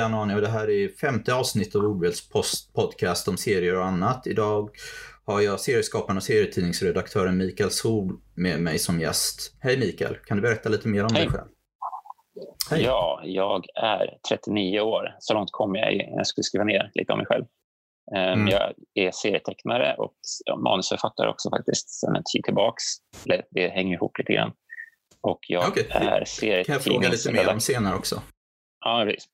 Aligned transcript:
heter 0.00 0.08
Camilla 0.10 0.22
Anani 0.22 0.34
och 0.34 0.40
det 0.40 0.48
här 0.48 0.70
är 0.70 0.88
femte 0.88 1.34
avsnitt 1.34 1.74
av 1.76 1.82
Ordväls 1.82 2.28
podcast 2.74 3.28
om 3.28 3.36
serier 3.36 3.76
och 3.76 3.84
annat. 3.84 4.26
Idag 4.26 4.70
har 5.26 5.40
jag 5.40 5.60
serieskaparen 5.60 6.16
och 6.16 6.22
serietidningsredaktören 6.22 7.36
Mikael 7.38 7.70
Sol 7.70 8.20
med 8.36 8.60
mig 8.60 8.78
som 8.78 9.00
gäst. 9.00 9.54
Hej 9.60 9.78
Mikael, 9.78 10.16
kan 10.26 10.36
du 10.36 10.42
berätta 10.42 10.68
lite 10.68 10.88
mer 10.88 11.04
om 11.04 11.14
Hej. 11.14 11.22
dig 11.22 11.30
själv? 11.32 11.48
Hej. 12.70 12.82
Ja, 12.82 13.20
jag 13.24 13.64
är 13.74 14.18
39 14.28 14.80
år. 14.80 15.16
Så 15.18 15.34
långt 15.34 15.50
kom 15.52 15.74
jag. 15.74 15.94
Jag 15.94 16.26
skulle 16.26 16.44
skriva 16.44 16.64
ner 16.64 16.90
lite 16.94 17.12
om 17.12 17.18
mig 17.18 17.26
själv. 17.26 17.44
Um, 17.44 17.50
Mm. 18.16 18.48
Jag 18.48 18.72
är 18.94 19.10
serietecknare 19.10 19.94
och 19.98 20.14
manusförfattare 20.62 21.30
också 21.30 21.50
faktiskt 21.50 21.90
sedan 21.90 22.16
en 22.16 22.22
tid 22.32 22.44
tillbaks. 22.44 22.82
Det 23.50 23.68
hänger 23.68 23.94
ihop 23.94 24.18
lite 24.18 24.32
grann. 24.32 24.52
Och 25.20 25.38
jag 25.48 25.68
Okej. 25.68 25.86
är 25.90 26.64
Kan 26.64 26.72
jag 26.72 26.82
fråga 26.82 27.08
lite 27.08 27.32
mer 27.32 27.48
om 27.52 27.60
serietidningsredaktör. 27.60 27.60
senare 27.60 27.96
också? 27.96 28.22
Ja, 28.84 29.02
precis. 29.06 29.28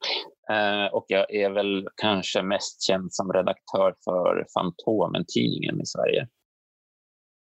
Eh, 0.50 0.86
och 0.92 1.05
jag 1.09 1.34
är 1.34 1.50
väl 1.50 1.88
kanske 1.96 2.42
mest 2.42 2.82
känd 2.82 3.14
som 3.14 3.32
redaktör 3.32 3.95
för 4.04 4.46
Fantomen-tidningen 4.54 5.80
i 5.80 5.87
Sverige. 5.87 6.29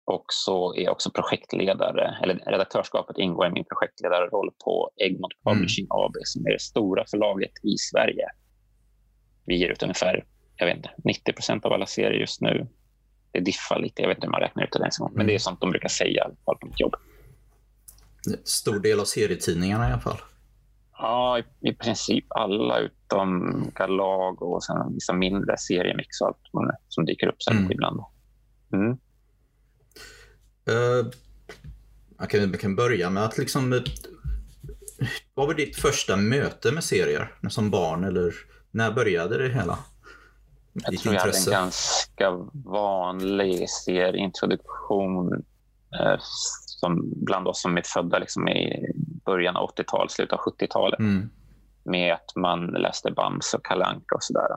Och 0.06 0.26
så 0.28 0.76
är 0.76 0.82
jag 0.82 0.92
också 0.92 1.12
projektledare, 1.12 2.18
eller 2.24 2.36
redaktörskapet 2.36 3.18
ingår 3.18 3.48
i 3.48 3.52
min 3.52 3.66
projektledarroll 3.66 4.52
på 4.66 4.92
Egmont 4.96 5.34
Publishing 5.44 5.88
AB 5.90 6.16
som 6.24 6.46
är 6.46 6.52
det 6.52 6.62
stora 6.62 7.04
förlaget 7.12 7.52
i 7.64 7.78
Sverige. 7.78 8.26
Vi 9.46 9.56
ger 9.56 9.70
ut 9.70 9.84
ungefär 9.84 10.26
jag 10.62 10.68
vet 10.68 10.76
inte, 10.76 10.90
90 11.04 11.34
procent 11.34 11.66
av 11.66 11.74
alla 11.74 11.86
serier 11.86 12.20
just 12.20 12.42
nu. 12.42 12.68
Det 13.32 13.40
diffar 13.40 13.80
lite, 13.80 14.02
jag 14.02 14.10
vet 14.10 14.18
inte 14.18 14.28
hur 14.28 14.32
man 14.32 14.42
räknar 14.42 14.64
ut 14.64 14.72
det 14.72 14.80
ens. 14.80 15.00
Men 15.16 15.28
det 15.28 15.36
är 15.36 15.40
sånt 15.40 15.62
de 15.62 15.70
brukar 15.70 15.90
säga 15.90 16.12
i 16.12 16.20
alla 16.20 16.36
fall 16.46 16.58
på 16.58 16.68
mitt 16.68 16.80
jobb. 16.80 16.96
Stor 18.44 18.80
del 18.80 19.00
av 19.00 19.06
serietidningarna 19.06 19.90
i 19.90 19.92
alla 19.92 20.02
fall. 20.02 20.18
Ja, 21.02 21.40
i, 21.40 21.44
i 21.70 21.74
princip 21.74 22.26
alla 22.30 22.80
utom 22.80 23.54
Galag 23.76 24.42
och 24.42 24.64
sen 24.64 24.94
vissa 24.94 25.14
mindre 25.14 25.58
seriemix 25.58 26.22
och 26.22 26.28
allt 26.28 26.38
som 26.88 27.06
dyker 27.06 27.28
upp 27.28 27.44
sen 27.44 27.58
Mm. 27.58 27.72
ibland. 27.72 28.00
Mm. 28.74 28.92
Uh, 30.70 31.12
jag 32.20 32.30
kan, 32.30 32.40
jag 32.52 32.60
kan 32.60 32.76
börja 32.76 33.10
med 33.10 33.24
att 33.24 33.38
liksom... 33.38 33.74
eh, 33.74 33.80
Vad 35.34 35.48
var 35.48 35.54
ditt 35.54 35.76
första 35.76 36.16
möte 36.16 36.72
med 36.72 36.84
serier 36.84 37.34
som 37.50 37.70
barn 37.72 38.04
eller 38.04 38.34
när 38.72 38.92
började 38.92 39.38
det 39.38 39.54
hela? 39.54 39.78
Jag 40.74 40.92
Ditt 40.92 41.02
tror 41.02 41.14
jag 41.16 41.22
hade 41.22 41.32
en 41.32 41.38
intresse? 41.38 41.52
ganska 41.52 42.32
vanlig 42.70 43.70
serieintroduktion 43.70 45.34
eh, 46.00 46.20
som 46.82 47.14
bland 47.16 47.48
oss 47.48 47.62
som 47.62 47.78
är 47.78 47.82
födda 47.86 48.20
liksom 48.20 48.48
i 48.48 48.92
början 49.26 49.56
av 49.56 49.70
80-talet, 49.70 50.12
slutet 50.12 50.34
av 50.34 50.40
70-talet. 50.40 51.00
Mm. 51.00 51.30
med 51.84 52.14
att 52.14 52.36
man 52.36 52.66
läste 52.66 53.12
Bamse 53.12 53.58
och 53.58 53.66
Kalle 53.66 53.86
Anka 53.86 54.16
och 54.16 54.24
sådär. 54.24 54.48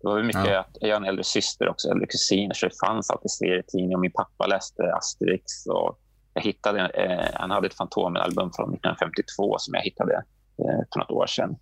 Det 0.00 0.08
var 0.08 0.22
mycket 0.22 0.46
Ja. 0.46 0.58
att 0.60 0.76
jag 0.80 0.88
har 0.88 0.96
en 0.96 1.04
äldre 1.04 1.24
syster 1.24 1.68
också, 1.68 1.88
äldre 1.88 2.06
kusiner, 2.06 2.54
så 2.54 2.66
det 2.66 2.74
fanns 2.86 3.10
alltid 3.10 3.30
serietidningar. 3.30 3.98
Min 3.98 4.12
pappa 4.12 4.46
läste 4.46 4.82
Asterix 4.94 5.66
och 5.66 5.98
jag 6.34 6.42
hittade, 6.42 6.88
eh, 6.88 7.30
han 7.34 7.50
hade 7.50 7.66
ett 7.66 7.74
Fantomen-album 7.74 8.50
från 8.56 8.74
1952 8.74 9.56
som 9.58 9.74
jag 9.74 9.82
hittade 9.82 10.14
eh, 10.58 10.80
för 10.92 10.98
något 10.98 11.10
år 11.10 11.26
sedan. 11.26 11.56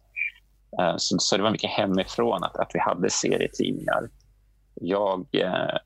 Eh, 0.81 0.95
så, 0.97 1.19
så 1.19 1.37
det 1.37 1.43
var 1.43 1.50
mycket 1.50 1.71
hemifrån 1.71 2.45
att, 2.45 2.56
att 2.56 2.71
vi 2.75 2.79
hade 2.81 3.11
serietidningar. 3.11 4.09
Jag 4.75 5.27
eh, 5.33 5.77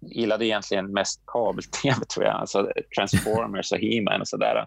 gillade 0.00 0.46
egentligen 0.46 0.92
mest 0.92 1.22
kabel-tv, 1.26 2.04
tror 2.14 2.26
jag. 2.26 2.34
Alltså 2.34 2.72
Transformers 2.98 3.72
och 3.72 3.78
He-Man 3.78 4.20
och 4.20 4.28
sådär. 4.28 4.66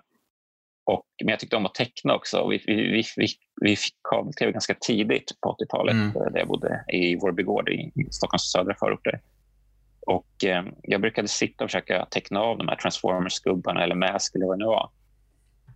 Och, 0.86 1.06
men 1.24 1.30
jag 1.32 1.40
tyckte 1.40 1.56
om 1.56 1.66
att 1.66 1.76
teckna 1.76 2.16
också. 2.16 2.48
Vi, 2.48 2.64
vi, 2.68 3.04
vi, 3.18 3.28
vi, 3.62 3.76
fick 3.76 3.96
kabel-tv 4.10 4.52
ganska 4.52 4.76
tidigt 4.82 5.32
på 5.42 5.56
80-talet 5.60 5.94
Mm. 5.94 6.08
eh, 6.08 6.32
där 6.32 6.40
jag 6.40 6.48
bodde 6.48 6.86
i 6.94 7.16
Vårby 7.16 7.44
gård 7.44 7.70
i, 7.70 7.92
Stockholms 8.12 8.52
södra 8.52 8.76
förorter. 8.80 9.22
Och, 10.08 10.44
eh, 10.46 10.64
jag 10.84 11.02
brukade 11.02 11.28
sitta 11.28 11.64
och 11.64 11.70
försöka 11.70 12.06
teckna 12.06 12.40
av 12.40 12.58
de 12.58 12.68
här 12.68 12.76
Transformers-gubbarna 12.76 13.84
eller 13.84 13.96
Mask 13.96 14.36
eller 14.36 14.46
vad 14.46 14.60
det 14.60 14.64
nu 14.64 14.68
var 14.68 14.90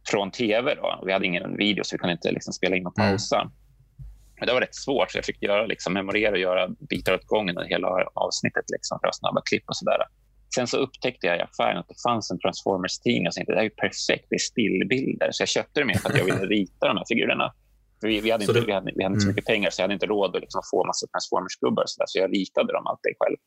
från 0.09 0.31
tv. 0.31 0.75
Då. 0.75 1.03
Vi 1.05 1.13
hade 1.13 1.25
ingen 1.25 1.57
video 1.57 1.83
så 1.83 1.95
vi 1.95 1.99
kunde 1.99 2.13
inte 2.13 2.31
liksom 2.31 2.53
spela 2.53 2.75
in 2.75 2.87
och 2.87 2.99
Mm. 2.99 3.11
Men 4.39 4.47
det 4.47 4.53
var 4.53 4.61
rätt 4.61 4.75
svårt, 4.75 5.11
så 5.11 5.17
jag 5.17 5.25
fick 5.25 5.41
göra, 5.43 5.65
liksom, 5.65 5.93
memorera 5.93 6.31
och 6.31 6.37
göra 6.37 6.67
bitar 6.89 7.13
åt 7.13 7.25
gången 7.25 7.57
under 7.57 7.69
hela 7.69 7.87
avsnittet 8.13 8.65
liksom, 8.75 8.99
för 9.01 9.09
snabba 9.13 9.41
klipp 9.41 9.63
och 9.67 9.75
sådär. 9.77 9.97
Sen 10.55 10.67
så 10.67 10.77
upptäckte 10.77 11.27
jag 11.27 11.37
i 11.37 11.41
affären 11.41 11.77
att 11.77 11.87
det 11.87 12.01
fanns 12.07 12.31
en 12.31 12.39
Transformers-tidning 12.39 13.27
och 13.27 13.33
tänkte 13.33 13.51
det 13.51 13.55
här 13.55 13.65
är 13.65 13.69
ju 13.69 13.75
perfekt, 13.75 14.25
det 14.29 14.35
är 14.35 14.39
stillbilder. 14.39 15.29
Så 15.31 15.41
jag 15.41 15.49
köpte 15.49 15.79
det 15.79 15.85
med 15.85 15.99
för 16.01 16.09
att 16.09 16.17
jag 16.17 16.25
ville 16.25 16.45
rita 16.57 16.87
de 16.87 16.97
här 16.97 17.05
figurerna. 17.07 17.53
För 18.01 18.07
vi, 18.07 18.19
vi, 18.21 18.31
hade 18.31 18.43
inte, 18.43 18.53
det- 18.59 18.65
vi, 18.65 18.71
hade, 18.71 18.91
vi 18.95 19.03
hade 19.03 19.13
inte 19.13 19.21
så 19.21 19.27
Mm. 19.27 19.35
mycket 19.35 19.45
pengar 19.53 19.69
så 19.69 19.81
jag 19.81 19.83
hade 19.83 19.93
inte 19.93 20.05
råd 20.05 20.35
att 20.35 20.41
liksom 20.41 20.61
få 20.71 20.85
massa 20.85 21.07
Transformers-gubbar 21.07 21.83
och 21.83 21.89
så, 21.89 21.99
där, 22.01 22.05
så 22.07 22.19
jag 22.19 22.33
ritade 22.35 22.73
dem 22.73 22.87
alltid 22.87 23.13
själv. 23.19 23.37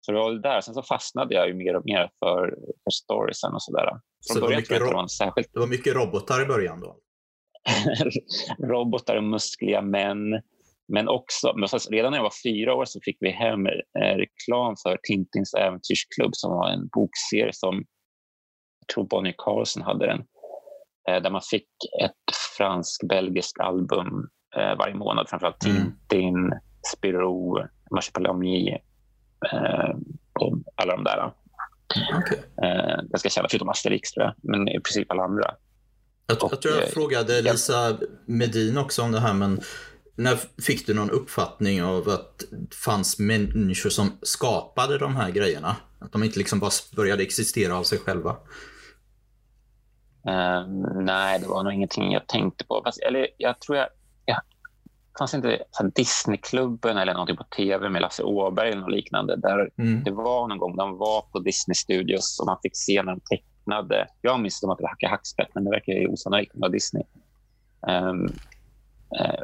Så 0.00 0.12
det 0.12 0.18
var 0.18 0.30
väl 0.30 0.42
där. 0.42 0.60
Sen 0.60 0.74
så 0.74 0.82
fastnade 0.82 1.34
jag 1.34 1.48
ju 1.48 1.54
mer 1.54 1.76
och 1.76 1.82
mer 1.84 2.10
för, 2.20 2.40
för 2.84 2.90
storiesen 2.90 3.52
och 3.54 3.62
sådär. 3.62 3.88
Så 4.20 4.34
det 4.34 4.40
var 4.40 4.50
mycket 4.56 4.78
det 4.78 4.84
var 4.84 5.06
särskilt 5.06 5.52
Det 5.52 5.60
var 5.60 5.66
mycket 5.66 5.94
robotar 5.94 6.42
i 6.42 6.46
början 6.46 6.80
då? 6.80 6.96
robotar 8.58 9.16
och 9.16 9.24
muskliga 9.24 9.82
män. 9.82 10.42
Men 10.88 11.08
också, 11.08 11.52
men 11.56 11.68
redan 11.90 12.10
när 12.10 12.18
jag 12.18 12.22
var 12.22 12.32
fyra 12.44 12.74
år 12.74 12.84
så 12.84 13.00
fick 13.02 13.16
vi 13.20 13.30
hem 13.30 13.66
eh, 13.66 14.16
reklam 14.16 14.74
för 14.82 14.98
Tintins 15.02 15.54
äventyrsklubb 15.54 16.30
som 16.32 16.50
var 16.50 16.68
en 16.68 16.88
bokserie 16.88 17.52
som 17.52 17.84
jag 18.80 18.94
tror 18.94 19.04
Bonnie 19.04 19.34
Carlson 19.38 19.82
hade 19.82 20.06
den. 20.06 20.24
Eh, 21.08 21.22
där 21.22 21.30
man 21.30 21.40
fick 21.50 21.68
ett 22.02 22.36
fransk-belgiskt 22.56 23.60
album 23.60 24.28
eh, 24.56 24.76
varje 24.78 24.94
månad. 24.94 25.28
Framförallt 25.28 25.64
Mm. 25.64 25.76
Tintin, 26.08 26.52
Spirou, 26.96 27.68
Marsupilami 27.90 28.78
eh, 29.52 29.96
och 30.40 30.58
alla 30.74 30.96
de 30.96 31.04
där. 31.04 31.32
Eh, 32.62 33.02
ganska 33.02 33.28
kända, 33.28 33.48
förutom 33.50 33.68
Asterix 33.68 34.10
tror 34.10 34.26
jag, 34.26 34.34
men 34.42 34.68
i 34.68 34.80
princip 34.80 35.10
alla 35.10 35.22
andra. 35.22 35.54
Jag, 36.26 36.38
jag 36.40 36.62
tror 36.62 36.74
jag 36.74 36.82
eh, 36.84 36.88
frågade 36.88 37.40
ja. 37.40 37.52
Lisa 37.52 37.98
Medin 38.26 38.78
också 38.78 39.02
om 39.02 39.12
det 39.12 39.20
här, 39.20 39.34
men 39.34 39.60
när 40.16 40.38
fick 40.62 40.86
du 40.86 40.94
någon 40.94 41.10
uppfattning 41.10 41.82
av 41.82 42.08
att 42.08 42.38
det 42.50 42.74
fanns 42.74 43.18
människor 43.18 43.90
som 43.90 44.18
skapade 44.22 44.98
de 44.98 45.16
här 45.16 45.30
grejerna? 45.30 45.76
Att 45.98 46.12
de 46.12 46.22
inte 46.24 46.38
liksom 46.38 46.58
bara 46.58 46.70
började 46.96 47.22
existera 47.22 47.76
av 47.78 47.82
sig 47.82 47.98
själva? 47.98 48.30
Eh, 50.26 50.66
nej, 50.94 51.38
det 51.40 51.46
var 51.46 51.62
nog 51.62 51.72
ingenting 51.72 52.12
jag 52.12 52.26
tänkte 52.26 52.64
på. 52.64 52.82
Fast, 52.84 53.02
eller 53.02 53.28
jag 53.36 53.60
tror 53.60 53.78
jag... 53.78 53.88
jag 54.24 54.40
fanns 55.18 55.34
inte 55.34 55.64
Disneyklubben 55.94 56.96
eller 56.98 57.12
någonting 57.12 57.36
på 57.36 57.44
tv 57.56 57.90
med 57.90 58.02
Lasse 58.02 58.22
Åberg 58.22 58.70
eller 58.70 58.88
liknande. 58.88 59.36
Där 59.36 59.70
Mm. 59.78 60.04
det 60.04 60.10
var 60.10 60.48
någon 60.48 60.58
gång 60.58 60.76
de 60.76 60.98
var 60.98 61.22
på 61.22 61.38
Disney 61.38 61.74
Studios 61.74 62.40
och 62.40 62.46
man 62.46 62.58
fick 62.62 62.76
se 62.76 63.02
när 63.02 63.12
de 63.12 63.20
tecknade. 63.20 63.53
Jag 64.20 64.40
minns 64.40 64.64
att 64.64 64.76
det 64.78 64.82
var 64.82 64.88
Hacke 64.88 65.08
Hackspett, 65.08 65.48
men 65.54 65.64
det 65.64 65.70
verkar 65.70 65.92
ju 65.92 66.08
osannolikt 66.08 66.54
med 66.54 66.72
Disney. 66.72 67.02
Um, 67.88 68.28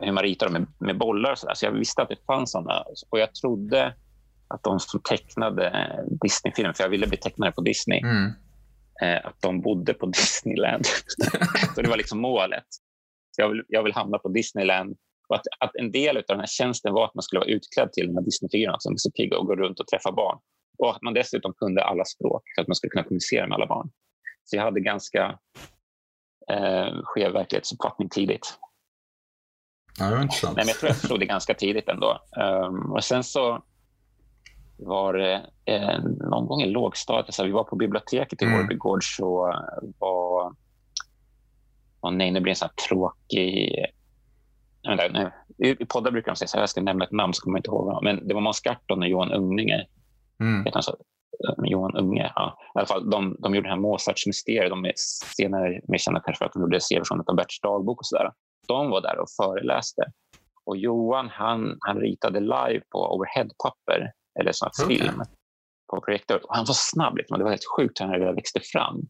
hur 0.02 0.12
man 0.12 0.22
ritar 0.22 0.46
dem 0.46 0.52
med, 0.52 0.66
med 0.78 0.98
bollar 0.98 1.32
och 1.32 1.38
så 1.38 1.46
där. 1.46 1.54
Så 1.54 1.66
jag 1.66 1.72
visste 1.72 2.02
att 2.02 2.08
det 2.08 2.24
fanns 2.26 2.50
såna. 2.52 2.84
Och 3.10 3.18
jag 3.18 3.34
trodde 3.34 3.94
att 4.48 4.62
de 4.62 4.80
som 4.80 5.00
tecknade 5.00 5.96
Disney-filmer, 6.22 6.72
för 6.72 6.84
jag 6.84 6.88
ville 6.90 7.06
bli 7.06 7.16
tecknare 7.16 7.52
på 7.52 7.60
Disney, 7.60 8.00
Mm. 8.00 8.32
eh, 9.02 9.26
att 9.26 9.42
de 9.42 9.60
bodde 9.60 9.94
på 9.94 10.06
Disneyland. 10.20 10.86
så 11.74 11.82
det 11.82 11.88
var 11.88 11.96
liksom 11.96 12.18
målet. 12.20 12.64
Så 13.30 13.42
jag, 13.42 13.48
vill, 13.48 13.62
jag 13.68 13.82
vill 13.82 13.92
hamna 13.94 14.18
på 14.18 14.28
Disneyland. 14.28 14.96
Och 15.28 15.36
att, 15.36 15.42
att 15.60 15.76
en 15.76 15.92
del 15.92 16.16
av 16.16 16.22
den 16.28 16.40
här 16.40 16.46
tjänsten 16.46 16.92
var 16.92 17.04
att 17.04 17.14
man 17.14 17.22
skulle 17.22 17.40
vara 17.40 17.48
utklädd 17.50 17.92
till 17.92 18.06
de 18.06 18.14
här 18.16 18.22
Disney-figurerna 18.24 18.76
som 18.78 18.92
är 18.92 18.96
så 18.96 19.10
pigga 19.10 19.38
och 19.38 19.46
gå 19.46 19.56
runt 19.56 19.80
och 19.80 19.86
träffa 19.86 20.12
barn. 20.12 20.38
Och 20.78 20.90
att 20.96 21.02
man 21.02 21.14
dessutom 21.14 21.52
kunde 21.54 21.84
alla 21.84 22.04
språk 22.04 22.42
för 22.54 22.62
att 22.62 22.68
man 22.68 22.74
skulle 22.74 22.90
kunna 22.90 23.02
kommunicera 23.04 23.46
med 23.46 23.54
alla 23.56 23.66
barn. 23.66 23.90
Så 24.50 24.56
jag 24.56 24.62
hade 24.62 24.80
ganska 24.80 25.38
eh, 26.50 26.94
skev 27.04 27.32
verklighetsuppfattning 27.32 28.08
tidigt. 28.08 28.58
Ja, 29.98 30.04
det 30.04 30.14
var 30.14 30.22
intressant. 30.22 30.56
Nej, 30.56 30.64
men 30.64 30.68
jag 30.68 30.78
tror 30.78 30.90
jag 30.90 30.96
förstod 30.96 31.20
det 31.20 31.26
ganska 31.26 31.54
tidigt 31.54 31.88
ändå. 31.88 32.18
Um, 32.66 32.92
och 32.92 33.04
sen 33.04 33.24
så 33.24 33.64
var 34.78 35.14
det 35.14 35.46
eh, 35.64 35.98
någon 36.02 36.46
gång 36.46 36.62
i 36.62 36.66
lågstadiet, 36.66 37.38
vi 37.38 37.50
var 37.50 37.64
på 37.64 37.76
biblioteket 37.76 38.42
i 38.42 38.44
Mm. 38.44 38.58
Vårby 38.58 38.74
gård 38.74 39.16
så 39.16 39.54
var, 39.98 40.54
var 42.00 42.10
nej, 42.10 42.30
nu 42.30 42.40
blir 42.40 42.50
det 42.50 42.52
en 42.52 42.56
sån 42.56 42.68
här 42.68 42.88
tråkig... 42.88 43.86
Inte, 44.88 45.08
nu, 45.58 45.68
I 45.68 45.84
poddar 45.86 46.10
brukar 46.10 46.32
de 46.32 46.36
säga 46.36 46.48
så 46.48 46.56
här, 46.56 46.62
jag 46.62 46.70
ska 46.70 46.80
nämna 46.80 47.04
ett 47.04 47.12
namn 47.12 47.34
så 47.34 47.42
kommer 47.42 47.58
jag 47.58 47.60
inte 47.60 47.70
ihåg. 47.70 48.04
Men 48.04 48.28
det 48.28 48.34
var 48.34 48.40
Måns 48.40 48.60
Garton 48.60 49.02
och 49.02 49.08
Johan 49.08 49.32
Ungninge. 49.32 49.86
Mm. 50.40 50.64
Heter 50.64 50.74
han 50.74 50.82
så? 50.82 50.96
Eh, 51.48 51.54
Johan 51.64 51.96
Unge. 51.96 52.32
Ja. 52.34 52.58
I 52.74 52.78
alla 52.78 52.86
fall, 52.86 53.10
de, 53.10 53.36
de 53.38 53.54
gjorde 53.54 53.68
det 53.68 53.72
här 53.72 53.80
Mozarts 53.80 54.26
mysteriet. 54.26 54.70
De 54.70 54.84
är 54.84 54.92
senare 55.36 55.80
mer 55.88 55.98
kända 55.98 56.20
kanske 56.20 56.38
för 56.38 56.46
att 56.46 56.52
de 56.52 56.62
gjorde 56.62 56.80
serieversionen 56.80 57.24
av 57.26 57.36
Berts 57.36 57.60
dagbok 57.60 58.00
och 58.00 58.06
sådär. 58.06 58.32
De 58.68 58.90
var 58.90 59.00
där 59.00 59.18
och 59.18 59.30
föreläste. 59.36 60.02
Och 60.64 60.76
Johan 60.76 61.28
han, 61.28 61.76
han 61.80 62.00
ritade 62.00 62.40
live 62.40 62.80
på 62.90 63.14
overheadpapper, 63.14 64.12
eller 64.40 64.52
sån 64.52 64.66
här 64.66 64.86
Okej. 64.86 64.98
film, 64.98 65.22
på 65.90 66.00
projektor. 66.00 66.40
Och 66.44 66.56
han 66.56 66.64
var 66.64 66.74
snabb. 66.74 67.16
Liksom. 67.16 67.38
Det 67.38 67.44
var 67.44 67.50
helt 67.50 67.72
sjukt 67.76 68.00
hur 68.00 68.26
han 68.26 68.34
växte 68.34 68.60
fram. 68.60 69.00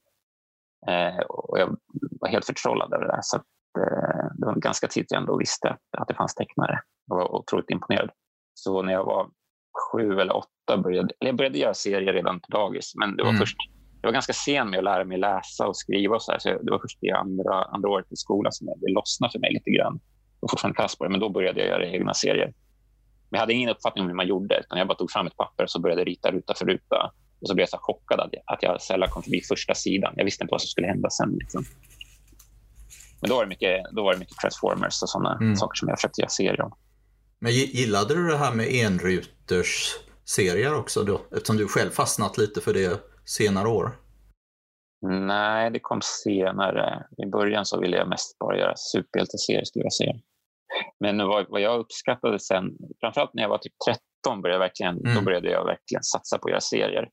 Eh, 0.88 1.20
och 1.28 1.58
jag 1.58 1.76
var 2.20 2.28
helt 2.28 2.46
förtrollad 2.46 2.94
över 2.94 3.04
det 3.04 3.12
där. 3.12 3.20
Så 3.22 3.36
eh, 3.36 4.26
det 4.34 4.46
var 4.46 4.54
ganska 4.54 4.88
tidigt 4.88 5.10
jag 5.10 5.20
ändå 5.20 5.36
visste 5.36 5.68
att, 5.68 5.80
att 5.98 6.08
det 6.08 6.14
fanns 6.14 6.34
tecknare. 6.34 6.80
Jag 7.06 7.16
var 7.16 7.34
otroligt 7.34 7.70
imponerad. 7.70 8.10
Så 8.54 8.82
när 8.82 8.92
jag 8.92 9.04
var 9.04 9.30
sju 9.92 10.20
eller 10.20 10.36
åtta 10.36 10.76
började 10.76 11.14
eller 11.20 11.28
jag 11.28 11.36
började 11.36 11.58
göra 11.58 11.74
serier 11.74 12.12
redan 12.12 12.40
på 12.40 12.46
dagis. 12.50 12.92
Men 12.96 13.16
det 13.16 13.22
var 13.22 13.30
mm. 13.30 13.40
först 13.40 13.56
jag 14.02 14.08
var 14.08 14.12
ganska 14.12 14.32
sen 14.32 14.70
med 14.70 14.78
att 14.78 14.84
lära 14.84 15.04
mig 15.04 15.18
läsa 15.18 15.66
och 15.66 15.76
skriva. 15.76 16.14
Och 16.14 16.22
så, 16.22 16.32
här, 16.32 16.38
så 16.38 16.48
det 16.48 16.70
var 16.70 16.78
först 16.78 17.04
i 17.04 17.10
andra, 17.10 17.64
andra 17.64 17.88
året 17.88 18.12
i 18.12 18.16
skolan 18.16 18.52
som 18.52 18.66
det 18.66 18.92
lossnade 18.92 19.32
för 19.32 19.38
mig 19.38 19.52
lite 19.52 19.70
grann. 19.70 20.00
Jag 20.40 20.40
var 20.40 20.48
fortfarande 20.48 20.76
kass 20.76 20.98
på 20.98 21.04
det, 21.04 21.10
men 21.10 21.20
då 21.20 21.28
började 21.28 21.60
jag 21.60 21.68
göra 21.68 21.86
egna 21.86 22.14
serier. 22.14 22.52
Men 23.30 23.38
jag 23.38 23.40
hade 23.40 23.52
ingen 23.52 23.70
uppfattning 23.70 24.02
om 24.02 24.08
hur 24.08 24.16
man 24.16 24.26
gjorde, 24.26 24.60
utan 24.60 24.78
jag 24.78 24.88
bara 24.88 24.98
tog 24.98 25.10
fram 25.10 25.26
ett 25.26 25.36
papper 25.36 25.64
och 25.64 25.70
så 25.70 25.80
började 25.80 26.04
rita 26.04 26.30
ruta 26.30 26.54
för 26.54 26.66
ruta. 26.66 27.12
Och 27.40 27.48
så 27.48 27.54
blev 27.54 27.62
jag 27.62 27.68
så 27.68 27.78
chockad 27.80 28.20
att 28.20 28.30
jag, 28.32 28.42
att 28.46 28.62
jag 28.62 28.82
sällan 28.82 29.08
kom 29.08 29.22
förbi 29.22 29.40
första 29.40 29.74
sidan. 29.74 30.14
Jag 30.16 30.24
visste 30.24 30.44
inte 30.44 30.52
vad 30.52 30.62
som 30.62 30.68
skulle 30.68 30.86
hända 30.86 31.10
sen. 31.10 31.36
Liksom. 31.40 31.64
Men 33.20 33.30
då 33.30 33.36
var 33.36 33.44
det 33.44 33.48
mycket, 33.48 33.84
då 33.92 34.02
var 34.02 34.12
det 34.12 34.18
mycket 34.18 34.36
Transformers 34.36 35.02
och 35.02 35.08
sådana 35.08 35.34
mm. 35.34 35.56
saker 35.56 35.74
som 35.74 35.88
jag 35.88 35.98
försökte 35.98 36.20
göra 36.20 36.28
serier 36.28 36.60
om. 36.60 36.72
Men 37.40 37.52
gillade 37.52 38.14
du 38.14 38.26
det 38.26 38.36
här 38.36 38.54
med 38.54 38.66
enruters 38.66 39.96
serier 40.24 40.74
också 40.74 41.02
då? 41.02 41.20
Eftersom 41.32 41.56
du 41.56 41.68
själv 41.68 41.90
fastnat 41.90 42.38
lite 42.38 42.60
för 42.60 42.72
det 42.72 43.00
senare 43.24 43.68
år? 43.68 43.96
Nej, 45.02 45.70
det 45.70 45.80
kom 45.80 46.00
senare. 46.02 47.06
I 47.18 47.26
början 47.26 47.66
så 47.66 47.80
ville 47.80 47.96
jag 47.96 48.08
mest 48.08 48.38
bara 48.38 48.58
göra 48.58 48.76
superhjälteserier 48.76 49.64
skulle 49.64 49.84
jag 49.84 49.92
säga. 49.92 50.14
Men 51.00 51.18
vad, 51.18 51.60
jag 51.60 51.80
uppskattade 51.80 52.38
sen, 52.38 52.64
framförallt 53.00 53.34
när 53.34 53.42
jag 53.42 53.50
var 53.50 53.58
typ 53.58 53.72
13, 54.24 54.42
började 54.42 54.54
jag 54.54 54.68
verkligen, 54.68 54.98
mm. 54.98 55.14
då 55.14 55.22
började 55.22 55.50
jag 55.50 55.64
verkligen 55.64 56.02
satsa 56.02 56.38
på 56.38 56.48
att 56.48 56.50
göra 56.50 56.60
serier. 56.60 57.08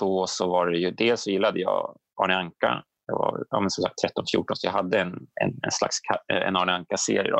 Då 0.00 0.26
så 0.28 0.50
var 0.50 0.66
det 0.66 0.78
ju, 0.78 0.90
dels 0.90 1.22
så 1.22 1.30
gillade 1.30 1.60
jag 1.60 1.96
Arne 2.22 2.36
Anka. 2.36 2.84
Jag 3.06 3.18
var 3.18 3.44
ja, 3.50 3.68
som 3.68 3.82
sagt 3.82 3.94
13-14 4.36 4.44
så 4.54 4.66
jag 4.66 4.72
hade 4.72 5.00
en, 5.00 5.12
en, 5.42 5.50
en 5.62 5.70
slags 5.72 5.96
en 6.28 6.56
Arne 6.56 6.72
Anka-serie 6.72 7.32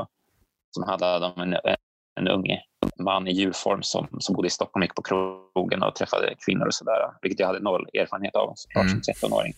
som 0.75 0.85
handlade 0.85 1.27
om 1.27 1.43
en, 1.43 1.55
en 2.21 2.29
ung 2.29 2.47
man 2.99 3.29
i 3.29 3.33
djurform 3.33 3.83
som, 3.83 4.09
som 4.19 4.35
bodde 4.35 4.47
i 4.47 4.51
Stockholm, 4.51 4.83
gick 4.83 4.95
på 4.95 5.03
krogen 5.03 5.83
och 5.83 5.95
träffade 5.95 6.35
kvinnor 6.47 6.67
och 6.67 6.75
sådär. 6.75 7.13
Vilket 7.23 7.41
jag 7.41 7.47
hade 7.47 7.61
noll 7.61 7.87
erfarenhet 7.95 8.37
av 8.37 8.53
såklart 8.57 8.87
mm. 8.87 9.03
som 9.03 9.29
13-åring. 9.29 9.53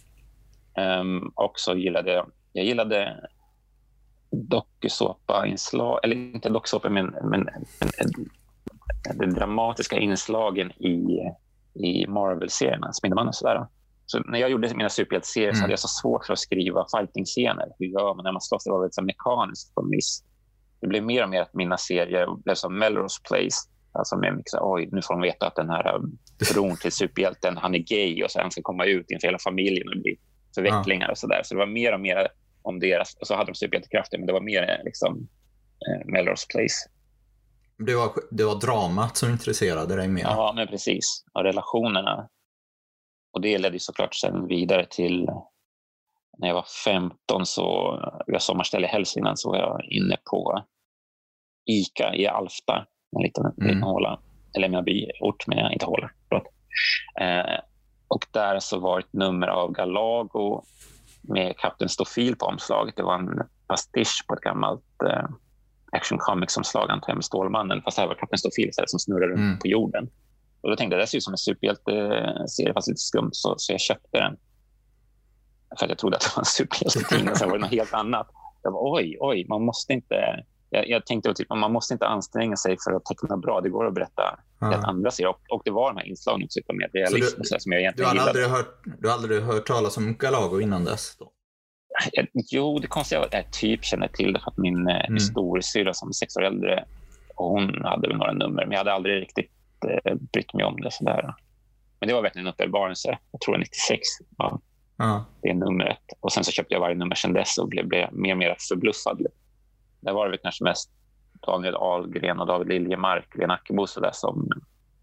Um, 0.77 0.85
ehm, 0.85 1.33
och 1.35 1.53
så 1.57 1.75
gillade 1.75 2.13
jag, 2.13 2.31
jag 2.53 2.65
gillade 2.65 3.29
dokusåpa-inslag, 4.31 6.01
eller 6.03 6.17
inte 6.17 6.49
dokusåpa, 6.49 6.91
men, 6.91 7.07
men, 7.07 7.49
men 7.81 9.19
de 9.19 9.27
dramatiska 9.27 9.99
inslagen 9.99 10.71
i, 10.71 11.21
i 11.75 12.07
Marvel-serierna, 12.07 12.93
Spindelmannen 12.93 13.29
och 13.29 13.35
sådär. 13.35 13.67
Så 14.07 14.21
när 14.21 14.39
jag 14.39 14.51
gjorde 14.51 14.75
mina 14.75 14.89
superhjälteserier 14.89 15.49
mm. 15.49 15.57
så 15.57 15.61
hade 15.61 15.73
jag 15.73 15.81
så 15.81 15.89
svårt 15.89 16.27
för 16.27 16.33
att 16.33 16.39
skriva 16.39 16.87
fighting-scener. 16.97 17.69
Hur 17.79 17.87
gör 17.87 18.15
man 18.15 18.25
när 18.25 18.33
man 18.33 18.41
slåss? 18.41 18.65
Det 18.65 18.71
var 18.71 18.81
väldigt 18.81 18.95
så 18.95 19.03
mekaniskt 19.03 19.75
på 19.75 19.83
något 19.83 19.93
vis 19.93 20.25
det 20.85 20.89
blev 20.89 21.05
mer 21.05 21.23
och 21.23 21.29
mer 21.29 21.43
att 21.43 21.55
mina 21.55 21.77
serier 21.77 22.27
blev 22.45 22.55
som 22.55 22.79
Melrose 22.79 23.21
Place. 23.29 23.57
Alltså 23.93 24.17
med 24.17 24.37
mycket, 24.37 24.53
oj, 24.61 24.89
nu 24.93 25.03
får 25.03 25.15
de 25.15 25.21
veta 25.21 25.47
att 25.47 25.57
den 25.57 25.71
här 25.71 25.95
um, 25.95 26.19
bron 26.53 26.77
till 26.77 26.93
superhjälten, 26.93 27.57
han 27.57 27.75
är 27.75 27.79
gay 27.79 28.23
och 28.23 28.31
han 28.35 28.51
ska 28.51 28.63
komma 28.63 28.85
ut 28.85 29.11
inför 29.11 29.29
hela 29.29 29.39
familjen 29.39 29.89
och 29.89 30.03
blir 30.03 30.17
förvecklingar 30.55 31.11
och 31.11 31.19
sådär. 31.19 31.41
Så 31.45 31.55
det 31.55 31.59
var 31.59 31.67
mer 31.67 31.93
och 31.93 32.01
mer 32.01 32.29
om 32.63 32.81
deras, 32.81 33.17
och 33.21 33.27
så 33.27 33.35
hade 33.35 33.51
de 33.51 33.55
superhjältekrafter, 33.55 34.19
men 34.19 34.27
det 34.27 34.33
var 34.33 34.41
mer 34.41 34.83
liksom 34.85 35.29
eh, 35.89 36.07
Melrose 36.07 36.47
Place. 36.51 36.91
Det 37.79 37.95
var, 37.95 38.11
det 38.31 38.45
var 38.45 38.61
dramat 38.61 39.17
som 39.17 39.31
intresserade 39.31 39.97
dig 39.97 40.09
mer? 40.09 40.23
Ja, 40.23 40.53
men 40.57 40.69
precis. 40.69 41.25
Och 41.33 41.45
relationerna. 41.45 42.29
Och 43.33 43.41
det 43.41 43.59
ledde 43.59 43.81
såklart 43.81 44.15
sen 44.15 44.47
vidare 44.47 44.87
till 44.91 45.29
när 46.39 46.49
jag 46.49 46.55
var 46.55 46.67
15 46.85 47.47
så, 47.47 47.99
jag 48.27 48.43
sommarställe 48.43 48.87
i 48.87 48.91
Hälsingland, 48.91 49.39
så 49.39 49.51
var 49.51 49.59
jag 49.59 49.85
inne 49.91 50.17
på 50.31 50.65
ICA 51.67 52.15
i 52.15 52.27
Alfta, 52.27 52.87
en 53.17 53.23
liten, 53.23 53.45
mm. 53.45 53.69
liten 53.69 53.83
håla, 53.83 54.21
eller 54.57 54.79
en 54.79 54.85
byort, 54.85 55.47
men 55.47 55.73
inte 55.73 55.87
håla. 55.87 56.11
Eh, 57.21 57.61
och 58.09 58.27
där 58.31 58.59
så 58.61 58.79
var 58.79 58.99
ett 58.99 59.13
nummer 59.13 59.47
av 59.47 59.73
Galago 59.73 60.63
med 61.23 61.57
Kapten 61.57 61.89
Stofil 61.89 62.37
på 62.37 62.47
omslaget. 62.47 62.97
Det 62.97 63.03
var 63.03 63.15
en 63.15 63.43
pastisch 63.67 64.25
på 64.29 64.35
ett 64.35 64.41
gammalt 64.41 65.03
eh, 65.07 65.25
Action 65.93 66.19
Comics-omslag, 66.19 66.91
antar 66.91 67.09
jag, 67.09 67.17
med 67.17 67.25
Stålmannen. 67.25 67.83
Fast 67.83 67.99
här 67.99 68.07
var 68.07 68.15
Kapten 68.15 68.39
Stofil 68.39 68.71
som 68.87 68.99
snurrar 68.99 69.29
runt 69.29 69.39
mm. 69.39 69.59
på 69.59 69.69
jorden. 69.69 70.11
Och 70.61 70.71
då 70.71 70.77
tänkte 70.77 70.97
jag, 70.97 71.03
det 71.03 71.07
ser 71.07 71.19
ut 71.19 71.25
som 71.25 71.35
en 71.35 71.39
superhjälteserie, 71.39 72.73
fast 72.75 72.89
lite 72.89 73.01
skumt, 73.01 73.31
så, 73.33 73.55
så 73.59 73.73
jag 73.73 73.81
köpte 73.81 74.19
den. 74.19 74.37
För 75.79 75.87
att 75.87 75.91
jag 75.91 75.99
trodde 75.99 76.17
att 76.17 76.23
det 76.23 76.33
var 76.37 76.41
en 76.41 76.45
superhjältetidning, 76.45 77.35
sen 77.35 77.49
var 77.49 77.57
det 77.57 77.63
något 77.63 77.71
helt 77.71 77.95
annat. 77.95 78.29
Jag 78.63 78.71
var, 78.71 78.95
oj, 78.95 79.17
oj, 79.21 79.47
man 79.49 79.65
måste 79.65 79.93
inte 79.93 80.45
jag, 80.75 80.89
jag 80.89 81.07
tänkte 81.07 81.35
typ, 81.35 81.51
man 81.51 81.73
måste 81.73 81.95
inte 81.95 82.07
anstränga 82.07 82.57
sig 82.57 82.77
för 82.85 82.97
att 82.97 83.05
teckna 83.05 83.37
bra. 83.37 83.61
Det 83.61 83.69
går 83.69 83.87
att 83.87 83.95
berätta 83.95 84.39
ja. 84.61 84.67
helt 84.67 84.85
andra 84.85 85.11
serier. 85.11 85.31
Och, 85.31 85.41
och, 85.51 85.63
det 85.65 85.71
var 85.71 85.93
de 85.93 85.97
här 85.97 86.07
inslagen 86.07 86.45
också 86.45 86.61
med 86.73 86.91
realism 86.93 87.41
du, 87.41 87.61
som 87.61 87.73
jag 87.73 87.81
egentligen 87.81 88.15
du 88.15 88.21
har 88.21 88.29
aldrig 88.29 88.47
hört, 88.47 88.83
Du 88.85 89.09
har 89.09 89.15
aldrig 89.15 89.43
hört 89.43 89.67
talas 89.67 89.97
om 89.97 90.15
Galago 90.15 90.61
innan 90.61 90.85
dess? 90.85 91.17
Då? 91.19 91.31
Jo, 92.51 92.79
det 92.79 92.87
konstiga 92.87 93.19
var 93.19 93.27
att 93.27 93.33
jag 93.33 93.53
typ 93.53 93.85
känner 93.85 94.09
till 94.09 94.33
det 94.33 94.41
för 94.41 94.51
att 94.51 94.57
min, 94.57 94.89
eh, 94.89 95.05
mm. 95.05 95.19
storasyrra 95.19 95.95
som 95.95 96.09
är 96.09 96.13
sex 96.13 96.37
år 96.37 96.45
äldre, 96.45 96.85
hon 97.35 97.85
hade 97.85 98.09
väl 98.09 98.17
några 98.17 98.33
nummer, 98.33 98.63
men 98.65 98.71
jag 98.71 98.79
hade 98.79 98.93
aldrig 98.93 99.23
riktigt 99.23 99.51
eh, 100.05 100.15
brytt 100.15 100.55
mig 100.55 100.65
om 100.65 100.81
det. 100.81 100.91
Sådär. 100.91 101.35
Men 102.01 102.09
det 102.09 102.15
var 102.15 102.23
verkligen 102.23 102.47
en 102.47 102.53
uppenbarelse. 102.53 103.19
Jag 103.31 103.41
tror 103.41 103.59
96 103.59 104.01
var 104.37 104.61
ja. 104.97 105.25
det 105.43 105.55
numret. 105.55 106.03
Och 106.21 106.33
sen 106.33 106.45
så 106.45 106.53
köpte 106.53 106.75
jag 106.75 106.81
varje 106.81 106.97
nummer 106.97 107.15
sedan 107.15 107.33
dess 107.33 107.59
och 107.59 107.69
blev, 107.69 107.89
blev 107.89 108.13
mer 108.13 108.33
och 108.33 108.39
mer 108.39 108.57
förbluffad. 108.69 109.27
Där 110.05 110.13
var 110.13 110.29
det 110.29 110.39
kanske 110.39 110.65
mest 110.65 110.91
Daniel 111.47 111.75
Ahlgren 111.75 112.41
och 112.41 112.47
David 112.47 112.69
Liljemark, 112.69 113.35
Lena 113.35 113.55
Ackebo 113.55 113.87
som 114.13 114.49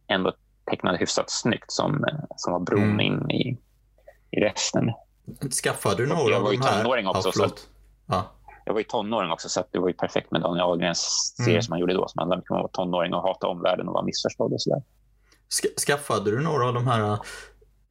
ändå 0.08 0.34
tecknade 0.70 0.98
hyfsat 0.98 1.30
snyggt 1.30 1.72
som, 1.72 2.06
som 2.36 2.54
var 2.54 2.60
bron 2.60 2.84
mm. 2.84 3.00
in 3.00 3.32
i, 3.32 3.58
i 4.32 4.40
resten. 4.40 4.92
Skaffade 5.64 5.96
du 5.96 6.08
några 6.08 6.38
av 6.38 6.44
de 6.44 6.62
här? 6.62 6.84
Tonåring 6.84 7.08
också, 7.08 7.32
ja, 7.36 7.50
ja. 8.06 8.32
Jag 8.66 8.74
var 8.74 8.80
ju 8.80 8.84
tonåring 8.84 9.32
också, 9.32 9.50
så 9.50 9.64
det 9.72 9.80
var 9.80 9.88
ju 9.88 9.94
perfekt 9.94 10.32
med 10.32 10.42
Daniel 10.42 10.66
Ahlgrens 10.66 11.34
serie 11.46 11.62
som 11.62 11.72
han 11.72 11.80
gjorde 11.80 11.94
då, 11.94 12.08
som 12.08 12.20
handlade 12.20 12.42
om 12.50 12.56
att 12.56 12.62
vara 12.62 12.72
tonåring 12.72 13.14
och 13.14 13.22
hata 13.22 13.48
omvärlden 13.48 13.88
och 13.88 13.94
vara 13.94 14.04
missförstådd 14.04 14.54
och 14.54 14.62
sådär. 14.62 14.84
Skaffade 15.88 16.32
du 16.32 16.42
några 16.42 16.68
av 16.68 16.74
de 16.74 16.88
här 16.88 17.20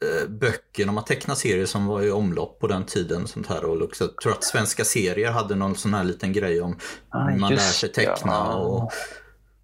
Eh, 0.05 0.29
böckerna, 0.29 0.93
man 0.93 1.05
tecknar 1.05 1.35
serier 1.35 1.67
som 1.67 1.87
var 1.87 2.03
i 2.03 2.11
omlopp 2.11 2.59
på 2.59 2.67
den 2.67 2.87
tiden. 2.87 3.27
Sånt 3.27 3.47
här. 3.47 3.65
Och 3.65 3.83
också, 3.83 4.05
jag 4.05 4.17
tror 4.17 4.33
att 4.33 4.45
svenska 4.45 4.85
serier 4.85 5.31
hade 5.31 5.55
någon 5.55 5.75
sån 5.75 5.95
här 5.95 6.05
liten 6.05 6.33
grej 6.33 6.61
om 6.61 6.79
ah, 7.09 7.37
man 7.37 7.51
lär 7.51 7.57
sig 7.57 7.93
teckna. 7.93 8.33
Ja. 8.33 8.55
Och, 8.55 8.91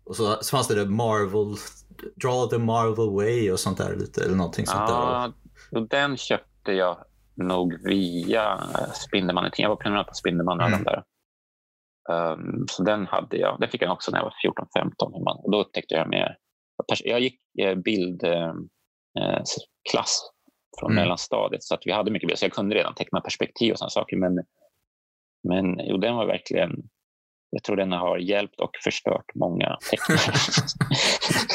och 0.04 0.16
så, 0.16 0.36
så 0.40 0.56
fanns 0.56 0.68
det, 0.68 0.74
det 0.74 0.90
Marvel, 0.90 1.56
Draw 2.22 2.50
the 2.50 2.58
Marvel 2.58 3.10
Way 3.10 3.52
och 3.52 3.60
sånt 3.60 3.78
där. 3.78 3.96
Lite, 3.96 4.24
eller 4.24 4.36
någonting 4.36 4.66
sånt 4.66 4.90
ja, 4.90 5.32
där. 5.70 5.78
Och 5.78 5.88
den 5.88 6.16
köpte 6.16 6.72
jag 6.72 6.98
nog 7.34 7.84
via 7.84 8.60
Spindelmannen. 8.94 9.50
Jag 9.56 9.68
var 9.68 9.76
prenumerant 9.76 10.08
på 10.08 10.14
Spindelmannen. 10.14 10.72
Mm. 10.72 10.84
där. 10.84 11.02
Um, 12.08 12.66
så 12.68 12.82
den 12.82 13.06
hade 13.06 13.36
jag. 13.36 13.60
Den 13.60 13.70
fick 13.70 13.82
jag 13.82 13.92
också 13.92 14.10
när 14.10 14.18
jag 14.18 14.24
var 14.24 14.34
14-15. 14.80 15.44
Och 15.44 15.50
då 15.50 15.60
upptäckte 15.60 15.94
jag 15.94 16.08
mer. 16.08 16.36
Jag 17.04 17.20
gick 17.20 17.40
eh, 17.58 17.74
bild 17.74 18.24
eh, 18.24 18.52
klass 19.90 20.22
från 20.80 20.90
mm. 20.90 21.02
mellanstadiet. 21.02 21.62
Så 21.62 21.74
att 21.74 21.82
vi 21.84 21.92
hade 21.92 22.10
mycket, 22.10 22.38
så 22.38 22.44
jag 22.44 22.52
kunde 22.52 22.74
redan 22.74 22.94
teckna 22.94 23.20
perspektiv 23.20 23.72
och 23.72 23.78
sådana 23.78 23.90
saker. 23.90 24.16
Men, 24.16 24.44
men 25.42 25.80
jo, 25.88 25.96
den 25.96 26.16
var 26.16 26.26
verkligen 26.26 26.88
jag 27.50 27.62
tror 27.62 27.76
den 27.76 27.92
har 27.92 28.18
hjälpt 28.18 28.60
och 28.60 28.70
förstört 28.84 29.34
många 29.34 29.78
teckningar. 29.90 30.20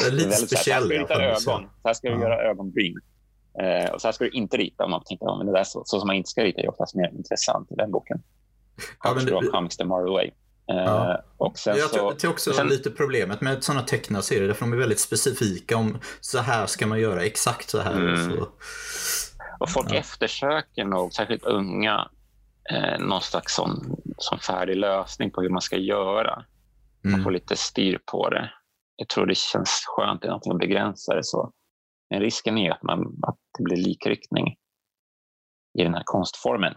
det 0.00 0.06
är 0.06 0.12
lite 0.12 0.32
speciellt. 0.32 1.08
Så 1.08 1.14
här 1.14 1.34
ska 1.34 1.52
ögon. 1.52 1.70
Så 1.82 1.88
här 1.88 1.94
ska 1.94 2.08
du 2.08 2.14
ja. 2.14 2.20
göra 2.20 2.50
ögonbryn. 2.50 3.00
Eh, 3.62 3.90
och 3.90 4.00
så 4.00 4.08
här 4.08 4.12
ska 4.12 4.24
du 4.24 4.30
inte 4.30 4.56
rita. 4.56 4.84
Om 4.84 4.90
man 4.90 5.04
tänker, 5.04 5.26
ja, 5.26 5.38
men 5.38 5.46
det 5.46 5.52
där 5.52 5.64
så, 5.64 5.82
så 5.84 5.98
som 5.98 6.06
man 6.06 6.16
inte 6.16 6.30
ska 6.30 6.44
rita 6.44 6.60
är 6.60 6.68
oftast 6.70 6.94
mer 6.94 7.10
intressant 7.14 7.72
i 7.72 7.74
den 7.74 7.90
boken. 7.90 8.22
Ja, 9.04 9.14
men 9.14 9.26
Moral 9.84 10.12
Way. 10.12 10.30
Ja. 10.66 11.12
Eh, 11.12 11.20
och 11.36 11.58
sen 11.58 11.76
jag 11.76 11.92
tror 11.92 12.12
det 12.12 12.24
är 12.24 12.30
också 12.30 12.52
sen, 12.52 12.68
lite 12.68 12.90
problemet 12.90 13.40
med 13.40 13.64
sådana 13.64 13.82
tecknade 13.82 14.22
serier, 14.22 14.48
därför 14.48 14.66
de 14.66 14.72
är 14.72 14.76
väldigt 14.76 15.00
specifika 15.00 15.76
om 15.76 15.98
så 16.20 16.38
här 16.38 16.66
ska 16.66 16.86
man 16.86 17.00
göra, 17.00 17.24
exakt 17.24 17.70
så 17.70 17.80
här. 17.80 18.00
Mm. 18.00 18.30
Så. 18.30 18.48
Och 19.60 19.70
folk 19.70 19.92
ja. 19.92 19.96
eftersöker 19.96 20.84
nog, 20.84 21.12
särskilt 21.12 21.44
unga, 21.44 22.10
eh, 22.70 22.98
någon 22.98 23.20
slags 23.20 23.54
sån, 23.54 23.96
sån 24.18 24.38
färdig 24.38 24.76
lösning 24.76 25.30
på 25.30 25.40
hur 25.40 25.50
man 25.50 25.62
ska 25.62 25.76
göra. 25.76 26.44
Man 27.04 27.12
mm. 27.12 27.24
får 27.24 27.30
lite 27.30 27.56
styr 27.56 28.00
på 28.12 28.30
det. 28.30 28.50
Jag 28.96 29.08
tror 29.08 29.26
det 29.26 29.36
känns 29.36 29.84
skönt 29.86 30.24
att 30.24 30.58
begränsa 30.58 31.14
det 31.14 31.24
så. 31.24 31.52
Men 32.10 32.20
risken 32.20 32.58
är 32.58 32.70
att, 32.70 32.82
man, 32.82 33.00
att 33.00 33.38
det 33.58 33.64
blir 33.64 33.76
likriktning 33.76 34.56
i 35.78 35.82
den 35.82 35.94
här 35.94 36.02
konstformen. 36.04 36.74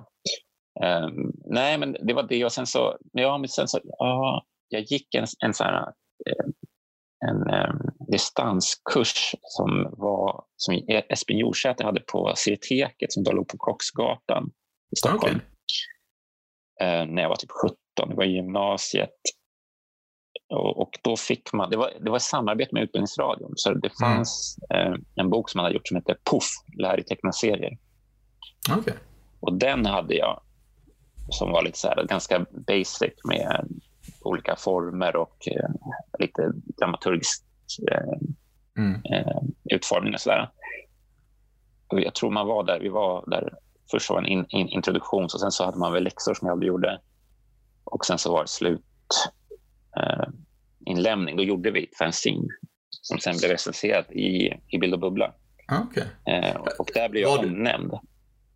Um, 0.83 1.31
nej, 1.45 1.77
men 1.77 1.97
det 2.01 2.13
var 2.13 2.23
det. 2.23 2.45
Och 2.45 2.51
sen 2.51 2.67
så, 2.67 2.97
ja, 3.11 3.37
men 3.37 3.47
sen 3.47 3.67
så, 3.67 3.79
ja, 3.83 4.45
jag 4.69 4.81
gick 4.81 5.15
en, 5.15 5.25
en 5.45 5.53
sån 5.53 5.67
här, 5.67 5.87
eh, 6.29 6.45
en, 7.27 7.69
um, 7.69 7.81
distanskurs 8.11 9.35
som, 9.41 9.87
var, 9.97 10.43
som 10.55 10.81
Espen 11.09 11.37
Jorsäter 11.37 11.83
hade 11.83 11.99
på 11.99 12.33
Ciriteket 12.35 13.11
som 13.13 13.23
då 13.23 13.31
låg 13.31 13.47
på 13.47 13.57
Kocksgatan 13.57 14.51
i 14.91 14.95
Stockholm. 14.95 15.35
Okay. 15.35 15.39
eh, 16.81 17.05
när 17.05 17.21
jag 17.21 17.29
var 17.29 17.35
typ 17.35 17.51
17. 17.51 18.09
Det 18.09 18.15
var 18.15 18.23
i 18.23 18.35
gymnasiet. 18.35 19.19
Och, 20.49 20.81
och, 20.81 20.99
då 21.03 21.17
fick 21.17 21.53
man, 21.53 21.69
det 21.69 21.77
var, 21.77 21.91
det 22.01 22.09
var 22.09 22.17
ett 22.17 22.23
samarbete 22.23 22.69
med 22.73 22.83
Utbildningsradion. 22.83 23.53
Så 23.55 23.73
det 23.73 24.01
mm. 24.01 24.15
fanns 24.15 24.57
mm. 24.69 24.93
eh, 24.93 24.99
en 25.15 25.29
bok 25.29 25.49
som 25.49 25.59
man 25.59 25.65
hade 25.65 25.75
gjort 25.75 25.87
som 25.87 25.97
heter 25.97 26.17
Puff, 26.31 26.49
lär 26.77 26.95
dig 26.95 27.05
teckna 27.05 27.31
serier. 27.31 27.77
Okay. 28.79 28.93
Och 29.39 29.53
den 29.53 29.85
hade 29.85 30.15
jag 30.15 30.41
som 31.29 31.51
var 31.51 31.63
lite 31.63 31.77
så 31.77 31.87
här, 31.87 32.03
ganska 32.03 32.45
basic 32.67 33.13
med 33.23 33.67
olika 34.21 34.55
former 34.55 35.15
och 35.15 35.47
eh, 35.47 35.69
lite 36.19 36.51
dramaturgisk 36.77 37.43
eh, 37.91 38.19
mm. 38.77 39.01
eh, 39.05 39.41
utformning 39.63 40.13
och 40.13 40.21
sådär. 40.21 40.49
Jag 41.89 42.15
tror 42.15 42.31
man 42.31 42.47
var 42.47 42.63
där, 42.63 42.79
vi 42.79 42.89
var 42.89 43.23
där 43.27 43.53
först 43.91 44.09
var 44.09 44.17
en 44.17 44.25
in, 44.25 44.45
in, 44.49 44.67
introduktion 44.67 45.23
och 45.23 45.39
sen 45.39 45.51
så 45.51 45.65
hade 45.65 45.77
man 45.77 45.93
väl 45.93 46.03
läxor 46.03 46.33
som 46.33 46.47
jag 46.47 46.53
aldrig 46.53 46.67
gjorde. 46.67 46.99
Och 47.83 48.05
sen 48.05 48.17
så 48.17 48.31
var 48.31 48.41
det 48.41 48.47
slut 48.47 48.81
eh, 49.97 50.27
inlämning. 50.85 51.37
Då 51.37 51.43
gjorde 51.43 51.71
vi 51.71 51.83
ett 51.83 51.97
fanzine 51.97 52.47
som 53.01 53.19
sen 53.19 53.37
blev 53.37 53.51
recenserat 53.51 54.11
i, 54.11 54.53
i 54.67 54.77
Bild 54.77 54.93
och 54.93 54.99
bubbla. 54.99 55.33
Okay. 55.89 56.03
Eh, 56.25 56.55
och 56.79 56.89
där 56.93 57.09
blev 57.09 57.23
jag 57.23 57.37
var 57.37 57.45
omnämnd. 57.45 57.93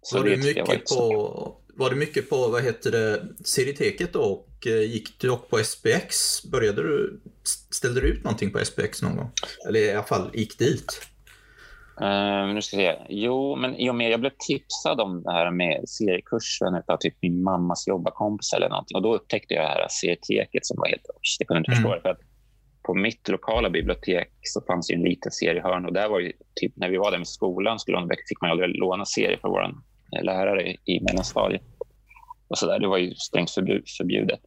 Så 0.02 0.18
var, 0.18 0.26
du 0.26 0.38
mycket 0.38 0.66
på, 0.66 1.58
var 1.80 1.90
du 1.90 1.96
mycket 1.96 2.30
på 2.30 2.48
vad 2.48 2.64
heter 2.64 2.92
det, 2.92 3.28
serieteket 3.46 4.14
då 4.14 4.22
och 4.22 4.68
eh, 4.68 4.92
gick 4.92 5.20
du 5.20 5.28
dock 5.28 5.50
på 5.50 5.58
SPX? 5.58 6.44
Började 6.52 6.82
du, 6.82 7.22
ställde 7.72 8.02
du 8.02 8.08
ut 8.08 8.24
någonting 8.24 8.52
på 8.52 8.66
SPX 8.66 9.02
någon 9.02 9.16
gång? 9.16 9.32
Eller 9.68 9.80
i 9.80 9.92
alla 9.92 10.04
fall 10.04 10.30
gick 10.34 10.60
dit? 10.60 11.02
Uh, 12.02 12.54
nu 12.54 12.62
ska 12.62 12.78
vi 12.78 12.84
se. 12.84 12.96
Jo, 13.10 13.56
men 13.56 13.76
i 13.76 13.90
och 13.90 13.96
med 13.96 14.12
jag 14.12 14.20
blev 14.20 14.32
tipsad 14.48 15.02
om 15.02 15.24
det 15.24 15.32
här 15.32 15.52
med 15.52 15.90
seriekursen 15.90 16.76
av 16.88 16.98
typ 16.98 17.16
min 17.22 17.44
mammas 17.44 17.88
jobbarkompis 17.88 18.54
eller 18.54 18.70
någonting. 18.70 18.96
Och 18.96 19.02
då 19.02 19.16
upptäckte 19.16 19.54
jag 19.54 19.64
det 19.64 19.68
här 19.68 19.88
serieteket 19.90 20.66
som 20.66 20.78
var 20.78 20.88
helt... 20.88 21.02
Jag 21.40 21.48
kunde 21.48 21.60
inte 21.60 21.72
mm. 21.72 21.84
förstå 21.84 21.96
det. 21.96 22.02
För 22.02 22.10
att 22.10 22.22
på 22.84 22.94
mitt 22.94 23.28
lokala 23.28 23.70
bibliotek 23.70 24.32
så 24.42 24.62
fanns 24.62 24.92
ju 24.92 24.96
en 24.96 25.04
liten 25.04 25.32
seriehörn 25.32 25.86
och 25.86 25.94
där 25.94 26.10
var 26.10 26.20
ju 26.20 26.34
typ 26.56 26.74
när 26.76 26.90
vi 26.90 26.98
var 26.98 27.12
där 27.12 27.18
med 27.18 27.28
skolan 27.28 27.80
skulle 27.80 28.08
fick 28.30 28.42
man 28.42 28.52
aldrig 28.52 28.76
låna 28.76 29.06
serier 29.06 29.38
för 29.42 29.50
vår 29.50 29.89
lärare 30.12 30.76
i 30.86 31.00
mellanstadiet. 31.02 31.62
Och 32.48 32.58
så 32.58 32.66
där. 32.66 32.80
Det 32.80 32.88
var 32.88 32.98
ju 32.98 33.16
strängt 33.16 33.52
förbjudet. 33.98 34.40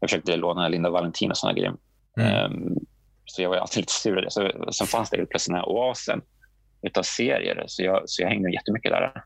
Jag 0.00 0.10
försökte 0.10 0.36
låna 0.36 0.68
Linda 0.68 0.90
Valentin 0.90 1.30
och 1.30 1.36
såna 1.36 1.52
grejer. 1.52 1.74
Mm. 2.16 2.52
Um, 2.52 2.78
så 3.24 3.42
jag 3.42 3.50
var 3.50 3.56
alltid 3.56 3.76
lite 3.76 3.92
sur. 3.92 4.26
Så, 4.28 4.72
sen 4.72 4.86
fanns 4.86 5.10
det 5.10 5.16
plötsligt 5.16 5.46
den 5.46 5.56
här 5.56 5.68
oasen 5.68 6.22
utav 6.82 7.02
serier. 7.02 7.64
Så 7.66 7.82
jag, 7.82 8.02
så 8.06 8.22
jag 8.22 8.28
hängde 8.28 8.52
jättemycket 8.52 8.90
där. 8.90 9.22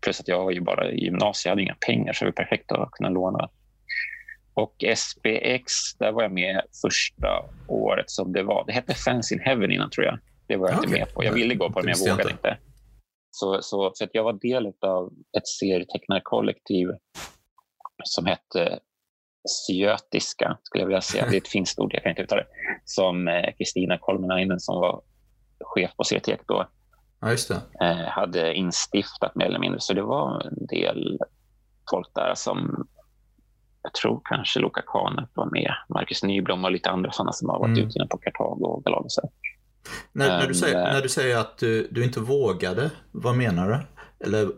Plus 0.00 0.20
att 0.20 0.28
jag 0.28 0.44
var 0.44 0.50
ju 0.50 0.60
bara 0.60 0.90
i 0.90 1.04
gymnasiet, 1.04 1.44
jag 1.44 1.50
hade 1.50 1.62
inga 1.62 1.76
pengar 1.86 2.12
så 2.12 2.24
det 2.24 2.30
var 2.30 2.44
perfekt 2.44 2.72
att 2.72 2.90
kunna 2.90 3.08
låna. 3.08 3.48
Och 4.54 4.84
SPX, 4.96 5.72
där 5.98 6.12
var 6.12 6.22
jag 6.22 6.32
med 6.32 6.62
första 6.82 7.44
året 7.68 8.10
som 8.10 8.32
det 8.32 8.42
var. 8.42 8.64
Det 8.66 8.72
hette 8.72 8.94
Fans 8.94 9.32
in 9.32 9.40
Heaven 9.40 9.70
innan 9.70 9.90
tror 9.90 10.06
jag. 10.06 10.18
Det 10.46 10.56
var 10.56 10.68
jag 10.68 10.78
okay. 10.78 10.88
inte 10.88 11.00
med 11.00 11.14
på. 11.14 11.24
Jag 11.24 11.32
ville 11.32 11.54
gå 11.54 11.70
på 11.70 11.80
det 11.80 11.84
men 11.84 11.94
jag 12.04 12.10
vågade 12.12 12.30
inte. 12.30 12.56
Så, 13.36 13.62
så, 13.62 13.90
så 13.94 14.04
att 14.04 14.10
jag 14.12 14.24
var 14.24 14.32
del 14.32 14.72
av 14.80 15.12
ett 15.38 15.48
serietecknarkollektiv 15.48 16.88
som 18.04 18.26
hette 18.26 18.78
Syötiska, 19.48 20.58
skulle 20.62 20.82
jag 20.82 20.86
vilja 20.86 21.00
säga. 21.00 21.26
Det 21.30 21.36
är 21.36 21.40
ett 21.40 21.48
finskt 21.48 21.78
ord, 21.78 21.94
jag 21.94 22.02
kan 22.02 22.10
inte 22.10 22.22
uttala 22.22 22.42
det. 22.42 22.48
Som 22.84 23.28
eh, 23.28 23.54
Kristina 23.58 23.98
Kolmenainen, 23.98 24.60
som 24.60 24.80
var 24.80 25.02
chef 25.60 25.96
på 25.96 26.04
CTEK 26.04 26.40
då, 26.46 26.66
Ja. 27.80 27.86
Eh, 27.86 28.06
hade 28.08 28.54
instiftat 28.54 29.34
mer 29.34 29.46
eller 29.46 29.58
mindre. 29.58 29.80
Så 29.80 29.92
det 29.92 30.02
var 30.02 30.46
en 30.46 30.66
del 30.66 31.18
folk 31.90 32.14
där 32.14 32.34
som 32.34 32.86
jag 33.82 33.94
tror 33.94 34.20
kanske 34.24 34.60
Luca 34.60 34.82
Kahnert 34.86 35.30
var 35.34 35.46
med, 35.46 35.74
Marcus 35.88 36.22
Nyblom 36.22 36.64
och 36.64 36.72
lite 36.72 36.90
andra 36.90 37.12
sådana 37.12 37.32
som 37.32 37.48
har 37.48 37.58
varit 37.58 37.78
mm. 37.78 37.88
ute 37.88 38.06
på 38.10 38.18
Kartago 38.18 38.66
och 38.66 38.84
Galago. 38.84 39.08
När, 40.12 40.28
när, 40.28 40.46
du 40.48 40.54
säger, 40.54 40.92
när 40.92 41.02
du 41.02 41.08
säger 41.08 41.36
att 41.36 41.58
du, 41.58 41.88
du 41.90 42.04
inte 42.04 42.20
vågade, 42.20 42.90
vad 43.12 43.36
menar 43.36 43.68
du? 43.68 43.78
Eller... 44.26 44.48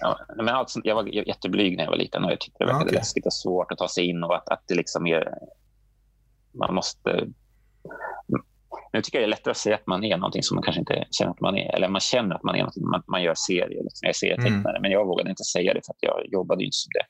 Ja, 0.00 0.18
men 0.36 0.48
alltså, 0.48 0.80
jag 0.84 0.94
var 0.94 1.04
jätteblyg 1.28 1.76
när 1.76 1.84
jag 1.84 1.90
var 1.90 1.98
liten 1.98 2.24
och 2.24 2.32
jag 2.32 2.40
tyckte 2.40 2.64
det 2.64 2.72
var 2.72 2.82
okay. 2.82 2.94
läskigt 2.94 3.26
och 3.26 3.32
svårt 3.32 3.72
att 3.72 3.78
ta 3.78 3.88
sig 3.88 4.04
in 4.04 4.24
och 4.24 4.36
att, 4.36 4.48
att 4.48 4.62
det 4.68 4.74
liksom 4.74 5.06
är... 5.06 5.28
Man 6.52 6.74
måste 6.74 7.26
nu 8.96 9.02
tycker 9.02 9.18
jag 9.18 9.22
det 9.22 9.26
är 9.26 9.36
lättare 9.36 9.50
att 9.50 9.56
säga 9.56 9.74
att 9.74 9.86
man 9.86 10.04
är 10.04 10.16
någonting 10.16 10.42
som 10.42 10.54
man 10.54 10.62
kanske 10.62 10.80
inte 10.80 11.06
känner 11.10 11.30
att 11.30 11.40
man 11.40 11.56
är. 11.56 11.74
Eller 11.74 11.88
man 11.88 12.00
känner 12.00 12.34
att 12.34 12.42
man 12.42 12.54
är 12.54 12.58
någonting. 12.58 12.86
Man, 12.86 13.02
man 13.06 13.22
gör 13.22 13.34
serier. 13.34 13.82
Liksom. 13.82 14.00
Jag 14.00 14.08
är 14.08 14.12
serietecknare. 14.12 14.76
Mm. 14.76 14.82
Men 14.82 14.90
jag 14.90 15.06
vågade 15.06 15.30
inte 15.30 15.44
säga 15.44 15.74
det 15.74 15.80
för 15.86 15.92
att 15.92 16.02
jag 16.02 16.26
jobbade 16.32 16.64
inte 16.64 16.76
som 16.76 16.90
det. 16.94 17.06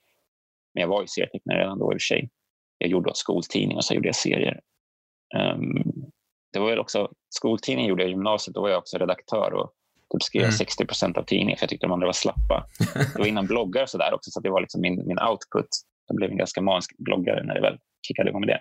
Men 0.74 0.80
jag 0.80 0.88
var 0.88 1.00
ju 1.00 1.06
serietecknare 1.06 1.58
redan 1.58 1.78
då 1.78 1.92
i 1.92 1.96
och 1.96 2.00
för 2.00 2.06
sig. 2.14 2.30
Jag 2.78 2.90
gjorde 2.90 3.10
åt 3.10 3.16
skoltidning 3.16 3.76
och 3.76 3.84
så 3.84 3.94
gjorde 3.94 4.08
jag 4.08 4.16
serier. 4.16 4.60
Um, 5.54 5.82
det 6.52 6.58
var 6.58 6.78
också, 6.78 7.10
skoltidningen 7.28 7.88
gjorde 7.88 8.02
jag 8.02 8.08
i 8.08 8.12
gymnasiet. 8.12 8.54
Då 8.54 8.60
var 8.60 8.68
jag 8.68 8.78
också 8.78 8.98
redaktör 8.98 9.52
och 9.54 9.72
typ 10.12 10.22
skrev 10.22 10.42
mm. 10.42 10.52
60 10.52 10.86
procent 10.86 11.16
av 11.16 11.22
tidningen 11.22 11.56
för 11.56 11.64
jag 11.64 11.70
tyckte 11.70 11.86
de 11.86 11.92
andra 11.92 12.06
var 12.06 12.12
slappa. 12.12 12.66
Det 12.94 13.18
var 13.18 13.26
innan 13.26 13.46
bloggar 13.46 13.82
och 13.82 13.88
så 13.88 13.98
där 13.98 14.14
också, 14.14 14.30
så 14.30 14.40
det 14.40 14.50
var 14.50 14.60
liksom 14.60 14.80
min, 14.80 15.06
min 15.06 15.18
output. 15.18 15.68
Jag 16.06 16.16
blev 16.16 16.30
en 16.30 16.36
ganska 16.36 16.60
manisk 16.60 16.98
bloggare 16.98 17.44
när 17.44 17.54
det 17.54 17.60
väl 17.60 17.78
kickade 18.06 18.30
igång 18.30 18.40
med 18.40 18.48
det. 18.48 18.60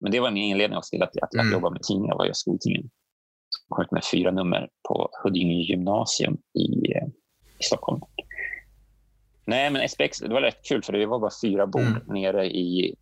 Men 0.00 0.12
det 0.12 0.20
var 0.20 0.30
min 0.30 0.44
inledning 0.44 0.78
också 0.78 0.90
till 0.90 1.02
att, 1.02 1.18
att, 1.22 1.34
mm. 1.34 1.46
att 1.46 1.52
jobba 1.52 1.70
med 1.70 1.82
tidningar, 1.82 2.14
var 2.14 2.26
jag 2.26 2.36
skoltidningen. 2.36 2.90
Jag 3.68 3.76
kom 3.76 3.84
ut 3.84 3.90
med 3.90 4.04
fyra 4.12 4.30
nummer 4.30 4.68
på 4.88 5.10
Huddinge 5.22 5.54
gymnasium 5.54 6.38
i, 6.54 6.92
i 7.58 7.62
Stockholm. 7.62 8.00
Nej, 9.44 9.70
men 9.70 9.88
SPX, 9.88 10.18
det 10.18 10.28
var 10.28 10.40
rätt 10.40 10.64
kul 10.68 10.82
för 10.82 10.92
det 10.92 11.06
var 11.06 11.18
bara 11.18 11.30
fyra 11.42 11.66
bord 11.66 11.82
mm. 11.82 12.02
nere 12.06 12.46
i, 12.46 12.96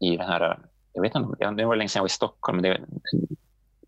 i 0.00 0.16
den 0.16 0.26
här... 0.26 0.58
Jag 0.92 1.02
vet 1.02 1.14
inte, 1.14 1.50
det 1.50 1.64
var 1.64 1.76
länge 1.76 1.88
sedan 1.88 2.00
jag 2.00 2.02
var 2.02 2.08
i 2.08 2.10
Stockholm. 2.10 2.60
Men 2.60 2.62
det, 2.62 2.80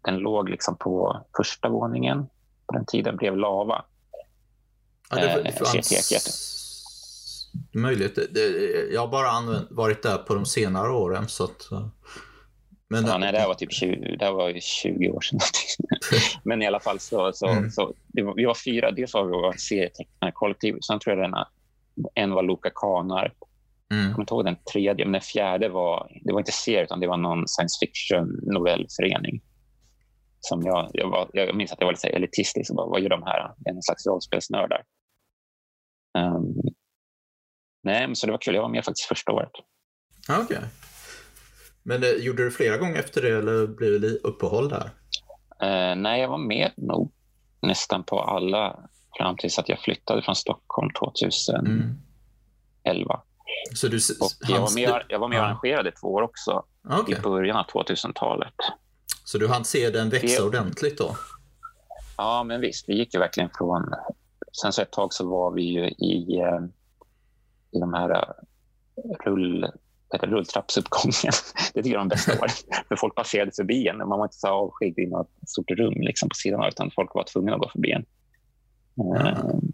den 0.04 0.18
låg 0.18 0.48
liksom 0.48 0.76
på 0.76 1.24
första 1.36 1.68
våningen. 1.68 2.26
På 2.66 2.74
den 2.74 2.86
tiden 2.86 3.16
blev 3.16 3.36
lava. 3.36 3.84
Ja, 5.10 5.16
det, 5.16 5.42
det 5.42 5.52
fanns 5.52 6.12
möjligt. 7.72 8.18
jag 8.92 9.00
har 9.00 9.08
bara 9.08 9.28
använt, 9.28 9.70
varit 9.70 10.02
där 10.02 10.18
på 10.18 10.34
de 10.34 10.46
senare 10.46 10.92
åren. 10.92 11.28
Så 11.28 11.44
att, 11.44 11.68
men, 12.88 13.06
ja, 13.06 13.18
nej, 13.18 13.32
det 13.32 13.38
här 13.38 13.48
var 13.48 13.54
typ 13.54 13.72
20, 13.72 14.16
det 14.16 14.30
var 14.30 14.60
20 14.60 15.10
år 15.10 15.20
sedan. 15.20 15.40
Men 16.42 16.62
i 16.62 16.66
alla 16.66 16.80
fall 16.80 16.98
så, 16.98 17.32
så, 17.32 17.46
mm. 17.46 17.70
så 17.70 17.94
var, 18.12 18.34
vi 18.34 18.44
var 18.44 18.54
fyra. 18.64 18.90
Dels 18.90 19.14
var 19.14 19.24
vi 19.24 19.30
var 19.30 19.52
serietecknarkollektiv. 19.52 20.78
Sen 20.80 20.98
tror 20.98 21.16
jag 21.16 21.30
den, 21.30 21.44
en 22.14 22.30
var 22.30 22.42
Luca 22.42 22.70
Kanar. 22.74 23.32
Mm. 23.94 24.06
Jag 24.06 24.14
kommer 24.14 24.22
inte 24.22 24.34
ihåg 24.34 24.44
den 24.44 24.56
tredje, 24.72 25.04
men 25.04 25.12
den 25.12 25.20
fjärde 25.20 25.68
var, 25.68 26.20
det 26.24 26.32
var 26.32 26.40
inte 26.40 26.52
serie 26.52 26.84
utan 26.84 27.00
det 27.00 27.06
var 27.06 27.16
någon 27.16 27.48
science 27.48 27.78
fiction 27.80 28.40
novellförening. 28.42 29.42
Som 30.40 30.62
jag, 30.62 30.90
jag, 30.92 31.10
var, 31.10 31.30
jag 31.32 31.56
minns 31.56 31.72
att 31.72 31.80
jag 31.80 31.86
var 31.86 31.92
lite 31.92 32.08
elitistisk. 32.08 32.70
Och 32.70 32.76
bara, 32.76 32.86
vad 32.86 33.00
gör 33.00 33.08
de 33.08 33.22
här? 33.22 33.54
En 33.64 33.82
slags 33.82 34.06
rollspelsnördar. 34.06 34.82
Um, 36.18 36.54
nej, 37.82 38.06
men 38.06 38.16
så 38.16 38.26
det 38.26 38.32
var 38.32 38.38
kul. 38.38 38.54
Jag 38.54 38.62
var 38.62 38.68
med 38.68 38.84
faktiskt 38.84 39.08
första 39.08 39.32
året. 39.32 39.52
Okej. 40.28 40.44
Okay. 40.44 40.68
Men 41.82 42.00
det, 42.00 42.14
eh, 42.14 42.24
gjorde 42.24 42.44
du 42.44 42.50
flera 42.50 42.76
gånger 42.76 42.98
efter 42.98 43.22
det 43.22 43.38
eller 43.38 43.66
blev 43.66 44.00
det 44.00 44.08
uppehåll 44.08 44.68
där? 44.68 44.90
Uh, 45.62 45.96
nej, 45.96 46.20
jag 46.20 46.28
var 46.28 46.38
med 46.38 46.72
nog 46.76 47.12
nästan 47.62 48.04
på 48.04 48.20
alla 48.20 48.88
fram 49.18 49.36
tills 49.36 49.58
att 49.58 49.68
jag 49.68 49.78
flyttade 49.80 50.22
från 50.22 50.36
Stockholm 50.36 50.90
2011. 50.92 51.70
Mm. 51.70 53.20
Så 53.74 53.88
du, 53.88 53.96
och 53.96 54.30
jag, 54.48 54.60
var 54.60 54.74
med, 54.74 55.02
jag 55.08 55.18
var 55.18 55.28
med 55.28 55.38
och 55.38 55.46
arrangerade 55.46 55.92
två 55.92 56.08
år 56.08 56.22
också 56.22 56.64
okay. 57.00 57.18
i 57.18 57.20
början 57.20 57.56
av 57.56 57.66
2000-talet. 57.66 58.54
Så 59.24 59.38
du 59.38 59.48
hann 59.48 59.64
se 59.64 59.90
den 59.90 60.10
växa 60.10 60.42
det, 60.42 60.46
ordentligt 60.48 60.98
då? 60.98 61.16
Ja, 62.16 62.44
men 62.44 62.60
visst. 62.60 62.88
Vi 62.88 62.98
gick 62.98 63.14
ju 63.14 63.20
verkligen 63.20 63.50
från... 63.58 63.94
Sen 64.62 64.72
så 64.72 64.82
ett 64.82 64.90
tag 64.90 65.12
så 65.12 65.28
var 65.28 65.50
vi 65.50 65.62
ju 65.62 65.88
i, 65.88 66.38
eh, 66.40 66.60
i 67.70 67.80
de 67.80 67.94
här 67.94 68.34
rull 69.24 69.66
heter 70.14 70.26
rulltrappsuppgången. 70.26 71.32
Det 71.74 71.82
tycker 71.82 71.96
jag 71.96 72.00
är 72.00 72.04
de 72.04 72.08
bästa 72.08 72.32
åren. 72.40 72.50
För 72.88 72.96
folk 72.96 73.14
passerade 73.14 73.52
förbi 73.56 73.88
en. 73.88 73.98
Man 73.98 74.08
var 74.08 74.24
inte 74.24 74.36
så 74.36 74.48
avskild 74.48 74.98
i 74.98 75.06
något 75.06 75.30
stort 75.46 75.70
rum 75.70 75.94
liksom 75.94 76.28
på 76.28 76.34
sidan 76.34 76.60
av, 76.60 76.68
utan 76.68 76.90
folk 76.90 77.14
var 77.14 77.24
tvungna 77.24 77.54
att 77.54 77.60
gå 77.60 77.68
förbi 77.68 77.92
en. 77.92 78.04
Mm. 79.00 79.72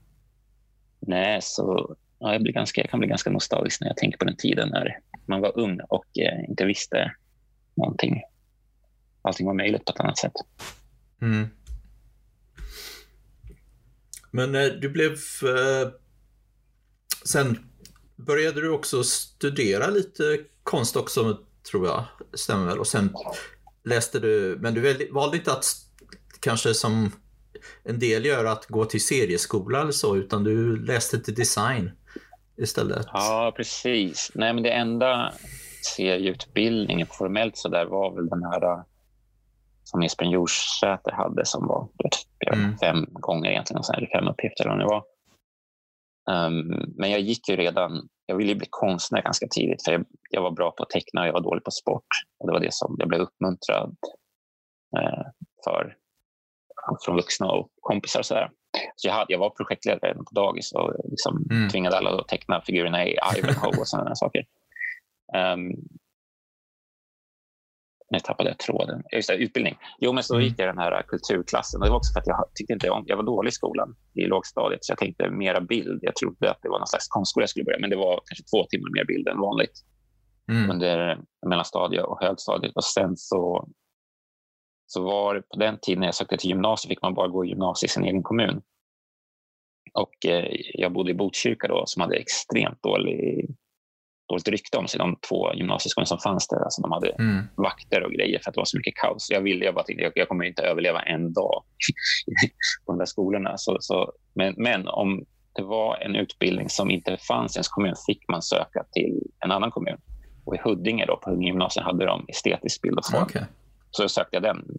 Nej, 1.00 1.38
så 1.42 1.96
ja, 2.20 2.32
jag, 2.32 2.42
blir 2.42 2.52
ganska, 2.52 2.80
jag 2.80 2.90
kan 2.90 3.00
bli 3.00 3.08
ganska 3.08 3.30
nostalgisk 3.30 3.80
när 3.80 3.88
jag 3.88 3.96
tänker 3.96 4.18
på 4.18 4.24
den 4.24 4.36
tiden 4.36 4.68
när 4.68 4.98
man 5.26 5.40
var 5.40 5.58
ung 5.58 5.80
och 5.88 6.18
eh, 6.18 6.48
inte 6.48 6.64
visste 6.64 7.14
någonting. 7.74 8.22
Allting 9.22 9.46
var 9.46 9.54
möjligt 9.54 9.84
på 9.84 9.92
ett 9.92 10.00
annat 10.00 10.18
sätt. 10.18 10.32
Mm. 11.22 11.48
Men 14.30 14.54
eh, 14.54 14.66
du 14.66 14.88
blev... 14.88 15.12
Eh, 15.12 15.90
sen 17.24 17.58
började 18.16 18.60
du 18.60 18.70
också 18.70 19.04
studera 19.04 19.86
lite 19.86 20.38
konst 20.62 20.96
också, 20.96 21.38
tror 21.70 21.86
jag. 21.86 22.04
Stämmer 22.34 22.66
väl? 22.66 22.78
Och 22.78 22.86
sen 22.86 23.14
läste 23.84 24.20
du, 24.20 24.58
men 24.60 24.74
du 24.74 25.08
valde 25.12 25.36
inte 25.36 25.52
att 25.52 25.64
kanske 26.40 26.74
som 26.74 27.12
en 27.82 27.98
del 27.98 28.24
gör 28.24 28.44
att 28.44 28.66
gå 28.66 28.84
till 28.84 29.04
serieskola 29.04 29.80
eller 29.80 29.92
så, 29.92 30.16
utan 30.16 30.44
du 30.44 30.76
läste 30.84 31.20
till 31.20 31.34
design 31.34 31.90
istället. 32.60 33.06
Ja, 33.12 33.52
precis. 33.56 34.30
Nej, 34.34 34.52
men 34.52 34.62
det 34.62 34.70
enda 34.70 35.32
serieutbildningen 35.96 37.06
formellt 37.06 37.56
så 37.56 37.68
där 37.68 37.84
var 37.84 38.14
väl 38.14 38.28
den 38.28 38.42
här 38.42 38.62
äh, 38.62 38.82
som 39.84 40.02
Esbjörn 40.02 40.30
Jorsäter 40.30 41.12
hade 41.12 41.46
som 41.46 41.66
var 41.66 41.88
vet, 42.04 42.56
mm. 42.58 42.78
fem 42.78 43.06
gånger 43.10 43.50
egentligen, 43.50 43.82
eller 43.96 44.06
fem 44.06 44.28
uppgifter 44.28 44.64
eller 44.64 44.76
vad 44.76 44.86
det 44.86 44.94
var. 44.94 45.04
Um, 46.30 46.94
men 46.96 47.10
jag 47.10 47.20
gick 47.20 47.48
ju 47.48 47.56
redan, 47.56 48.08
jag 48.26 48.36
ville 48.36 48.54
bli 48.54 48.66
konstnär 48.70 49.22
ganska 49.22 49.46
tidigt 49.50 49.84
för 49.84 49.92
jag, 49.92 50.04
jag, 50.30 50.42
var 50.42 50.50
bra 50.50 50.70
på 50.70 50.82
att 50.82 50.90
teckna 50.90 51.20
och 51.20 51.26
jag 51.26 51.32
var 51.32 51.40
dålig 51.40 51.64
på 51.64 51.70
sport. 51.70 52.06
Och 52.38 52.46
det 52.46 52.52
var 52.52 52.60
det 52.60 52.74
som 52.74 52.96
jag 52.98 53.08
blev 53.08 53.20
uppmuntrad 53.20 53.96
uh, 54.98 55.24
för 55.64 55.96
från 57.04 57.16
vuxna 57.16 57.46
och 57.46 57.68
kompisar. 57.80 58.20
Och 58.20 58.26
så 58.26 58.34
där. 58.34 58.50
Så 58.96 59.08
jag, 59.08 59.14
hade, 59.14 59.32
jag 59.32 59.38
var 59.38 59.50
projektledare 59.50 60.14
på 60.14 60.30
dagis 60.32 60.72
och 60.72 60.94
liksom 61.10 61.46
mm. 61.50 61.68
tvingade 61.68 61.96
alla 61.98 62.10
att 62.10 62.28
teckna 62.28 62.60
figurerna 62.60 63.06
i 63.06 63.16
Ivanhoe 63.38 63.80
och 63.80 63.88
sådana 63.88 64.14
saker. 64.14 64.44
Um, 65.54 65.72
nu 68.10 68.18
tappade 68.20 68.50
jag 68.50 68.58
tråden. 68.58 69.02
Just 69.12 69.28
det, 69.28 69.34
utbildning. 69.34 69.76
Jo, 69.98 70.12
men 70.12 70.22
så 70.22 70.34
mm. 70.34 70.46
gick 70.46 70.58
jag 70.58 70.68
den 70.68 70.78
här 70.78 71.02
kulturklassen. 71.02 71.80
Och 71.80 71.84
det 71.86 71.90
var 71.90 71.96
också 71.96 72.12
för 72.12 72.20
att 72.20 72.26
jag 72.26 72.50
tyckte 72.54 72.72
inte 72.72 72.90
om, 72.90 73.04
jag 73.06 73.16
var 73.16 73.24
dålig 73.24 73.48
i 73.48 73.52
skolan 73.52 73.96
i 74.14 74.26
lågstadiet. 74.26 74.84
Så 74.84 74.92
jag 74.92 74.98
tänkte 74.98 75.30
mera 75.30 75.60
bild. 75.60 75.98
Jag 76.02 76.16
trodde 76.16 76.50
att 76.50 76.58
det 76.62 76.68
var 76.68 76.78
någon 76.78 76.86
slags 76.86 77.08
konstskola 77.08 77.42
jag 77.42 77.50
skulle 77.50 77.64
börja. 77.64 77.78
Men 77.78 77.90
det 77.90 77.96
var 77.96 78.20
kanske 78.26 78.44
två 78.52 78.64
timmar 78.64 78.90
mer 78.92 79.04
bild 79.04 79.28
än 79.28 79.40
vanligt. 79.40 79.76
Mm. 80.52 80.70
Under 80.70 81.18
mellanstadiet 81.46 82.04
och 82.04 82.18
högstadiet. 82.20 82.76
Och 82.76 82.84
sen 82.84 83.16
så, 83.16 83.68
så 84.92 85.02
var 85.02 85.40
på 85.40 85.58
den 85.58 85.78
tiden 85.78 86.00
när 86.00 86.06
jag 86.06 86.14
sökte 86.14 86.36
till 86.36 86.50
gymnasiet 86.50 86.88
fick 86.88 87.02
man 87.02 87.14
bara 87.14 87.28
gå 87.28 87.44
i 87.44 87.48
gymnasiet 87.48 87.90
i 87.90 87.92
sin 87.92 88.04
egen 88.04 88.22
kommun. 88.22 88.62
Och 89.94 90.26
eh, 90.26 90.44
jag 90.74 90.92
bodde 90.92 91.10
i 91.10 91.14
Botkyrka 91.14 91.68
då 91.68 91.82
som 91.86 92.02
hade 92.02 92.16
extremt 92.16 92.82
dålig 92.82 93.46
dåligt 94.28 94.48
rykte 94.48 94.78
om 94.78 94.88
sig, 94.88 94.98
de 94.98 95.16
två 95.28 95.54
gymnasieskolorna 95.54 96.06
som 96.06 96.18
fanns 96.18 96.48
där. 96.48 96.64
Alltså 96.64 96.82
de 96.82 96.92
hade 96.92 97.08
mm. 97.08 97.44
vakter 97.56 98.02
och 98.02 98.12
grejer 98.12 98.40
för 98.44 98.50
att 98.50 98.54
det 98.54 98.60
var 98.60 98.64
så 98.64 98.76
mycket 98.76 98.94
kaos. 98.94 99.30
Jag 99.30 99.40
ville, 99.40 99.64
jag 99.64 99.74
bara 99.74 99.84
tänkte, 99.84 100.02
jag, 100.04 100.12
jag 100.14 100.28
kommer 100.28 100.44
inte 100.44 100.62
överleva 100.62 101.02
en 101.02 101.32
dag 101.32 101.64
på 102.86 102.92
de 102.92 102.98
där 102.98 103.06
skolorna. 103.06 103.58
Så, 103.58 103.76
så, 103.80 104.12
men, 104.34 104.54
men 104.56 104.88
om 104.88 105.24
det 105.54 105.62
var 105.62 105.96
en 105.96 106.16
utbildning 106.16 106.68
som 106.68 106.90
inte 106.90 107.16
fanns 107.16 107.56
i 107.56 107.58
ens 107.58 107.68
kommun 107.68 107.94
fick 108.06 108.28
man 108.28 108.42
söka 108.42 108.84
till 108.92 109.22
en 109.44 109.52
annan 109.52 109.70
kommun. 109.70 109.96
Och 110.44 110.54
i 110.54 110.58
Huddinge, 110.64 111.06
då, 111.06 111.16
på 111.16 111.30
Huddinge 111.30 111.48
gymnasium, 111.48 111.86
hade 111.86 112.06
de 112.06 112.24
estetisk 112.28 112.82
bild 112.82 112.98
och 112.98 113.06
form. 113.06 113.22
Okay. 113.22 113.42
Så 113.90 114.08
sökte 114.08 114.36
jag 114.36 114.42
den 114.42 114.78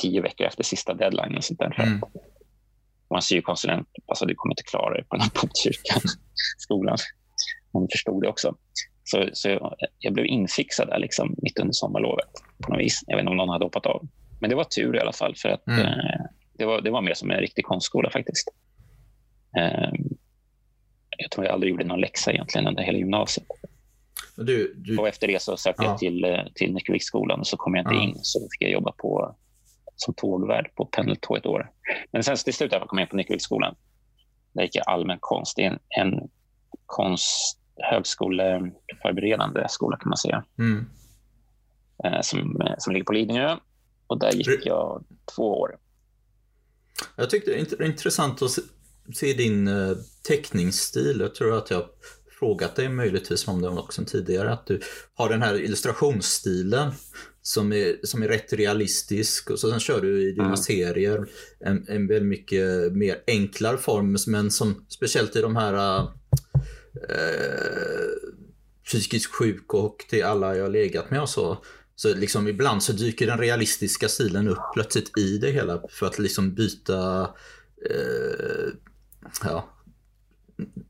tio 0.00 0.20
veckor 0.20 0.46
efter 0.46 0.64
sista 0.64 0.94
deadline. 0.94 1.36
Och 1.36 1.44
sånt 1.44 1.58
där, 1.58 1.70
för 1.70 1.82
mm. 1.82 2.00
Man 3.10 3.22
syokonsulent, 3.22 3.88
alltså 4.06 4.26
du 4.26 4.34
kommer 4.34 4.52
inte 4.52 4.62
klara 4.62 4.94
dig 4.94 5.04
på 5.04 5.16
den 5.16 5.20
här 5.22 5.30
Botkyrka 5.42 6.00
skolan. 6.58 6.98
Man 7.74 7.88
förstod 7.92 8.22
det 8.22 8.28
också. 8.28 8.56
Så, 9.04 9.28
så 9.32 9.48
jag, 9.48 9.74
jag, 9.98 10.12
blev 10.12 10.26
infixad 10.26 10.88
där 10.88 10.98
liksom, 10.98 11.34
mitt 11.42 11.58
under 11.58 11.72
sommarlovet. 11.72 12.28
på 12.62 12.72
något 12.72 12.80
vis. 12.80 13.00
Jag 13.06 13.16
vet 13.16 13.22
inte 13.22 13.30
om 13.30 13.36
någon 13.36 13.48
hade 13.48 13.64
hoppat 13.64 13.86
av. 13.86 14.08
Men 14.40 14.50
det 14.50 14.56
var 14.56 14.64
tur 14.64 14.96
i 14.96 15.00
alla 15.00 15.12
fall. 15.12 15.34
för 15.36 15.48
att 15.48 15.66
mm. 15.66 15.80
eh, 15.80 16.20
det, 16.58 16.64
var, 16.64 16.80
det 16.80 16.90
var 16.90 17.02
mer 17.02 17.14
som 17.14 17.30
en 17.30 17.40
riktig 17.40 17.64
konstskola 17.64 18.10
faktiskt. 18.10 18.48
Eh, 19.58 19.92
jag 21.18 21.30
tror 21.30 21.46
jag 21.46 21.54
aldrig 21.54 21.70
gjorde 21.70 21.84
någon 21.84 22.00
läxa 22.00 22.32
egentligen 22.32 22.66
under 22.66 22.82
hela 22.82 22.98
gymnasiet. 22.98 23.46
Du, 24.36 24.74
du... 24.76 24.98
Och 24.98 25.08
efter 25.08 25.26
det 25.26 25.42
så 25.42 25.56
sökte 25.56 25.82
ja. 25.82 25.90
jag 25.90 25.98
till, 25.98 26.24
eh, 26.24 26.44
till 26.54 26.74
Nyckelviksskolan 26.74 27.40
och 27.40 27.46
så 27.46 27.56
kom 27.56 27.74
jag 27.74 27.82
inte 27.82 27.94
ja. 27.94 28.02
in. 28.02 28.18
Så 28.22 28.40
fick 28.40 28.62
jag 28.62 28.70
jobba 28.70 28.92
på, 28.92 29.36
som 29.96 30.14
tågvärd 30.14 30.74
på 30.74 30.86
pendeltåg 30.86 31.36
ett 31.36 31.46
år. 31.46 31.70
Men 32.12 32.24
sen 32.24 32.36
till 32.36 32.54
slut 32.54 32.70
kom 32.70 32.98
jag 32.98 33.06
in 33.06 33.08
på 33.08 33.16
Nyckelviksskolan. 33.16 33.74
Där 34.52 34.62
gick 34.62 34.76
jag 34.76 34.88
allmän 34.88 35.18
konst. 35.20 35.56
Det 35.56 35.64
är 35.64 35.70
en, 35.70 35.78
en 35.88 36.28
konst 36.86 37.60
högskoleförberedande 37.76 39.66
skola 39.68 39.96
kan 39.96 40.08
man 40.08 40.18
säga. 40.18 40.44
Mm. 40.58 40.86
Eh, 42.04 42.20
som, 42.22 42.60
eh, 42.60 42.74
som 42.78 42.92
ligger 42.92 43.04
på 43.04 43.12
Lidingö. 43.12 43.56
Och 44.06 44.18
där 44.18 44.32
gick 44.32 44.66
jag 44.66 45.04
två 45.36 45.60
år. 45.60 45.76
Jag 47.16 47.30
tyckte 47.30 47.50
det 47.50 47.78
var 47.78 47.86
intressant 47.86 48.42
att 48.42 48.50
se 49.14 49.32
din 49.32 49.68
teckningsstil. 50.28 51.20
Jag 51.20 51.34
tror 51.34 51.58
att 51.58 51.70
jag 51.70 51.84
frågat 52.40 52.76
dig 52.76 52.88
möjligtvis 52.88 53.48
om 53.48 53.62
det 53.62 53.68
också 53.68 54.04
tidigare. 54.04 54.52
Att 54.52 54.66
du 54.66 54.80
har 55.14 55.28
den 55.28 55.42
här 55.42 55.60
illustrationsstilen 55.60 56.92
som 57.42 57.72
är, 57.72 57.96
som 58.02 58.22
är 58.22 58.28
rätt 58.28 58.52
realistisk. 58.52 59.50
Och 59.50 59.58
så 59.58 59.70
sen 59.70 59.80
kör 59.80 60.00
du 60.00 60.28
i 60.28 60.32
dina 60.32 60.44
mm. 60.44 60.56
serier 60.56 61.26
en, 61.60 61.88
en 61.88 62.06
väldigt 62.06 62.28
mycket 62.28 62.92
mer 62.92 63.22
enklare 63.26 63.78
form. 63.78 64.16
Men 64.26 64.50
som 64.50 64.86
speciellt 64.88 65.36
i 65.36 65.40
de 65.40 65.56
här 65.56 65.98
eh, 67.08 68.10
psykiskt 68.84 69.34
sjuk 69.34 69.74
och 69.74 70.04
till 70.08 70.24
alla 70.24 70.56
jag 70.56 70.72
legat 70.72 71.10
med 71.10 71.22
och 71.22 71.28
så. 71.28 71.64
Så 71.96 72.14
liksom 72.14 72.48
ibland 72.48 72.82
så 72.82 72.92
dyker 72.92 73.26
den 73.26 73.38
realistiska 73.38 74.08
stilen 74.08 74.48
upp 74.48 74.72
plötsligt 74.74 75.18
i 75.18 75.38
det 75.38 75.50
hela 75.50 75.82
för 75.90 76.06
att 76.06 76.18
liksom 76.18 76.54
byta 76.54 77.20
eh, 77.90 78.72
ja, 79.44 79.79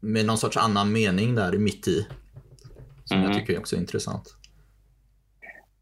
med 0.01 0.27
någon 0.27 0.39
sorts 0.39 0.57
annan 0.57 0.93
mening 0.93 1.35
där 1.35 1.53
mitt 1.53 1.89
i. 1.89 2.07
Som 3.05 3.19
mm. 3.19 3.31
jag 3.31 3.41
tycker 3.41 3.59
också 3.59 3.77
är 3.77 3.81
intressant. 3.81 4.37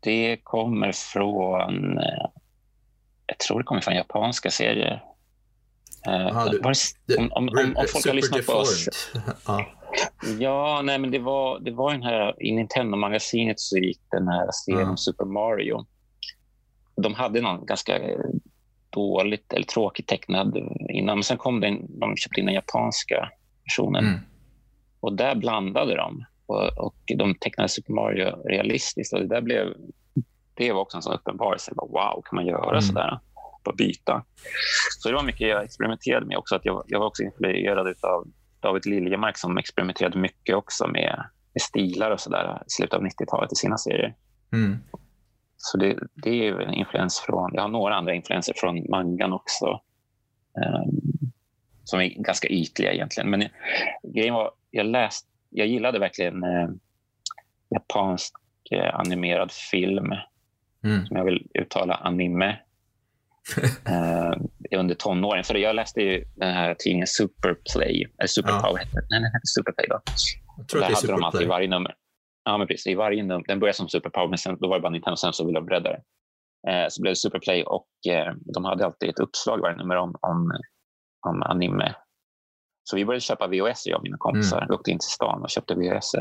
Det 0.01 0.37
kommer 0.43 0.93
från, 0.93 1.99
eh, 1.99 2.27
jag 3.27 3.39
tror 3.39 3.59
det 3.59 3.65
kommer 3.65 3.81
från 3.81 3.95
japanska 3.95 4.51
serier. 4.51 5.05
Aha, 6.07 6.49
du, 6.49 6.59
om, 6.59 7.33
om, 7.33 7.49
om, 7.49 7.49
om 7.77 7.87
folk 7.93 8.07
har 8.07 8.15
lyssnat 8.15 8.47
på 8.47 8.53
oss. 8.53 8.89
ja. 9.47 9.67
Ja, 10.39 10.81
nej, 10.85 10.99
men 10.99 11.11
det 11.11 11.19
var, 11.19 11.61
det 11.61 11.71
var 11.71 11.93
den 11.93 12.03
här, 12.03 12.43
i 12.43 12.53
Nintendo-magasinet 12.53 13.61
så 13.61 13.79
gick 13.79 14.01
den 14.11 14.29
här 14.29 14.49
serien 14.65 14.83
mm. 14.83 14.97
Super 14.97 15.25
Mario. 15.25 15.87
De 16.97 17.15
hade 17.15 17.41
någon 17.41 17.67
ganska 17.67 18.01
dåligt 18.91 19.53
eller 19.53 19.67
tråkigt 19.67 20.07
tecknad 20.07 20.57
innan, 20.89 21.17
men 21.17 21.25
sen 21.25 21.37
kom 21.37 21.61
den, 21.61 22.01
de 22.01 22.17
köpte 22.17 22.41
in 22.41 22.47
den 22.47 22.55
japanska 22.55 23.31
versionen. 23.69 24.05
Mm. 24.05 24.21
Och 25.01 25.17
där 25.17 25.35
blandade 25.35 25.97
de 25.97 26.25
och, 26.47 26.79
och 26.79 26.97
de 27.17 27.35
tecknade 27.35 27.69
Super 27.69 27.93
Mario 27.93 28.49
realistiskt. 28.49 29.13
Och 29.15 29.21
det, 29.21 29.27
där 29.27 29.41
blev, 29.41 29.75
det 30.55 30.73
var 30.73 30.81
också 30.81 30.97
en 30.97 31.03
sån 31.03 31.15
uppenbarelse. 31.15 31.73
Wow, 31.77 32.23
kan 32.25 32.37
man 32.37 32.47
göra 32.47 32.71
mm. 32.71 32.83
sådär? 32.83 33.21
Bara 33.65 33.75
byta. 33.75 34.25
Så 34.99 35.09
det 35.09 35.15
var 35.15 35.23
mycket 35.23 35.49
jag 35.49 35.65
experimenterade 35.65 36.27
med 36.27 36.39
också. 36.39 36.55
Att 36.55 36.65
jag, 36.65 36.85
jag 36.87 36.99
var 37.01 37.07
också 37.07 37.23
influerad 37.23 37.87
av 38.03 38.29
David 38.61 38.87
Liljemark 38.87 39.39
som 39.39 39.59
experimenterade 39.59 40.19
mycket 40.19 40.57
också 40.57 40.87
med, 40.87 41.25
med 41.55 41.63
stilar 41.63 42.11
och 42.11 42.21
sådär 42.21 42.63
i 42.67 42.71
slutet 42.71 42.95
av 42.95 43.05
90-talet 43.05 43.53
i 43.53 43.57
sina 43.57 43.79
serier. 43.79 44.15
Mm. 44.53 44.79
Så 45.57 45.79
det, 45.79 45.99
det 46.15 46.49
är 46.49 46.61
en 46.61 46.75
influens 46.75 47.21
från, 47.21 47.51
jag 47.55 47.63
har 47.63 47.69
några 47.69 47.95
andra 47.95 48.15
influenser 48.15 48.55
från 48.57 48.91
mangan 48.91 49.33
också. 49.33 49.81
Um, 50.55 51.08
som 51.89 52.01
är 52.01 52.09
ganska 52.09 52.49
ytliga 52.49 52.93
egentligen. 52.93 53.31
Men 53.31 53.49
grejen 54.15 54.35
var, 54.35 54.51
jag 54.71 54.87
läste, 54.87 55.29
jag 55.51 55.67
gillade 55.67 55.99
verkligen 55.99 56.45
eh, 56.45 56.69
japansk 57.71 58.35
eh, 58.71 58.95
animerad 58.95 59.53
film 59.53 60.13
mm. 60.85 61.07
som 61.07 61.17
jag 61.17 61.25
vill 61.25 61.47
uttala 61.55 61.95
anime 61.95 62.59
uh, 63.89 64.33
under 64.79 64.95
tonåren. 64.95 65.45
För 65.45 65.55
jag 65.55 65.77
läste 65.77 66.01
ju 66.01 66.25
den 66.37 66.55
här 66.55 66.75
tidningen 66.79 67.07
Superplay, 67.07 68.07
eller 68.19 68.29
Superpower, 68.29 68.83
ja. 68.93 69.01
nej, 69.11 69.21
den 69.21 69.25
hette 69.25 69.47
Superplay 69.57 69.87
då. 69.89 70.01
Jag 70.57 70.69
tror 70.69 70.81
Där 70.81 70.95
hade 70.95 71.07
de 71.07 71.25
alltid 71.25 71.43
i 71.43 71.47
varje 71.47 71.69
nummer. 71.69 71.95
Ja, 72.45 72.59
men 72.59 72.67
precis. 72.67 72.87
I 72.87 72.95
varje 72.95 73.23
nummer. 73.23 73.45
Den 73.49 73.61
började 73.61 73.77
som 73.77 73.89
Superpower, 73.89 74.29
men 74.29 74.39
sen, 74.39 74.59
då 74.61 74.69
var 74.69 74.77
det 74.77 74.83
bara 74.83 74.93
Nintendo, 74.93 75.17
sen 75.17 75.33
så 75.33 75.47
ville 75.47 75.59
de 75.59 75.67
bredda 75.67 75.91
det. 75.91 76.03
Uh, 76.71 76.87
så 76.89 77.03
blev 77.03 77.13
det 77.13 77.17
Superplay 77.17 77.63
och 77.63 77.89
uh, 78.09 78.35
de 78.55 78.65
hade 78.65 78.85
alltid 78.85 79.09
ett 79.09 79.19
uppslag 79.19 79.61
varje 79.61 79.77
nummer 79.77 79.97
om, 79.97 80.15
om, 80.21 80.53
om 81.21 81.43
anime. 81.43 81.95
Så 82.85 82.97
vi 82.97 83.05
började 83.05 83.21
köpa 83.21 83.47
VHS, 83.47 83.87
jag 83.87 83.97
och 83.97 84.03
mina 84.03 84.17
kompisar. 84.19 84.63
Mm. 84.63 84.75
Åkte 84.75 84.91
in 84.91 84.99
till 84.99 85.09
stan 85.09 85.43
och 85.43 85.51
köpte 85.51 85.75
VHS 85.75 86.13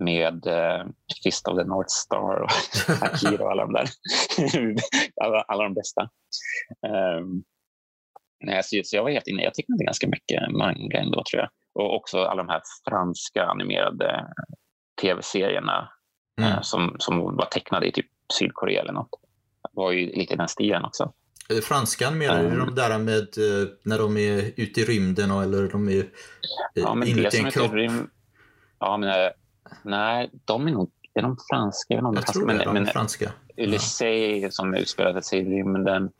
med 0.00 0.46
eh, 0.46 0.86
Fist 1.24 1.48
of 1.48 1.58
the 1.58 1.64
North 1.64 1.88
Star 1.88 2.42
och 2.42 2.50
Akira 3.02 3.44
och 3.44 3.50
alla 3.50 3.62
de 3.62 3.72
där. 3.72 3.88
alla, 5.24 5.42
alla 5.42 5.64
de 5.64 5.74
bästa. 5.74 6.02
Um, 7.18 7.44
nej, 8.44 8.62
så, 8.62 8.80
så 8.84 8.96
jag 8.96 9.02
var 9.02 9.10
helt 9.10 9.26
inne. 9.26 9.42
Jag 9.42 9.54
tecknade 9.54 9.84
ganska 9.84 10.08
mycket 10.08 10.52
manga 10.52 10.98
ändå 10.98 11.22
tror 11.30 11.40
jag. 11.40 11.48
Och 11.74 11.96
också 11.96 12.24
alla 12.24 12.42
de 12.42 12.48
här 12.48 12.62
franska 12.88 13.44
animerade 13.44 14.26
tv-serierna 15.00 15.88
mm. 16.40 16.52
eh, 16.52 16.60
som, 16.60 16.96
som 16.98 17.36
var 17.36 17.46
tecknade 17.46 17.86
i 17.86 17.92
typ 17.92 18.06
Sydkorea 18.38 18.80
eller 18.80 18.92
något. 18.92 19.10
Det 19.62 19.68
var 19.72 19.92
ju 19.92 20.06
lite 20.06 20.36
den 20.36 20.48
stilen 20.48 20.84
också. 20.84 21.12
Är 21.48 21.54
det 21.54 21.62
franskan 21.62 22.18
menar 22.18 22.42
du? 22.42 22.58
De 22.58 22.74
där 22.74 22.98
med 22.98 23.18
eh, 23.18 23.68
när 23.82 23.98
de 23.98 24.16
är 24.16 24.52
ute 24.56 24.80
i 24.80 24.84
rymden 24.84 25.30
eller 25.30 25.68
de 25.68 25.88
är 25.88 26.06
ja, 26.74 27.04
inuti 27.04 27.38
en 27.38 27.50
kropp? 27.50 27.72
Rym... 27.72 28.10
Ja, 28.78 28.96
men 28.96 29.08
eh, 29.08 29.30
Nej, 29.82 30.30
de 30.44 30.66
är 30.68 30.72
nog 30.72 30.90
är 31.14 31.22
de 31.22 31.36
franska. 31.50 31.94
Jag, 31.94 32.16
jag 32.16 32.26
tror 32.26 32.46
det, 32.46 32.54
men, 32.54 32.74
de 32.74 32.76
är 32.76 32.84
franska. 32.84 33.32
Ulysses 33.56 34.42
ja. 34.42 34.50
som 34.50 34.74
utspelade 34.74 35.22
sig 35.22 35.38
i 35.38 35.44
rymden. 35.44 36.10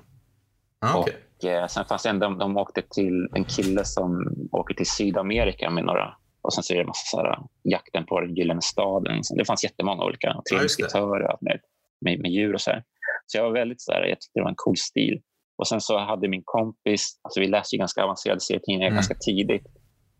Ah, 0.78 0.98
okay. 0.98 1.14
Och 1.38 1.44
eh, 1.44 1.66
sen 1.66 1.84
fanns 1.84 2.02
det 2.02 2.08
en, 2.08 2.18
de, 2.18 2.38
de 2.38 2.56
åkte 2.56 2.82
till 2.90 3.28
en 3.34 3.44
kille 3.44 3.84
som 3.84 4.34
åker 4.52 4.74
till 4.74 4.86
Sydamerika 4.86 5.70
med 5.70 5.84
några 5.84 6.14
Och 6.42 6.54
sen 6.54 6.62
så 6.62 6.74
är 6.74 6.78
det 6.78 6.84
massa 6.84 7.16
så 7.16 7.22
här, 7.22 7.38
jakten 7.62 8.06
på 8.06 8.20
den 8.20 8.34
gyllene 8.34 8.62
staden. 8.62 9.22
Det 9.36 9.44
fanns 9.44 9.64
jättemånga 9.64 10.04
olika. 10.04 10.42
Tre 10.50 10.62
musketörer 10.62 11.36
med, 11.40 11.60
med, 12.00 12.20
med 12.20 12.30
djur 12.30 12.54
och 12.54 12.60
så 12.60 12.70
här. 12.70 12.84
Så 13.26 13.38
jag 13.38 13.44
var 13.44 13.52
väldigt 13.52 13.80
så 13.80 13.92
här, 13.92 14.00
jag 14.06 14.20
tyckte 14.20 14.38
det 14.38 14.42
var 14.42 14.48
en 14.50 14.54
cool 14.56 14.76
stil. 14.76 15.20
Och 15.56 15.68
sen 15.68 15.80
så 15.80 15.98
hade 15.98 16.28
min 16.28 16.42
kompis, 16.44 17.18
alltså 17.22 17.40
vi 17.40 17.46
läste 17.46 17.76
ju 17.76 17.78
ganska 17.78 18.02
avancerade 18.04 18.40
serietidningar 18.40 18.86
Mm. 18.88 18.94
ganska 18.96 19.14
tidigt. 19.14 19.66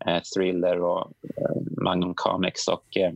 Eh, 0.07 0.21
Thriller 0.35 0.81
och 0.81 1.01
eh, 1.37 1.83
Magnum 1.83 2.13
Comics 2.15 2.67
och 2.67 2.97
eh, 2.97 3.13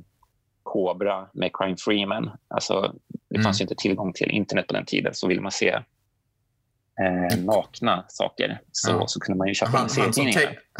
Cobra 0.64 1.28
med 1.34 1.52
Crime 1.54 1.76
Freeman. 1.78 2.30
Alltså, 2.48 2.96
det 3.30 3.36
Mm. 3.36 3.44
fanns 3.44 3.62
ju 3.62 3.64
inte 3.64 3.76
tillgång 3.76 4.14
till 4.14 4.32
internet 4.32 4.68
på 4.68 4.74
den 4.74 4.86
tiden. 4.86 5.14
Så 5.14 5.28
vill 5.28 5.42
man 5.42 5.52
se 5.52 5.70
eh, 5.70 7.38
nakna 7.46 8.06
saker 8.08 8.62
så, 8.72 8.92
Ja. 8.92 9.08
så 9.08 9.20
kunde 9.20 9.38
man 9.38 9.48
ju 9.48 9.54
köpa 9.54 9.72
Han, 9.72 9.80
han, 9.80 9.90
som 10.14 10.32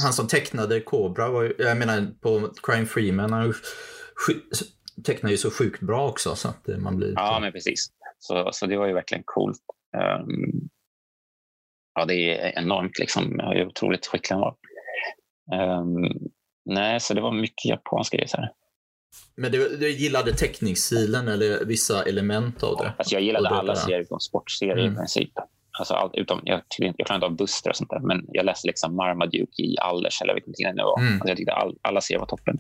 han 0.04 0.14
som 0.14 0.28
tecknade 0.28 0.80
Cobra, 0.82 1.30
var 1.30 1.44
ju, 1.44 1.54
jag 1.60 1.78
menar 1.78 2.08
på 2.22 2.50
Crime 2.64 2.86
Freeman, 2.86 3.34
han 3.34 3.54
tecknar 5.06 5.30
ju 5.32 5.38
så 5.38 5.52
sjukt 5.52 5.82
bra 5.82 6.10
också 6.10 6.36
så 6.36 6.48
att 6.48 6.64
det- 6.66 6.78
man 6.78 6.98
blir... 6.98 7.14
Ja, 7.16 7.38
men 7.42 7.52
precis. 7.52 7.92
Så, 8.20 8.50
så 8.54 8.66
det 8.66 8.78
var 8.78 8.88
ju 8.88 8.94
verkligen 8.94 9.24
coolt. 9.26 9.60
Ehm, 9.98 10.70
ja, 11.96 12.06
det 12.06 12.40
är 12.40 12.60
enormt. 12.60 13.00
Liksom. 13.00 13.36
Jag 13.38 13.56
är 13.58 13.68
otroligt 13.68 14.08
skicklig 14.08 14.36
han. 14.38 14.56
Ehm, 15.54 16.14
nej, 16.66 17.00
så 17.00 17.14
det 17.14 17.22
var 17.22 17.32
mycket 17.32 17.66
japanska 17.66 18.18
grejer. 18.18 18.50
Men 19.36 19.52
du, 19.52 19.78
du 19.78 19.90
gillade 19.92 20.34
teckningsstilen 20.34 21.28
eller 21.28 21.66
vissa 21.66 22.04
element 22.04 22.64
av 22.64 22.78
det? 22.78 22.94
Alltså, 22.98 23.16
jag 23.16 23.22
gillade 23.24 23.50
alla 23.50 23.76
serier 23.76 24.00
utom 24.00 24.20
sportserier 24.20 24.78
Mm. 24.78 24.94
i 24.94 24.96
princip. 24.96 25.32
Alltså, 25.80 25.94
allt, 25.94 26.16
utom, 26.16 26.42
jag, 26.44 26.62
jag 26.78 26.96
klarade 26.96 27.16
inte 27.16 27.26
av 27.26 27.36
Buster 27.36 27.70
och 27.70 27.76
sånt 27.76 27.90
där, 27.90 28.00
men 28.00 28.26
jag 28.28 28.46
läste 28.46 28.68
liksom 28.68 28.96
Marmaduke 28.96 29.62
i 29.62 29.78
Alders, 29.82 30.22
eller 30.22 30.34
vilken 30.34 30.54
tid 30.54 30.66
det 30.66 30.74
nu 30.74 30.84
var. 30.84 31.00
Mm. 31.00 31.14
Alltså, 31.14 31.28
jag 31.28 31.38
tyckte 31.38 31.54
all, 31.54 31.78
alla 31.82 32.02
serier 32.02 32.20
var 32.20 32.28
toppen. 32.28 32.60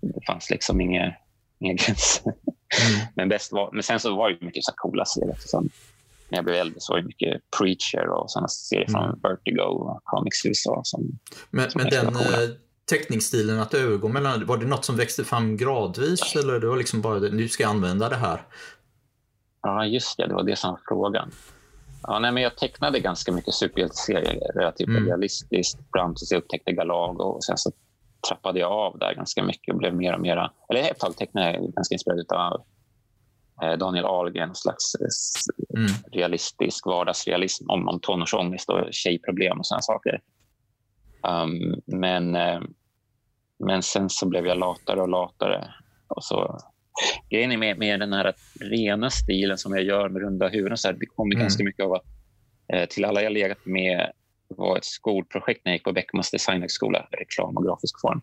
Det 0.00 0.26
fanns 0.26 0.50
liksom 0.50 0.80
inga, 0.80 1.14
inga 1.60 1.72
gränser. 1.74 2.22
Mm. 2.26 3.06
Men, 3.14 3.28
bäst 3.28 3.52
var, 3.52 3.70
men 3.72 3.82
sen 3.82 4.00
så 4.00 4.16
var 4.16 4.30
det 4.30 4.40
mycket 4.40 4.64
så 4.64 4.72
coola 4.76 5.04
serier. 5.04 5.36
Som, 5.38 5.68
när 6.28 6.38
jag 6.38 6.44
blev 6.44 6.56
äldre 6.56 6.80
så 6.80 6.92
var 6.92 7.00
det 7.00 7.06
mycket 7.06 7.42
Preacher 7.58 8.08
och 8.08 8.30
sådana 8.30 8.48
serier 8.48 8.86
från 8.88 9.04
Mm. 9.04 9.18
Vertigo 9.22 9.60
och 9.62 10.00
Comics 10.04 10.46
USA. 10.46 10.80
Som, 10.84 11.18
Men, 11.50 11.70
Som 11.70 11.80
men 11.82 11.90
den 11.90 12.06
coola. 12.14 12.42
eh, 12.44 12.50
teckningsstilen 12.90 13.60
att 13.60 13.74
övergå 13.74 14.08
mellan, 14.08 14.46
var 14.46 14.56
det 14.56 14.66
något 14.66 14.84
som 14.84 14.96
växte 14.96 15.24
fram 15.24 15.56
gradvis 15.56 16.36
eller 16.36 16.60
det 16.60 16.66
var 16.66 16.76
liksom 16.76 17.00
bara 17.00 17.18
nu 17.18 17.48
ska 17.48 17.62
jag 17.62 17.70
använda 17.70 18.08
det 18.08 18.16
här? 18.16 18.42
ja, 19.62 19.86
just 19.86 20.16
det. 20.16 20.26
Det 20.26 20.34
var 20.34 20.42
det 20.42 20.56
som 20.56 20.70
var 20.70 20.80
frågan. 20.88 21.30
Ja, 22.02 22.18
nej, 22.18 22.32
men 22.32 22.42
jag 22.42 22.56
tecknade 22.56 23.00
ganska 23.00 23.32
mycket 23.32 23.54
superhjälteserier 23.54 24.52
relativt 24.54 24.88
Mm. 24.88 25.06
realistiskt 25.06 25.78
fram 25.92 26.14
tills 26.14 26.30
jag 26.32 26.38
upptäckte 26.38 26.72
Galago. 26.72 27.22
Och 27.24 27.44
sen 27.44 27.58
så 27.58 27.72
trappade 28.28 28.60
jag 28.60 28.72
av 28.72 28.98
där 28.98 29.14
ganska 29.14 29.42
mycket 29.42 29.74
och 29.74 29.78
blev 29.78 29.94
mer 29.94 30.14
och 30.14 30.20
mer... 30.20 30.50
Eller 30.68 30.90
ett 30.90 30.98
tag 30.98 31.16
tecknade 31.16 31.52
jag 31.52 31.72
ganska 31.72 31.94
inspirerad 31.94 32.32
av 32.32 32.62
eh, 33.62 33.78
Daniel 33.78 34.04
Ahlgren, 34.04 34.48
en 34.48 34.54
slags 34.54 34.94
eh, 34.94 35.06
Mm. 35.74 35.90
realistisk 36.12 36.86
vardagsrealism 36.86 37.70
om, 37.70 37.88
om 37.88 38.00
tonårsångest 38.00 38.68
och 38.70 38.88
tjejproblem 38.90 39.58
och 39.58 39.66
sådana 39.66 39.82
saker. 39.82 40.20
Um, 41.28 41.80
men, 41.86 42.34
eh, 42.36 42.60
men 43.58 43.82
sen 43.82 44.10
så 44.10 44.28
blev 44.28 44.46
jag 44.46 44.58
latare 44.58 45.00
och 45.00 45.08
latare. 45.08 45.74
Och 46.08 46.24
så, 46.24 46.58
grejen 47.30 47.52
är 47.52 47.56
med, 47.56 47.78
med 47.78 48.00
den 48.00 48.12
här 48.12 48.34
rena 48.60 49.10
stilen 49.10 49.58
som 49.58 49.74
jag 49.74 49.84
gör 49.84 50.08
med 50.08 50.22
runda 50.22 50.48
huvuden, 50.48 50.76
så 50.76 50.88
här, 50.88 50.94
det 50.94 51.06
kommer 51.06 51.34
Mm. 51.34 51.42
ganska 51.44 51.64
mycket 51.64 51.84
av 51.84 51.92
att 51.92 52.04
till 52.90 53.04
alla 53.04 53.22
jag 53.22 53.32
legat 53.32 53.66
med 53.66 54.12
var 54.48 54.76
ett 54.76 54.84
skolprojekt 54.84 55.64
när 55.64 55.72
jag 55.72 55.76
gick 55.76 55.84
på 55.84 55.92
Beckmans 55.92 56.30
designhögskola, 56.30 57.08
reklam 57.10 57.56
och 57.56 57.64
grafisk 57.64 58.00
form. 58.00 58.20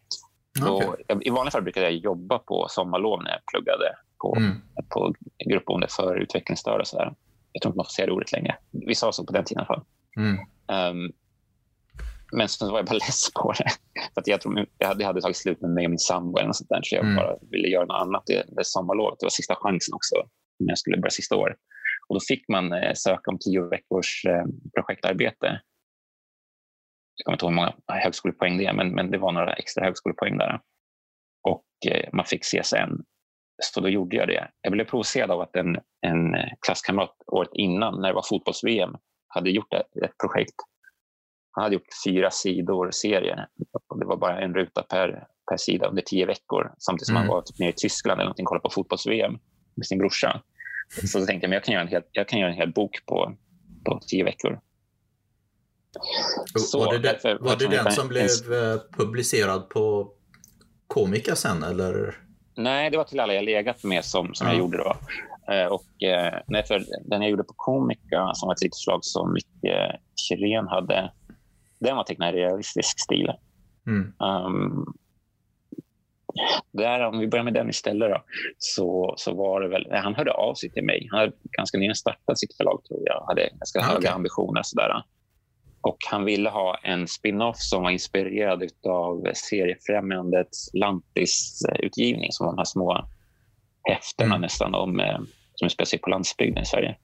Och, 0.70 0.96
jag- 1.08 1.26
I 1.26 1.30
vanliga 1.30 1.52
fall 1.52 1.62
brukade 1.64 1.86
jag 1.86 1.96
jobba 1.96 2.40
på 2.40 2.66
sommarlov 2.70 3.24
när 3.24 3.32
jag 3.32 3.40
pluggade 3.52 3.96
på 4.22 4.36
Mm. 4.38 4.52
på 4.90 5.14
gruppboende 5.50 5.88
för 5.90 6.16
utvecklingsstörda. 6.16 6.80
och 6.82 6.88
Så 6.88 6.98
där. 6.98 7.14
Jag 7.52 7.62
tror 7.62 7.70
inte 7.70 7.78
man 7.78 7.86
får 7.86 7.90
säga 7.92 8.06
det 8.06 8.12
ordet 8.12 8.32
längre. 8.32 8.56
Vi 8.72 8.96
sa 8.96 9.12
så 9.12 9.26
på 9.26 9.34
den 9.34 9.44
tiden 9.46 9.64
i 9.64 9.66
alla 9.68 9.76
fall. 9.76 9.86
Mm. 10.18 10.38
Um, 11.04 11.12
men 12.32 12.50
sen 12.50 12.72
var 12.72 12.78
jag 12.80 12.86
bara 12.86 12.94
less 13.08 13.34
på 13.34 13.52
det. 13.52 13.70
För 14.14 14.22
att 14.22 14.28
jag, 14.28 14.42
tror, 14.42 14.66
jag 14.78 14.88
hade, 14.88 15.04
jag 15.04 15.08
hade 15.08 15.22
tagit 15.22 15.38
slut 15.38 15.62
med 15.62 15.70
mig 15.72 15.86
och 15.86 15.90
min 15.92 16.00
sambo 16.00 16.38
eller 16.38 16.48
något 16.48 16.56
sånt 16.56 16.70
där, 16.70 16.82
så 16.84 16.96
jag 16.96 17.04
Mm. 17.04 17.16
bara 17.16 17.36
ville 17.52 17.68
göra 17.68 17.86
något 17.86 18.02
annat. 18.02 18.24
Det, 18.26 18.44
det 18.48 18.66
sommarlovet 18.66 19.20
det 19.20 19.26
var 19.26 19.30
sista 19.30 19.56
chansen 19.56 19.94
också 19.94 20.16
när 20.60 20.72
jag 20.72 20.78
skulle 20.78 20.98
börja 20.98 21.12
sista 21.12 21.36
året. 21.36 21.58
Och 22.08 22.16
då 22.16 22.20
fick 22.28 22.48
man 22.48 22.74
eh, 22.74 22.94
söka 22.96 23.32
om 23.32 23.38
tio 23.40 23.62
veckors 23.62 24.26
eh, 24.26 24.46
projektarbete. 24.76 25.62
Jag 27.16 27.26
kommer 27.26 27.36
inte 27.36 27.46
ihåg 27.46 27.52
hur 27.52 27.56
många 27.56 27.74
högskolepoäng 28.04 28.58
det 28.58 28.66
är, 28.66 28.74
men, 28.74 28.96
men 28.96 29.12
det 29.12 29.18
var 29.18 29.32
några 29.32 29.54
extra 29.54 29.86
högskolepoäng 29.86 30.38
där. 30.38 30.60
Och 31.48 31.66
eh, 31.92 32.10
man 32.14 32.26
fick 32.26 32.44
CSN. 32.44 32.92
Så 33.64 33.82
då 33.82 33.90
gjorde 33.90 34.16
jag 34.16 34.28
det. 34.28 34.48
Jag 34.62 34.72
blev 34.72 34.86
provocerad 34.86 35.32
av 35.32 35.42
att 35.42 35.56
en, 35.56 35.78
en 36.02 36.36
eh, 36.36 36.50
klasskamrat 36.66 37.16
året 37.28 37.50
innan, 37.54 38.02
när 38.02 38.08
det 38.08 38.14
var 38.14 38.26
fotbolls-VM, 38.30 38.96
hade 39.28 39.50
gjort 39.50 39.74
ett, 39.74 40.04
ett 40.04 40.18
projekt. 40.18 40.56
Han 41.52 41.64
hade 41.64 41.76
gjort 41.76 41.88
fyra 42.08 42.32
sidor 42.32 42.92
serie. 42.92 43.48
Och 43.90 44.00
det 44.00 44.06
var 44.06 44.18
bara 44.18 44.42
en 44.42 44.54
ruta 44.54 44.84
per, 44.84 45.28
per 45.50 45.58
sida 45.58 45.88
under 45.88 46.02
tio 46.02 46.26
veckor. 46.26 46.74
Samtidigt 46.80 47.08
som 47.08 47.16
Mm. 47.16 47.28
han 47.28 47.36
var 47.36 47.42
typ 47.42 47.60
nere 47.60 47.70
i 47.70 47.74
Tyskland 47.74 48.20
eller 48.20 48.26
någonting 48.26 48.46
kollade 48.46 48.64
på 48.64 48.70
fotbolls-VM 48.70 49.40
med 49.76 49.86
sin 49.86 49.98
brorsa. 49.98 50.42
Så 51.06 51.20
då 51.20 51.26
tänkte 51.26 51.46
jag 51.46 51.50
men 51.50 51.56
jag 51.56 51.64
kan 51.64 51.74
göra 51.74 51.84
en 51.84 51.88
hel, 51.88 52.04
jag 52.12 52.28
kan 52.28 52.40
göra 52.40 52.50
en 52.52 52.58
hel 52.58 52.74
bok 52.74 53.06
på, 53.06 53.36
på 53.86 54.00
tio 54.08 54.24
veckor. 54.24 54.60
Så, 56.60 56.80
var 56.80 56.86
det, 56.94 57.00
den, 57.00 57.02
därför- 57.02 57.38
var 57.40 57.56
det 57.56 57.68
den 57.68 57.92
som 57.92 58.08
blev 58.08 58.26
eh, 58.26 58.80
publicerad 58.98 59.70
på 59.70 60.12
Komika 60.88 61.36
sen 61.36 61.64
eller? 61.64 62.18
Nej, 62.58 62.90
det 62.90 62.98
var 62.98 63.04
till 63.04 63.20
alla 63.20 63.34
jag 63.34 63.44
legat 63.44 63.84
med 63.84 64.06
som, 64.06 64.34
som 64.34 64.48
Ja. 64.48 64.54
jag 64.54 64.60
gjorde 64.60 64.78
då. 64.78 64.96
Eh, 65.54 65.66
och, 65.68 66.04
eh, 66.04 66.34
nej, 66.48 66.64
för 66.64 66.84
den 67.06 67.22
jag 67.22 67.32
gjorde 67.32 67.44
på 67.44 67.54
Komica, 67.56 68.32
som 68.34 68.48
var 68.48 68.54
ett 68.54 68.62
litet 68.62 68.76
slag 68.78 69.00
som 69.06 69.34
Micke 69.34 69.74
Kirén 70.30 70.68
hade, 70.68 71.12
den 71.80 71.96
var 71.96 72.04
tecknad 72.04 72.36
i 72.36 72.38
realistisk 72.38 73.00
stil. 73.00 73.32
Mm. 73.88 74.14
Um, 74.20 74.94
där, 76.72 77.02
om 77.08 77.20
vi 77.20 77.28
börjar 77.28 77.44
med 77.44 77.54
den 77.54 77.70
istället, 77.70 78.10
då, 78.12 78.24
så, 78.58 79.14
så 79.18 79.34
var 79.36 79.62
det 79.62 79.68
väl... 79.68 79.88
nej, 79.90 80.00
Han 80.00 80.16
hörde 80.16 80.32
av 80.32 80.54
sig 80.56 80.72
till 80.72 80.84
mig. 80.84 81.08
Han 81.12 81.20
hade 81.20 81.32
ganska 81.58 81.78
nyligen 81.78 81.96
startat 81.96 82.40
sitt 82.40 82.58
förlag, 82.58 82.82
tror 82.88 83.00
jag. 83.06 83.26
hade 83.28 83.50
ganska 83.50 83.80
Ah, 83.80 83.84
höga 83.84 83.98
okej. 83.98 84.10
ambitioner. 84.10 84.62
Sådär. 84.64 85.04
Och 85.86 85.98
han 86.12 86.26
ville 86.26 86.50
ha 86.50 86.78
en 86.84 87.08
spin-off 87.08 87.58
som 87.58 87.84
var 87.84 87.90
inspirerad 87.90 88.64
av 88.88 89.24
Seriefrämjandets 89.34 90.70
Lantis-utgivning, 90.74 92.32
som 92.32 92.46
var 92.46 92.54
de 92.54 92.58
här 92.58 92.66
små 92.66 93.08
häftena 93.84 94.36
Mm. 94.36 94.42
nästan 94.42 94.76
om, 94.76 95.00
eh, 95.00 95.20
som 95.56 95.66
utspelar 95.66 95.86
sig 95.86 96.00
på 96.00 96.10
landsbygden 96.10 96.64
i 96.64 96.66
Sverige. 96.66 96.98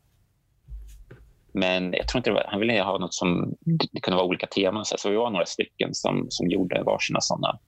Men 1.54 1.94
jag 1.94 2.08
tror 2.08 2.20
inte 2.20 2.32
var, 2.32 2.46
han 2.48 2.60
ville 2.60 2.82
ha 2.82 2.98
något 2.98 3.14
som 3.14 3.56
det 3.92 4.00
kunde 4.02 4.16
vara 4.16 4.28
olika 4.28 4.48
teman. 4.48 4.86
Så 4.86 5.10
vi 5.10 5.16
var 5.16 5.30
några 5.30 5.46
stycken 5.46 5.94
som, 5.94 6.26
som 6.30 6.50
gjorde 6.50 6.84
varsina 6.84 7.22
sådana. 7.22 7.60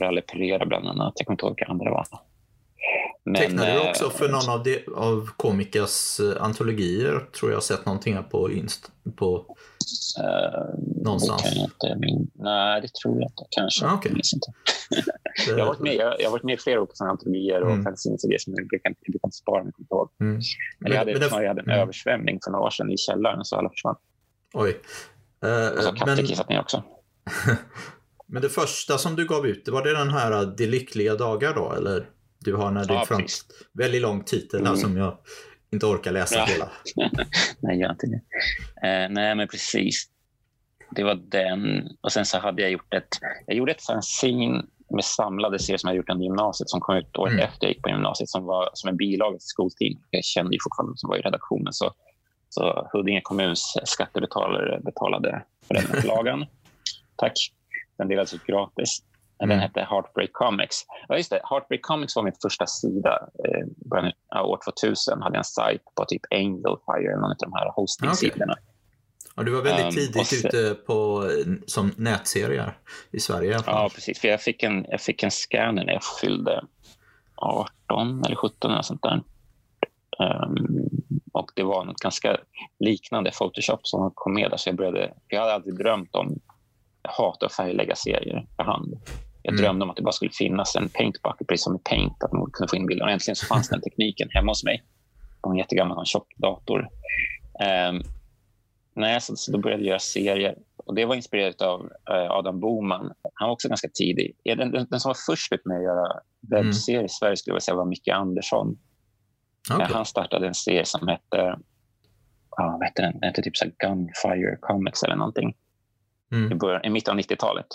Ralle 0.00 0.20
Pereira 0.20 0.66
bland 0.66 0.86
annat. 0.88 1.12
Jag 1.16 1.26
kommer 1.26 1.34
inte 1.34 1.46
ihåg 1.46 1.52
vilka 1.52 1.72
andra 1.72 1.84
det 1.84 1.90
var. 1.90 2.06
Men, 3.32 3.42
Tecknade 3.42 3.72
du 3.72 3.78
eh, 3.80 3.90
också 3.90 4.10
för 4.10 4.28
någon 4.28 4.48
av, 4.50 4.62
de, 4.62 4.84
av 4.94 5.30
Komikas 5.36 6.20
eh, 6.20 6.42
antologier? 6.42 7.28
Tror 7.38 7.50
jag 7.50 7.56
har 7.56 7.60
sett 7.62 7.86
någonting 7.86 8.14
här 8.14 8.22
på, 8.22 8.50
inst, 8.52 8.90
på 9.16 9.56
eh, 10.20 10.78
någonstans. 11.04 11.42
det 11.42 11.48
kan 11.48 11.58
jag 11.58 11.64
inte 11.64 12.06
min... 12.06 12.30
Nej, 12.34 12.80
det 12.80 12.88
tror 13.02 13.14
jag 13.14 13.24
inte. 13.24 13.44
Kanske. 13.50 13.86
Ah, 13.86 14.00
minns 14.10 14.34
inte. 14.34 14.52
Jag 15.48 15.58
har 15.58 15.66
varit 15.66 15.80
med, 15.80 15.94
jag, 15.94 16.20
jag 16.20 16.24
har 16.24 16.30
varit 16.30 16.44
med 16.44 16.54
i 16.54 16.58
flera 16.58 16.80
olika 16.80 17.04
antologier 17.04 17.62
och 17.62 17.70
Mm. 17.70 17.84
fanzines 17.84 18.22
som 18.22 18.30
jag 18.56 18.68
brukar 18.68 18.94
jag 19.00 19.12
brukar 19.12 19.30
spara, 19.30 19.64
men 19.64 19.72
kommer 19.72 19.84
inte 19.84 19.94
ihåg. 19.94 20.10
Mm. 20.20 20.40
Men- 20.78 20.92
jag 20.92 20.98
hade, 20.98 21.12
men 21.12 21.20
det- 21.20 21.26
jag 21.42 21.48
hade 21.48 21.60
en 21.60 21.70
mm. 21.70 21.80
översvämning 21.80 22.38
för 22.44 22.50
några 22.50 22.64
år 22.66 22.70
sedan 22.70 22.90
i 22.90 22.96
källaren 22.96 23.44
så 23.44 23.56
alla 23.56 23.70
försvann. 23.70 23.96
Oj. 24.54 24.80
Eh, 25.44 25.68
Och 25.76 25.82
så 25.82 25.88
har 25.88 25.96
katter 25.96 26.16
men, 26.16 26.26
kissat 26.26 26.48
ner 26.48 26.60
också. 26.60 26.82
men 28.26 28.42
det 28.42 28.48
första 28.48 28.98
som 28.98 29.16
du 29.16 29.26
gav 29.26 29.46
ut, 29.46 29.68
var 29.68 29.84
det 29.84 29.92
den 29.98 30.10
här 30.10 30.46
De 30.56 30.66
lyckliga 30.66 31.14
dagar 31.14 31.54
då? 31.54 31.72
Eller? 31.72 32.06
Du 32.38 32.54
har 32.54 32.70
när 32.70 32.84
det 32.84 32.94
Ja, 32.94 33.04
precis. 33.08 33.46
väldigt 33.72 34.02
lång 34.02 34.24
titel 34.24 34.60
här 34.60 34.66
Mm. 34.68 34.80
som 34.80 34.96
jag 34.96 35.18
inte 35.72 35.86
orkar 35.86 36.12
läsa 36.12 36.34
Ja. 36.36 36.44
hela. 36.44 36.70
Nej, 37.60 37.78
gör 37.80 37.90
inte 37.90 38.06
det. 38.06 38.20
Eh, 38.88 39.08
nej, 39.10 39.34
men 39.34 39.48
precis. 39.48 40.04
Det 40.90 41.02
var 41.04 41.14
den. 41.14 41.88
Och 42.00 42.12
sen 42.12 42.26
så 42.26 42.38
hade 42.38 42.62
jag 42.62 42.70
gjort 42.70 42.94
ett, 42.94 43.08
jag 43.46 43.56
gjorde 43.56 43.72
ett 43.72 43.84
fanzine 43.86 44.62
med 44.90 45.04
samlade 45.04 45.58
serier 45.58 45.78
som 45.78 45.88
jag 45.88 45.96
gjort 45.96 46.10
under 46.10 46.24
gymnasiet 46.24 46.68
som 46.70 46.80
kom 46.80 46.96
ut 46.96 47.16
året 47.16 47.32
Mm. 47.32 47.44
efter 47.44 47.66
jag 47.66 47.72
gick 47.74 47.82
på 47.82 47.88
gymnasiet 47.88 48.28
som 48.28 48.44
var 48.44 48.70
som 48.74 48.88
en 48.88 48.96
bilaga 48.96 49.38
till 49.38 49.46
skoltidning. 49.46 50.02
Jag 50.10 50.24
kände 50.24 50.54
ju 50.54 50.58
fortfarande 50.64 50.98
som 50.98 51.08
var 51.10 51.16
i 51.16 51.20
redaktionen. 51.20 51.72
Så, 51.72 51.92
så 52.48 52.88
Huddinge 52.92 53.20
kommuns 53.24 53.74
skattebetalare 53.84 54.80
betalade 54.80 55.42
för 55.66 55.74
den 55.74 55.84
upplagan. 55.98 56.46
Tack. 57.16 57.32
Den 57.98 58.08
delades 58.08 58.34
ut 58.34 58.44
gratis. 58.46 58.98
Den 59.38 59.50
Mm. 59.50 59.58
hette 59.60 59.80
Heartbreak 59.90 60.32
Comics. 60.32 60.84
Ja, 61.08 61.16
just 61.16 61.30
det. 61.30 61.40
Heartbreak 61.50 61.82
Comics 61.82 62.16
var 62.16 62.22
min 62.22 62.32
första 62.42 62.66
sida. 62.66 63.28
Eh, 63.44 64.38
av 64.40 64.46
år 64.46 64.58
2000 64.64 65.22
hade 65.22 65.34
jag 65.36 65.40
en 65.40 65.44
sajt 65.44 65.82
på 65.94 66.04
typ 66.04 66.22
Angelfire 66.30 67.16
någon 67.16 67.30
av 67.30 67.36
de 67.38 67.52
här 67.52 67.72
hosting-sidorna. 67.76 68.54
Ja, 69.36 69.42
du 69.42 69.50
var 69.50 69.62
väldigt 69.62 69.84
um, 69.84 69.90
tidigt 69.90 70.26
så, 70.26 70.48
ute 70.48 70.74
på, 70.74 71.24
som 71.66 71.92
nätserier 71.96 72.78
i 73.10 73.20
Sverige. 73.20 73.60
Ja, 73.66 73.90
precis. 73.94 74.20
För 74.20 74.28
jag 74.28 74.40
fick 74.42 74.62
en, 74.62 74.86
jag 74.88 75.00
fick 75.00 75.22
en 75.22 75.30
scanner 75.30 75.84
när 75.84 75.92
jag 75.92 76.02
fyllde 76.20 76.64
18 77.36 78.24
eller 78.24 78.36
17 78.36 78.70
eller 78.70 78.82
sånt 78.82 79.02
där. 79.02 79.22
Um, 80.18 80.88
och 81.32 81.50
det 81.54 81.62
var 81.62 81.84
något 81.84 82.00
ganska 82.00 82.36
liknande 82.78 83.30
Photoshop 83.30 83.86
som 83.86 84.10
kom 84.14 84.34
med. 84.34 84.52
Alltså 84.52 84.68
jag, 84.68 84.76
började, 84.76 85.14
jag 85.28 85.40
hade 85.40 85.54
aldrig 85.54 85.78
drömt 85.78 86.14
om... 86.14 86.38
Jag 87.02 87.10
hatar 87.10 87.46
att 87.46 87.52
färglägga 87.52 87.94
serier 87.96 88.46
för 88.56 88.62
hand. 88.62 88.94
Jag 89.48 89.54
mm. 89.54 89.62
drömde 89.62 89.84
om 89.84 89.90
att 89.90 89.96
det 89.96 90.02
bara 90.02 90.12
skulle 90.12 90.30
finnas 90.30 90.76
en 90.76 90.88
paintbucket, 90.88 91.46
precis 91.46 91.64
som 91.64 91.76
i 91.76 91.78
Paint, 91.78 92.24
att 92.24 92.32
man 92.32 92.50
kunde 92.50 92.70
få 92.70 92.76
in 92.76 92.86
bilder. 92.86 93.04
Och 93.04 93.10
äntligen 93.10 93.36
så 93.36 93.46
fanns 93.46 93.68
den 93.68 93.80
tekniken 93.80 94.28
hemma 94.30 94.50
hos 94.50 94.64
mig. 94.64 94.82
På 95.42 95.50
en 95.50 95.56
jättegammal 95.56 96.06
tjock 96.06 96.34
dator. 96.36 96.88
Um, 97.90 98.02
nej, 98.94 99.20
så, 99.20 99.36
så 99.36 99.52
då 99.52 99.58
började 99.58 99.82
jag 99.82 99.88
göra 99.88 99.98
serier. 99.98 100.56
Och 100.76 100.94
Det 100.94 101.04
var 101.04 101.14
inspirerat 101.14 101.62
av 101.62 101.80
uh, 101.80 102.30
Adam 102.30 102.60
Boman. 102.60 103.12
Han 103.34 103.48
var 103.48 103.52
också 103.52 103.68
ganska 103.68 103.88
tidig. 103.88 104.36
Den, 104.44 104.58
den, 104.58 104.86
den 104.90 105.00
som 105.00 105.08
var 105.08 105.16
först 105.26 105.52
med 105.64 105.76
att 105.76 105.82
göra 105.82 106.12
webbserier 106.40 106.98
mm. 106.98 107.06
i 107.06 107.08
Sverige 107.08 107.36
skulle 107.36 107.54
jag 107.54 107.62
säga 107.62 107.74
var 107.74 107.84
Micke 107.84 108.08
Andersson. 108.08 108.78
Okay. 109.74 109.86
Han 109.92 110.04
startade 110.04 110.46
en 110.46 110.54
serie 110.54 110.84
som 110.84 111.08
hette, 111.08 111.58
ja, 112.56 112.76
vad 112.78 112.84
hette 112.84 113.02
den? 113.02 113.12
Den 113.12 113.22
hette 113.22 113.42
typ 113.42 113.56
så 113.56 113.66
Gunfire 113.78 114.56
Comics 114.60 115.02
eller 115.02 115.16
någonting. 115.16 115.56
Mm. 116.32 116.52
I, 116.52 116.54
början, 116.54 116.84
I 116.84 116.90
mitten 116.90 117.12
av 117.12 117.20
90-talet. 117.20 117.66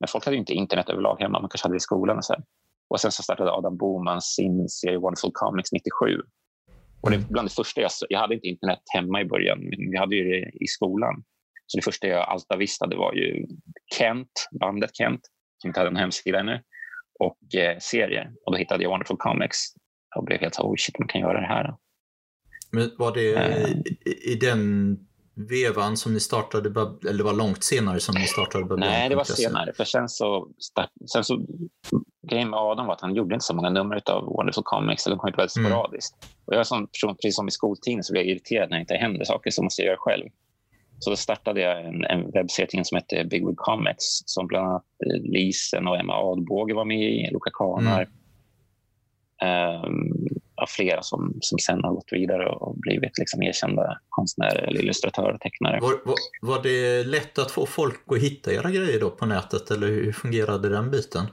Men 0.00 0.08
folk 0.08 0.24
hade 0.24 0.36
inte 0.36 0.52
internet 0.52 0.88
överlag 0.88 1.16
hemma. 1.20 1.40
Man 1.40 1.50
kanske 1.50 1.64
hade 1.64 1.74
det 1.74 1.76
i 1.76 1.80
skolan. 1.80 2.16
Och, 2.16 2.24
så. 2.24 2.34
och 2.88 3.00
sen 3.00 3.12
så 3.12 3.22
startade 3.22 3.52
Adam 3.52 3.76
Boman 3.76 4.20
sin 4.20 4.68
serie 4.68 4.98
Wonderful 4.98 5.30
Comics 5.34 5.72
97. 5.72 6.20
Och 7.02 7.10
det 7.10 7.16
är 7.16 7.20
bland 7.20 7.48
det 7.48 7.54
första 7.54 7.80
jag, 7.80 7.90
jag 8.08 8.18
hade 8.18 8.34
inte 8.34 8.46
internet 8.46 8.78
hemma 8.94 9.20
i 9.20 9.24
början, 9.24 9.58
men 9.58 9.90
vi 9.90 9.96
hade 9.98 10.16
ju 10.16 10.24
det 10.24 10.50
i 10.64 10.66
skolan. 10.66 11.24
Så 11.66 11.78
det 11.78 11.82
första 11.82 12.06
jag 12.06 12.28
altavistade 12.28 12.96
var 12.96 13.14
ju 13.14 13.46
Kent, 13.98 14.48
bandet 14.60 14.96
Kent, 14.96 15.20
som 15.58 15.68
inte 15.68 15.80
hade 15.80 15.90
en 15.90 15.96
hemsida 15.96 16.40
ännu, 16.40 16.62
och 17.18 17.54
eh, 17.54 17.78
serier. 17.78 18.32
Och 18.46 18.52
då 18.52 18.58
hittade 18.58 18.82
jag 18.82 18.90
Wonderful 18.90 19.16
Comics 19.16 19.58
och 20.16 20.24
blev 20.24 20.40
helt 20.40 20.54
så 20.54 20.62
oh 20.62 20.74
shit, 20.78 20.98
man 20.98 21.08
kan 21.08 21.20
göra 21.20 21.40
det 21.40 21.46
här. 21.46 21.74
Men 22.72 22.90
var 22.98 23.14
det 23.14 23.34
uh, 23.34 23.70
i, 23.70 24.32
i, 24.32 24.34
den 24.34 24.96
vevan 25.34 25.96
som 25.96 26.14
ni 26.14 26.20
startade, 26.20 26.68
eller 27.08 27.18
det 27.18 27.24
var 27.24 27.32
långt 27.32 27.64
senare 27.64 28.00
som 28.00 28.14
ni 28.14 28.26
startade 28.26 28.64
Babylon? 28.64 28.80
Nej, 28.80 29.08
det 29.08 29.16
var 29.16 29.24
senare. 29.24 29.72
För 29.72 29.84
sen 29.84 30.08
så, 30.08 30.48
start, 30.58 30.90
sen 31.12 31.24
så 31.24 31.46
grejen 32.28 32.50
med 32.50 32.58
Adam 32.58 32.86
var 32.86 32.94
att 32.94 33.00
han 33.00 33.14
gjorde 33.14 33.34
inte 33.34 33.44
så 33.44 33.54
många 33.54 33.70
nummer 33.70 34.10
av 34.10 34.24
Wonderful 34.24 34.62
Comics, 34.64 35.06
eller 35.06 35.16
de 35.16 35.20
kom 35.20 35.28
inte 35.28 35.36
väldigt 35.36 35.56
mm. 35.56 35.70
sporadiskt. 35.70 36.14
Och 36.44 36.54
jag 36.54 36.66
som 36.66 36.86
person, 36.86 37.16
precis 37.16 37.36
som 37.36 37.48
i 37.48 37.50
skoltiden, 37.50 38.02
så 38.02 38.12
blev 38.12 38.24
jag 38.24 38.30
irriterad 38.30 38.70
när 38.70 38.76
det 38.76 38.80
inte 38.80 38.94
händer 38.94 39.24
saker 39.24 39.50
som 39.50 39.64
måste 39.64 39.82
jag 39.82 39.86
göra 39.86 39.98
själv. 39.98 40.24
Så 40.98 41.10
då 41.10 41.16
startade 41.16 41.60
jag 41.60 41.84
en, 41.84 42.04
en 42.04 42.30
webbserie 42.30 42.84
som 42.84 42.96
hette 42.96 43.24
Big 43.24 43.46
Wig 43.46 43.56
Comics 43.56 44.22
som 44.26 44.46
bland 44.46 44.68
annat 44.68 44.84
Lisen 45.22 45.86
och 45.86 45.96
Emma 46.00 46.32
Adbåge 46.32 46.74
var 46.74 46.84
med 46.84 47.10
i, 47.10 47.30
Luca 47.32 47.50
Kanar. 47.50 48.00
Mm 48.02 48.10
av 50.62 50.66
flera 50.66 51.02
som, 51.02 51.38
som 51.40 51.58
sen 51.58 51.84
har 51.84 51.94
gått 51.94 52.12
vidare 52.12 52.48
och 52.48 52.76
blivit 52.76 53.18
liksom 53.18 53.42
erkända 53.42 53.98
konstnärer 54.08 54.62
eller 54.62 54.80
illustratörer 54.80 55.32
och 55.34 55.40
tecknare. 55.40 55.80
Var, 55.80 56.00
var, 56.04 56.16
var, 56.42 56.62
det 56.62 57.04
lätt 57.04 57.38
att 57.38 57.50
få 57.50 57.66
folk 57.66 58.00
att 58.06 58.18
hitta 58.18 58.52
era 58.52 58.70
grejer 58.70 59.00
då 59.00 59.10
på 59.10 59.26
nätet 59.26 59.70
eller 59.70 59.86
hur 59.86 60.12
fungerade 60.12 60.68
den 60.68 60.90
biten? 60.90 61.26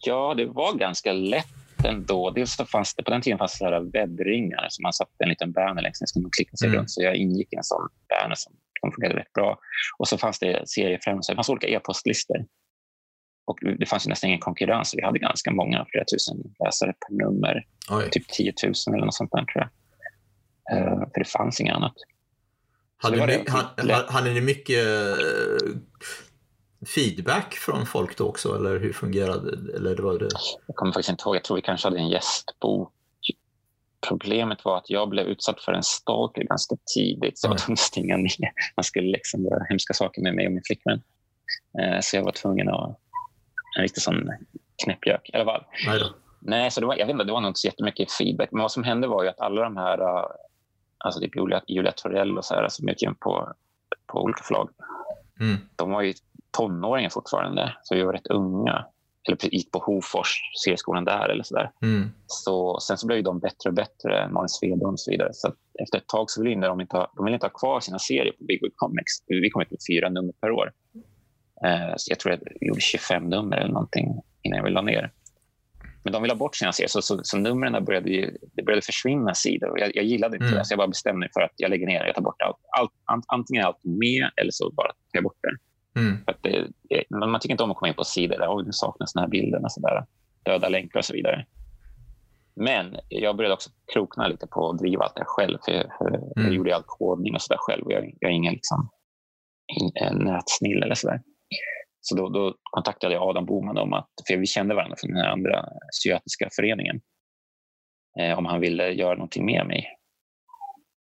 Ja, 0.00 0.34
det 0.36 0.46
var 0.46 0.74
ganska 0.74 1.12
lätt 1.12 1.46
ändå. 1.84 2.30
Dels 2.30 2.56
så 2.56 2.64
fanns 2.64 2.94
det, 2.94 3.02
på 3.02 3.10
den 3.10 3.22
tiden 3.22 3.38
fanns 3.38 3.58
det 3.58 3.80
webbringar 3.80 4.66
som 4.70 4.82
man 4.82 4.92
satte 4.92 5.24
en 5.24 5.28
liten 5.28 5.52
banner 5.52 5.82
längst 5.82 6.00
ner 6.00 6.06
som 6.06 6.22
man 6.22 6.30
klickade 6.30 6.56
sig 6.56 6.68
mm. 6.68 6.78
runt. 6.78 6.90
Så 6.90 7.02
jag 7.02 7.16
ingick 7.16 7.52
i 7.52 7.56
en 7.56 7.64
sån 7.64 7.88
banner 8.08 8.34
som 8.34 8.52
fungerade 8.94 9.20
rätt 9.20 9.32
bra. 9.32 9.58
Och 9.98 10.08
så 10.08 10.18
fanns 10.18 10.38
det 10.38 10.68
seriefrämjare, 10.68 11.22
det 11.28 11.34
fanns 11.34 11.48
olika 11.48 11.68
e-postlistor 11.68 12.36
och 13.52 13.76
det 13.78 13.86
fanns 13.86 14.06
nästan 14.06 14.28
ingen 14.28 14.40
konkurrens. 14.40 14.94
Vi 14.96 15.02
hade 15.02 15.18
ganska 15.18 15.50
många, 15.50 15.86
flera 15.90 16.04
tusen 16.04 16.36
läsare 16.64 16.92
per 16.92 17.14
nummer. 17.14 17.64
Oj. 17.90 18.10
Typ 18.10 18.28
10 18.28 18.52
000 18.64 18.72
eller 18.94 19.04
något 19.04 19.14
sånt 19.14 19.30
där, 19.32 19.44
tror 19.44 19.64
jag. 19.64 19.68
Uh, 20.72 20.98
för 20.98 21.20
det 21.20 21.28
fanns 21.28 21.60
inget 21.60 21.74
annat. 21.74 21.94
Hade, 22.96 23.26
ni, 23.26 23.44
hade, 23.48 24.06
hade 24.08 24.30
ni 24.30 24.40
mycket 24.40 24.86
uh, 24.86 25.78
feedback 26.94 27.54
från 27.54 27.86
folk 27.86 28.18
då 28.18 28.28
också, 28.28 28.56
eller 28.56 28.78
hur 28.78 28.92
fungerade 28.92 29.76
eller 29.76 29.96
det? 29.96 30.02
Var 30.02 30.18
det? 30.18 30.28
Jag 30.66 30.76
kommer 30.76 30.92
faktiskt 30.92 31.08
inte 31.08 31.22
ihåg. 31.26 31.36
Jag 31.36 31.44
tror 31.44 31.56
vi 31.56 31.62
kanske 31.62 31.88
hade 31.88 31.98
en 31.98 32.08
gästbok. 32.08 32.92
Problemet 34.08 34.64
var 34.64 34.78
att 34.78 34.90
jag 34.90 35.08
blev 35.08 35.26
utsatt 35.26 35.60
för 35.60 35.72
en 35.72 35.82
stalker 35.82 36.42
ganska 36.42 36.76
tidigt, 36.94 37.38
så 37.38 37.46
jag 37.46 37.50
var 37.50 37.58
tvungen 37.58 37.72
att 37.72 37.78
stänga 37.78 38.16
ner. 38.16 38.52
Man 38.76 38.84
skulle 38.84 39.08
liksom 39.08 39.44
göra 39.44 39.64
hemska 39.68 39.94
saker 39.94 40.22
med 40.22 40.34
mig 40.34 40.46
och 40.46 40.52
min 40.52 40.62
flickvän. 40.66 41.02
Uh, 41.80 42.00
så 42.00 42.16
jag 42.16 42.24
var 42.24 42.32
tvungen 42.32 42.68
att 42.68 42.98
en 43.76 43.82
riktig 43.82 44.02
sån 44.02 44.30
knäppjök 44.84 45.30
i 45.32 45.36
alla 45.36 45.44
fall. 45.44 45.64
Nej, 45.86 45.98
då. 45.98 46.06
Nej 46.44 46.70
så 46.70 46.80
det 46.80 46.86
var, 46.86 46.96
jag 46.96 47.06
vet 47.06 47.12
inte, 47.12 47.24
det 47.24 47.32
var 47.32 47.40
nog 47.40 47.50
inte 47.50 47.60
så 47.60 47.66
jättemycket 47.66 48.12
feedback. 48.12 48.48
Men 48.52 48.62
vad 48.62 48.72
som 48.72 48.84
hände 48.84 49.08
var 49.08 49.22
ju 49.22 49.28
att 49.28 49.40
alla 49.40 49.62
de 49.62 49.76
här, 49.76 50.00
äh, 50.00 50.26
alltså 50.98 51.20
typ 51.20 51.36
Julia, 51.36 51.62
Julia 51.66 51.92
Torell 51.92 52.38
och 52.38 52.44
så 52.44 52.54
här, 52.54 52.68
som 52.68 52.88
gick 52.88 53.02
in 53.02 53.14
på, 53.14 53.52
på 54.06 54.22
olika 54.22 54.42
förlag, 54.42 54.68
mm. 55.40 55.56
de 55.76 55.90
var 55.90 56.02
ju 56.02 56.14
tonåringar 56.50 57.10
fortfarande, 57.10 57.76
så 57.82 57.94
vi 57.94 58.02
var 58.02 58.12
rätt 58.12 58.26
unga. 58.26 58.86
Eller 59.28 59.54
gick 59.54 59.70
på 59.70 59.78
Hofors, 59.78 60.40
C-skolan 60.64 61.04
där 61.04 61.28
eller 61.28 61.42
så 61.42 61.54
där. 61.54 61.70
Mm. 61.82 62.10
Så, 62.26 62.80
sen 62.80 62.98
så 62.98 63.06
blev 63.06 63.22
de 63.22 63.38
bättre 63.38 63.68
och 63.68 63.74
bättre, 63.74 64.28
Malin 64.28 64.48
Svedholm 64.48 64.92
och 64.92 65.00
så 65.00 65.10
vidare. 65.10 65.28
Så 65.32 65.52
efter 65.82 65.98
ett 65.98 66.06
tag 66.06 66.30
så 66.30 66.42
ville 66.42 66.66
de 66.66 66.80
inte 66.80 66.96
ha, 66.96 67.12
de 67.16 67.24
ville 67.24 67.34
inte 67.34 67.46
ha 67.46 67.50
kvar 67.50 67.80
sina 67.80 67.98
serier 67.98 68.32
på 68.32 68.44
Big 68.44 68.62
Wig 68.62 68.72
Comics. 68.76 69.12
Vi 69.26 69.50
kom 69.50 69.62
ut 69.62 69.70
med 69.70 69.80
fyra 69.90 70.08
nummer 70.08 70.32
per 70.40 70.50
år. 70.50 70.72
Eh, 71.64 71.94
så 71.96 72.10
jag 72.12 72.18
tror 72.18 72.32
jag 72.34 72.40
gjorde 72.60 72.80
25 72.80 73.28
nummer 73.28 73.56
eller 73.56 73.72
någonting 73.72 74.20
innan 74.42 74.58
jag 74.58 74.72
la 74.72 74.82
ner. 74.82 75.10
Men 76.04 76.12
de 76.12 76.22
ville 76.22 76.34
ha 76.34 76.38
bort 76.38 76.56
sina 76.56 76.72
serier, 76.72 76.88
så, 76.88 77.02
så, 77.02 77.20
så 77.22 77.38
numren 77.38 77.84
började, 77.84 78.10
ju, 78.10 78.36
det 78.52 78.62
började 78.62 78.82
försvinna 78.82 79.34
sidor. 79.34 79.80
Jag, 79.80 79.96
jag 79.96 80.04
gillade 80.04 80.36
inte 80.36 80.46
mm. 80.46 80.58
det, 80.58 80.64
så 80.64 80.72
jag 80.72 80.78
bara 80.78 80.88
bestämde 80.88 81.18
mig 81.18 81.28
för 81.34 81.40
att 81.40 81.52
jag 81.56 81.70
lägger 81.70 81.86
ner 81.86 82.04
Jag 82.06 82.14
tar 82.14 82.22
bort 82.22 82.42
allt. 82.42 82.56
allt 82.78 83.24
antingen 83.26 83.62
är 83.62 83.66
allt 83.66 83.84
med 83.84 84.30
eller 84.36 84.50
så 84.50 84.70
bara 84.70 84.88
tar 84.88 84.94
jag 85.12 85.24
bort 85.24 85.38
det. 85.40 85.56
Mm. 86.00 86.18
Det, 86.42 86.66
det, 86.88 87.16
man 87.16 87.40
tycker 87.40 87.52
inte 87.52 87.62
om 87.64 87.70
att 87.70 87.76
komma 87.76 87.88
in 87.88 87.94
på 87.94 88.04
sidor 88.04 88.38
där 88.38 88.56
Oj, 88.56 88.64
nu 88.64 88.72
saknas 88.72 89.12
den 89.12 89.20
här 89.22 89.28
bilden. 89.28 89.64
Och 89.64 89.72
så 89.72 89.80
där. 89.80 90.06
Döda 90.42 90.68
länkar 90.68 90.98
och 90.98 91.04
så 91.04 91.12
vidare. 91.12 91.46
Men 92.54 92.96
jag 93.08 93.36
började 93.36 93.54
också 93.54 93.70
krokna 93.92 94.28
lite 94.28 94.46
på 94.46 94.70
att 94.70 94.78
driva 94.78 95.04
allt 95.04 95.16
det 95.16 95.24
själv. 95.26 95.58
För 95.64 95.72
jag, 95.72 95.84
för 95.98 96.08
mm. 96.08 96.28
jag 96.34 96.52
gjorde 96.52 96.76
all 96.76 96.82
kodning 96.86 97.34
och 97.34 97.42
så 97.42 97.52
där 97.52 97.58
själv. 97.60 97.84
Jag, 97.86 98.14
jag 98.20 98.30
är 98.30 98.34
ingen 98.34 98.52
liksom, 98.52 98.88
nätsnill 100.12 100.82
eller 100.82 100.94
så 100.94 101.08
där. 101.08 101.20
Så 102.04 102.16
då, 102.16 102.28
då, 102.28 102.54
kontaktade 102.62 103.14
jag 103.14 103.22
Adam 103.22 103.46
Boman 103.46 103.78
om 103.78 103.92
att, 103.92 104.10
för 104.28 104.36
vi 104.36 104.46
kände 104.46 104.74
varandra 104.74 104.96
från 105.00 105.10
den 105.10 105.24
andra 105.24 105.68
psykiatriska 105.90 106.48
föreningen, 106.56 107.00
eh, 108.20 108.38
om 108.38 108.46
han 108.46 108.60
ville 108.60 108.90
göra 108.90 109.14
någonting 109.14 109.46
med 109.46 109.66
mig. 109.66 109.86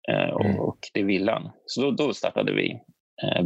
Eh, 0.09 0.47
mm. 0.47 0.61
och, 0.61 0.79
det 0.95 1.03
ville 1.03 1.33
han. 1.33 1.51
Så 1.67 1.83
då, 1.83 1.91
då 1.91 2.15
startade 2.15 2.53
vi 2.53 2.71
eh, 3.23 3.45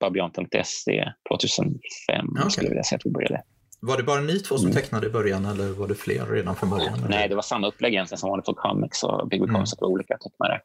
Babylon.se 0.00 1.12
2005, 1.28 2.28
okay. 2.28 2.50
skulle 2.50 2.66
jag 2.66 2.70
vilja 2.70 2.82
säga 2.82 2.96
att 2.96 3.06
vi 3.06 3.10
började. 3.10 3.42
Var 3.80 3.96
det 3.96 4.02
bara 4.02 4.20
ni 4.20 4.38
två 4.38 4.56
som 4.56 4.70
mm. 4.70 4.82
tecknade 4.82 5.06
i 5.06 5.10
början 5.10 5.46
eller 5.46 5.72
var 5.72 5.88
det 5.88 5.94
fler 5.94 6.26
redan 6.26 6.56
från 6.56 6.70
början? 6.70 6.94
Eller? 6.94 7.08
Nej, 7.08 7.28
det 7.28 7.34
var 7.34 7.42
samma 7.42 7.66
upplägg 7.66 7.92
egentligen 7.92 8.18
som 8.18 8.30
Wonderful 8.30 8.54
Comics 8.54 9.02
och 9.02 9.28
Big 9.28 9.42
mm. 9.42 9.54
Comics, 9.54 9.72
olika 9.78 10.18
tecknare 10.18 10.60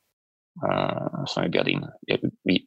uh, 0.65 1.25
som 1.25 1.43
vi 1.43 1.49
bjöd 1.49 1.67
in. 1.67 1.85
Vi, 2.43 2.65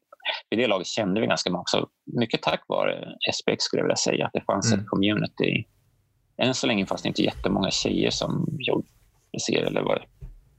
vid 0.50 0.58
det 0.58 0.66
laget 0.66 0.86
kände 0.86 1.20
vi 1.20 1.26
ganska 1.26 1.50
många 1.50 1.60
också. 1.60 1.88
Mycket 2.04 2.42
tack 2.42 2.64
vare 2.68 3.14
SPX 3.32 3.64
skulle 3.64 3.80
jag 3.80 3.84
vilja 3.84 3.96
säga. 3.96 4.26
Att 4.26 4.32
det 4.32 4.40
fanns 4.40 4.72
mm. 4.72 4.80
ett 4.80 4.90
community. 4.90 5.64
Än 6.36 6.54
så 6.54 6.66
länge 6.66 6.86
fanns 6.86 7.02
det 7.02 7.08
inte 7.08 7.22
jättemånga 7.22 7.70
tjejer 7.70 8.10
som 8.10 8.46
gjorde 8.58 8.86
serier 9.46 9.66
eller 9.66 9.82
var 9.82 10.06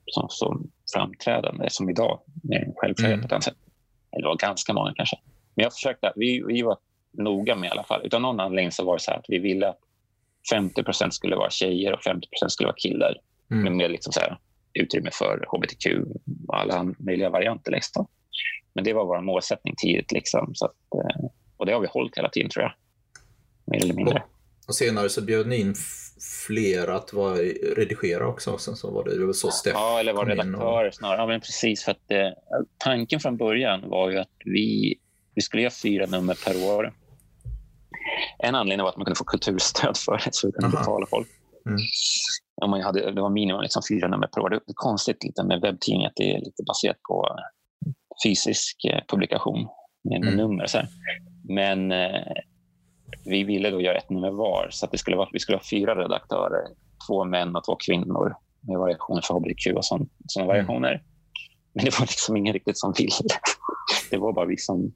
som, 0.05 0.27
som 0.29 0.71
framträdande 0.93 1.69
som 1.69 1.89
idag 1.89 2.19
med 2.43 2.73
självklarhet 2.75 3.17
mm. 3.17 3.29
på 3.29 3.35
ett 3.35 3.43
sätt. 3.43 3.57
Eller 4.11 4.27
var 4.27 4.35
ganska 4.35 4.73
många 4.73 4.93
kanske. 4.95 5.17
Men 5.55 5.63
jag 5.63 5.73
försökte, 5.73 6.13
vi, 6.15 6.43
vi 6.47 6.61
var 6.61 6.77
noga 7.11 7.55
med 7.55 7.67
i 7.67 7.71
alla 7.71 7.83
fall. 7.83 8.01
Utan 8.05 8.21
någon 8.21 8.39
anledning 8.39 8.71
så 8.71 8.85
var 8.85 8.93
det 8.93 9.03
så 9.03 9.11
att 9.11 9.25
vi 9.27 9.39
ville 9.39 9.69
att 9.69 9.79
50% 10.53 11.09
skulle 11.09 11.35
vara 11.35 11.49
tjejer 11.49 11.93
och 11.93 12.01
50% 12.01 12.21
skulle 12.47 12.67
vara 12.67 12.75
killar. 12.75 13.17
Mm. 13.51 13.77
Med 13.77 13.91
liksom 13.91 14.13
så 14.13 14.19
här, 14.19 14.37
utrymme 14.73 15.09
för 15.13 15.45
hbtq 15.51 15.85
och 16.47 16.59
alla 16.59 16.93
möjliga 16.97 17.29
varianter. 17.29 17.71
Liksom. 17.71 18.07
Men 18.75 18.83
det 18.83 18.93
var 18.93 19.05
vår 19.05 19.21
målsättning 19.21 19.75
tidigt. 19.77 20.11
Liksom, 20.11 20.51
så 20.55 20.65
att, 20.65 20.71
eh, 20.95 21.29
och 21.57 21.65
det 21.65 21.73
har 21.73 21.79
vi 21.79 21.87
hållit 21.87 22.17
hela 22.17 22.29
tiden 22.29 22.49
tror 22.49 22.63
jag. 22.63 22.73
Mer 23.65 23.83
eller 23.83 23.93
mindre. 23.93 24.23
Och 24.67 24.75
senare 24.75 25.09
så 25.09 25.21
bjöd 25.21 25.47
ni 25.47 25.59
in 25.59 25.75
fler 26.47 26.87
att 26.87 27.13
vara, 27.13 27.35
redigera 27.75 28.27
också. 28.27 28.57
Sen 28.57 28.75
så 28.75 28.91
var 28.91 29.03
det, 29.03 29.17
det 29.17 29.25
var 29.25 29.33
så 29.33 29.51
Steff 29.51 29.73
Ja, 29.73 29.99
eller 29.99 30.13
vara 30.13 30.29
redaktörer 30.29 30.87
och... 30.87 30.93
snarare. 30.93 31.17
Ja, 31.17 31.27
men 31.27 31.41
precis. 31.41 31.83
För 31.83 31.91
att, 31.91 32.11
eh, 32.11 32.29
tanken 32.77 33.19
från 33.19 33.37
början 33.37 33.89
var 33.89 34.09
ju 34.09 34.17
att 34.17 34.31
vi, 34.45 34.95
vi 35.35 35.41
skulle 35.41 35.63
göra 35.63 35.73
fyra 35.83 36.05
nummer 36.05 36.37
per 36.45 36.69
år. 36.69 36.93
En 38.39 38.55
anledning 38.55 38.83
var 38.83 38.89
att 38.89 38.97
man 38.97 39.05
kunde 39.05 39.17
få 39.17 39.23
kulturstöd 39.23 39.97
för 39.97 40.21
det, 40.25 40.29
så 40.31 40.47
vi 40.47 40.51
kunde 40.51 40.77
Aha. 40.77 40.83
betala 40.83 41.05
folk. 41.05 41.27
Mm. 41.65 42.69
Man 42.69 42.81
hade, 42.81 43.11
det 43.11 43.21
var 43.21 43.29
minimum 43.29 43.61
liksom 43.61 43.81
fyra 43.89 44.07
nummer 44.07 44.27
per 44.27 44.41
år. 44.41 44.49
Det 44.49 44.55
är 44.55 44.61
konstigt 44.73 45.23
lite 45.23 45.43
med 45.43 45.61
webbtidning 45.61 46.05
att 46.05 46.13
det 46.15 46.35
är 46.35 46.39
lite 46.39 46.63
baserat 46.67 47.01
på 47.09 47.37
fysisk 48.23 48.85
eh, 48.85 48.99
publikation. 49.07 49.67
med, 50.03 50.21
mm. 50.21 50.35
nummer. 50.35 50.65
Så 50.65 50.77
här. 50.77 50.87
Men 51.49 51.91
eh, 51.91 52.33
vi 53.25 53.43
ville 53.43 53.69
då 53.69 53.81
göra 53.81 53.97
ett 53.97 54.09
nummer 54.09 54.31
var, 54.31 54.67
så 54.71 54.85
att 54.85 54.91
det 54.91 54.97
skulle 54.97 55.17
vara, 55.17 55.29
vi 55.33 55.39
skulle 55.39 55.57
ha 55.57 55.63
fyra 55.71 55.95
redaktörer. 55.95 56.67
Två 57.07 57.25
män 57.25 57.55
och 57.55 57.63
två 57.63 57.75
kvinnor 57.75 58.35
med 58.67 58.79
variationer 58.79 59.21
för 59.21 59.33
hbtq 59.33 59.67
och 59.75 59.85
sådana 59.85 60.05
mm. 60.37 60.47
variationer. 60.47 61.03
Men 61.73 61.85
det 61.85 61.99
var 61.99 62.05
liksom 62.05 62.37
ingen 62.37 62.53
riktigt 62.53 62.77
som 62.77 62.93
ville. 62.97 63.11
Det 64.11 64.17
var 64.17 64.33
bara 64.33 64.45
vi 64.45 64.57
som... 64.57 64.93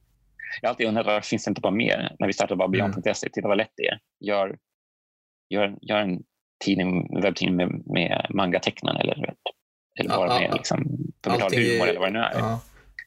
Jag 0.62 0.70
har 0.70 0.70
alltid 0.70 0.88
undrat 0.88 1.06
varför 1.06 1.28
finns 1.30 1.44
det 1.44 1.50
inte 1.50 1.62
bara 1.62 1.74
mer? 1.74 2.16
När 2.20 2.28
vi 2.28 2.34
startade 2.34 2.58
Babylon.se, 2.58 3.10
mm. 3.10 3.16
titta 3.34 3.48
vad 3.48 3.58
lätt 3.58 3.74
det 3.76 3.88
är. 3.88 4.00
Gör, 4.20 4.58
gör, 5.50 5.78
gör 5.82 5.98
en 5.98 6.24
tidning, 6.66 7.22
webbtidning 7.22 7.56
med, 7.56 7.84
med 7.86 8.26
mangatecknaren 8.30 8.98
eller, 8.98 9.36
eller 10.00 10.10
bara 10.10 10.40
med 10.40 10.54
liksom, 10.54 10.78
humor 11.26 11.88
eller 11.88 12.00
vad 12.00 12.08
det 12.08 12.14
nu 12.14 12.20
är. 12.20 12.40
Ja. 12.40 12.60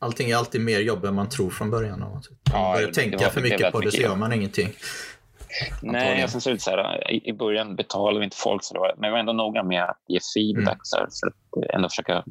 Allting 0.03 0.31
är 0.31 0.37
alltid 0.37 0.61
mer 0.61 0.81
jobb 0.81 1.05
än 1.05 1.15
man 1.15 1.29
tror 1.29 1.51
från 1.51 1.71
början. 1.71 2.03
Om 2.03 2.11
man 2.11 2.23
ja, 2.53 2.73
börjar 2.75 2.93
tänka 2.93 3.31
för 3.31 3.41
mycket 3.41 3.73
på 3.73 3.81
det 3.81 3.91
så 3.91 4.01
gör 4.03 4.17
man 4.17 4.33
ingenting. 4.33 4.69
Nej, 5.83 6.25
och 6.25 6.31
sen 6.31 6.41
så, 6.41 6.57
så 6.59 6.71
här, 6.71 7.11
i, 7.11 7.33
början 7.33 7.77
betalade 7.77 8.19
vi 8.19 8.25
inte 8.25 8.37
folk, 8.37 8.65
så 8.65 8.79
var, 8.79 8.95
men 8.97 9.11
vi 9.11 9.13
var 9.13 9.19
ändå 9.19 9.33
noga 9.33 9.63
med 9.63 9.85
att 9.85 10.03
ge 10.09 10.19
feedback 10.35 10.67
mm. 10.67 10.81
så, 10.83 10.97
här, 10.97 11.07
så 11.11 11.27
att 11.27 11.75
ändå 11.75 11.89
försöka 11.89 12.25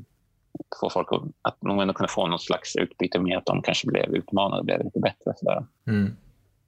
få 0.81 0.89
folk 0.89 1.07
att, 1.11 1.21
att 1.41 1.57
de 1.61 1.79
ändå 1.79 1.93
kunde 1.93 2.11
få 2.11 2.27
något 2.27 2.41
slags 2.41 2.75
utbyte 2.75 3.19
med 3.19 3.37
att 3.37 3.45
de 3.45 3.61
kanske 3.61 3.87
blev 3.87 4.15
utmanade 4.15 4.59
och 4.59 4.65
blev 4.65 4.83
lite 4.83 4.99
bättre. 4.99 5.33
Så. 5.35 5.65
Mm. 5.87 6.15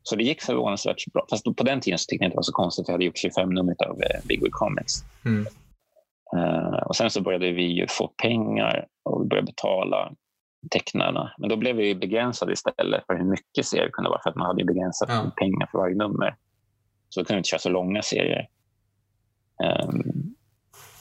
så 0.04 0.16
det 0.16 0.24
gick 0.24 0.42
förvånansvärt 0.42 1.06
bra. 1.14 1.26
Fast 1.30 1.44
på 1.44 1.64
den 1.64 1.82
tiden 1.82 2.00
så 2.00 2.06
tyckte 2.10 2.24
jag 2.24 2.28
inte 2.28 2.36
det 2.36 2.38
var 2.38 2.44
så 2.44 2.52
konstigt, 2.52 2.86
för 2.86 2.92
jag 2.92 2.96
hade 2.96 3.06
gjort 3.06 3.18
25 3.18 3.50
nummer 3.50 3.76
av 3.90 4.02
eh, 4.02 4.20
Big 4.24 4.44
Wig 4.44 4.52
Comics. 4.52 4.94
Mm. 5.26 5.48
Uh, 6.36 6.80
och 6.86 6.96
sen 6.96 7.10
så 7.10 7.22
började 7.22 7.52
vi 7.52 7.86
få 7.90 8.08
pengar 8.08 8.86
och 9.04 9.28
började 9.28 9.46
betala 9.46 10.12
tecknarna. 10.70 11.34
Men 11.38 11.50
då 11.50 11.58
blev 11.58 11.76
vi 11.76 11.96
begränsade 11.96 12.54
istället 12.54 13.06
för 13.06 13.16
hur 13.16 13.26
mycket 13.26 13.66
serier 13.66 13.90
kunde 13.90 14.10
vara 14.10 14.22
för 14.24 14.30
att 14.30 14.36
man 14.36 14.48
hade 14.48 14.66
begränsat 14.66 15.10
ja. 15.10 15.32
pengar 15.36 15.68
för 15.72 15.78
varje 15.78 15.96
nummer. 15.96 16.36
Så 17.10 17.20
då 17.20 17.26
kunde 17.26 17.36
vi 17.36 17.40
inte 17.40 17.50
köra 17.50 17.60
så 17.60 17.70
långa 17.70 18.02
serier. 18.02 18.48
Um, 19.64 20.36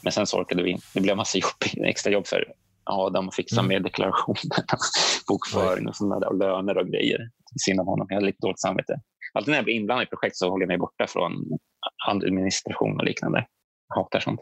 men 0.02 0.12
sen 0.12 0.26
så 0.26 0.40
orkade 0.40 0.62
vi 0.62 0.70
inte. 0.70 0.86
Det 0.94 1.00
blev 1.00 1.16
massa 1.16 1.38
jobb, 1.38 1.84
extra 1.84 2.12
jobb 2.12 2.26
för 2.26 2.52
Adam 2.84 3.28
att 3.28 3.34
fixa 3.34 3.60
mm. 3.60 3.68
med 3.68 3.82
deklarationen, 3.82 4.64
bokföring 5.28 5.88
och, 5.88 5.96
sådana 5.96 6.20
där, 6.20 6.28
och 6.28 6.38
löner 6.38 6.78
och 6.78 6.86
grejer. 6.86 7.30
Synd 7.66 7.80
om 7.80 7.86
honom. 7.86 8.06
Jag 8.08 8.16
hade 8.16 8.26
lite 8.26 8.46
dåligt 8.46 8.60
samvete. 8.60 9.00
Alltid 9.32 9.50
när 9.50 9.58
jag 9.58 9.64
blir 9.64 9.74
inblandad 9.74 10.06
i 10.06 10.10
projekt 10.10 10.36
så 10.36 10.50
håller 10.50 10.62
jag 10.62 10.68
mig 10.68 10.78
borta 10.78 11.06
från 11.06 11.32
administration 12.08 13.00
och 13.00 13.04
liknande. 13.04 13.46
Jag 13.88 13.96
hatar 13.96 14.20
sånt. 14.20 14.40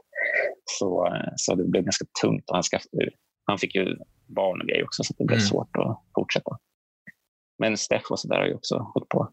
Så, 0.65 1.17
så 1.37 1.55
det 1.55 1.65
blev 1.65 1.83
ganska 1.85 2.05
tungt. 2.23 2.51
Och 2.51 2.57
han, 2.57 2.63
skaffade, 2.63 3.11
han 3.49 3.59
fick 3.59 3.75
ju 3.75 3.97
barn 4.27 4.61
och 4.61 4.67
grejer 4.67 4.85
också, 4.85 5.05
så 5.05 5.15
det 5.19 5.25
blev 5.25 5.39
mm. 5.39 5.49
svårt 5.49 5.77
att 5.77 6.03
fortsätta. 6.15 6.59
Men 7.59 7.77
Steff 7.77 8.11
och 8.11 8.21
så 8.21 8.29
där 8.29 8.37
har 8.37 8.47
ju 8.47 8.55
också 8.55 8.79
hållit 8.95 9.09
på. 9.09 9.33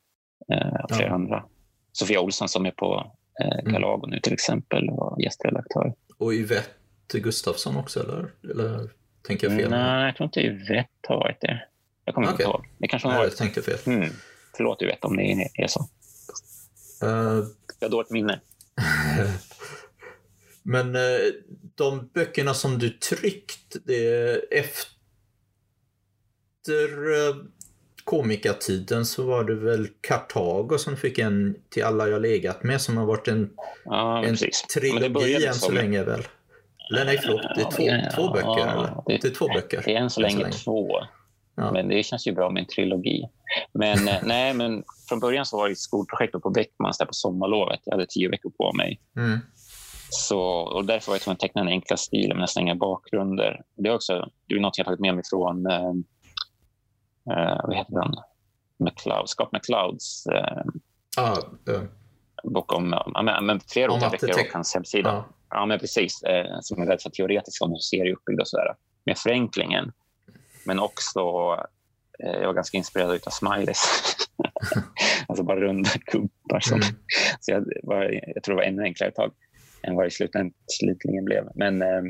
Eh, 0.53 0.95
flera 0.95 1.07
ja. 1.07 1.13
andra. 1.13 1.45
Sofia 1.91 2.21
Olsson 2.21 2.49
som 2.49 2.65
är 2.65 2.71
på 2.71 3.15
eh, 3.43 3.71
Galago 3.71 4.05
mm. 4.05 4.09
nu 4.09 4.19
till 4.19 4.33
exempel 4.33 4.89
var 4.91 5.21
gästredaktör. 5.21 5.93
Och 6.17 6.33
Yvette 6.33 7.19
Gustafsson 7.19 7.77
också 7.77 7.99
eller? 7.99 8.31
eller 8.51 8.89
tänker 9.21 9.49
jag 9.49 9.57
fel? 9.57 9.69
Nej, 9.69 10.05
jag 10.05 10.15
tror 10.15 10.25
inte 10.25 10.39
Yvette 10.39 11.07
har 11.07 11.15
varit 11.15 11.41
det. 11.41 11.67
Jag 12.05 12.15
kommer 12.15 12.27
okay. 12.27 12.33
inte 12.33 12.43
ihåg. 12.43 12.65
Det 12.77 12.87
kanske 12.87 13.07
hon 13.07 13.13
har 13.13 13.21
varit. 13.21 13.31
Jag 13.31 13.37
tänkte 13.37 13.61
fel. 13.61 13.95
Mm. 13.95 14.09
Förlåt 14.57 14.81
Yvette 14.81 15.07
om 15.07 15.17
det 15.17 15.49
är 15.53 15.67
så. 15.67 15.79
Uh... 17.03 17.43
Jag 17.79 17.87
har 17.87 17.91
dåligt 17.91 18.11
minne. 18.11 18.39
Men 20.65 20.95
eh, 20.95 21.01
de 21.75 22.09
böckerna 22.13 22.53
som 22.53 22.79
du 22.79 22.89
tryckt, 22.89 23.75
efter 24.51 24.87
eh, 27.13 27.35
komikertiden 28.03 29.05
så 29.05 29.23
var 29.23 29.43
det 29.43 29.55
väl 29.55 29.87
Kartago 30.01 30.77
som 30.77 30.97
fick 30.97 31.19
en 31.19 31.55
till 31.69 31.83
alla 31.83 32.07
jag 32.07 32.21
legat 32.21 32.63
med 32.63 32.81
som 32.81 32.97
har 32.97 33.05
varit 33.05 33.27
en, 33.27 33.49
ja, 33.85 34.25
en 34.25 34.35
trilogi 34.73 35.45
än 35.45 35.53
så 35.53 35.71
länge 35.71 36.03
väl? 36.03 36.23
Eller 36.91 37.05
nej, 37.05 37.19
förlåt. 37.23 37.41
Det 37.55 37.61
är 37.61 37.71
två, 37.71 37.83
ja, 37.83 38.11
två 38.15 38.33
böcker. 38.33 38.67
eller? 38.67 39.03
Det, 39.05 39.17
det, 39.21 39.27
är 39.27 39.31
två 39.31 39.47
böcker. 39.47 39.81
Det 39.85 39.95
är 39.95 40.01
än 40.01 40.09
så 40.09 40.21
länge, 40.21 40.45
än 40.45 40.53
så 40.53 40.71
länge. 40.71 40.87
två. 40.87 40.99
Ja. 41.55 41.71
Men 41.71 41.87
det 41.87 42.03
känns 42.03 42.27
ju 42.27 42.31
bra 42.31 42.49
med 42.49 42.61
en 42.61 42.67
trilogi. 42.67 43.29
Men, 43.73 44.07
eh, 44.07 44.15
nej, 44.23 44.53
men 44.53 44.83
från 45.09 45.19
början 45.19 45.45
så 45.45 45.57
var 45.57 45.67
det 45.67 45.71
ett 45.71 45.77
skolprojekt 45.77 46.31
på 46.41 46.49
Beckmans 46.49 46.97
där 46.97 47.05
på 47.05 47.13
sommarlovet. 47.13 47.79
Jag 47.83 47.93
hade 47.93 48.05
tio 48.09 48.29
veckor 48.29 48.49
på 48.49 48.73
mig. 48.73 49.01
Mm. 49.17 49.39
Så, 50.09 50.39
och 50.41 50.85
därför 50.85 51.11
var 51.11 51.15
jag 51.15 51.21
tvungen 51.21 51.35
att 51.35 51.39
teckna 51.39 51.61
den 51.61 51.71
enkla 51.71 51.97
stilen 51.97 52.37
med 52.37 52.43
nästan 52.43 52.63
inga 52.63 52.75
bakgrunder. 52.75 53.61
Det 53.75 53.89
är 53.89 53.95
också 53.95 54.29
det 54.47 54.55
är 54.55 54.59
något 54.59 54.77
jag 54.77 54.85
tagit 54.85 54.99
med 54.99 55.15
mig 55.15 55.23
från 55.29 55.65
eh, 55.65 55.89
eh, 57.31 57.59
vad 57.63 57.75
heter 57.75 57.93
den? 57.93 58.11
McCloud, 58.77 59.29
Scott 59.29 59.51
McClouds 59.51 60.25
eh, 60.27 60.63
ah, 61.17 61.37
uh. 61.69 61.83
bok 62.43 62.73
om, 62.73 62.95
ja, 63.13 63.41
men, 63.41 63.59
flera 63.59 63.91
olika 63.91 64.09
böcker 64.09 64.29
och 64.29 64.53
hans 64.53 64.73
hemsida. 64.73 65.11
Ah. 65.11 65.25
Ja, 65.49 65.65
men 65.65 65.79
precis. 65.79 66.23
Eh, 66.23 66.57
som 66.61 66.81
är 66.81 66.87
väldigt 66.87 67.13
teoretisk 67.13 67.61
om 67.61 67.71
hur 67.71 67.77
serier 67.77 68.05
är 68.05 68.13
uppbyggda 68.13 68.41
och 68.41 68.47
sådär. 68.47 68.75
Med 69.05 69.17
förenklingen. 69.17 69.91
Men 70.65 70.79
också, 70.79 71.19
eh, 72.23 72.39
jag 72.39 72.47
var 72.47 72.53
ganska 72.53 72.77
inspirerad 72.77 73.19
av 73.25 73.29
smileys. 73.29 74.15
alltså 75.27 75.43
bara 75.43 75.59
runda 75.59 75.89
gubbar. 76.05 76.59
Som, 76.59 76.81
mm. 76.81 76.95
så 77.39 77.51
jag, 77.51 77.65
var, 77.83 78.21
jag 78.35 78.43
tror 78.43 78.55
det 78.55 78.61
var 78.61 78.67
ännu 78.67 78.83
enklare 78.83 79.09
ett 79.09 79.15
tag 79.15 79.31
än 79.87 79.95
vad 79.95 80.05
det 80.05 80.11
slutligen 80.67 81.25
blev. 81.25 81.49
Men 81.55 81.81
eh, 81.81 82.01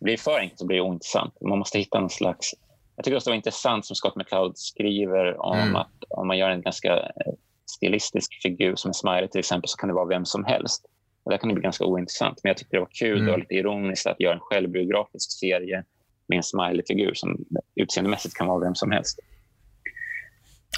blir 0.00 0.16
det 0.16 0.22
för 0.22 0.38
enkelt 0.38 0.58
så 0.58 0.66
blir 0.66 0.76
det 0.76 0.82
ointressant. 0.82 1.34
Man 1.40 1.58
måste 1.58 1.78
hitta 1.78 2.00
någon 2.00 2.10
slags... 2.10 2.54
Jag 2.96 3.04
tycker 3.04 3.16
också 3.16 3.30
det 3.30 3.32
var 3.32 3.36
intressant 3.36 3.86
som 3.86 3.96
Scott 3.96 4.16
McCloud 4.16 4.58
skriver 4.58 5.40
om 5.40 5.58
mm. 5.58 5.76
att 5.76 5.92
om 6.08 6.26
man 6.26 6.38
gör 6.38 6.50
en 6.50 6.62
ganska 6.62 6.96
eh, 6.96 7.32
stilistisk 7.70 8.42
figur 8.42 8.76
som 8.76 8.88
en 8.88 8.94
smiley 8.94 9.28
till 9.28 9.38
exempel 9.38 9.68
så 9.68 9.76
kan 9.76 9.88
det 9.88 9.94
vara 9.94 10.08
vem 10.08 10.24
som 10.24 10.44
helst. 10.44 10.86
Och 11.22 11.30
där 11.30 11.38
kan 11.38 11.48
det 11.48 11.54
bli 11.54 11.62
ganska 11.62 11.84
ointressant. 11.84 12.40
Men 12.42 12.50
jag 12.50 12.56
tyckte 12.56 12.76
det 12.76 12.80
var 12.80 12.90
kul 12.90 13.20
mm. 13.20 13.32
och 13.32 13.38
lite 13.38 13.54
ironiskt 13.54 14.06
att 14.06 14.20
göra 14.20 14.34
en 14.34 14.40
självbiografisk 14.40 15.38
serie 15.40 15.84
med 16.28 16.36
en 16.36 16.42
smiley-figur 16.42 17.14
som 17.14 17.44
utseendemässigt 17.74 18.34
kan 18.34 18.46
vara 18.46 18.64
vem 18.64 18.74
som 18.74 18.90
helst. 18.90 19.18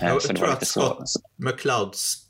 Jag, 0.01 0.15
jag 0.15 0.37
tror 0.37 0.49
att 0.49 0.67
Scott 0.67 1.03
McClouds 1.37 2.28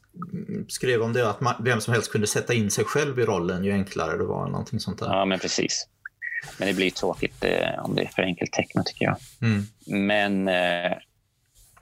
skrev 0.68 1.02
om 1.02 1.12
det, 1.12 1.30
att 1.30 1.38
vem 1.60 1.80
som 1.80 1.94
helst 1.94 2.12
kunde 2.12 2.26
sätta 2.26 2.54
in 2.54 2.70
sig 2.70 2.84
själv 2.84 3.18
i 3.18 3.24
rollen 3.24 3.64
ju 3.64 3.72
enklare 3.72 4.18
det 4.18 4.24
var. 4.24 4.48
Någonting 4.48 4.80
sånt 4.80 4.98
där. 4.98 5.06
Ja, 5.06 5.24
men 5.24 5.38
precis. 5.38 5.88
Men 6.58 6.68
det 6.68 6.74
blir 6.74 6.90
tråkigt 6.90 7.44
eh, 7.44 7.84
om 7.84 7.94
det 7.94 8.02
är 8.02 8.08
för 8.08 8.22
enkelt 8.22 8.52
tecknat 8.52 8.86
tycker 8.86 9.04
jag. 9.04 9.16
Mm. 9.42 9.62
Men 10.08 10.48
eh, 10.48 10.96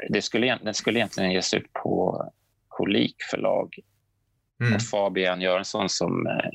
det 0.09 0.23
skulle, 0.23 0.59
den 0.63 0.75
skulle 0.75 0.99
egentligen 0.99 1.33
ges 1.33 1.55
ut 1.55 1.73
på 1.73 2.25
Kolik 2.69 3.17
förlag. 3.31 3.75
Mm. 4.61 4.75
Och 4.75 4.83
Fabian 4.83 5.41
Göransson 5.41 5.89
som 5.89 6.27
eh, 6.27 6.51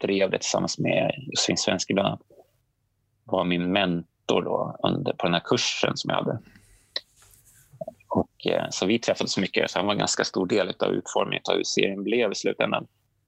drev 0.00 0.30
det 0.30 0.38
tillsammans 0.38 0.78
med 0.78 1.14
Josefin 1.16 1.56
Svensk 1.56 1.88
bland 1.88 2.08
annat 2.08 2.22
var 3.24 3.44
min 3.44 3.72
mentor 3.72 4.42
då 4.42 4.76
under, 4.82 5.12
på 5.12 5.26
den 5.26 5.34
här 5.34 5.42
kursen 5.44 5.96
som 5.96 6.10
jag 6.10 6.16
hade. 6.16 6.38
Och, 8.14 8.46
eh, 8.46 8.66
så 8.70 8.86
vi 8.86 8.98
träffades 8.98 9.38
mycket, 9.38 9.70
så 9.70 9.78
han 9.78 9.86
var 9.86 9.92
en 9.92 9.98
ganska 9.98 10.24
stor 10.24 10.46
del 10.46 10.68
av 10.78 10.92
utformningen 10.92 11.42
av 11.50 11.56
hur 11.56 11.64
serien 11.64 12.04
blev 12.04 12.32
i 12.32 12.34
slutändan. 12.34 12.86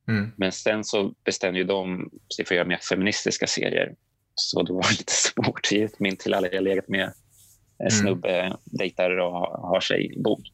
Mm. 0.09 0.33
Men 0.37 0.53
sen 0.53 0.85
så 0.85 1.15
bestämde 1.25 1.59
ju 1.59 1.65
de 1.65 2.11
sig 2.37 2.45
för 2.45 2.55
att 2.55 2.57
göra 2.57 2.69
mer 2.69 2.79
feministiska 2.89 3.47
serier. 3.47 3.95
Så 4.35 4.63
då 4.63 4.75
var 4.75 4.83
det 4.83 4.99
lite 4.99 5.13
svårt. 5.13 5.73
Givet 5.73 6.01
min 6.01 6.17
till 6.17 6.35
alla 6.35 6.49
jag 6.49 6.65
legat 6.65 6.89
med 6.89 7.13
mm. 7.81 7.91
snubbe 7.91 8.57
dejtar 8.65 9.19
och 9.19 9.33
har 9.69 9.81
sig 9.81 10.15
bod. 10.25 10.47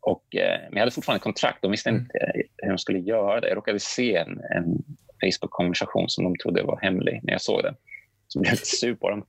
Och, 0.00 0.36
eh, 0.36 0.60
men 0.60 0.72
jag 0.72 0.80
hade 0.80 0.90
fortfarande 0.90 1.22
kontrakt. 1.22 1.62
De 1.62 1.70
visste 1.70 1.90
mm. 1.90 2.02
inte 2.02 2.18
hur 2.56 2.68
de 2.68 2.78
skulle 2.78 2.98
göra 2.98 3.40
det. 3.40 3.48
Jag 3.48 3.56
råkade 3.56 3.80
se 3.80 4.16
en, 4.16 4.30
en 4.30 4.84
Facebook-konversation 5.20 6.08
som 6.08 6.24
de 6.24 6.36
trodde 6.42 6.62
var 6.62 6.78
hemlig 6.82 7.20
när 7.22 7.32
jag 7.32 7.42
såg 7.42 7.62
den. 7.62 7.74
Så 8.28 8.40
blev 8.40 8.50
jag 8.50 8.56
lite 8.56 8.76
sur 8.76 8.94
på 8.94 9.10
dem. 9.10 9.26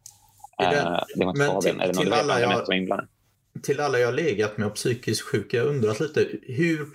Det, 0.57 0.65
uh, 0.65 0.99
det 1.15 1.25
var 1.25 1.29
inte 1.29 1.39
men 1.39 1.51
Fabian, 1.51 1.81
eller 1.81 1.93
någon 1.93 2.03
till 2.03 2.13
alla 2.13 2.39
jag, 2.39 2.77
inblandad 2.77 3.07
till 3.63 3.79
alla 3.79 3.99
jag 3.99 4.13
legat 4.13 4.57
med 4.57 4.67
och 4.67 4.75
psykiskt 4.75 5.21
sjuka, 5.21 5.57
jag 5.57 5.67
undrat 5.67 5.99
lite 5.99 6.27
hur 6.41 6.87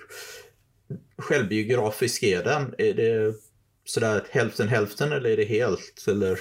självbiografisk 1.17 2.23
är 2.23 2.43
den? 2.43 2.75
Är 2.77 2.93
det 2.93 3.33
sådär 3.85 4.23
hälften 4.31 4.67
hälften 4.67 5.11
eller 5.11 5.29
är 5.29 5.37
det 5.37 5.45
helt? 5.45 6.05
Eller? 6.07 6.39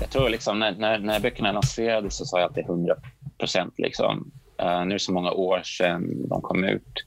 Jag 0.00 0.10
tror 0.10 0.28
liksom 0.28 0.58
när, 0.58 0.72
när, 0.72 0.98
när 0.98 1.20
böckerna 1.20 1.52
lanserades 1.52 2.16
så 2.16 2.24
sa 2.24 2.40
jag 2.40 2.48
att 2.48 2.54
det 2.54 2.60
är 2.60 2.64
100 2.64 2.96
procent. 3.38 3.74
Liksom. 3.78 4.32
Uh, 4.62 4.84
nu 4.84 4.90
är 4.90 4.92
det 4.92 4.98
så 4.98 5.12
många 5.12 5.30
år 5.30 5.62
sedan 5.62 6.28
de 6.28 6.42
kom 6.42 6.64
ut. 6.64 7.04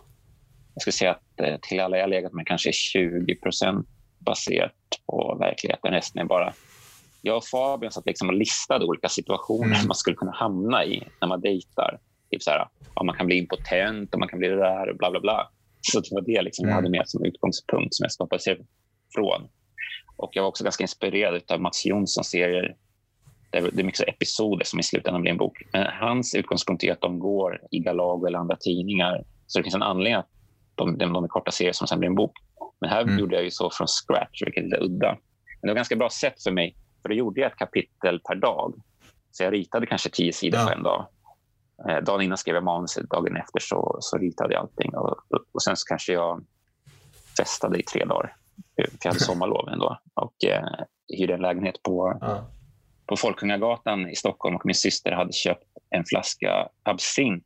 Jag 0.73 0.81
skulle 0.81 0.93
säga 0.93 1.11
att 1.11 1.47
uh, 1.47 1.55
till 1.61 1.79
alla 1.79 1.97
jag 1.97 2.09
legat 2.09 2.33
med 2.33 2.47
kanske 2.47 2.71
20 2.71 3.35
procent 3.35 3.87
baserat 4.19 4.71
på 5.05 5.37
verkligheten. 5.39 5.91
Resten 5.91 6.21
är 6.21 6.25
bara 6.25 6.53
jag 7.25 7.37
och 7.37 7.45
Fabian 7.45 7.91
satt 7.91 8.05
liksom 8.05 8.29
och 8.29 8.35
listade 8.35 8.85
olika 8.85 9.09
situationer 9.09 9.75
mm. 9.75 9.87
man 9.87 9.95
skulle 9.95 10.15
kunna 10.15 10.31
hamna 10.31 10.85
i 10.85 11.03
när 11.21 11.27
man 11.27 11.41
dejtar. 11.41 11.99
Typ 12.31 12.43
så 12.43 12.51
här, 12.51 12.67
ja, 12.95 13.03
man 13.03 13.15
kan 13.15 13.25
bli 13.25 13.37
impotent 13.37 14.13
och 14.13 14.19
man 14.19 14.29
kan 14.29 14.39
bli 14.39 14.47
det 14.47 14.55
där 14.55 14.89
och 14.89 14.97
bla 14.97 15.11
bla 15.11 15.19
bla. 15.19 15.49
Så 15.81 15.99
det 15.99 16.07
var 16.11 16.21
det 16.21 16.41
liksom 16.41 16.65
mm. 16.65 16.69
jag 16.69 16.75
hade 16.75 16.89
med 16.89 17.03
som 17.05 17.25
utgångspunkt 17.25 17.93
som 17.95 18.03
jag 18.03 18.11
skapade 18.11 18.41
sig 18.41 18.65
från. 19.15 19.47
Och 20.17 20.29
jag 20.33 20.43
var 20.43 20.49
också 20.49 20.63
ganska 20.63 20.83
inspirerad 20.83 21.41
av 21.51 21.61
Mats 21.61 21.85
Jonssons 21.85 22.29
serier 22.29 22.75
det 23.51 23.79
är 23.79 23.83
mycket 23.83 24.07
episoder 24.07 24.65
som 24.65 24.79
i 24.79 24.83
slutändan 24.83 25.21
blir 25.21 25.31
en 25.31 25.37
bok. 25.37 25.57
Men 25.73 25.87
hans 25.99 26.35
utgångspunkt 26.35 26.83
är 26.83 26.91
att 26.91 27.01
de 27.01 27.19
går 27.19 27.61
i 27.71 27.79
Galago 27.79 28.27
eller 28.27 28.39
andra 28.39 28.55
tidningar. 28.55 29.23
Så 29.47 29.59
det 29.59 29.63
finns 29.63 29.75
en 29.75 29.83
anledning 29.83 30.19
att 30.19 30.29
de, 30.75 30.97
de, 30.97 31.13
de 31.13 31.23
är 31.23 31.27
korta 31.27 31.51
serier 31.51 31.73
som 31.73 31.87
sen 31.87 31.99
blir 31.99 32.09
en 32.09 32.15
bok. 32.15 32.31
Men 32.81 32.89
här 32.89 33.01
mm. 33.01 33.19
gjorde 33.19 33.35
jag 33.35 33.43
ju 33.43 33.51
så 33.51 33.69
från 33.69 33.87
scratch, 33.87 34.41
vilket 34.45 34.63
är 34.63 34.67
lite 34.67 34.83
udda. 34.83 35.17
Men 35.61 35.67
det 35.67 35.67
var 35.67 35.75
ganska 35.75 35.95
bra 35.95 36.09
sätt 36.09 36.43
för 36.43 36.51
mig, 36.51 36.75
för 37.03 37.09
då 37.09 37.15
gjorde 37.15 37.41
jag 37.41 37.51
ett 37.51 37.57
kapitel 37.57 38.19
per 38.19 38.35
dag. 38.35 38.73
Så 39.31 39.43
jag 39.43 39.53
ritade 39.53 39.85
kanske 39.85 40.09
tio 40.09 40.33
sidor 40.33 40.59
ja. 40.59 40.65
på 40.65 40.73
en 40.73 40.83
dag. 40.83 41.07
Eh, 41.89 41.97
dagen 41.97 42.21
innan 42.21 42.37
skrev 42.37 42.55
jag 42.55 42.63
manuset, 42.63 43.09
dagen 43.09 43.37
efter 43.37 43.59
så, 43.59 43.97
så 43.99 44.17
ritade 44.17 44.53
jag 44.53 44.61
allting. 44.61 44.95
Och, 44.95 45.17
och 45.51 45.63
sen 45.63 45.77
så 45.77 45.85
kanske 45.87 46.13
jag 46.13 46.45
festade 47.37 47.79
i 47.79 47.83
tre 47.83 48.05
dagar, 48.05 48.35
för 48.75 48.97
jag 49.03 49.11
hade 49.11 49.23
sommarlov 49.23 49.69
ändå. 49.69 49.99
Och 50.13 50.45
eh, 50.45 50.65
hyrde 51.17 51.33
en 51.33 51.41
lägenhet 51.41 51.83
på, 51.83 52.17
ja. 52.21 52.45
på 53.05 53.17
Folkungagatan 53.17 54.09
i 54.09 54.15
Stockholm 54.15 54.55
och 54.55 54.65
min 54.65 54.75
syster 54.75 55.11
hade 55.11 55.33
köpt 55.33 55.67
en 55.89 56.05
flaska 56.05 56.67
absint, 56.83 57.45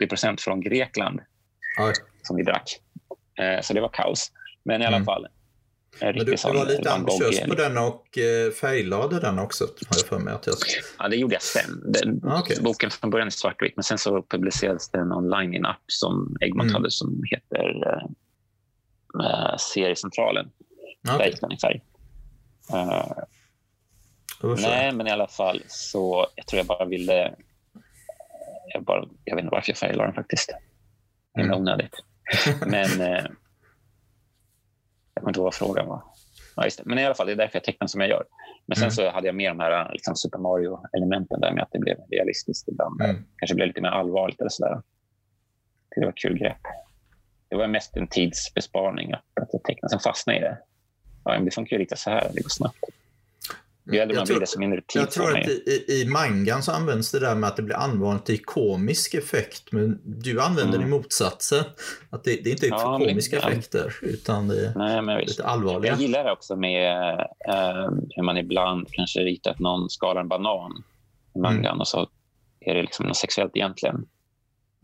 80% 0.00 0.40
från 0.40 0.60
Grekland, 0.60 1.20
Oj. 1.80 1.92
som 2.22 2.36
vi 2.36 2.42
drack. 2.42 2.80
Eh, 3.40 3.60
så 3.60 3.74
det 3.74 3.80
var 3.80 3.88
kaos. 3.88 4.32
Men 4.62 4.82
i 4.82 4.86
alla 4.86 4.96
mm. 4.96 5.06
fall. 5.06 5.26
Men 6.00 6.14
du, 6.14 6.24
du 6.24 6.36
var 6.44 6.66
lite 6.66 6.92
ambitiös 6.92 7.40
på 7.40 7.54
den 7.54 7.78
och 7.78 8.18
eh, 8.18 8.50
färglade 8.52 9.20
den 9.20 9.38
också, 9.38 9.64
har 9.64 9.96
jag 9.96 10.06
för 10.06 10.18
mig. 10.18 10.34
Att 10.34 10.46
jag... 10.46 10.54
Ja, 10.98 11.08
det 11.08 11.16
gjorde 11.16 11.34
jag 11.34 11.42
sen. 11.42 11.92
Den, 11.92 12.20
ah, 12.24 12.40
okay. 12.40 12.56
Boken 12.60 12.90
från 12.90 13.10
början 13.10 13.26
är 13.26 13.30
svartvit, 13.30 13.72
men 13.76 13.82
sen 13.82 13.98
så 13.98 14.22
publicerades 14.22 14.90
den 14.90 15.12
online 15.12 15.54
i 15.54 15.56
en 15.56 15.66
app 15.66 15.82
som 15.86 16.36
Egmont 16.40 16.70
mm. 16.70 16.74
hade 16.74 16.90
som 16.90 17.22
heter 17.30 17.86
eh, 17.86 18.04
eh 19.24 19.56
Seriecentralen. 19.58 20.50
Okay. 21.04 21.18
Där 21.18 21.26
gick 21.26 21.40
den 21.40 21.52
i 21.52 21.58
färg. 21.58 21.80
Uh, 22.72 23.12
nej, 24.56 24.92
men 24.92 25.06
i 25.06 25.10
alla 25.10 25.28
fall 25.28 25.62
så 25.68 26.26
jag 26.34 26.46
tror 26.46 26.58
jag 26.58 26.66
bara 26.66 26.84
ville... 26.84 27.34
Jag, 28.74 28.82
bara, 28.82 29.04
jag 29.24 29.36
vet 29.36 29.44
inte 29.44 29.54
varför 29.54 29.70
jag 29.70 29.78
färglade 29.78 30.08
den 30.08 30.14
faktiskt. 30.14 30.52
Det 31.34 31.40
är 31.40 31.44
mm. 31.44 31.58
onödigt. 31.58 31.94
men 32.66 33.00
eh, 33.14 33.24
jag 35.18 35.22
kommer 35.22 35.30
inte 35.30 35.38
ihåg 35.40 35.44
vad 35.44 35.54
frågan 35.54 35.86
var. 35.86 36.02
Ja, 36.56 36.64
just 36.64 36.78
det. 36.78 36.84
Men 36.86 36.98
i 36.98 37.04
alla 37.04 37.14
fall, 37.14 37.26
det 37.26 37.32
är 37.32 37.36
därför 37.36 37.56
jag 37.56 37.64
tecknar 37.64 37.86
som 37.86 38.00
jag 38.00 38.10
gör. 38.10 38.24
Men 38.66 38.76
sen 38.76 38.84
mm. 38.84 38.90
så 38.90 39.10
hade 39.10 39.26
jag 39.26 39.34
med 39.34 39.50
de 39.50 39.60
här 39.60 39.90
liksom, 39.92 40.16
Super 40.16 40.38
Mario-elementen 40.38 41.40
där 41.40 41.52
med 41.52 41.62
att 41.62 41.72
det 41.72 41.78
blev 41.78 41.96
realistiskt 42.10 42.68
ibland. 42.68 43.00
Mm. 43.00 43.24
Kanske 43.36 43.54
blev 43.54 43.66
lite 43.66 43.80
mer 43.80 43.88
allvarligt 43.88 44.40
eller 44.40 44.50
sådär. 44.50 44.82
Det 45.96 46.00
var 46.00 46.08
ett 46.08 46.18
kul 46.18 46.38
grepp. 46.38 46.62
Det 47.48 47.56
var 47.56 47.66
mest 47.66 47.96
en 47.96 48.08
tidsbesparing 48.08 49.12
att, 49.12 49.54
att 49.54 49.64
teckna. 49.64 49.88
Sen 49.88 50.00
fastnade 50.00 50.38
i 50.38 50.42
det. 50.42 50.58
Ja, 51.24 51.38
det 51.38 51.50
funkar 51.50 51.76
ju 51.76 51.80
lite 51.82 51.96
så 51.96 52.10
här, 52.10 52.30
det 52.34 52.42
går 52.42 52.48
snabbt. 52.48 52.78
Ju 53.92 53.98
äldre 53.98 54.16
man 54.16 54.26
blir, 54.26 54.40
desto 54.40 54.58
mindre 54.58 54.80
tid 54.80 55.02
Jag 55.02 55.10
tror 55.10 55.38
att 55.38 55.48
i, 55.48 55.84
i, 55.88 56.08
mangan 56.08 56.62
så 56.62 56.72
används 56.72 57.12
det 57.12 57.18
där 57.18 57.34
med 57.34 57.48
att 57.48 57.56
det 57.56 57.62
blir 57.62 57.76
använt 57.76 58.30
i 58.30 58.38
komisk 58.38 59.14
effekt. 59.14 59.72
Men 59.72 60.00
du 60.04 60.40
använder 60.40 60.74
mm. 60.74 60.80
det 60.80 60.86
i 60.86 60.90
motsatsen. 60.90 61.64
Att 62.10 62.24
det, 62.24 62.44
det 62.44 62.50
är 62.50 62.52
inte 62.52 62.66
är 62.66 62.70
ja, 62.70 62.98
komiska 62.98 63.40
men, 63.42 63.52
effekter, 63.52 63.94
ja. 64.02 64.08
utan 64.08 64.48
det 64.48 64.66
är 64.66 64.72
Nej, 64.76 65.02
men 65.02 65.18
lite 65.20 65.44
allvarliga. 65.44 65.92
Jag 65.92 66.00
gillar 66.00 66.24
det 66.24 66.32
också 66.32 66.56
med 66.56 67.18
uh, 67.48 67.90
hur 68.10 68.22
man 68.22 68.36
ibland 68.36 68.86
kanske 68.92 69.20
ritat 69.20 69.58
någon 69.58 69.90
skalar 69.90 70.20
en 70.20 70.28
banan 70.28 70.84
i 71.34 71.38
mangan 71.38 71.66
mm. 71.66 71.80
och 71.80 71.88
så 71.88 72.08
är 72.60 72.74
det 72.74 72.82
liksom 72.82 73.06
något 73.06 73.16
sexuellt 73.16 73.56
egentligen. 73.56 74.06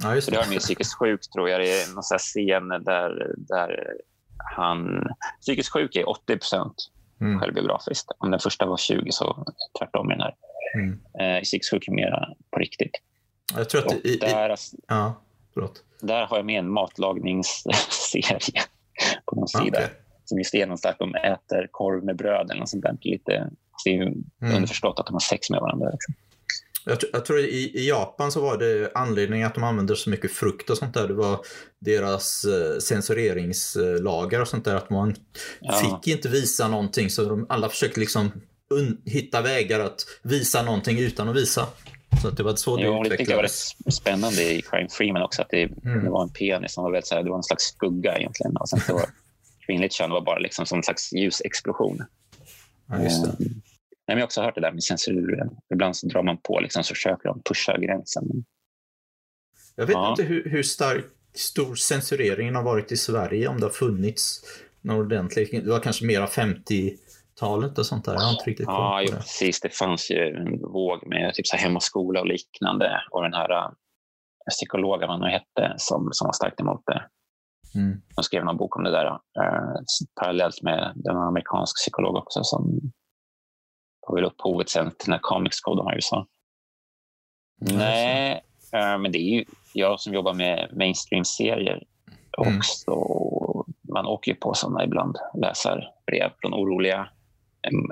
Ja, 0.03 0.15
just 0.15 0.29
det. 0.29 0.37
det 0.37 0.43
har 0.43 0.51
med 0.51 0.59
psykiskt 0.59 0.95
sjuk, 0.95 1.21
tror 1.31 1.49
jag. 1.49 1.61
Det 1.61 1.81
är 1.81 1.95
någon 1.95 2.19
scen 2.19 2.69
där, 2.69 3.35
där 3.37 3.87
han... 4.57 5.09
Psykiskt 5.41 5.73
sjuk 5.73 5.97
är 5.97 6.09
80 6.09 6.37
procent 6.37 6.91
mm. 7.21 7.41
självbiografiskt. 7.41 8.11
Om 8.19 8.31
den 8.31 8.41
första 8.41 8.67
var 8.67 8.77
20 8.77 9.13
så 9.13 9.47
tvärtom 9.79 10.11
i 10.11 10.15
den 10.15 10.21
här. 10.21 10.35
Mm. 10.75 11.01
Eh, 11.21 11.43
I 11.43 11.45
Six 11.45 11.73
Hook 11.73 11.89
mera 11.89 12.29
på 12.51 12.59
riktigt. 12.59 13.01
Jag 13.57 13.69
tror 13.69 13.87
att 13.87 13.93
i, 14.05 14.17
där, 14.17 14.53
i, 14.53 14.57
ja, 14.89 15.15
där 16.01 16.27
har 16.27 16.37
jag 16.37 16.47
med 16.47 16.59
en 16.59 16.71
matlagningsserie 16.71 18.63
på 19.27 19.37
någon 19.37 19.49
sida. 19.49 19.79
Okay. 19.79 19.89
Som 20.25 20.39
just 20.39 20.55
är 20.55 20.67
någonstans 20.67 20.93
att 20.93 20.99
de 20.99 21.15
äter 21.15 21.69
korv 21.71 22.05
med 22.05 22.17
bröd 22.17 22.51
eller 22.51 22.61
något 22.61 22.69
sånt 22.69 22.83
där. 22.83 22.97
Lite, 23.01 23.51
det 23.85 23.91
är 23.91 23.95
ju 23.95 24.03
mm. 24.03 24.25
underförstått 24.43 25.01
att 25.01 25.07
de 25.07 25.13
har 25.13 25.21
sex 25.21 25.51
med 25.51 25.61
varandra. 25.61 25.91
Liksom. 25.91 26.15
Jag, 26.85 26.99
jag, 27.13 27.25
tror 27.25 27.39
i, 27.39 27.71
i 27.75 27.89
Japan 27.89 28.33
så 28.33 28.41
var 28.41 28.59
det 28.59 28.91
anledningen 28.95 29.47
att 29.47 29.55
de 29.55 29.65
använde 29.65 29.97
så 29.97 30.11
mycket 30.11 30.33
frukt 30.33 30.71
och 30.71 30.79
sånt 30.79 30.95
där. 30.95 31.09
Det 31.09 31.15
var 31.15 31.39
deras 31.81 32.45
eh, 32.45 32.79
censureringslagar 32.79 34.41
och 34.41 34.49
sånt 34.49 34.65
där. 34.65 34.75
Att 34.75 34.91
man 34.91 35.15
ja. 35.61 35.73
fick 35.73 36.15
inte 36.15 36.29
visa 36.29 36.69
någonting 36.69 37.11
så 37.11 37.25
de 37.25 37.47
alla 37.49 37.69
försökte 37.69 38.01
liksom 38.01 38.31
hitta 39.05 39.43
vägar 39.43 39.81
att 39.81 40.07
visa 40.23 40.63
någonting 40.63 40.99
utan 40.99 41.29
att 41.29 41.37
visa. 41.37 41.67
Så 42.23 42.29
att 42.29 42.37
det 42.37 42.43
var 42.43 42.55
så 42.55 42.77
det 42.77 42.83
jo, 42.83 43.03
det 43.03 43.17
tyckte 43.17 43.33
jag 43.33 43.37
var 43.37 43.43
rätt 43.43 43.95
spännande 43.95 44.43
i 44.43 44.63
Crime 44.63 44.89
Freeman 44.89 45.23
också. 45.23 45.43
Att 45.43 45.51
det, 45.51 45.63
mm. 45.63 46.05
det 46.05 46.11
var 46.11 46.23
en 46.23 46.29
penis 46.29 46.73
som 46.73 46.85
var 46.85 46.91
väldigt 46.91 47.07
så 47.07 47.15
här, 47.15 47.23
det 47.23 47.31
var 47.31 47.37
en 47.37 47.43
slags 47.43 47.65
skugga 47.65 48.19
egentligen. 48.19 48.57
Och 48.57 48.69
sen 48.69 48.81
så 48.81 48.95
var 48.95 49.07
kvinnligt 49.67 49.95
kön 49.95 50.11
var 50.11 50.21
bara 50.21 50.39
liksom 50.39 50.67
som 50.67 50.79
en 50.79 50.83
slags 50.83 51.13
ljusexplosion. 51.13 52.05
Ja, 52.87 53.03
just 53.03 53.25
det. 53.25 53.45
Um, 53.45 53.63
Nej, 54.07 54.17
men 54.17 54.19
jag 54.19 54.23
har 54.23 54.27
också 54.27 54.43
hört 54.43 54.55
det 54.55 54.61
där 54.61 54.73
med 54.73 54.83
censuren. 54.83 55.51
Ibland 55.75 55.97
så 55.97 56.07
drar 56.07 56.23
man 56.23 56.39
på 56.43 56.61
liksom, 56.61 56.85
så 56.85 56.95
försöker 56.95 57.29
de 57.29 57.43
pusha 57.43 57.79
gränsen. 57.79 58.25
Jag 59.77 59.87
vet 59.87 59.95
ja. 59.95 60.11
inte 60.11 60.23
hur, 60.23 60.51
hur 60.51 60.63
stark, 60.63 61.05
stor 61.35 61.75
censureringen 61.75 62.55
har 62.55 62.63
varit 62.63 62.93
i 62.93 62.97
Sverige, 62.97 63.49
om 63.49 63.61
det 63.61 63.67
har 63.67 63.71
funnits 63.71 64.41
någon 64.81 65.07
ordentlig. 65.07 65.65
Det 65.65 65.71
var 65.71 65.81
kanske 65.81 66.07
mera 66.07 66.27
50-talet 66.27 67.79
och 67.79 67.87
sånt 67.87 68.05
där. 68.05 68.13
Jag 68.13 68.21
har 68.21 68.31
inte 68.31 68.51
riktigt 68.51 68.67
ja, 68.67 69.03
jo, 69.03 69.13
precis. 69.17 69.61
Det 69.61 69.75
fanns 69.75 70.11
ju 70.11 70.37
en 70.37 70.61
våg 70.61 71.07
med 71.07 71.35
typ 71.35 71.47
så 71.47 71.57
hem 71.57 71.77
och 71.77 71.83
skola 71.83 72.21
och 72.21 72.27
liknande. 72.27 73.03
Och 73.11 73.23
den 73.23 73.35
här 73.35 73.51
uh, 73.53 73.71
psykologen, 74.51 75.09
vad 75.09 75.21
han 75.21 75.31
hette, 75.31 75.75
som, 75.77 76.09
som 76.13 76.27
var 76.27 76.33
starkt 76.33 76.61
emot 76.61 76.83
det. 76.87 77.05
Mm. 77.75 78.01
De 78.17 78.23
skrev 78.23 78.45
någon 78.45 78.57
bok 78.57 78.77
om 78.77 78.85
det 78.85 78.91
där. 78.91 79.07
Uh, 79.07 79.77
parallellt 80.21 80.63
med 80.63 80.95
en 81.11 81.17
amerikansk 81.17 81.77
psykolog 81.77 82.17
också 82.17 82.41
som 82.43 82.81
var 84.07 84.15
väl 84.15 84.25
upphovet 84.25 84.69
sen 84.69 84.91
till 84.91 85.07
den 85.07 85.13
här 85.13 85.21
Comics 85.23 85.61
Code 85.61 85.93
i 85.93 85.95
USA. 85.95 86.27
Mm. 87.67 87.79
Nej, 87.79 88.43
äh, 88.73 88.99
men 88.99 89.13
det 89.13 89.19
är 89.19 89.39
ju 89.39 89.45
jag 89.73 90.01
som 90.01 90.15
jobbar 90.15 90.35
med 90.35 90.69
mainstream-serier 90.73 91.83
mm. 92.39 92.59
också. 92.59 92.91
Man 93.93 94.07
åker 94.07 94.33
ju 94.33 94.37
på 94.37 94.55
sådana 94.55 94.85
ibland, 94.85 95.17
läsarbrev 95.35 96.31
från 96.41 96.55
oroliga 96.55 97.09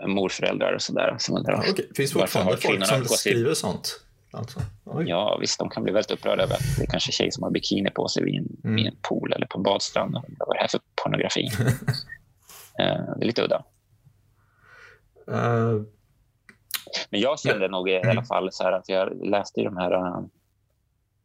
morföräldrar 0.06 0.72
och 0.72 0.82
sådär. 0.82 1.16
Så 1.18 1.42
ja, 1.46 1.58
okay. 1.58 1.84
Finns 1.96 2.12
fortfarande 2.12 2.56
folk 2.56 2.86
som 2.86 3.04
skriver 3.04 3.54
sånt? 3.54 4.00
Alltså. 4.32 4.60
Ja, 5.06 5.38
visst. 5.40 5.58
De 5.58 5.70
kan 5.70 5.82
bli 5.82 5.92
väldigt 5.92 6.10
upprörda 6.10 6.42
över 6.42 6.54
att 6.54 6.76
det 6.78 6.82
är 6.82 6.86
kanske 6.86 7.12
tjej 7.12 7.32
som 7.32 7.42
har 7.42 7.50
bikini 7.50 7.90
på 7.90 8.08
sig 8.08 8.24
vid 8.24 8.34
en, 8.34 8.56
mm. 8.64 8.76
vid 8.76 8.86
en 8.86 8.96
pool 9.02 9.32
eller 9.32 9.46
på 9.46 9.58
en 9.58 9.62
badstrand. 9.62 10.14
Vad 10.14 10.48
är 10.48 10.54
det 10.54 10.60
här 10.60 10.68
för 10.68 10.80
pornografi? 11.04 11.50
uh, 11.60 11.66
det 13.16 13.22
är 13.22 13.26
lite 13.26 13.42
udda. 13.42 13.64
Uh, 15.30 15.82
men 17.10 17.20
jag 17.20 17.40
kände 17.40 17.68
nog 17.68 17.90
i 17.90 17.96
alla 17.96 18.10
mm. 18.10 18.24
fall 18.24 18.52
så 18.52 18.68
att 18.68 18.88
jag 18.88 19.26
läste 19.26 19.60
i 19.60 19.64
de 19.64 19.76
här 19.76 19.92
uh, 19.92 20.24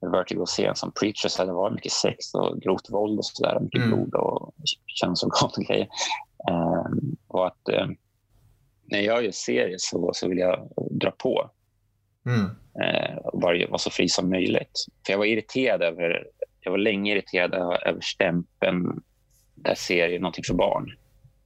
Vertigo-serien 0.01 0.75
som 0.75 0.91
Preachers 0.91 1.35
det 1.35 1.53
var 1.53 1.71
mycket 1.71 1.91
sex 1.91 2.33
och 2.33 2.61
grovt 2.61 2.89
våld 2.89 3.19
och 3.19 3.25
sådär. 3.25 3.59
Mycket 3.59 3.81
mm. 3.81 3.89
blod 3.89 4.15
och 4.15 4.53
könsorgan 4.85 5.49
och 5.57 5.63
grejer. 5.63 5.87
Um, 6.51 7.17
och 7.27 7.47
att 7.47 7.69
um, 7.81 7.95
när 8.83 8.99
jag 8.99 9.23
gör 9.23 9.31
serier 9.31 9.75
så, 9.79 10.11
så 10.13 10.27
vill 10.27 10.37
jag 10.37 10.69
dra 10.91 11.11
på. 11.11 11.49
Mm. 12.25 12.45
Uh, 12.45 13.17
och 13.17 13.39
bara 13.39 13.67
vara 13.67 13.77
så 13.77 13.89
fri 13.89 14.09
som 14.09 14.29
möjligt. 14.29 14.85
För 15.05 15.13
jag 15.13 15.17
var 15.17 15.25
irriterad 15.25 15.81
över, 15.81 16.27
jag 16.59 16.71
var 16.71 16.77
länge 16.77 17.11
irriterad 17.11 17.53
över 17.87 18.01
stämpeln 18.01 19.03
där 19.55 19.75
serier 19.75 20.09
är 20.09 20.19
någonting 20.19 20.43
för 20.47 20.53
barn. 20.53 20.91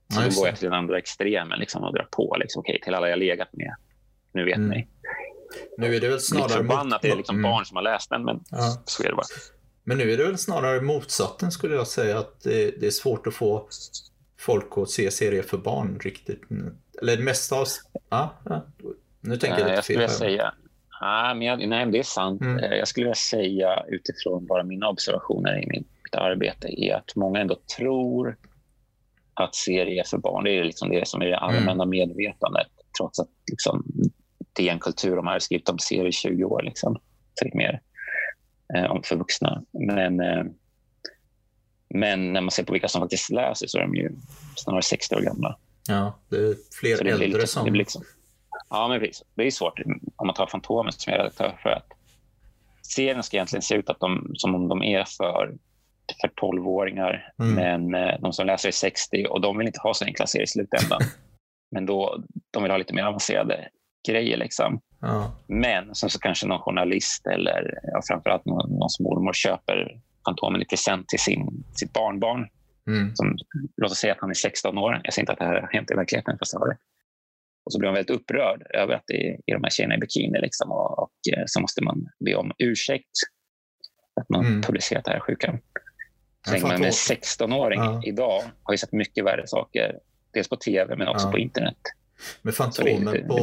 Så 0.09 0.21
då 0.21 0.29
går 0.35 0.47
jag 0.47 0.55
till 0.55 0.69
den 0.69 0.77
andra 0.77 0.97
extremen 0.97 1.59
liksom, 1.59 1.83
och 1.83 1.93
drar 1.93 2.07
på. 2.11 2.35
Liksom, 2.39 2.59
okay, 2.59 2.79
till 2.79 2.93
alla 2.93 3.09
jag 3.09 3.19
legat 3.19 3.53
med 3.53 3.75
nu 4.33 4.45
vet 4.45 4.57
mm. 4.57 4.69
ni. 4.69 4.87
Nu 5.77 5.95
är 5.95 6.01
det 6.01 6.09
väl 6.09 6.19
snarare... 6.19 6.47
Lite 6.47 6.57
förbannat 6.57 7.01
det 7.01 7.09
är 7.09 7.15
liksom 7.15 7.35
mm. 7.35 7.51
barn 7.51 7.65
som 7.65 7.75
har 7.75 7.83
läst 7.83 8.09
den, 8.09 8.25
men 8.25 8.43
ja. 8.51 8.83
så 8.85 9.03
är 9.03 9.09
det 9.09 9.15
bara. 9.15 9.25
Men 9.83 9.97
nu 9.97 10.11
är 10.11 10.17
det 10.17 10.23
väl 10.23 10.37
snarare 10.37 10.81
motsatsen 10.81 11.51
skulle 11.51 11.75
jag 11.75 11.87
säga, 11.87 12.19
att 12.19 12.41
det, 12.43 12.79
det 12.79 12.87
är 12.87 12.91
svårt 12.91 13.27
att 13.27 13.33
få 13.33 13.67
folk 14.39 14.77
att 14.77 14.89
se 14.89 15.11
serier 15.11 15.43
för 15.43 15.57
barn 15.57 15.99
riktigt. 16.03 16.41
Eller 17.01 17.17
det 17.17 17.23
mesta 17.23 17.55
av... 17.55 17.67
Ja, 18.09 18.39
ja. 18.45 18.65
Nu 19.21 19.37
tänker 19.37 19.59
jag 19.59 19.67
lite 19.67 19.93
jag 19.93 20.09
fel. 20.09 20.09
Säga, 20.09 20.53
ja, 21.01 21.33
men 21.33 21.47
jag, 21.47 21.59
nej, 21.59 21.67
men 21.67 21.91
det 21.91 21.99
är 21.99 22.03
sant. 22.03 22.41
Mm. 22.41 22.63
Eh, 22.63 22.77
jag 22.77 22.87
skulle 22.87 23.03
vilja 23.03 23.15
säga 23.15 23.83
utifrån 23.87 24.45
bara 24.45 24.63
mina 24.63 24.89
observationer 24.89 25.63
i 25.63 25.67
mitt, 25.67 25.87
mitt 26.03 26.15
arbete 26.15 26.67
är 26.67 26.95
att 26.95 27.15
många 27.15 27.39
ändå 27.39 27.57
tror 27.77 28.37
att 29.33 29.55
serier 29.55 29.99
är 29.99 30.03
för 30.03 30.17
barn. 30.17 30.43
Det 30.43 30.51
är 30.51 30.63
liksom 30.63 30.89
det 30.89 31.07
som 31.07 31.21
är 31.21 31.25
det 31.25 31.37
allmänna 31.37 31.83
mm. 31.83 31.89
medvetandet. 31.89 32.67
Trots 32.97 33.19
att 33.19 33.29
liksom, 33.51 33.85
DN 34.53 34.79
Kultur 34.79 35.15
de 35.15 35.27
har 35.27 35.39
skrivit 35.39 35.69
om 35.69 35.79
serier 35.79 36.07
i 36.07 36.11
20 36.11 36.43
år. 36.43 36.61
Liksom, 36.61 36.99
mer 37.53 37.81
eh, 38.75 39.01
för 39.03 39.15
vuxna. 39.15 39.63
Men, 39.71 40.19
eh, 40.19 40.43
men 41.89 42.33
när 42.33 42.41
man 42.41 42.51
ser 42.51 42.63
på 42.63 42.73
vilka 42.73 42.87
som 42.87 43.01
faktiskt 43.01 43.29
läser 43.29 43.67
så 43.67 43.77
är 43.77 43.81
de 43.81 43.95
ju 43.95 44.11
snarare 44.55 44.81
60 44.81 45.15
år 45.15 45.21
gamla. 45.21 45.57
Ja, 45.87 46.19
det 46.29 46.35
är 46.35 46.55
fler 46.79 47.03
det 47.03 47.09
äldre 47.09 47.27
liksom, 47.27 47.47
som... 47.47 47.71
Det 47.71 47.77
liksom, 47.77 48.03
Ja, 48.69 48.87
men 48.87 48.99
precis. 48.99 49.23
Det 49.35 49.43
är 49.43 49.51
svårt 49.51 49.79
om 50.15 50.27
man 50.27 50.35
tar 50.35 50.47
Fantomen 50.47 50.91
som 50.91 51.13
är 51.13 51.17
redaktör 51.17 51.59
för 51.63 51.69
att 51.69 51.87
serien 52.81 53.23
ska 53.23 53.37
egentligen 53.37 53.61
se 53.61 53.75
ut 53.75 53.89
att 53.89 53.99
de, 53.99 54.31
som 54.33 54.55
om 54.55 54.67
de 54.67 54.83
är 54.83 55.05
för, 55.17 55.57
för 56.21 56.27
12-åringar, 56.27 57.33
mm. 57.39 57.53
men 57.53 58.03
eh, 58.03 58.19
de 58.19 58.33
som 58.33 58.47
läser 58.47 58.69
är 58.69 58.73
60 58.73 59.25
och 59.29 59.41
de 59.41 59.57
vill 59.57 59.67
inte 59.67 59.79
ha 59.79 59.93
så 59.93 60.05
enkla 60.05 60.27
serier 60.27 60.43
i 60.43 60.47
slutändan. 60.47 61.01
men 61.71 61.85
då, 61.85 62.23
de 62.51 62.63
vill 62.63 62.71
ha 62.71 62.77
lite 62.77 62.93
mer 62.93 63.03
avancerade 63.03 63.69
grejer. 64.07 64.37
Liksom. 64.37 64.81
Ja. 65.01 65.31
Men 65.47 65.95
sen 65.95 66.09
så 66.09 66.19
kanske 66.19 66.47
någon 66.47 66.59
journalist 66.59 67.27
eller 67.27 67.79
ja, 67.83 68.01
framförallt 68.07 68.45
någon, 68.45 68.69
någons 68.69 68.99
mormor 68.99 69.33
köper 69.33 70.01
Fantomen 70.25 70.61
i 70.61 70.65
present 70.65 71.07
till 71.07 71.19
sin, 71.19 71.63
sitt 71.73 71.93
barnbarn. 71.93 72.47
Mm. 72.87 73.15
Som, 73.15 73.37
låt 73.77 73.91
oss 73.91 73.97
säga 73.97 74.13
att 74.13 74.21
han 74.21 74.29
är 74.29 74.33
16 74.33 74.77
år. 74.77 75.01
Jag 75.03 75.13
säger 75.13 75.23
inte 75.23 75.31
att 75.31 75.39
det 75.39 75.45
här 75.45 75.61
har 75.61 75.69
hänt 75.71 75.91
i 75.91 75.95
verkligheten, 75.95 76.37
fast 76.39 76.51
det 76.51 76.59
har 76.59 76.67
det. 76.67 76.77
Och 77.65 77.73
så 77.73 77.79
blir 77.79 77.87
man 77.87 77.93
väldigt 77.93 78.15
upprörd 78.15 78.67
över 78.73 78.93
att 78.93 79.03
det 79.07 79.27
är 79.45 79.53
de 79.53 79.63
här 79.63 79.69
tjejerna 79.69 79.95
i 79.95 79.97
bikini. 79.97 80.39
Liksom, 80.41 80.71
och, 80.71 80.99
och 80.99 81.11
eh, 81.33 81.43
så 81.45 81.61
måste 81.61 81.83
man 81.83 82.07
be 82.25 82.35
om 82.35 82.51
ursäkt 82.57 83.11
att 84.21 84.29
man 84.29 84.45
mm. 84.45 84.61
publicerat 84.61 85.05
det 85.05 85.11
här 85.11 85.19
sjuka. 85.19 85.59
Så 86.45 86.51
länge 86.51 86.63
man 86.63 86.83
är 86.83 86.91
16-åring 86.91 87.79
ja. 87.79 88.01
idag 88.05 88.43
har 88.63 88.73
ju 88.73 88.77
sett 88.77 88.91
mycket 88.91 89.25
värre 89.25 89.47
saker. 89.47 89.99
Dels 90.33 90.49
på 90.49 90.55
tv 90.55 90.95
men 90.95 91.07
också 91.07 91.27
ja. 91.27 91.31
på 91.31 91.37
internet. 91.37 91.77
Men 92.41 92.53
Fantomen 92.53 93.27
på 93.27 93.37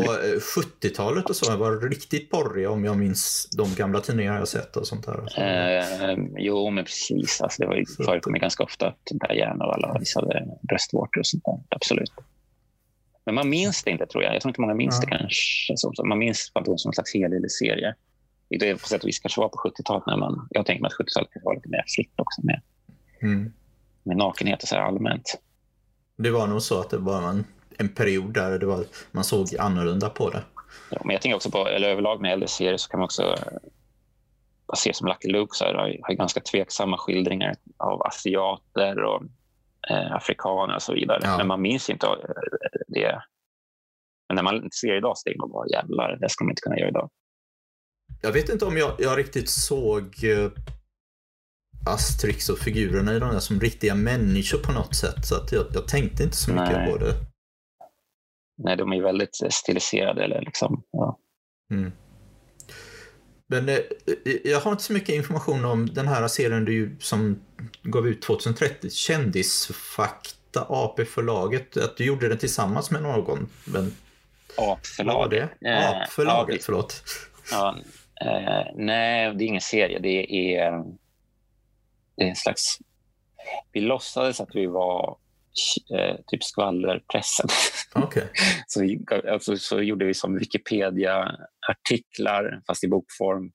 70-talet 0.56 1.24
eh, 1.24 1.30
och 1.30 1.36
så 1.36 1.56
var 1.56 1.88
riktigt 1.88 2.30
porriga 2.30 2.70
om 2.70 2.84
jag 2.84 2.98
minns 2.98 3.48
de 3.56 3.74
gamla 3.74 4.00
tidningar 4.00 4.38
jag 4.38 4.48
sett 4.48 4.76
och 4.76 4.86
sånt 4.86 5.06
där. 5.06 5.42
Eh, 5.42 6.18
jo, 6.38 6.70
men 6.70 6.84
precis. 6.84 7.40
Alltså, 7.40 7.62
det 7.62 7.68
var 7.68 8.14
ju 8.14 8.38
ganska 8.38 8.62
ofta 8.62 8.86
att 8.86 9.28
Diana 9.28 9.64
och 9.64 9.74
alla 9.74 9.98
visade 9.98 10.46
bröstvårtor 10.62 11.20
och 11.20 11.26
sånt 11.26 11.44
där. 11.44 11.58
Absolut. 11.68 12.12
Men 13.24 13.34
man 13.34 13.48
minns 13.48 13.82
det 13.82 13.90
inte, 13.90 14.06
tror 14.06 14.24
jag. 14.24 14.34
Jag 14.34 14.42
tror 14.42 14.50
inte 14.50 14.60
många 14.60 14.74
minns 14.74 14.98
ja. 15.02 15.08
det 15.08 15.18
kanske. 15.18 16.04
Man 16.04 16.18
minns 16.18 16.50
Fantomen 16.54 16.78
som 16.78 16.88
en 16.88 16.92
slags 16.92 17.14
helig 17.14 17.50
serie. 17.50 17.94
Det 18.50 18.74
på 18.74 18.88
sätt 18.88 19.02
och 19.02 19.08
vis 19.08 19.18
kanske 19.18 19.40
var 19.40 19.48
på 19.48 19.58
70-talet 19.68 20.06
när 20.06 20.16
man... 20.16 20.48
Jag 20.50 20.66
tänker 20.66 20.82
mig 20.82 20.88
att 20.88 21.06
70-talet 21.06 21.28
kanske 21.32 21.44
var 21.44 21.54
lite 21.54 21.68
mer 21.68 21.84
fritt 21.96 22.12
också 22.16 22.40
med, 22.44 22.60
mm. 23.22 23.52
med 24.02 24.16
nakenhet 24.16 24.62
och 24.62 24.68
så 24.68 24.74
här 24.74 24.82
allmänt. 24.82 25.38
Det 26.16 26.30
var 26.30 26.46
nog 26.46 26.62
så 26.62 26.80
att 26.80 26.90
det 26.90 26.98
var 26.98 27.22
en, 27.22 27.44
en 27.78 27.88
period 27.88 28.34
där 28.34 28.58
det 28.58 28.66
var, 28.66 28.84
man 29.10 29.24
såg 29.24 29.56
annorlunda 29.58 30.10
på 30.10 30.30
det. 30.30 30.42
Ja, 30.90 31.00
men 31.04 31.12
jag 31.12 31.22
tänker 31.22 31.36
också 31.36 31.50
på, 31.50 31.68
eller 31.68 31.88
överlag 31.88 32.20
med 32.20 32.32
äldre 32.32 32.48
serier 32.48 32.76
så 32.76 32.88
kan 32.88 33.00
man 33.00 33.04
också 33.04 33.36
se 34.76 34.94
som 34.94 35.08
Lucky 35.08 35.28
Luke 35.28 35.56
så 35.56 35.64
här, 35.64 35.74
har, 35.74 35.96
har 36.02 36.14
ganska 36.14 36.40
tveksamma 36.40 36.98
skildringar 36.98 37.56
av 37.76 38.02
asiater 38.02 39.02
och 39.04 39.22
eh, 39.90 40.12
afrikaner 40.12 40.74
och 40.74 40.82
så 40.82 40.94
vidare. 40.94 41.20
Ja. 41.22 41.36
Men 41.36 41.46
man 41.46 41.62
minns 41.62 41.90
inte 41.90 42.06
eh, 42.06 42.12
det. 42.88 43.22
Men 44.28 44.34
när 44.36 44.42
man 44.42 44.70
ser 44.70 44.96
idag 44.96 45.18
så 45.18 45.22
tänker 45.24 45.40
man 45.40 45.50
bara 45.50 45.68
jävlar, 45.68 46.18
det 46.20 46.28
ska 46.28 46.44
man 46.44 46.52
inte 46.52 46.62
kunna 46.62 46.78
göra 46.78 46.88
idag. 46.88 47.10
Jag 48.22 48.32
vet 48.32 48.48
inte 48.48 48.64
om 48.64 48.76
jag, 48.76 48.92
jag 48.98 49.18
riktigt 49.18 49.48
såg 49.48 50.24
eh, 50.24 50.50
Asterix 51.86 52.48
och 52.48 52.58
figurerna 52.58 53.14
i 53.14 53.18
de 53.18 53.32
där 53.32 53.38
som 53.38 53.60
riktiga 53.60 53.94
människor 53.94 54.58
på 54.58 54.72
något 54.72 54.96
sätt. 54.96 55.26
Så 55.26 55.34
att 55.34 55.52
jag, 55.52 55.66
jag 55.74 55.88
tänkte 55.88 56.22
inte 56.22 56.36
så 56.36 56.50
mycket 56.50 56.72
Nej. 56.72 56.92
på 56.92 56.98
det. 56.98 57.14
Nej, 58.58 58.76
de 58.76 58.92
är 58.92 59.02
väldigt 59.02 59.36
stiliserade. 59.50 60.24
Eller 60.24 60.40
liksom, 60.40 60.82
ja. 60.90 61.18
Mm. 61.70 61.92
Men 63.46 63.68
eh, 63.68 63.78
jag 64.44 64.60
har 64.60 64.70
inte 64.70 64.82
så 64.82 64.92
mycket 64.92 65.14
information 65.14 65.64
om 65.64 65.86
den 65.86 66.08
här 66.08 66.28
serien 66.28 66.64
du, 66.64 66.96
som 67.00 67.42
gav 67.82 68.08
ut 68.08 68.22
2030, 68.22 68.90
Kändisfakta, 68.90 70.66
AP-förlaget. 70.68 71.76
Att 71.76 71.96
du 71.96 72.04
gjorde 72.04 72.28
den 72.28 72.38
tillsammans 72.38 72.90
med 72.90 73.02
någon. 73.02 73.48
Men... 73.64 73.94
AP-förlaget? 74.56 75.50
Eh, 75.66 75.90
AP-förlaget, 75.90 76.54
AP 76.54 76.62
förlåt. 76.62 77.02
Ja, 77.50 77.76
eh, 78.20 78.72
nej, 78.74 79.34
det 79.34 79.44
är 79.44 79.46
ingen 79.46 79.60
serie. 79.60 79.98
Det 79.98 80.54
är, 80.54 80.84
det 82.16 82.22
är 82.22 82.28
en 82.28 82.36
slags... 82.36 82.78
Vi 83.72 83.80
låtsades 83.80 84.40
att 84.40 84.54
vi 84.54 84.66
var 84.66 85.16
eh, 85.98 86.16
typ 86.26 86.44
skvallerpressen. 86.44 87.48
Okay. 87.94 88.24
så, 88.66 88.80
vi, 88.80 89.04
alltså, 89.32 89.56
så 89.56 89.82
gjorde 89.82 90.04
vi 90.04 90.14
som 90.14 90.38
Wikipedia-artiklar, 90.38 92.62
fast 92.66 92.84
i 92.84 92.88
bokform, 92.88 93.50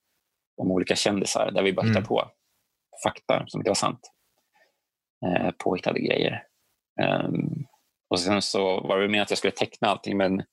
om 0.57 0.71
olika 0.71 0.95
kändisar 0.95 1.51
där 1.51 1.63
vi 1.63 1.73
bara 1.73 1.81
hittade 1.81 1.99
mm. 1.99 2.07
på 2.07 2.31
fakta 3.03 3.43
som 3.47 3.61
inte 3.61 3.69
var 3.69 3.75
sant. 3.75 3.99
Eh, 5.25 5.51
påhittade 5.57 5.99
grejer. 5.99 6.43
Um, 7.25 7.65
och 8.09 8.19
sen 8.19 8.41
så 8.41 8.81
var 8.81 8.97
det 8.97 9.01
meningen 9.01 9.23
att 9.23 9.31
jag 9.31 9.37
skulle 9.37 9.51
teckna 9.51 9.87
allting 9.87 10.17
men 10.17 10.43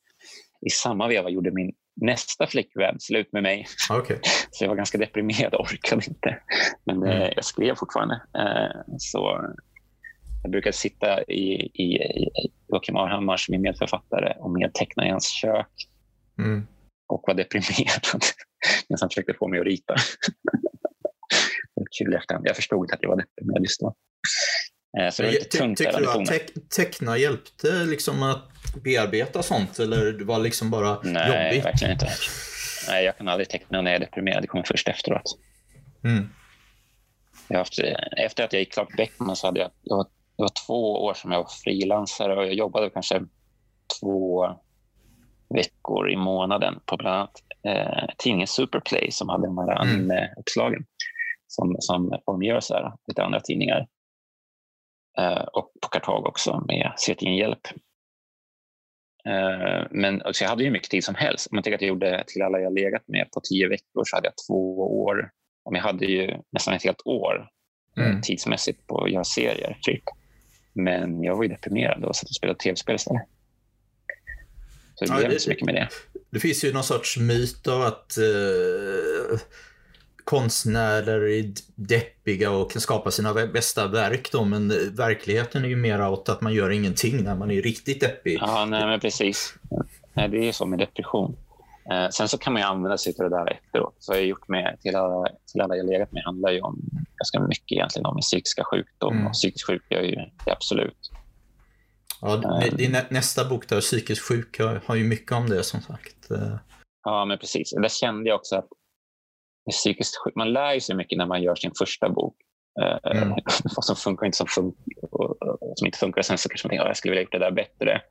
i 0.66 0.70
samma 0.70 1.08
veva 1.08 1.30
gjorde 1.30 1.50
min 1.50 1.72
nästa 2.00 2.46
flickvän 2.46 3.00
slut 3.00 3.32
med 3.32 3.42
mig. 3.42 3.66
Okay. 4.00 4.16
Så 4.50 4.64
jag 4.64 4.68
var 4.68 4.76
ganska 4.76 4.98
deprimerad 4.98 5.54
och 5.54 5.60
orkade 5.60 6.02
inte. 6.08 6.42
Men 6.86 6.96
mm. 6.96 7.08
eh, 7.08 7.32
jag 7.36 7.44
skrev 7.44 7.74
fortfarande. 7.74 8.22
Eh, 8.38 8.80
så 8.98 9.40
jag 10.42 10.50
brukar 10.50 10.72
sitta 10.72 11.22
i, 11.22 11.70
i, 11.74 11.96
i 12.02 12.30
Joakim 12.68 12.96
Arhammar 12.96 13.36
som 13.36 13.54
är 13.54 13.58
medförfattare 13.58 14.36
och 14.38 14.50
medteckna 14.50 15.06
i 15.06 15.10
hans 15.10 15.28
kök. 15.28 15.88
Mm. 16.38 16.66
Och 17.08 17.24
var 17.26 17.34
deprimerad 17.34 18.06
medan 18.88 18.98
han 19.00 19.10
försökte 19.10 19.34
få 19.34 19.48
mig 19.48 19.60
att 19.60 19.66
rita. 19.66 19.94
Kul 21.98 22.14
efterhand. 22.14 22.46
Jag 22.48 22.56
förstod 22.56 22.84
inte 22.84 22.94
att 22.94 23.02
jag 23.02 23.10
var 23.10 23.16
deprimerad 23.16 23.62
just 23.62 23.80
då. 23.80 23.94
Eh, 24.98 25.10
så 25.10 25.22
det 25.22 25.28
var 25.28 25.32
lite 25.32 25.58
tungt 25.58 25.78
Tycker 25.78 26.00
du 26.00 26.10
att 26.10 26.26
te 26.26 26.38
teckna 26.76 27.18
hjälpte 27.18 27.84
liksom 27.84 28.22
att 28.22 28.74
bearbeta 28.84 29.42
sånt 29.42 29.78
eller 29.78 30.12
det 30.12 30.24
var 30.24 30.38
liksom 30.38 30.70
bara 30.70 30.88
Nej, 31.02 31.28
jobbigt? 31.28 31.34
Nej, 31.34 31.60
verkligen 31.60 31.92
inte. 31.92 32.08
Nej, 32.88 33.04
jag 33.04 33.16
kan 33.16 33.28
aldrig 33.28 33.48
teckna 33.48 33.82
när 33.82 33.90
jag 33.90 33.96
är 33.96 34.06
deprimerad. 34.06 34.42
Det 34.42 34.46
kommer 34.46 34.64
först 34.64 34.88
efteråt. 34.88 35.38
Mm. 36.04 36.28
Jag 37.48 37.58
haft, 37.58 37.78
efter 38.16 38.44
att 38.44 38.52
jag 38.52 38.60
gick 38.60 38.72
klart 38.72 38.96
Beckman 38.96 39.36
så 39.36 39.46
hade 39.46 39.60
jag, 39.60 39.70
jag 39.82 40.06
det 40.40 40.44
var 40.44 40.66
två 40.66 41.04
år 41.04 41.14
som 41.14 41.32
jag 41.32 41.38
var 41.38 41.50
frilansare 41.64 42.36
och 42.36 42.46
jag 42.46 42.54
jobbade 42.54 42.90
kanske 42.90 43.22
två 44.00 44.46
veckor 45.54 46.10
i 46.10 46.16
månaden 46.16 46.80
på 46.86 46.96
bland 46.96 47.16
annat 47.16 47.42
eh, 47.62 48.14
tidningen 48.18 48.46
Superplay 48.46 49.10
som 49.10 49.28
hade 49.28 49.46
de 49.46 49.58
här 49.58 49.82
mm. 49.82 49.88
anime-uppslagen 49.88 50.84
som, 51.46 51.76
som 51.78 52.10
här, 52.70 52.92
lite 53.06 53.22
andra 53.22 53.40
tidningar. 53.40 53.86
Eh, 55.18 55.42
och 55.42 55.72
på 55.82 55.88
Kartag 55.88 56.26
också 56.26 56.64
med 56.68 56.92
Setingen 56.96 57.36
Hjälp. 57.36 57.66
Eh, 59.26 59.86
men 59.90 60.22
alltså, 60.22 60.44
jag 60.44 60.48
hade 60.48 60.64
ju 60.64 60.70
mycket 60.70 60.90
tid 60.90 61.04
som 61.04 61.14
helst. 61.14 61.46
Om 61.50 61.56
man 61.56 61.62
tänker 61.62 61.74
att 61.74 61.82
jag 61.82 61.88
gjorde 61.88 62.24
till 62.26 62.42
alla 62.42 62.60
jag 62.60 62.74
legat 62.74 63.08
med 63.08 63.30
på 63.30 63.40
tio 63.40 63.68
veckor 63.68 64.04
så 64.04 64.16
hade 64.16 64.26
jag 64.26 64.34
två 64.48 64.78
år. 65.02 65.30
Och 65.64 65.76
jag 65.76 65.82
hade 65.82 66.06
ju 66.06 66.36
nästan 66.50 66.74
ett 66.74 66.84
helt 66.84 67.02
år 67.06 67.48
mm. 67.96 68.22
tidsmässigt 68.22 68.86
på 68.86 69.04
att 69.04 69.10
göra 69.10 69.24
serier. 69.24 69.78
Typ. 69.82 70.04
Men 70.72 71.22
jag 71.22 71.36
var 71.36 71.42
ju 71.42 71.48
deprimerad 71.48 72.04
och 72.04 72.16
satt 72.16 72.28
och 72.28 72.34
spelade 72.34 72.58
tv-spel 72.58 72.94
istället. 72.94 73.22
Så 74.94 75.04
det 75.04 75.10
ja, 75.10 75.16
blev 75.16 75.30
inte 75.30 75.42
så 75.42 75.50
mycket 75.50 75.66
med 75.66 75.74
det. 75.74 75.88
Det 76.30 76.40
finns 76.40 76.64
ju 76.64 76.72
någon 76.72 76.84
sorts 76.84 77.18
myt 77.18 77.68
av 77.68 77.82
att 77.82 78.18
eh, 78.18 79.38
konstnärer 80.24 81.28
är 81.28 81.52
deppiga 81.74 82.50
och 82.50 82.72
kan 82.72 82.80
skapa 82.80 83.10
sina 83.10 83.46
bästa 83.46 83.88
verk 83.88 84.32
då, 84.32 84.44
men 84.44 84.68
verkligheten 84.96 85.64
är 85.64 85.68
ju 85.68 85.76
mer 85.76 86.08
åt 86.08 86.28
att 86.28 86.40
man 86.40 86.54
gör 86.54 86.70
ingenting 86.70 87.22
när 87.22 87.34
man 87.34 87.50
är 87.50 87.62
riktigt 87.62 88.00
deppig. 88.00 88.38
Ja, 88.40 88.64
nej 88.64 88.86
men 88.86 89.00
precis. 89.00 89.54
Nej, 90.12 90.28
det 90.28 90.48
är 90.48 90.52
så 90.52 90.66
med 90.66 90.78
depression. 90.78 91.36
Eh, 91.90 92.08
sen 92.08 92.28
så 92.28 92.38
kan 92.38 92.52
man 92.52 92.62
ju 92.62 92.68
använda 92.68 92.98
sig 92.98 93.14
av 93.18 93.30
det 93.30 93.36
där 93.36 93.52
efteråt. 93.52 93.94
Så 93.98 94.12
jag 94.12 94.18
har 94.18 94.24
gjort 94.24 94.48
med 94.48 94.78
till 94.80 94.96
alla, 94.96 95.28
till 95.52 95.60
alla 95.60 95.76
jag 95.76 95.86
legat 95.86 96.12
med 96.12 96.22
handlar 96.24 96.50
ju 96.50 96.60
om 96.60 96.80
ganska 97.16 97.40
mycket 97.40 97.72
egentligen 97.72 98.06
om 98.06 98.18
psykiska 98.20 98.64
sjukdom. 98.64 99.12
Mm. 99.12 99.26
Och 99.26 99.32
psykisk 99.32 99.66
sjuka 99.66 99.98
är 99.98 100.02
ju 100.02 100.16
det 100.44 100.52
absolut. 100.52 101.10
Ja, 102.20 102.34
um, 102.34 102.76
din 102.76 102.96
nästa 103.10 103.44
bok 103.44 103.68
där, 103.68 103.80
Psykisk 103.80 104.28
sjuk, 104.28 104.60
har 104.86 104.94
ju 104.94 105.04
mycket 105.04 105.32
om 105.32 105.48
det 105.48 105.62
som 105.62 105.80
sagt. 105.80 106.30
Eh. 106.30 106.56
Ja, 107.04 107.24
men 107.24 107.38
precis. 107.38 107.74
Där 107.82 107.88
kände 107.88 108.28
jag 108.28 108.36
också 108.36 108.56
att 108.56 108.68
psykiskt 109.70 110.16
sjuk, 110.24 110.34
man 110.34 110.52
lär 110.52 110.80
sig 110.80 110.96
mycket 110.96 111.18
när 111.18 111.26
man 111.26 111.42
gör 111.42 111.54
sin 111.54 111.72
första 111.78 112.08
bok. 112.08 112.36
Eh, 112.82 113.22
mm. 113.22 113.28
vad 113.76 113.84
som 113.84 113.96
funkar 113.96 114.22
och 114.22 114.26
inte 114.26 114.38
som, 114.38 114.46
fun 114.46 114.72
och, 115.10 115.36
som 115.76 115.86
inte 115.86 115.98
funkar. 115.98 116.22
Sen 116.22 116.38
så 116.38 116.48
kanske 116.48 116.66
man 116.66 116.70
tänker 116.70 116.82
att 116.82 116.88
jag 116.88 116.96
skulle 116.96 117.10
vilja 117.10 117.22
gjort 117.22 117.32
det 117.32 117.38
där 117.38 117.50
bättre. 117.50 118.02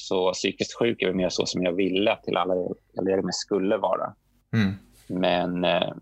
Så 0.00 0.32
psykiskt 0.32 0.78
sjuk 0.78 1.02
är 1.02 1.06
väl 1.06 1.16
mer 1.16 1.28
så 1.28 1.46
som 1.46 1.62
jag 1.62 1.72
ville 1.72 2.12
att 2.12 2.22
till 2.22 2.36
alla 2.36 2.54
jag 2.92 3.04
levde 3.04 3.22
med 3.22 3.34
skulle 3.34 3.76
vara. 3.76 4.14
Mm. 4.52 4.74
Men 5.08 5.64
eh, 5.64 5.92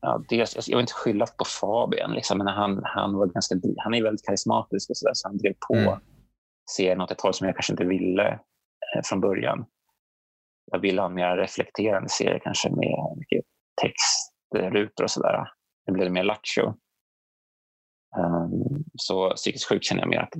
ja, 0.00 0.22
dels, 0.28 0.68
jag 0.68 0.76
vill 0.76 0.82
inte 0.82 0.92
skylla 0.92 1.26
på 1.26 1.44
Fabian, 1.44 2.12
liksom, 2.12 2.38
men 2.38 2.46
han, 2.46 2.80
han, 2.84 3.16
var 3.16 3.26
ganska, 3.26 3.54
han 3.76 3.94
är 3.94 4.02
väldigt 4.02 4.26
karismatisk 4.26 4.90
och 4.90 4.96
så, 4.96 5.06
där, 5.06 5.14
så 5.14 5.28
han 5.28 5.38
drev 5.38 5.54
på 5.68 5.74
mm. 5.74 5.98
serien 6.76 7.00
åt 7.00 7.10
ett 7.10 7.20
håll 7.20 7.34
som 7.34 7.46
jag 7.46 7.56
kanske 7.56 7.72
inte 7.72 7.84
ville 7.84 8.28
eh, 8.28 9.02
från 9.04 9.20
början. 9.20 9.64
Jag 10.72 10.78
ville 10.78 11.00
ha 11.00 11.08
en 11.08 11.14
mer 11.14 11.36
reflekterande 11.36 12.08
serie 12.08 12.40
kanske 12.40 12.70
med 12.70 13.16
mycket 13.16 13.44
textrutor 13.82 15.04
och 15.04 15.10
sådär. 15.10 15.48
Det 15.86 15.92
blev 15.92 16.12
mer 16.12 16.24
lattjo. 16.24 16.74
Um, 18.16 18.84
så 18.96 19.30
psykiskt 19.30 19.68
sjuk 19.68 19.84
känner 19.84 20.02
jag 20.02 20.08
mer 20.08 20.20
att 20.20 20.32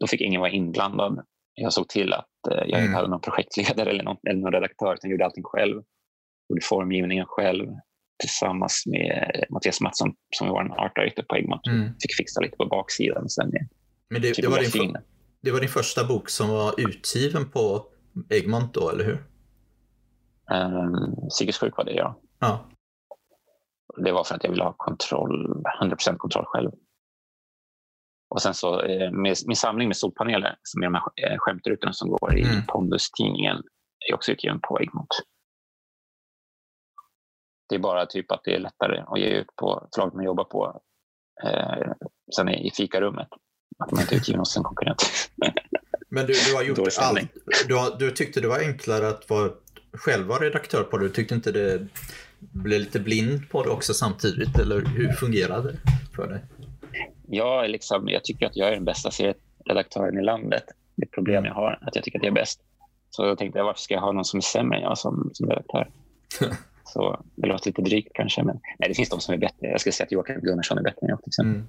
då 0.00 0.06
fick 0.06 0.20
ingen 0.20 0.40
vara 0.40 0.50
inblandad 0.50 1.24
jag 1.54 1.72
såg 1.72 1.88
till 1.88 2.12
att 2.12 2.46
eh, 2.50 2.56
jag 2.56 2.68
Mm. 2.68 2.84
inte 2.84 2.96
hade 2.96 3.08
någon 3.08 3.20
projektledare 3.20 3.90
eller 3.90 4.04
någon, 4.04 4.16
eller 4.30 4.40
någon 4.40 4.52
redaktör, 4.52 4.94
utan 4.94 5.10
gjorde 5.10 5.24
allting 5.24 5.44
själv. 5.44 5.82
Gjorde 6.48 6.60
formgivningen 6.62 7.26
själv 7.28 7.66
tillsammans 8.18 8.82
med 8.86 9.44
Mattias 9.50 9.80
Mattsson 9.80 10.14
som 10.36 10.48
var 10.48 10.60
en 10.64 10.72
art 10.72 10.94
director 10.96 11.22
på 11.22 11.36
Egmont. 11.36 11.66
Mm. 11.66 11.88
Fick 12.00 12.14
fixa 12.16 12.40
lite 12.40 12.56
på 12.56 12.66
baksidan. 12.66 13.28
Sen 13.28 13.52
Men 14.10 14.22
det, 14.22 14.36
det, 14.36 14.48
var 14.48 14.78
din, 14.78 14.96
det 15.42 15.50
var 15.50 15.60
din 15.60 15.68
första 15.68 16.04
bok 16.04 16.28
som 16.28 16.48
var 16.48 16.80
utgiven 16.80 17.50
på 17.50 17.86
Egmont 18.30 18.74
då, 18.74 18.90
eller 18.90 19.04
hur? 19.04 19.24
Um, 20.50 21.30
Sigurdsjuk 21.30 21.76
var 21.76 21.84
det, 21.84 21.92
ja. 21.92 22.20
Ja. 22.38 22.68
Det 24.04 24.12
var 24.12 24.24
för 24.24 24.34
att 24.34 24.44
jag 24.44 24.50
ville 24.50 24.64
ha 24.64 24.74
kontroll, 24.76 25.62
100% 25.82 26.16
kontroll 26.16 26.44
själv. 26.46 26.70
Och 28.34 28.42
sen 28.42 28.54
så 28.54 28.80
eh, 28.80 29.10
med, 29.12 29.36
min 29.46 29.56
samling 29.56 29.88
med 29.88 29.96
solpaneler, 29.96 30.56
som 30.62 30.82
är 30.82 30.86
de 30.86 30.94
här 30.94 31.32
eh, 31.32 31.36
skämtrutorna 31.38 31.92
som 31.92 32.10
går 32.10 32.38
i 32.38 32.42
Mm. 32.42 32.66
Pondus-tidningen, 32.66 33.56
är 34.10 34.14
också 34.14 34.32
utgiven 34.32 34.60
på 34.60 34.80
Egmont. 34.80 35.08
Det 37.68 37.74
är 37.74 37.78
bara 37.78 38.06
typ 38.06 38.32
att 38.32 38.40
det 38.44 38.54
är 38.54 38.58
lättare 38.58 39.00
att 39.06 39.20
ge 39.20 39.26
ut 39.26 39.46
på 39.56 39.88
förlaget 39.94 40.14
man 40.14 40.24
jobbar 40.24 40.44
på 40.44 40.80
eh, 41.44 41.92
sen 42.36 42.48
i, 42.48 42.70
fikarummet. 42.70 43.28
Att 43.78 43.92
man 43.92 44.00
inte 44.00 44.14
är 44.14 44.16
utgiven 44.16 44.38
hos 44.38 44.56
en 44.56 44.62
konkurrent. 44.62 45.02
Men 46.08 46.26
du, 46.26 46.32
du 46.32 46.54
har 46.54 46.62
gjort 46.62 46.78
allt. 47.00 47.20
Du, 47.68 47.74
har, 47.74 47.98
du 47.98 48.10
tyckte 48.10 48.40
det 48.40 48.48
var 48.48 48.58
enklare 48.58 49.08
att 49.08 49.30
vara 49.30 49.50
själv 49.92 50.26
vara 50.26 50.44
redaktör 50.44 50.82
på 50.82 50.98
det. 50.98 51.04
Du 51.04 51.10
tyckte 51.10 51.34
inte 51.34 51.52
det 51.52 51.88
blev 52.38 52.80
lite 52.80 53.00
blind 53.00 53.50
på 53.50 53.62
det 53.62 53.70
också 53.70 53.94
samtidigt? 53.94 54.58
Eller 54.58 54.80
hur 54.80 55.12
fungerade 55.12 55.72
det 55.72 55.78
för 56.16 56.28
dig? 56.28 56.44
Jag, 57.34 57.64
är 57.64 57.68
liksom, 57.68 58.08
jag 58.08 58.24
tycker 58.24 58.46
att 58.46 58.56
jag 58.56 58.68
är 58.68 58.72
den 58.72 58.84
bästa 58.84 59.10
serieredaktören 59.10 60.18
i 60.18 60.22
landet. 60.22 60.64
Det 60.96 61.06
problem 61.06 61.44
jag 61.44 61.54
har, 61.54 61.78
att 61.82 61.94
jag 61.96 62.04
tycker 62.04 62.18
att 62.18 62.24
jag 62.24 62.30
är 62.30 62.34
bäst. 62.40 62.60
Så 63.10 63.24
jag 63.26 63.38
tänkte, 63.38 63.62
varför 63.62 63.80
ska 63.80 63.94
jag 63.94 64.00
ha 64.00 64.12
någon 64.12 64.24
som 64.24 64.38
är 64.38 64.42
sämre 64.42 64.76
än 64.78 64.82
jag 64.82 64.98
som, 64.98 65.30
som 65.32 65.48
redaktör? 65.48 65.90
Så 66.84 67.24
det 67.34 67.46
låter 67.48 67.66
lite 67.66 67.82
drygt 67.82 68.10
kanske, 68.14 68.42
men 68.42 68.60
nej, 68.78 68.88
det 68.88 68.94
finns 68.94 69.08
de 69.08 69.20
som 69.20 69.34
är 69.34 69.38
bättre. 69.38 69.66
Jag 69.66 69.80
skulle 69.80 69.92
säga 69.92 70.04
att 70.04 70.12
Joakim 70.12 70.40
Gunnarsson 70.40 70.78
är 70.78 70.82
bättre 70.82 70.98
än 71.02 71.08
jag 71.08 71.22
till 71.22 71.28
exempel. 71.30 71.54
Mm. 71.54 71.66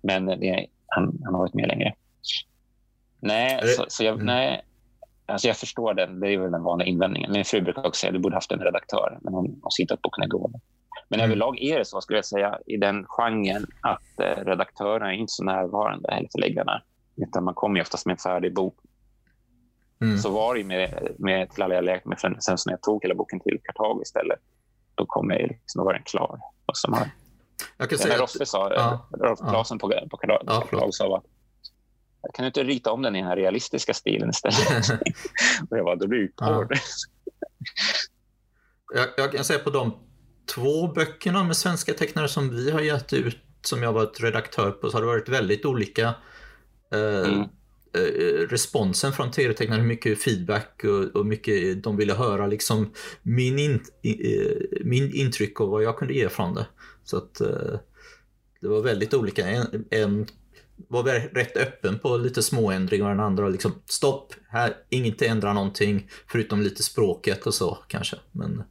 Men 0.00 0.40
det, 0.40 0.66
han, 0.86 1.18
han 1.24 1.34
har 1.34 1.40
varit 1.40 1.54
med 1.54 1.68
längre. 1.68 1.94
Nej, 3.20 3.54
Är 3.54 3.62
det- 3.62 3.68
så, 3.68 3.84
så 3.88 4.04
jag, 4.04 4.14
Mm. 4.14 4.26
nej, 4.26 4.62
alltså 5.26 5.48
jag 5.48 5.56
förstår 5.56 5.94
den. 5.94 6.20
Det 6.20 6.28
är 6.32 6.38
väl 6.38 6.50
den 6.52 6.62
vanliga 6.62 6.88
invändningen. 6.88 7.32
Min 7.32 7.44
fru 7.44 7.60
brukar 7.60 7.86
också 7.86 8.00
säga 8.00 8.08
att 8.08 8.14
du 8.14 8.20
borde 8.20 8.36
haft 8.36 8.52
en 8.52 8.58
redaktör, 8.58 9.18
men 9.22 9.34
hon, 9.34 9.58
hon 9.62 9.70
ser 9.70 9.82
inte 9.82 9.94
att 9.94 10.02
boken 10.02 10.24
är 10.24 10.28
dålig. 10.28 10.60
Men 11.08 11.20
Mm. 11.20 11.30
överlag 11.30 11.58
är 11.60 11.78
det 11.78 11.84
så, 11.84 12.00
skulle 12.00 12.18
jag 12.18 12.24
säga, 12.24 12.58
i 12.66 12.76
den 12.76 13.06
genren 13.08 13.66
att 13.80 14.20
eh, 14.20 14.44
redaktörerna 14.44 15.06
är 15.12 15.16
inte 15.16 15.32
så 15.32 15.44
närvarande, 15.44 16.08
eller 16.08 16.28
förläggarna. 16.32 16.82
Utan 17.16 17.44
man 17.44 17.54
kommer 17.54 17.76
ju 17.76 17.82
oftast 17.82 18.06
med 18.06 18.12
en 18.12 18.18
färdig 18.18 18.54
bok. 18.54 18.76
Mm. 20.00 20.18
Så 20.18 20.30
var 20.30 20.54
det 20.54 20.64
med, 20.64 21.08
med 21.18 21.50
Till 21.50 21.62
alla 21.62 21.74
jag 21.74 21.84
lekt 21.84 22.06
med. 22.06 22.20
Sen 22.20 22.40
sen 22.40 22.56
när 22.66 22.72
jag 22.72 22.82
tog 22.82 23.02
hela 23.04 23.14
boken 23.14 23.40
till 23.40 23.60
Kartago 23.64 24.02
istället, 24.02 24.38
då, 24.94 25.06
kom 25.06 25.30
jag, 25.30 25.40
liksom, 25.40 25.78
då 25.78 25.84
var 25.84 25.92
den 25.92 26.02
klar. 26.02 26.40
Och 26.66 26.76
som 26.76 26.92
har, 26.92 27.06
Jag 27.78 27.88
kan 27.90 27.98
säga 27.98 28.08
när 28.08 28.24
att, 28.24 28.34
Roffe 28.34 28.46
sa, 28.46 28.72
ja, 28.74 29.08
Rolf 29.20 29.38
ja. 29.42 29.50
Claesson 29.50 29.78
på, 29.78 29.88
på, 29.88 29.94
Ja, 29.94 30.08
förlåt. 30.20 30.70
Kartago 30.70 30.92
sa 30.92 31.16
att 31.16 31.24
kan 32.34 32.42
du 32.42 32.46
inte 32.46 32.62
rita 32.64 32.92
om 32.92 33.02
den 33.02 33.16
i 33.16 33.18
den 33.18 33.28
här 33.28 33.36
realistiska 33.36 33.94
stilen 33.94 34.30
istället? 34.30 34.90
och 35.70 35.78
jag 35.78 35.84
bara, 35.84 35.96
då 35.96 36.06
blir 36.08 36.28
Ja. 36.36 36.66
jag, 38.94 39.08
jag 39.16 39.32
kan 39.32 39.44
säga 39.44 39.58
på 39.58 39.70
de 39.70 39.92
två 40.46 40.88
böckerna 40.88 41.44
med 41.44 41.56
svenska 41.56 41.94
tecknare 41.94 42.28
som 42.28 42.56
vi 42.56 42.70
har 42.70 42.80
gett 42.80 43.12
ut, 43.12 43.38
som 43.62 43.82
jag 43.82 43.92
varit 43.92 44.20
redaktör 44.20 44.70
på, 44.70 44.90
så 44.90 44.96
har 44.96 45.02
det 45.02 45.06
varit 45.06 45.28
väldigt 45.28 45.64
olika 45.64 46.14
eh, 46.92 47.28
Mm. 47.28 47.40
eh, 47.94 48.48
responsen 48.48 49.12
från 49.12 49.32
serietecknare, 49.32 49.80
hur 49.80 49.88
mycket 49.88 50.22
feedback 50.22 50.84
och, 50.84 51.20
och 51.20 51.26
mycket 51.26 51.82
de 51.84 51.96
ville 51.96 52.14
höra 52.14 52.46
liksom 52.46 52.92
min, 53.22 53.58
in, 53.58 53.80
eh, 54.02 54.80
min 54.84 55.14
intryck 55.14 55.60
och 55.60 55.68
vad 55.68 55.82
jag 55.82 55.98
kunde 55.98 56.14
ge 56.14 56.28
från 56.28 56.54
det. 56.54 56.66
Så 57.04 57.16
att 57.16 57.40
eh, 57.40 57.78
det 58.60 58.68
var 58.68 58.82
väldigt 58.82 59.14
olika. 59.14 59.46
En, 59.46 59.84
en 59.90 60.26
var 60.88 61.02
rätt 61.34 61.56
öppen 61.56 61.98
på 61.98 62.16
lite 62.16 62.42
småändringar 62.42 63.04
och 63.04 63.10
den 63.10 63.20
andra 63.20 63.48
liksom 63.48 63.72
stopp, 63.86 64.34
här, 64.48 64.76
inget 64.88 65.22
ändra 65.22 65.52
någonting 65.52 66.10
förutom 66.26 66.62
lite 66.62 66.82
språket 66.82 67.46
och 67.46 67.54
så 67.54 67.78
kanske. 67.88 68.16
Men 68.32 68.62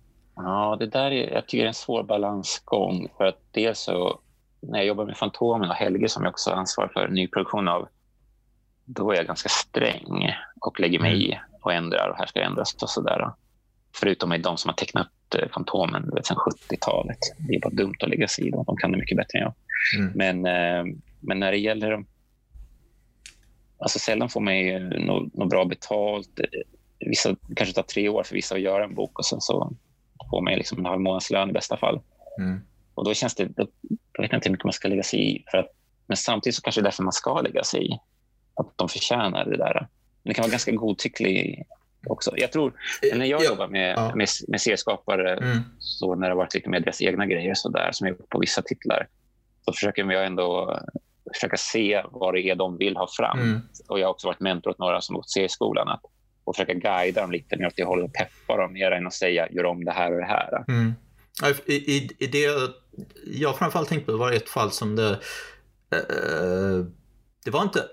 Ja, 0.43 0.75
det 0.79 0.87
där 0.87 1.11
är, 1.11 1.33
jag 1.33 1.47
tycker 1.47 1.63
är 1.63 1.67
en 1.67 1.73
svår 1.73 2.03
balansgång. 2.03 3.07
För 3.17 3.25
att 3.25 3.39
dels 3.51 3.79
så, 3.79 4.19
när 4.59 4.79
jag 4.79 4.87
jobbar 4.87 5.05
med 5.05 5.17
Fantomen 5.17 5.69
och 5.69 5.75
Helge 5.75 6.09
som 6.09 6.23
jag 6.23 6.31
också 6.31 6.49
har 6.49 6.57
ansvar 6.57 6.91
för 6.93 7.07
nyproduktion 7.07 7.67
av, 7.67 7.87
då 8.85 9.11
är 9.11 9.15
jag 9.15 9.27
ganska 9.27 9.49
sträng 9.49 10.35
och 10.61 10.79
lägger 10.79 10.99
mig 10.99 11.31
i 11.31 11.39
och 11.61 11.73
ändrar 11.73 12.09
och 12.09 12.17
här 12.17 12.25
ska 12.25 12.41
ändras 12.41 12.75
och 12.81 12.89
sådär. 12.89 13.31
Förutom 13.95 14.29
med 14.29 14.41
de 14.41 14.57
som 14.57 14.69
har 14.69 14.75
tecknat 14.75 15.09
eh, 15.35 15.49
Fantomen 15.49 16.09
vet, 16.09 16.25
sedan 16.25 16.37
70-talet. 16.37 17.17
Det 17.37 17.55
är 17.55 17.59
bara 17.59 17.69
dumt 17.69 17.95
att 17.99 18.09
lägga 18.09 18.27
sig 18.27 18.47
i 18.47 18.49
dem. 18.49 18.63
De 18.67 18.77
kan 18.77 18.91
det 18.91 18.97
mycket 18.97 19.17
bättre 19.17 19.39
än 19.39 19.43
jag. 19.43 19.53
Mm. 19.99 20.11
Men, 20.15 20.45
eh, 20.45 20.95
men 21.19 21.39
när 21.39 21.51
det 21.51 21.57
gäller... 21.57 22.05
Alltså 23.77 23.99
sällan 23.99 24.29
får 24.29 24.41
man 24.41 24.57
ju 24.57 24.79
något, 24.79 25.33
något 25.33 25.49
bra 25.49 25.65
betalt. 25.65 26.39
Vissa 26.99 27.35
kanske 27.55 27.75
tar 27.75 27.83
tre 27.83 28.09
år 28.09 28.23
för 28.23 28.35
vissa 28.35 28.55
att 28.55 28.61
göra 28.61 28.83
en 28.83 28.95
bok 28.95 29.19
och 29.19 29.25
sen 29.25 29.41
så 29.41 29.73
man 30.41 30.53
ju 30.53 30.57
liksom 30.57 30.80
en 30.80 30.86
halv 30.86 31.01
månadslön 31.01 31.49
i 31.49 31.53
bästa 31.53 31.78
fall. 31.78 31.99
mm. 32.39 32.61
Och 32.95 33.05
då 33.05 33.13
känns 33.13 33.36
det... 33.36 33.45
Då, 33.45 33.67
då 34.11 34.22
vet 34.22 34.32
jag 34.32 34.38
inte 34.38 34.49
hur 34.49 34.51
mycket 34.51 34.63
man 34.65 34.74
ska 34.74 34.88
lägga 34.88 35.03
sig 35.03 35.36
i. 35.36 35.43
För 35.51 35.57
att, 35.57 35.67
men 36.07 36.17
samtidigt 36.17 36.55
så 36.55 36.61
kanske 36.61 36.82
det 36.82 36.84
är 36.84 36.91
därför 36.91 37.03
man 37.03 37.13
ska 37.13 37.41
lägga 37.41 37.63
sig 37.63 37.88
i. 37.91 37.99
Att 38.55 38.67
de 38.76 38.89
förtjänar 38.89 39.45
det 39.45 39.57
där. 39.57 39.74
Men 40.24 40.30
det 40.30 40.34
kan 40.34 40.43
vara 40.43 40.51
ganska 40.51 40.72
godtycklig 40.72 41.63
också. 42.07 42.32
Jag 42.38 42.51
tror, 42.51 42.74
när 43.15 43.26
jag 43.26 43.41
Ja, 43.43 43.45
jobbar 43.49 43.67
med, 43.67 43.93
ja. 43.97 44.15
med, 44.15 44.28
med 44.47 44.61
serieskapare 44.61 45.34
Mm. 45.38 45.59
så 45.80 46.15
när 46.15 46.28
det 46.28 46.34
har 46.34 46.38
varit 46.38 46.53
lite 46.53 46.69
med 46.69 46.84
deras 46.84 47.01
egna 47.01 47.26
grejer 47.26 47.53
så 47.53 47.69
där, 47.69 47.89
som 47.91 48.07
jag 48.07 48.17
gjort 48.17 48.30
på 48.30 48.39
vissa 48.39 48.61
titlar 48.61 49.07
så 49.65 49.74
försöker 49.74 50.11
jag 50.11 50.26
ändå 50.26 50.80
försöka 51.34 51.57
se 51.57 52.03
vad 52.11 52.34
det 52.34 52.41
är 52.41 52.55
de 52.55 52.78
vill 52.78 52.97
ha 52.97 53.07
fram. 53.17 53.39
Mm. 53.39 53.61
Och 53.89 53.99
Jag 53.99 54.07
har 54.07 54.11
också 54.13 54.28
varit 54.28 54.39
mentor 54.39 54.72
åt 54.72 54.80
några 54.80 55.01
som 55.01 55.15
gått 55.15 55.30
serieskolan 55.30 55.89
att 55.89 56.01
och 56.43 56.55
försöka 56.55 56.73
guida 56.73 57.21
dem 57.21 57.31
lite 57.31 57.57
mer 57.57 57.67
åt 57.67 57.75
det 57.75 57.83
hållet 57.83 58.05
och 58.05 58.13
peppa 58.13 58.57
dem 58.57 58.73
mer 58.73 58.91
än 58.91 59.07
att 59.07 59.13
säga 59.13 59.47
gör 59.51 59.65
om 59.65 59.85
det 59.85 59.91
här 59.91 60.11
och 60.11 60.19
det 60.19 60.25
här. 60.25 60.65
Mm. 60.67 60.93
I, 61.65 61.73
i, 61.73 62.09
I 62.19 62.27
det 62.27 62.47
jag 63.25 63.57
framförallt 63.57 63.89
tänkte 63.89 64.11
på 64.11 64.17
var 64.17 64.31
ett 64.31 64.49
fall 64.49 64.71
som 64.71 64.95
det... 64.95 65.09
Eh, 65.93 66.85
det 67.45 67.51
var 67.51 67.63
inte... 67.63 67.83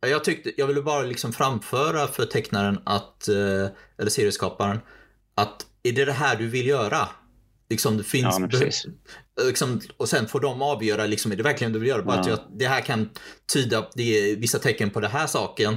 Jag 0.00 0.24
tyckte, 0.24 0.52
jag 0.56 0.66
ville 0.66 0.82
bara 0.82 1.02
liksom 1.02 1.32
framföra 1.32 2.06
för 2.06 2.24
tecknaren 2.24 2.78
att, 2.84 3.28
eh, 3.28 3.66
eller 3.98 4.10
serieskaparen, 4.10 4.80
att 5.34 5.66
är 5.82 5.92
det 5.92 6.04
det 6.04 6.12
här 6.12 6.36
du 6.36 6.46
vill 6.48 6.66
göra? 6.66 7.08
Liksom 7.70 7.96
det 7.96 8.04
finns... 8.04 8.38
Ja, 8.40 8.48
precis. 8.50 8.86
liksom, 9.46 9.80
och 9.96 10.08
sen 10.08 10.28
får 10.28 10.40
de 10.40 10.62
avgöra, 10.62 11.06
liksom, 11.06 11.32
är 11.32 11.36
det 11.36 11.42
verkligen 11.42 11.72
du 11.72 11.78
vill 11.78 11.88
göra? 11.88 12.02
Bara 12.02 12.16
Ja. 12.16 12.20
att 12.20 12.26
jag, 12.26 12.38
det 12.58 12.66
här 12.66 12.80
kan 12.80 13.10
tyda, 13.52 13.88
det 13.94 14.02
är 14.02 14.36
vissa 14.36 14.58
tecken 14.58 14.90
på 14.90 15.00
den 15.00 15.10
här 15.10 15.26
saken. 15.26 15.76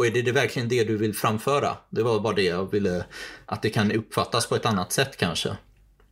Och 0.00 0.06
är 0.06 0.10
det, 0.10 0.22
det 0.22 0.32
verkligen 0.32 0.68
det 0.68 0.84
du 0.84 0.96
vill 0.96 1.14
framföra? 1.14 1.76
Det 1.90 2.02
var 2.02 2.20
bara 2.20 2.32
det 2.34 2.42
jag 2.42 2.70
ville, 2.70 3.04
att 3.46 3.62
det 3.62 3.70
kan 3.70 3.92
uppfattas 3.92 4.48
på 4.48 4.54
ett 4.54 4.66
annat 4.66 4.92
sätt 4.92 5.16
kanske. 5.16 5.48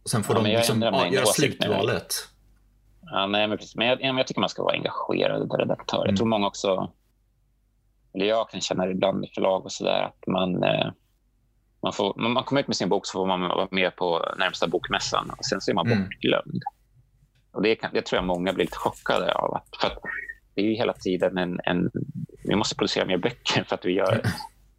Och 0.02 0.10
sen 0.10 0.22
får 0.22 0.36
Ja, 0.36 0.42
de 0.42 0.48
liksom, 0.48 0.82
ja, 0.82 1.06
göra 1.06 1.26
slutvalet. 1.26 2.14
Ja, 3.00 3.26
nej, 3.26 3.48
men, 3.48 3.58
precis. 3.58 3.76
men, 3.76 3.86
jag, 3.86 4.18
jag 4.18 4.26
tycker 4.26 4.40
man 4.40 4.48
ska 4.48 4.62
vara 4.62 4.74
engagerad 4.74 5.54
redaktör. 5.58 5.96
Mm. 5.96 6.08
Jag 6.08 6.16
tror 6.16 6.26
många 6.26 6.46
också, 6.46 6.90
eller 8.14 8.26
jag 8.26 8.50
kan 8.50 8.60
känna 8.60 8.86
det 8.86 8.92
ibland 8.92 9.24
i 9.24 9.28
förlag 9.34 9.64
och 9.64 9.72
sådär, 9.72 10.02
att 10.02 10.26
man, 10.26 10.62
eh, 10.62 10.90
man, 11.82 11.92
får, 11.92 12.14
man, 12.16 12.44
kommer 12.44 12.60
ut 12.60 12.66
med 12.68 12.76
sin 12.76 12.88
bok 12.88 13.06
så 13.06 13.12
får 13.12 13.26
man 13.26 13.40
vara 13.40 13.68
med 13.70 13.96
på 13.96 14.34
närmsta 14.38 14.66
bokmässan 14.66 15.30
och 15.30 15.44
sen 15.44 15.60
så 15.60 15.70
är 15.70 15.74
man 15.74 15.86
Mm. 15.86 16.04
bortglömd. 16.04 16.62
Och 17.52 17.62
det, 17.62 17.78
det 17.92 18.02
tror 18.02 18.16
jag 18.16 18.26
många 18.26 18.52
blir 18.52 18.64
lite 18.64 18.78
chockade 18.78 19.32
av. 19.32 19.54
Att, 19.54 19.68
för 19.80 19.86
att 19.86 19.98
det 20.54 20.60
är 20.62 20.66
ju 20.66 20.74
hela 20.74 20.92
tiden 20.92 21.38
en, 21.38 21.60
en... 21.64 21.90
Vi 22.48 22.56
måste 22.56 22.76
producera 22.76 23.04
mer 23.04 23.18
böcker 23.18 23.64
för 23.64 23.74
att 23.74 23.84
vi 23.84 23.92
gör 23.92 24.22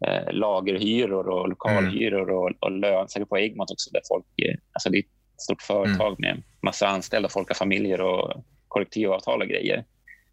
eh, 0.06 0.32
lagerhyror 0.32 1.28
och 1.28 1.48
lokalhyror 1.48 2.30
och, 2.30 2.50
och 2.60 2.70
lön. 2.70 3.08
Säkert 3.08 3.28
på 3.28 3.38
Egmont 3.38 3.70
också. 3.70 3.90
Där 3.92 4.00
folk, 4.08 4.26
eh, 4.42 4.54
alltså 4.72 4.90
det 4.90 4.98
är 4.98 5.00
ett 5.00 5.40
stort 5.40 5.62
företag 5.62 6.16
med 6.20 6.42
massa 6.62 6.88
anställda. 6.88 7.28
Folk 7.28 7.48
har 7.48 7.54
familjer 7.54 8.00
och 8.00 8.44
kollektivavtal 8.68 9.42
och 9.42 9.48
grejer. 9.48 9.84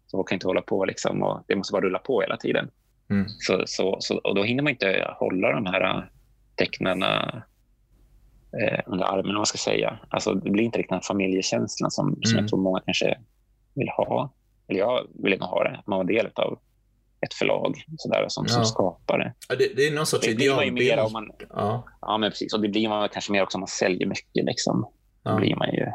Så 0.06 0.18
folk 0.18 0.28
kan 0.28 0.36
inte 0.36 0.46
hålla 0.46 0.62
på. 0.62 0.84
Liksom, 0.84 1.22
och 1.22 1.44
det 1.48 1.56
måste 1.56 1.72
bara 1.72 1.82
rulla 1.82 1.98
på 1.98 2.20
hela 2.20 2.36
tiden. 2.36 2.70
Mm. 3.10 3.24
Så, 3.28 3.62
så, 3.66 3.96
så, 4.00 4.18
och 4.18 4.34
då 4.34 4.42
hinner 4.42 4.62
man 4.62 4.70
inte 4.70 5.14
hålla 5.18 5.52
de 5.52 5.66
här 5.66 5.80
äh, 5.80 6.02
tecknarna 6.56 7.42
eh, 8.60 8.80
under 8.86 9.04
armen, 9.04 9.26
vad 9.26 9.34
man 9.34 9.46
ska 9.46 9.58
säga. 9.58 9.98
Alltså, 10.08 10.34
det 10.34 10.50
blir 10.50 10.64
inte 10.64 10.78
riktigt 10.78 10.90
den 10.90 10.96
här 10.96 11.02
familjekänslan 11.02 11.90
som, 11.90 12.18
som 12.22 12.32
Mm. 12.32 12.44
jag 12.44 12.48
tror 12.48 12.60
många 12.60 12.80
kanske 12.80 13.18
vill 13.74 13.88
ha. 13.88 14.32
Eller 14.68 14.80
jag 14.80 15.06
vill 15.22 15.38
nog 15.38 15.48
ha 15.48 15.64
det, 15.64 15.76
att 15.78 15.86
man 15.86 15.98
var 15.98 16.04
del 16.04 16.28
av 16.34 16.58
ett 17.20 17.34
förlag 17.34 17.84
sådär, 17.96 18.24
som, 18.28 18.44
Ja. 18.48 18.54
som 18.54 18.64
skapare. 18.64 19.34
Ja, 19.48 19.54
det, 19.56 19.76
det 19.76 19.86
är 19.86 19.92
någon 19.94 20.06
sorts 20.06 20.26
Det 20.26 20.34
blir 20.34 20.54
man 20.54 20.64
ju 20.64 20.72
mer 20.72 20.82
idealbild. 20.82 21.06
om 21.06 21.12
man, 21.12 21.30
Ja, 21.50 21.84
ja, 22.00 22.18
men 22.18 22.30
precis. 22.30 22.54
Och 22.54 22.60
det 22.60 22.68
blir 22.68 22.88
man 22.88 23.08
kanske 23.08 23.32
mer 23.32 23.42
också 23.42 23.56
om 23.56 23.60
man 23.60 23.68
säljer 23.68 24.06
mycket. 24.06 24.44
Liksom. 24.44 24.80
Då 25.22 25.30
ja. 25.30 25.36
blir 25.36 25.56
man 25.56 25.68
ju... 25.74 25.86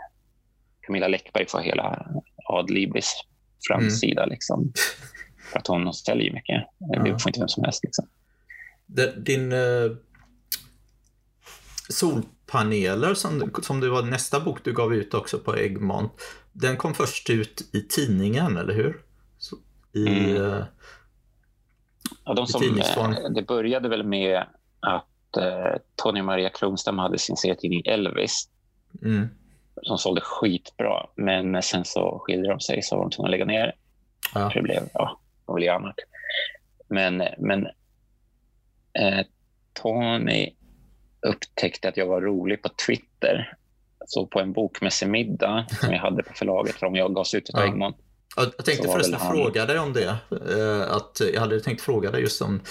Camilla 0.82 1.08
Läckberg 1.08 1.46
får 1.48 1.60
hela 1.60 2.06
Adlibris 2.50 3.14
framsida. 3.68 4.26
Liksom, 4.26 4.74
för 5.52 5.60
att 5.60 5.68
hon 5.68 5.94
säljer 5.94 6.34
mycket. 6.34 6.64
Det 6.80 7.10
Ja. 7.10 7.20
får 7.20 7.30
inte 7.30 7.40
vem 7.40 7.50
som 7.50 7.64
helst. 7.64 7.84
Liksom. 7.84 8.06
din 9.24 9.52
eh, 9.52 9.92
solpaneler 11.90 13.14
som, 13.14 13.52
som 13.64 13.80
det 13.80 13.90
var 13.90 14.04
nästa 14.04 14.40
bok 14.40 14.60
du 14.64 14.74
gav 14.74 14.94
ut 14.94 15.14
också 15.14 15.40
på 15.40 15.58
Egmont. 15.58 16.12
Den 16.52 16.78
kom 16.78 16.94
först 16.94 17.30
ut 17.30 17.70
i 17.74 17.82
tidningen, 17.82 18.58
eller 18.58 18.74
hur? 18.74 19.02
Så, 19.38 19.56
I, 19.94 20.08
mm. 20.08 20.64
Ja, 22.26 22.34
de 22.34 22.48
som, 22.48 22.80
eh, 22.80 23.30
det 23.36 23.42
började 23.42 23.90
väl 23.90 24.04
med 24.04 24.44
att 24.80 25.38
eh, 25.38 25.80
Tony 25.96 26.22
Maria 26.22 26.50
Kronstam 26.50 27.00
hade 27.00 27.18
sin 27.18 27.38
serietidning 27.38 27.82
Elvis. 27.86 28.50
Mm. 29.02 29.28
Som 29.82 29.98
sålde 29.98 30.22
skitbra. 30.22 31.08
Men 31.16 31.62
sen 31.62 31.86
så 31.86 32.20
skilde 32.20 32.50
de 32.50 32.60
sig 32.60 32.82
så 32.82 32.96
var 32.96 33.04
de 33.04 33.12
tvungna 33.12 33.28
att 33.28 33.32
lägga 33.32 33.46
ner. 33.46 33.76
Ja. 34.34 34.52
Det 34.54 34.62
blev, 34.62 34.84
ja, 34.94 35.20
det 35.46 35.52
var 35.52 35.68
annat. 35.68 35.96
Men, 36.88 37.24
men 37.38 37.68
eh, 38.94 39.26
Tony 39.74 40.50
upptäckte 41.22 41.90
att 41.90 41.98
jag 41.98 42.06
var 42.06 42.22
rolig 42.22 42.62
på 42.62 42.70
Twitter. 42.88 43.58
Så 44.06 44.26
på 44.26 44.40
en 44.40 44.54
bokmässig 44.54 45.10
middag 45.10 45.66
som 45.70 45.94
jag 45.94 46.00
hade 46.00 46.24
på 46.24 46.34
förlaget 46.34 46.76
för 46.76 46.88
om 46.88 46.96
jag 46.96 47.16
gavs 47.16 47.34
ut 47.34 47.50
av 47.50 47.62
ja. 47.62 47.68
Egmont. 47.68 47.98
Jag 48.36 48.66
tänkte 48.66 48.88
förresten 48.88 49.20
han... 49.20 49.36
fråga 49.36 49.66
dig 49.66 49.80
om 49.80 49.94
det. 49.94 50.18
Eh, 50.32 50.96
att 50.96 51.22
jag 51.34 51.42
hade 51.42 51.60
tänkt 51.60 51.82
fråga 51.82 52.12
dig 52.12 52.22
just 52.22 52.42
om 52.42 52.62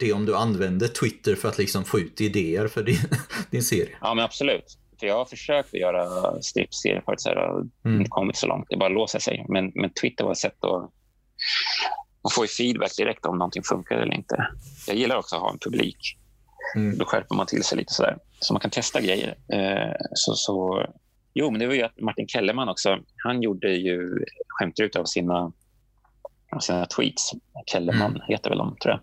det 0.00 0.12
om 0.12 0.26
du 0.26 0.36
använde 0.36 0.88
Twitter 0.88 1.34
för 1.34 1.48
att 1.48 1.58
liksom 1.58 1.84
få 1.84 1.98
ut 1.98 2.20
idéer 2.20 2.68
för 2.68 2.82
din, 2.82 2.98
din 3.50 3.62
serie. 3.62 3.96
Ja, 4.00 4.14
men 4.14 4.24
absolut. 4.24 4.78
För 5.00 5.06
jag 5.06 5.14
har 5.14 5.24
försökt 5.24 5.74
att 5.74 5.80
göra 5.80 6.42
stripserier 6.42 7.02
förut, 7.06 7.72
mm. 7.84 7.98
inte 7.98 8.10
kommit 8.10 8.36
så 8.36 8.46
långt. 8.46 8.66
Det 8.68 8.76
bara 8.76 8.88
låser 8.88 9.18
sig. 9.18 9.46
Men, 9.48 9.72
men 9.74 9.90
Twitter 9.90 10.24
var 10.24 10.32
ett 10.32 10.38
sätt 10.38 10.64
att, 10.64 10.90
att 12.22 12.32
få 12.32 12.46
feedback 12.46 12.96
direkt 12.96 13.26
om 13.26 13.38
någonting 13.38 13.62
funkar 13.62 13.96
eller 13.96 14.14
inte. 14.14 14.48
Jag 14.86 14.96
gillar 14.96 15.16
också 15.16 15.36
att 15.36 15.42
ha 15.42 15.50
en 15.50 15.58
publik. 15.58 16.16
Mm. 16.76 16.98
Då 16.98 17.04
skärper 17.04 17.34
man 17.34 17.46
till 17.46 17.64
sig 17.64 17.78
lite 17.78 17.92
sådär. 17.92 18.16
Så 18.40 18.52
man 18.52 18.60
kan 18.60 18.70
testa 18.70 19.00
grejer. 19.00 19.36
Eh, 19.52 19.94
så, 20.14 20.34
så, 20.34 20.86
jo, 21.34 21.50
men 21.50 21.60
det 21.60 21.66
var 21.66 21.74
ju 21.74 21.82
att 21.82 22.00
Martin 22.00 22.28
Kellerman 22.28 22.68
också. 22.68 22.98
Han 23.24 23.42
gjorde 23.42 23.68
ju 23.68 24.24
skämt 24.48 24.80
ut 24.80 24.96
av 24.96 25.04
sina, 25.04 25.52
av 26.56 26.58
sina 26.58 26.86
tweets. 26.86 27.32
Kellerman 27.66 28.10
mm. 28.10 28.22
heter 28.28 28.50
väl 28.50 28.58
de, 28.58 28.76
tror 28.76 28.94
jag. 28.94 29.00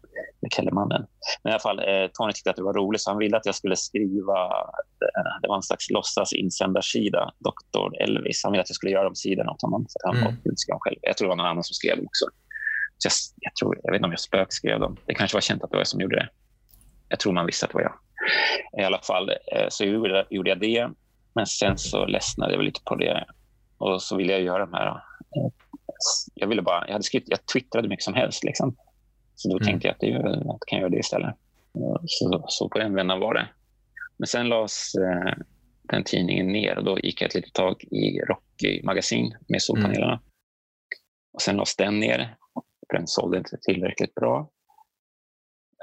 Kellermannen. 0.52 1.06
Men 1.44 1.52
i 1.52 1.54
alla 1.54 1.60
fall, 1.60 1.80
eh, 1.80 2.08
Tony 2.14 2.34
tyckte 2.34 2.50
att 2.50 2.56
det 2.56 2.64
var 2.64 2.74
roligt 2.74 3.02
så 3.02 3.10
han 3.10 3.18
ville 3.18 3.38
att 3.38 3.46
jag 3.46 3.56
skulle 3.56 3.76
skriva, 3.76 4.46
eh, 5.02 5.42
det 5.42 5.48
var 5.48 5.56
en 5.56 5.64
slags 5.64 5.90
låtsas 5.90 6.34
insändarsida, 6.34 7.32
Dr. 7.40 8.02
Elvis. 8.02 8.44
Han 8.44 8.52
ville 8.52 8.62
att 8.62 8.70
jag 8.70 8.76
skulle 8.76 8.92
göra 8.92 9.04
de 9.04 9.16
sidorna 9.16 9.52
åt 9.52 9.62
honom. 9.62 9.86
Så 9.90 10.00
han 10.04 10.18
mm. 10.18 10.36
själv. 10.80 10.98
Jag 11.02 11.18
tror 11.18 11.26
det 11.26 11.30
var 11.30 11.36
någon 11.36 11.46
annan 11.46 11.64
som 11.64 11.74
skrev 11.74 11.98
dem 11.98 12.06
också. 12.06 12.26
Så 12.98 13.08
jag, 13.08 13.14
jag, 13.40 13.56
tror, 13.56 13.80
jag 13.84 13.92
vet 13.92 14.00
inte 14.00 14.06
om 14.06 14.12
jag 14.12 14.20
spökskrev 14.20 14.80
dem. 14.80 14.98
Det 15.06 15.14
kanske 15.14 15.36
var 15.36 15.42
känt 15.42 15.64
att 15.64 15.70
det 15.70 15.76
var 15.76 15.82
jag 15.82 15.88
som 15.88 16.02
gjorde 16.02 16.16
det. 16.16 16.30
Jag 17.10 17.20
tror 17.20 17.34
man 17.34 17.46
visste 17.46 17.66
att 17.66 17.72
det 17.72 17.78
var 17.78 17.82
jag. 17.82 17.94
I 18.82 18.84
alla 18.84 19.00
fall 19.00 19.30
eh, 19.30 19.66
så 19.70 19.86
gjorde, 19.86 20.26
gjorde 20.30 20.50
jag 20.50 20.60
det. 20.60 20.90
Men 21.38 21.46
sen 21.46 21.78
så 21.78 22.06
ledsnade 22.06 22.54
jag 22.54 22.64
lite 22.64 22.80
på 22.86 22.96
det. 22.96 23.26
Och 23.78 24.02
så 24.02 24.16
ville 24.16 24.34
jag 24.34 24.42
göra 24.42 24.66
de 24.66 24.74
här... 24.74 24.88
Eh, 24.88 25.52
jag 26.34 26.48
ville 26.48 26.62
bara... 26.62 26.86
Jag, 26.86 26.94
hade 26.94 27.04
skrivit, 27.04 27.30
jag 27.30 27.46
twittrade 27.46 27.88
mycket 27.88 28.04
som 28.04 28.14
helst. 28.14 28.44
Liksom. 28.44 28.76
Så 29.36 29.50
då 29.50 29.56
mm. 29.56 29.66
tänkte 29.66 29.88
jag 29.88 29.94
att, 29.94 30.00
det, 30.00 30.08
jag 30.08 30.60
kan 30.68 30.80
göra 30.80 30.90
det 30.90 30.98
istället. 30.98 31.36
Så, 32.06 32.46
så 32.48 32.70
på 32.70 32.80
den 32.80 32.94
vändan 32.96 33.20
var 33.20 33.34
det. 33.34 33.48
Men 34.18 34.28
sen 34.28 34.50
lades 34.50 34.96
eh, 34.96 35.34
den 35.82 36.04
tidningen 36.04 36.48
ner 36.48 36.78
och 36.78 36.84
då 36.84 37.00
gick 37.00 37.22
jag 37.22 37.28
ett 37.28 37.36
litet 37.36 37.54
tag 37.54 37.84
i 37.84 38.20
Rocky 38.20 38.84
magasin 38.84 39.38
med 39.48 39.62
solpanelerna. 39.62 40.14
Mm. 40.14 40.24
Och 41.34 41.42
sen 41.42 41.56
lades 41.56 41.76
den 41.76 42.00
ner. 42.00 42.36
För 42.90 42.98
den 42.98 43.08
sålde 43.08 43.38
inte 43.38 43.58
tillräckligt 43.58 44.16
bra. 44.16 44.50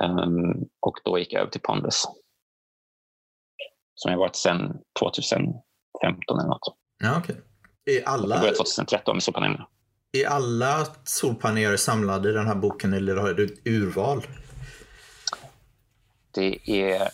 Um, 0.05 0.69
och 0.81 0.97
då 1.05 1.19
gick 1.19 1.33
jag 1.33 1.41
över 1.41 1.51
till 1.51 1.61
Pondus. 1.61 2.05
Som 3.95 4.13
jag 4.13 4.19
varit 4.19 4.37
sedan 4.37 4.79
2015 5.01 6.39
eller 6.39 6.49
något. 6.49 6.77
Ja, 7.03 7.19
okay. 7.19 7.37
Är 7.85 8.09
alla... 8.09 8.35
Jag 8.35 8.41
började 8.41 8.57
2013 8.57 9.17
med 9.17 9.23
solpanelerna. 9.23 9.69
Är 10.13 10.27
alla 10.27 10.87
solpaneler 11.05 11.77
samlade 11.77 12.31
i 12.31 12.33
den 12.33 12.47
här 12.47 12.55
boken 12.55 12.93
eller 12.93 13.17
har 13.17 13.35
du 13.35 13.45
ett 13.45 13.67
urval? 13.67 14.27
Det 16.31 16.71
är 16.71 17.09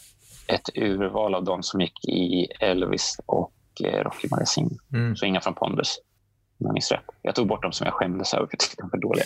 ett 0.46 0.68
urval 0.74 1.34
av 1.34 1.44
de 1.44 1.62
som 1.62 1.80
gick 1.80 2.04
i 2.08 2.46
Elvis 2.60 3.20
och 3.26 3.52
eh, 3.84 4.04
Rocky 4.04 4.28
Magasin. 4.30 4.78
Mm. 4.92 5.16
Så 5.16 5.26
inga 5.26 5.40
från 5.40 5.54
Pondus, 5.54 5.98
om 6.60 6.66
jag 6.66 6.72
minns 6.72 6.92
rätt. 6.92 7.04
Jag 7.22 7.34
tog 7.34 7.48
bort 7.48 7.62
dem 7.62 7.72
som 7.72 7.84
jag 7.84 7.94
skämdes 7.94 8.34
över 8.34 8.46
för 8.46 8.52
jag 8.52 8.60
tyckte 8.60 8.76
de 8.76 8.82
var 8.82 8.90
för 8.90 8.98
dåliga. 8.98 9.24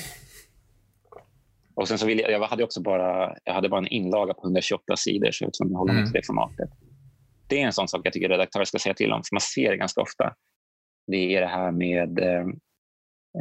Och 1.75 1.89
sen 1.89 1.99
så 1.99 2.07
ville 2.07 2.23
jag, 2.23 2.33
jag, 2.33 2.47
hade 2.47 2.65
också 2.65 2.83
bara, 2.83 3.37
jag 3.45 3.55
hade 3.55 3.69
bara 3.69 3.79
en 3.79 3.89
inlaga 3.89 4.35
på 4.35 4.47
128 4.47 4.97
sidor 4.97 5.31
så 5.33 5.45
jag 5.45 5.47
var 5.47 5.53
tvungen 5.53 5.75
att 5.75 5.79
hålla 5.79 5.93
mig 5.93 6.01
mm. 6.03 6.13
till 6.13 6.21
det 6.21 6.27
formatet. 6.27 6.71
Det 7.49 7.61
är 7.61 7.67
en 7.67 7.73
sån 7.73 7.89
sak 7.89 8.01
jag 8.05 8.13
tycker 8.13 8.29
redaktörer 8.29 8.65
ska 8.65 8.79
säga 8.79 8.95
till 8.95 9.13
om, 9.13 9.23
för 9.29 9.35
man 9.35 9.41
ser 9.41 9.71
det 9.71 9.77
ganska 9.77 10.01
ofta. 10.01 10.35
Det 11.07 11.37
är 11.37 11.41
det 11.41 11.47
här 11.47 11.73
med 11.73 12.19
eh, 12.19 12.47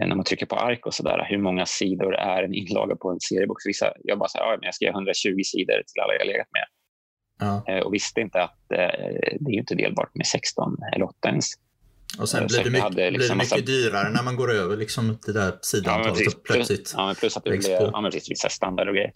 när 0.07 0.15
man 0.15 0.25
trycker 0.25 0.45
på 0.45 0.55
ark 0.55 0.85
och 0.85 0.93
sådär, 0.93 1.25
hur 1.29 1.37
många 1.37 1.65
sidor 1.65 2.15
är 2.15 2.43
en 2.43 2.53
inlaga 2.53 2.95
på 2.95 3.09
en 3.09 3.19
seriebok? 3.19 3.57
Vissa, 3.65 3.93
jag 4.03 4.19
bara 4.19 4.29
säger, 4.29 4.45
ja, 4.45 4.57
jag 4.61 4.75
skrev 4.75 4.89
120 4.89 5.41
sidor 5.45 5.73
till 5.73 6.01
alla 6.03 6.13
jag 6.13 6.27
legat 6.27 6.47
med. 6.51 6.65
Ja. 7.39 7.63
Eh, 7.67 7.79
och 7.79 7.93
visste 7.93 8.21
inte 8.21 8.43
att 8.43 8.71
eh, 8.71 8.77
det 9.39 9.51
är 9.51 9.59
inte 9.59 9.75
delbart 9.75 10.15
med 10.15 10.27
16 10.27 10.77
eller 10.95 11.05
8 11.05 11.29
ens. 11.29 11.45
Och 12.19 12.29
sen 12.29 12.47
blir 12.47 12.63
det 12.63 12.69
mycket, 12.69 12.73
liksom 12.73 12.95
blir 12.95 13.05
det 13.05 13.11
liksom 13.11 13.37
mycket 13.37 13.51
massa... 13.51 13.65
dyrare 13.65 14.09
när 14.09 14.23
man 14.23 14.35
går 14.35 14.51
över 14.51 14.77
liksom 14.77 15.17
det 15.25 15.33
där 15.33 15.59
sidantalet 15.61 16.19
ja, 16.19 16.31
och 16.31 16.43
plötsligt 16.43 16.93
ja, 16.97 17.05
men 17.05 17.15
plus 17.15 17.37
att 17.37 17.43
det 17.43 17.49
blir 17.49 17.71
ja, 17.71 18.01
men 18.01 18.11
precis, 18.11 18.31
vissa 18.31 18.49
standard 18.49 18.87
och 18.87 18.95
grejer. 18.95 19.11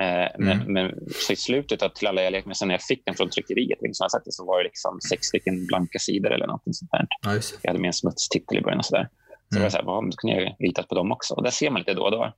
Eh, 0.00 0.28
men, 0.38 0.60
mm. 0.60 0.72
men 0.72 0.94
så 1.14 1.32
i 1.32 1.36
slutet 1.36 1.82
av 1.82 1.88
till 1.88 2.06
alla 2.06 2.22
jag 2.22 2.32
lekt 2.32 2.46
med, 2.46 2.56
sen 2.56 2.68
när 2.68 2.74
jag 2.74 2.82
fick 2.82 3.02
den 3.04 3.14
från 3.14 3.30
tryckeriet, 3.30 3.78
liksom, 3.82 4.08
sagt, 4.10 4.34
så 4.34 4.44
var 4.44 4.58
det 4.58 4.64
liksom 4.64 5.00
sex 5.00 5.26
stycken 5.26 5.66
blanka 5.66 5.98
sidor 5.98 6.32
eller 6.32 6.46
något 6.46 6.62
sånt 6.64 6.90
där. 6.90 7.06
Ja, 7.22 7.34
jag 7.62 7.70
hade 7.70 7.80
med 7.80 7.88
en 7.88 7.92
smutstitel 7.92 8.58
i 8.58 8.60
början 8.60 8.78
och 8.78 8.84
sådär. 8.84 9.08
Så 9.48 9.56
mm. 9.56 9.62
var 9.62 9.70
så 9.70 9.76
här, 9.76 9.84
då 9.84 10.16
kunde 10.16 10.42
jag 10.42 10.56
ritat 10.58 10.88
på 10.88 10.94
dem 10.94 11.12
också. 11.12 11.34
Och 11.34 11.42
där 11.42 11.50
ser 11.50 11.70
man 11.70 11.78
lite 11.78 11.94
då 11.94 12.02
och 12.02 12.10
då. 12.10 12.32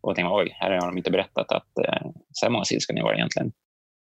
Och 0.00 0.14
tänkte, 0.14 0.32
oj, 0.32 0.56
här 0.60 0.70
har 0.70 0.86
de 0.86 0.98
inte 0.98 1.10
berättat 1.10 1.52
att 1.52 1.78
eh, 1.78 2.10
så 2.32 2.46
här 2.46 2.50
många 2.50 2.64
sidor 2.64 2.80
ska 2.80 2.92
ni 2.92 3.02
vara 3.02 3.14
egentligen. 3.14 3.52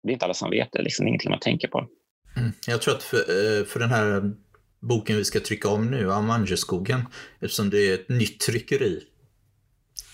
Det 0.03 0.09
är 0.09 0.13
inte 0.13 0.25
alla 0.25 0.35
som 0.35 0.51
vet 0.51 0.69
det, 0.73 0.83
liksom, 0.83 1.05
det 1.05 1.09
är 1.09 1.11
ingenting 1.11 1.31
man 1.31 1.41
tänker 1.41 1.69
på. 1.69 1.89
Mm. 2.37 2.53
Jag 2.67 2.83
tror 2.83 2.95
att 2.95 3.03
för, 3.03 3.17
eh, 3.17 3.65
för 3.65 3.81
den 3.81 3.91
här 3.91 4.33
boken 4.81 5.17
vi 5.17 5.25
ska 5.25 5.41
trycka 5.41 5.69
om 5.69 5.91
nu, 5.91 6.13
Amangeskogen, 6.13 7.01
eftersom 7.41 7.71
det 7.71 7.91
är 7.91 7.95
ett 7.95 8.09
nytt 8.09 8.41
tryckeri, 8.41 9.03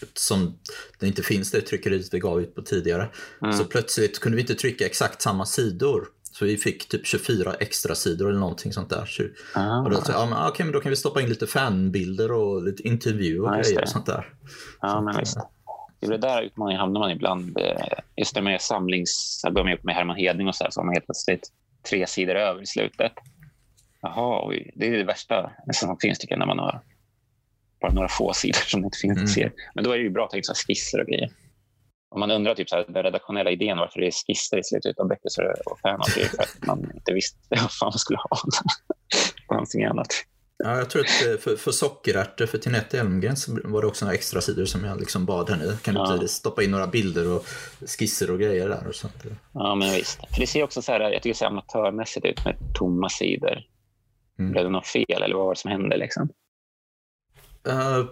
eftersom 0.02 0.58
det 0.98 1.06
inte 1.06 1.22
finns 1.22 1.50
det 1.50 1.60
tryckeriet 1.60 2.14
vi 2.14 2.18
gav 2.18 2.40
ut 2.40 2.54
på 2.54 2.62
tidigare, 2.62 3.08
mm. 3.42 3.52
så 3.52 3.64
plötsligt 3.64 4.20
kunde 4.20 4.36
vi 4.36 4.42
inte 4.42 4.54
trycka 4.54 4.86
exakt 4.86 5.22
samma 5.22 5.46
sidor. 5.46 6.08
Så 6.32 6.44
vi 6.44 6.56
fick 6.56 6.88
typ 6.88 7.06
24 7.06 7.54
extra 7.54 7.94
sidor 7.94 8.28
eller 8.28 8.40
någonting 8.40 8.72
sånt 8.72 8.90
där. 8.90 9.04
Så, 9.06 9.22
ah. 9.54 9.82
och 9.82 9.90
då, 9.90 10.00
så, 10.00 10.12
ja, 10.12 10.26
men, 10.26 10.48
okay, 10.48 10.64
men 10.64 10.72
då 10.72 10.80
kan 10.80 10.90
vi 10.90 10.96
stoppa 10.96 11.20
in 11.20 11.28
lite 11.28 11.46
fanbilder 11.46 12.32
och 12.32 12.62
lite 12.62 12.88
intervjuer 12.88 13.40
och 13.40 13.56
ja, 13.56 13.62
grejer 13.62 13.82
och 13.82 13.88
sånt 13.88 14.06
där. 14.06 14.34
Ja, 14.80 14.88
så, 14.88 15.00
men 15.00 15.16
visst. 15.18 15.38
Det 16.00 16.06
är 16.06 16.10
det 16.10 16.18
där 16.18 16.42
utmaningen 16.42 16.80
hamnar 16.80 17.00
man 17.00 17.10
ibland. 17.10 17.58
Eh, 17.58 17.98
just 18.16 18.34
det 18.34 18.42
med 18.42 18.60
samlingsalbum 18.60 19.66
med 19.82 19.94
Herman 19.94 20.16
Hedning 20.16 20.48
och 20.48 20.54
så 20.54 20.64
här, 20.64 20.70
så 20.70 20.80
har 20.80 20.84
man 20.84 20.94
helt 20.94 21.06
plötsligt 21.06 21.48
tre 21.90 22.06
sidor 22.06 22.34
över 22.34 22.62
i 22.62 22.66
slutet. 22.66 23.12
Jaha, 24.02 24.48
oj. 24.48 24.72
det 24.74 24.86
är 24.86 24.98
det 24.98 25.04
värsta 25.04 25.50
som 25.72 25.96
finns 25.98 26.18
tycker 26.18 26.32
jag, 26.34 26.38
när 26.38 26.46
man 26.46 26.58
har 26.58 26.80
bara 27.80 27.92
några 27.92 28.08
få 28.08 28.32
sidor 28.32 28.60
som 28.66 28.84
inte 28.84 28.98
finns 28.98 29.16
mm. 29.16 29.28
ser. 29.28 29.52
Men 29.74 29.84
då 29.84 29.92
är 29.92 29.96
det 29.98 30.02
ju 30.02 30.10
bra 30.10 30.24
att 30.24 30.30
ta 30.30 30.36
in 30.36 30.44
så 30.44 30.54
skisser 30.54 31.00
och 31.00 31.06
grejer. 31.06 31.30
Om 32.10 32.20
man 32.20 32.30
undrar 32.30 32.54
typ 32.54 32.68
så 32.68 32.76
här, 32.76 32.84
den 32.88 33.02
redaktionella 33.02 33.50
idén 33.50 33.78
varför 33.78 34.00
det 34.00 34.06
är 34.06 34.10
skisser 34.10 34.58
i 34.58 34.64
slutet 34.64 34.98
av 34.98 35.08
böcker 35.08 35.28
och 35.66 35.80
fan 35.80 36.00
det 36.14 36.22
är 36.22 36.26
för 36.26 36.42
att 36.42 36.66
man 36.66 36.90
inte 36.94 37.12
visste 37.12 37.38
vad 37.48 37.72
fan 37.72 37.86
man 37.86 37.98
skulle 37.98 38.18
ha. 38.18 38.38
och 39.48 39.54
någonting 39.54 39.84
annat. 39.84 40.24
Ja, 40.64 40.76
jag 40.76 40.90
tror 40.90 41.02
att 41.02 41.26
eh, 41.26 41.38
för, 41.38 41.56
för 41.56 41.70
sockerärtor 41.70 42.46
för 42.46 42.58
Tinette 42.58 42.98
Elmgren 42.98 43.36
så 43.36 43.58
var 43.64 43.80
det 43.80 43.86
också 43.86 44.04
några 44.04 44.14
extra 44.14 44.40
sidor 44.40 44.64
som 44.64 44.84
jag 44.84 45.00
liksom 45.00 45.26
bad 45.26 45.50
henne. 45.50 45.76
Kan 45.82 45.94
du 45.94 46.00
ja. 46.00 46.28
stoppa 46.28 46.62
in 46.62 46.70
några 46.70 46.86
bilder 46.86 47.36
och 47.36 47.46
skisser 47.98 48.30
och 48.30 48.38
grejer 48.38 48.68
där? 48.68 48.86
Och 48.88 48.94
sånt. 48.94 49.14
Ja, 49.52 49.74
men 49.74 49.92
visst. 49.92 50.20
För 50.34 50.40
det 50.40 50.46
ser 50.46 50.62
också 50.62 50.82
så 50.82 50.92
här, 50.92 51.00
jag 51.00 51.12
tycker 51.12 51.28
det 51.28 51.34
ser 51.34 51.46
amatörmässigt 51.46 52.26
ut 52.26 52.44
med 52.44 52.56
tomma 52.74 53.08
sidor. 53.08 53.62
Mm. 54.38 54.52
Blev 54.52 54.64
det 54.64 54.70
något 54.70 54.86
fel 54.86 55.22
eller 55.22 55.34
vad 55.34 55.44
var 55.44 55.54
det 55.54 55.60
som 55.60 55.70
hände? 55.70 55.96
Liksom? 55.96 56.28
Uh, 57.68 58.06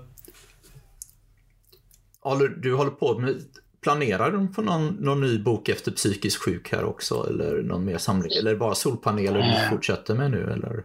du 2.56 2.74
håller 2.74 2.90
på 2.90 3.18
med 3.18 3.42
Planerar 3.80 4.32
de 4.32 4.52
på 4.52 4.62
någon, 4.62 4.86
någon 4.86 5.20
ny 5.20 5.38
bok 5.38 5.68
efter 5.68 5.92
psykisk 5.92 6.42
sjuk 6.42 6.72
här 6.72 6.84
också? 6.84 7.26
Eller 7.28 7.62
någon 7.62 7.84
mer 7.84 7.98
samling? 7.98 8.32
Eller 8.40 8.56
bara 8.56 8.74
solpaneler 8.74 9.42
du 9.42 9.48
uh, 9.48 9.70
fortsätter 9.70 10.14
med 10.14 10.30
nu? 10.30 10.50
Eller? 10.52 10.84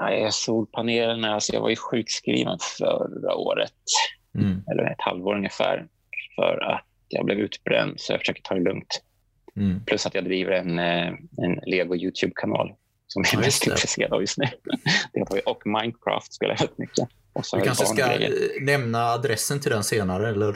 Nej, 0.00 0.28
solpanelerna, 0.32 1.34
alltså 1.34 1.52
jag 1.52 1.60
var 1.60 1.68
ju 1.68 1.76
sjukskriven 1.76 2.58
förra 2.78 3.34
året. 3.34 3.72
Mm. 4.38 4.62
Eller 4.70 4.84
ett 4.84 5.00
halvår 5.00 5.34
ungefär. 5.36 5.86
För 6.36 6.62
att 6.62 6.86
jag 7.08 7.24
blev 7.24 7.38
utbränd 7.38 8.00
så 8.00 8.12
jag 8.12 8.20
försöker 8.20 8.42
ta 8.42 8.54
det 8.54 8.60
lugnt. 8.60 9.02
Mm. 9.56 9.84
Plus 9.84 10.06
att 10.06 10.14
jag 10.14 10.24
driver 10.24 10.52
en, 10.52 10.78
eh, 10.78 11.08
en 11.36 11.60
Lego 11.66 11.96
YouTube-kanal 11.96 12.72
som 13.06 13.22
jag 13.26 13.34
är 13.34 13.46
mest 13.46 13.66
intresserad 13.66 14.12
av 14.12 14.20
just 14.20 14.38
nu. 14.38 14.46
och 15.46 15.66
Minecraft 15.66 16.32
spelar 16.32 16.54
jag 16.54 16.58
väldigt 16.58 16.78
mycket. 16.78 17.08
Vi 17.34 17.62
kanske 17.62 17.86
ska 17.86 18.18
nämna 18.60 19.04
adressen 19.04 19.60
till 19.60 19.70
den 19.70 19.84
senare 19.84 20.28
eller 20.28 20.54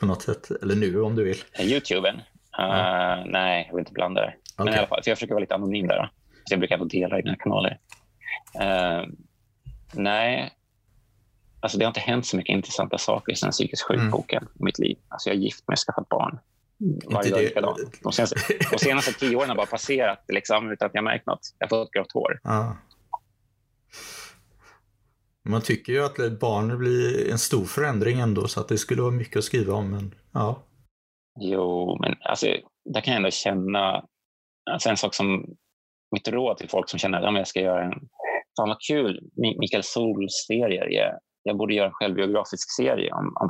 på 0.00 0.06
något 0.06 0.22
sätt. 0.22 0.50
Eller 0.62 0.74
nu 0.74 1.00
om 1.00 1.16
du 1.16 1.24
vill. 1.24 1.44
Youtuben. 1.60 2.16
Uh, 2.58 3.24
nej, 3.26 3.64
jag 3.66 3.76
vill 3.76 3.80
inte 3.80 3.92
blanda 3.92 4.20
det. 4.20 4.26
Okay. 4.26 4.64
Men 4.64 4.74
i 4.74 4.78
alla 4.78 4.86
fall, 4.86 5.02
för 5.02 5.10
jag 5.10 5.18
försöker 5.18 5.34
vara 5.34 5.40
lite 5.40 5.54
anonym 5.54 5.86
där. 5.86 6.10
Så 6.44 6.52
jag 6.52 6.58
brukar 6.58 6.78
få 6.78 6.84
dela 6.84 7.18
i 7.18 7.22
mina 7.22 7.36
kanaler. 7.36 7.78
Uh, 8.60 9.08
nej, 9.92 10.52
alltså 11.60 11.78
det 11.78 11.84
har 11.84 11.90
inte 11.90 12.00
hänt 12.00 12.26
så 12.26 12.36
mycket 12.36 12.52
intressanta 12.52 12.98
saker 12.98 13.34
sen 13.34 13.50
psykisk 13.50 13.86
sjuk-boken 13.86 14.42
mm. 14.42 14.52
i 14.60 14.64
mitt 14.64 14.78
liv. 14.78 14.98
Alltså 15.08 15.28
jag 15.30 15.36
är 15.36 15.40
gift 15.40 15.68
med 15.68 15.78
skaffat 15.78 16.08
barn. 16.08 16.38
Varje 17.12 17.30
dag 17.30 17.42
likadant. 17.42 17.78
De 18.02 18.12
senaste, 18.12 18.36
de 18.70 18.78
senaste 18.78 19.12
tio 19.12 19.36
åren 19.36 19.48
har 19.48 19.56
bara 19.56 19.66
passerat 19.66 20.24
liksom, 20.28 20.70
utan 20.70 20.86
att 20.86 20.94
jag 20.94 21.04
märkt 21.04 21.26
något. 21.26 21.40
Jag 21.58 21.66
har 21.66 21.68
fått 21.68 21.92
grått 21.92 22.12
hår. 22.12 22.40
Ah. 22.44 22.72
Man 25.48 25.62
tycker 25.62 25.92
ju 25.92 26.04
att 26.04 26.40
barn 26.40 26.78
blir 26.78 27.30
en 27.30 27.38
stor 27.38 27.64
förändring 27.64 28.20
ändå, 28.20 28.48
så 28.48 28.60
att 28.60 28.68
det 28.68 28.78
skulle 28.78 29.02
vara 29.02 29.12
mycket 29.12 29.36
att 29.36 29.44
skriva 29.44 29.74
om. 29.74 29.90
Men, 29.90 30.14
ja. 30.32 30.62
Jo, 31.40 31.98
men 32.00 32.14
alltså, 32.20 32.46
där 32.84 33.00
kan 33.00 33.12
jag 33.12 33.16
ändå 33.16 33.30
känna... 33.30 34.04
Alltså 34.70 34.88
en 34.88 34.96
sak 34.96 35.14
som 35.14 35.44
mitt 36.12 36.28
råd 36.28 36.56
till 36.56 36.68
folk 36.68 36.88
som 36.88 36.98
känner 36.98 37.18
att 37.18 37.24
ja, 37.24 37.38
jag 37.38 37.48
ska 37.48 37.60
göra 37.60 37.84
en... 37.84 38.08
Fan 38.56 38.68
vad 38.68 38.80
kul, 38.88 39.20
Mikael 39.60 39.82
Sols 39.82 40.46
serier. 40.46 40.86
Jag, 40.90 41.18
jag 41.42 41.56
borde 41.56 41.74
göra 41.74 41.86
en 41.86 41.92
självbiografisk 41.92 42.76
serie 42.76 43.12
om, 43.12 43.36
om 43.40 43.48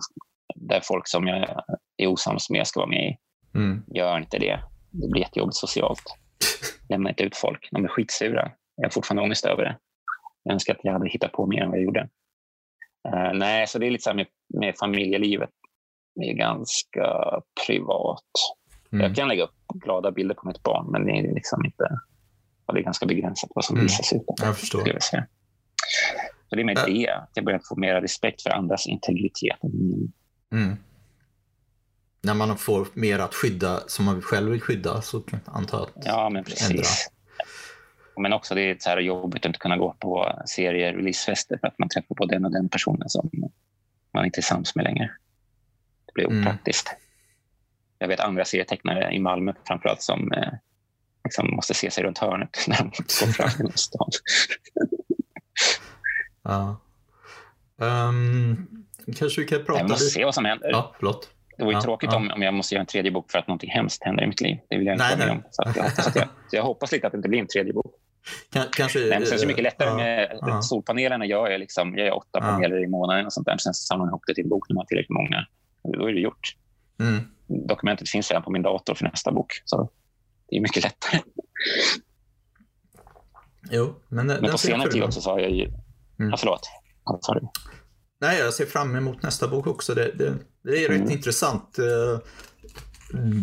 där 0.55 0.81
folk 0.85 1.09
som 1.09 1.27
jag 1.27 1.63
är 1.97 2.07
osams 2.07 2.51
med 2.51 2.67
ska 2.67 2.81
vara 2.81 2.91
med 2.91 3.11
i. 3.11 3.17
Mm. 3.59 3.83
Gör 3.95 4.19
inte 4.19 4.39
det. 4.39 4.61
Det 4.91 5.09
blir 5.09 5.23
jättejobbigt 5.23 5.57
socialt. 5.57 6.03
Lämna 6.89 7.09
inte 7.09 7.23
ut 7.23 7.37
folk. 7.37 7.69
De 7.71 7.85
är 7.85 7.89
skitsura. 7.89 8.51
Jag 8.77 8.85
har 8.85 8.91
fortfarande 8.91 9.23
ångest 9.23 9.45
över 9.45 9.65
det. 9.65 9.79
Jag 10.43 10.53
önskar 10.53 10.75
att 10.75 10.81
jag 10.83 10.93
hade 10.93 11.09
hittat 11.09 11.33
på 11.33 11.47
mer 11.47 11.63
än 11.63 11.71
vad 11.71 11.79
jag 11.79 11.85
gjorde. 11.85 12.09
Uh, 13.09 13.33
nej, 13.35 13.67
så 13.67 13.79
det 13.79 13.87
är 13.87 13.91
lite 13.91 14.03
så 14.03 14.15
med, 14.15 14.27
med 14.55 14.75
familjelivet. 14.81 15.51
Det 16.15 16.31
är 16.31 16.35
ganska 16.35 17.41
privat. 17.67 18.31
Mm. 18.93 19.07
Jag 19.07 19.17
kan 19.17 19.29
lägga 19.29 19.45
upp 19.45 19.55
glada 19.75 20.11
bilder 20.11 20.35
på 20.35 20.49
mitt 20.49 20.63
barn, 20.63 20.87
men 20.91 21.07
det 21.07 21.13
är 21.13 21.35
liksom 21.35 21.65
inte... 21.65 22.01
Det 22.73 22.79
är 22.79 22.83
ganska 22.83 23.07
begränsat 23.07 23.51
vad 23.55 23.65
som 23.65 23.77
mm. 23.77 23.85
visas 23.85 24.13
ut. 24.13 24.23
Jag 24.37 24.59
förstår. 24.59 24.89
Jag 24.89 25.03
säga. 25.03 25.27
Så 26.49 26.57
det 26.57 26.63
är 26.63 26.65
med 26.65 26.79
äh. 26.79 26.85
det 26.85 27.09
att 27.09 27.31
jag 27.35 27.45
börjar 27.45 27.61
få 27.69 27.77
mer 27.77 28.01
respekt 28.01 28.43
för 28.43 28.51
andras 28.51 28.87
integritet. 28.87 29.59
Mm. 30.53 30.77
När 32.23 32.35
man 32.35 32.59
får 32.59 32.89
mer 32.95 33.19
att 33.19 33.35
skydda 33.35 33.81
som 33.87 34.05
man 34.05 34.23
själv 34.23 34.51
vill 34.51 34.61
skydda 34.61 35.03
så 35.03 35.23
antar 35.45 35.79
jag 35.79 35.89
att 35.89 36.07
Ja, 36.07 36.31
men 36.31 36.45
precis. 36.45 36.71
Ändra. 36.71 36.85
Men 38.17 38.33
också 38.33 38.55
det 38.55 38.63
är 38.63 38.77
så 38.79 38.91
här 38.91 38.99
jobbigt 38.99 39.43
att 39.43 39.47
inte 39.47 39.59
kunna 39.59 39.77
gå 39.77 39.97
på 39.99 40.43
serier 40.47 40.93
releasefester 40.93 41.59
för 41.59 41.67
att 41.67 41.79
man 41.79 41.89
träffar 41.89 42.15
på 42.15 42.27
den 42.27 42.45
och 42.45 42.53
den 42.53 42.69
personen 42.69 43.09
som 43.09 43.31
man 44.15 44.25
inte 44.25 44.41
är 44.41 44.43
sams 44.43 44.75
med 44.75 44.85
längre. 44.85 45.11
Det 46.07 46.13
blir 46.15 46.25
mm. 46.27 46.41
opraktiskt. 46.41 46.89
Mm. 46.89 47.01
Jag 47.99 48.09
vet 48.09 48.21
andra 48.21 48.45
serietecknare 48.45 49.13
i 49.13 49.19
Malmö 49.19 49.53
framförallt 49.67 50.03
som 50.03 50.33
eh, 50.33 50.53
liksom 51.25 51.51
måste 51.51 51.75
se 51.75 51.91
sig 51.91 52.05
runt 52.05 52.19
hörnet 52.19 52.59
när 52.69 52.77
de 52.77 52.85
går 52.91 53.33
fram 53.33 53.51
genom 53.59 53.73
stan. 53.73 54.11
ja. 56.43 56.81
Um, 57.77 58.87
kanske 59.17 59.41
vi 59.41 59.47
kan 59.47 59.65
prata 59.65 59.73
lite... 59.73 59.85
Vi 59.85 59.91
måste 59.91 60.11
se 60.11 60.25
vad 60.25 60.35
som 60.35 60.45
händer. 60.45 60.71
Ja, 60.71 60.95
förlåt. 60.99 61.31
Det 61.61 61.65
vore 61.65 61.75
ja, 61.75 61.83
tråkigt 61.83 62.11
ja. 62.13 62.17
Om, 62.17 62.31
om 62.31 62.43
jag 62.43 62.55
måste 62.55 62.75
göra 62.75 62.81
en 62.81 62.87
tredje 62.87 63.11
bok 63.11 63.31
för 63.31 63.39
att 63.39 63.49
något 63.49 63.65
hemskt 63.65 64.05
händer 64.05 64.25
i 64.25 64.27
mitt 64.27 64.41
liv. 64.41 64.59
Det 64.69 64.79
vill 64.79 64.87
jag 64.87 64.95
inte 64.95 65.05
nej, 65.05 65.17
nej. 65.19 65.31
om. 65.31 65.43
Så, 65.51 65.63
jag 65.67 65.83
hoppas 65.83 66.17
jag, 66.17 66.29
så 66.51 66.57
jag 66.57 66.63
hoppas 66.63 66.93
lite 66.93 67.07
att 67.07 67.13
det 67.13 67.17
inte 67.17 67.29
blir 67.29 67.41
en 67.41 67.47
tredje 67.47 67.73
bok. 67.73 67.95
Kanske, 68.73 68.99
Nej, 68.99 69.09
men 69.09 69.27
sen 69.27 69.37
är 69.37 69.41
det 69.41 69.47
mycket 69.47 69.63
lättare 69.63 69.95
med 69.97 70.39
ja. 70.41 70.63
solpanelerna. 70.63 71.27
Jag 71.27 71.53
är, 71.55 71.59
liksom, 71.59 71.99
jag 71.99 72.07
är 72.07 72.17
åtta 72.17 72.29
ja. 72.33 72.41
paneler 72.41 72.85
i 72.85 72.87
månaden 72.87 73.27
och 73.27 73.33
sånt 73.33 73.47
där. 73.47 73.57
Sen 73.57 73.75
så 73.75 73.83
samlar 73.83 74.05
man 74.07 74.11
ihop 74.11 74.23
det 74.27 74.35
till 74.35 74.45
en 74.45 74.51
bok 74.51 74.69
när 74.69 74.75
man 74.75 74.81
har 74.81 74.87
tillräckligt 74.87 75.17
många. 75.17 75.47
Då 75.99 76.09
är 76.09 76.13
det 76.13 76.21
gjort. 76.21 76.57
Mm. 77.01 77.21
Dokumentet 77.47 78.09
finns 78.09 78.31
redan 78.31 78.43
på 78.43 78.51
min 78.51 78.63
dator 78.63 78.95
för 78.95 79.05
nästa 79.05 79.33
bok. 79.33 79.53
Så 79.65 79.91
det 80.49 80.57
är 80.57 80.61
mycket 80.61 80.83
lättare. 80.83 81.21
Jo, 83.71 83.95
men, 84.09 84.27
men 84.27 84.51
på 84.51 84.59
senare 84.59 84.91
tid 84.91 85.03
också 85.03 85.21
så 85.21 85.31
har 85.31 85.39
jag 85.39 85.51
ju... 85.51 85.65
Mm. 85.65 86.31
Ja, 86.31 86.37
förlåt. 86.37 86.69
Du? 87.29 87.49
Nej, 88.21 88.39
jag 88.39 88.55
ser 88.55 88.67
fram 88.67 88.97
emot 88.97 89.23
nästa 89.23 89.49
bok 89.49 89.67
också. 89.67 89.95
Det, 89.95 90.13
det, 90.19 90.35
det 90.63 90.85
är 90.85 90.89
rätt 90.89 91.01
mm. 91.01 91.11
intressant. 91.11 91.79
Uh, 91.79 92.19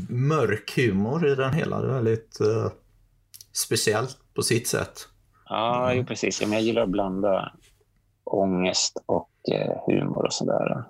mörk 0.09 0.73
humor 0.75 1.28
i 1.28 1.36
den 1.36 1.53
hela. 1.53 1.82
Det 1.82 1.88
är 1.88 1.93
väldigt 1.93 2.38
uh, 2.41 2.71
speciellt 3.53 4.17
på 4.34 4.41
sitt 4.41 4.67
sätt. 4.67 5.07
Ja, 5.49 5.91
mm. 5.91 6.05
precis. 6.05 6.41
jag 6.41 6.61
gillar 6.61 6.82
att 6.82 6.89
blanda 6.89 7.51
ångest 8.23 9.03
och 9.05 9.32
eh, 9.51 9.78
humor 9.86 10.25
och 10.25 10.34
sådär. 10.34 10.84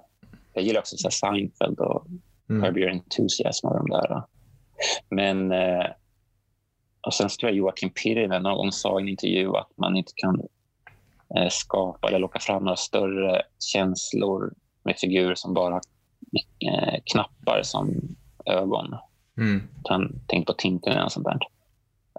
Jag 0.53 0.63
gillar 0.63 0.79
också 0.79 0.97
så 0.97 1.09
Seinfeld 1.11 1.79
och 1.79 2.05
mm. 2.49 2.63
Curb 2.63 2.77
Your 2.77 2.91
Enthusiasm 2.91 3.67
och 3.67 3.75
de 3.75 3.89
där. 3.89 4.23
Men 5.09 5.51
eh, 5.51 5.85
och 7.07 7.13
sen 7.13 7.29
tror 7.29 7.49
jag 7.49 7.57
Joakim 7.57 7.89
Pirinen 7.89 8.43
någon 8.43 8.57
gång 8.57 8.71
sa 8.71 8.99
i 8.99 9.01
en 9.01 9.07
intervju 9.07 9.55
att 9.55 9.71
man 9.77 9.95
inte 9.95 10.11
kan 10.15 10.39
eh, 10.39 10.45
skapa 11.49 12.07
eller 12.07 12.19
locka 12.19 12.39
fram 12.39 12.63
några 12.63 12.75
större 12.75 13.41
känslor 13.59 14.53
med 14.84 14.97
figurer 14.97 15.36
som 15.36 15.53
bara 15.53 15.73
har 15.73 15.82
eh, 16.67 16.99
knappar 17.05 17.61
som 17.63 18.15
ögon. 18.45 18.95
Mm. 19.38 19.69
tänk 20.28 20.47
på 20.47 20.53
Tintin 20.53 20.97
och 20.97 21.11
sånt 21.11 21.25
där 21.25 21.39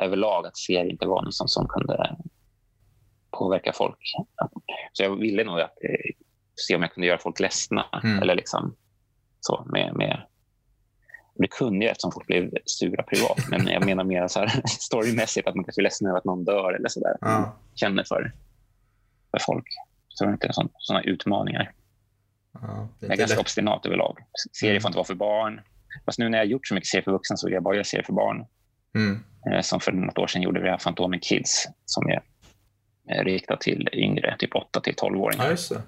överlag 0.01 0.47
att 0.47 0.57
serier 0.57 0.91
inte 0.91 1.07
var 1.07 1.23
något 1.23 1.35
som, 1.35 1.49
som 1.49 1.69
kunde 1.69 2.17
påverka 3.31 3.73
folk. 3.73 3.99
Så 4.93 5.03
jag 5.03 5.17
ville 5.17 5.45
nog 5.45 5.61
att, 5.61 5.85
eh, 5.85 6.15
se 6.69 6.77
om 6.77 6.83
jag 6.83 6.93
kunde 6.93 7.07
göra 7.07 7.19
folk 7.19 7.41
ledsna. 7.41 7.87
Mm. 8.03 8.23
Eller 8.23 8.35
liksom, 8.35 8.77
så 9.41 9.67
med, 9.73 9.97
med 9.97 10.23
det 11.35 11.49
kunde 11.49 11.85
jag 11.85 11.93
eftersom 11.93 12.13
folk 12.13 12.27
blev 12.27 12.51
sura 12.65 13.03
privat. 13.03 13.39
Men 13.51 13.67
jag 13.67 13.85
menar 13.85 14.05
mer 14.05 14.29
så 14.29 14.41
här, 14.41 14.63
storymässigt 14.67 15.49
att 15.49 15.55
man 15.55 15.65
kanske 15.65 15.81
är 15.81 15.83
ledsen 15.83 16.09
över 16.09 16.19
att 16.19 16.25
någon 16.25 16.45
dör 16.45 16.73
eller 16.73 16.89
så 16.89 17.01
där. 17.01 17.17
Ja. 17.21 17.57
Känner 17.75 18.05
för, 18.05 18.33
för 19.31 19.39
folk. 19.39 19.67
Så 20.09 20.25
det 20.25 20.31
är 20.31 20.33
inte 20.33 20.53
sådana 20.79 21.03
utmaningar. 21.05 21.73
Ja, 22.53 22.89
jag 23.01 23.11
är 23.11 23.17
ganska 23.17 23.35
lätt. 23.35 23.41
obstinat 23.41 23.87
överlag. 23.87 24.19
Serier 24.53 24.73
mm. 24.75 24.83
får 24.83 24.89
inte 24.89 24.97
vara 24.97 25.07
för 25.07 25.15
barn. 25.15 25.61
Fast 26.05 26.19
nu 26.19 26.29
när 26.29 26.39
jag 26.39 26.45
har 26.45 26.51
gjort 26.51 26.67
så 26.67 26.75
mycket 26.75 26.89
serier 26.89 27.05
för 27.05 27.13
vuxna 27.13 27.37
så 27.37 27.47
vill 27.47 27.55
jag 27.55 27.63
bara 27.63 27.75
göra 27.75 27.85
serier 27.85 28.05
för 28.05 28.13
barn. 28.13 28.47
Mm. 28.95 29.25
Eh, 29.53 29.61
som 29.61 29.81
för 29.81 29.93
något 29.93 30.19
år 30.19 30.27
sedan 30.27 30.43
gjorde 30.43 30.61
vi 30.61 30.77
Fantomen 30.79 31.21
Kids 31.21 31.67
som 31.85 32.09
är 32.09 32.23
riktat 33.25 33.61
till 33.61 33.89
yngre, 33.93 34.37
typ 34.39 34.55
8 34.55 34.81
till 34.81 34.95
12-åringar. 34.95 35.57
Ja, 35.71 35.81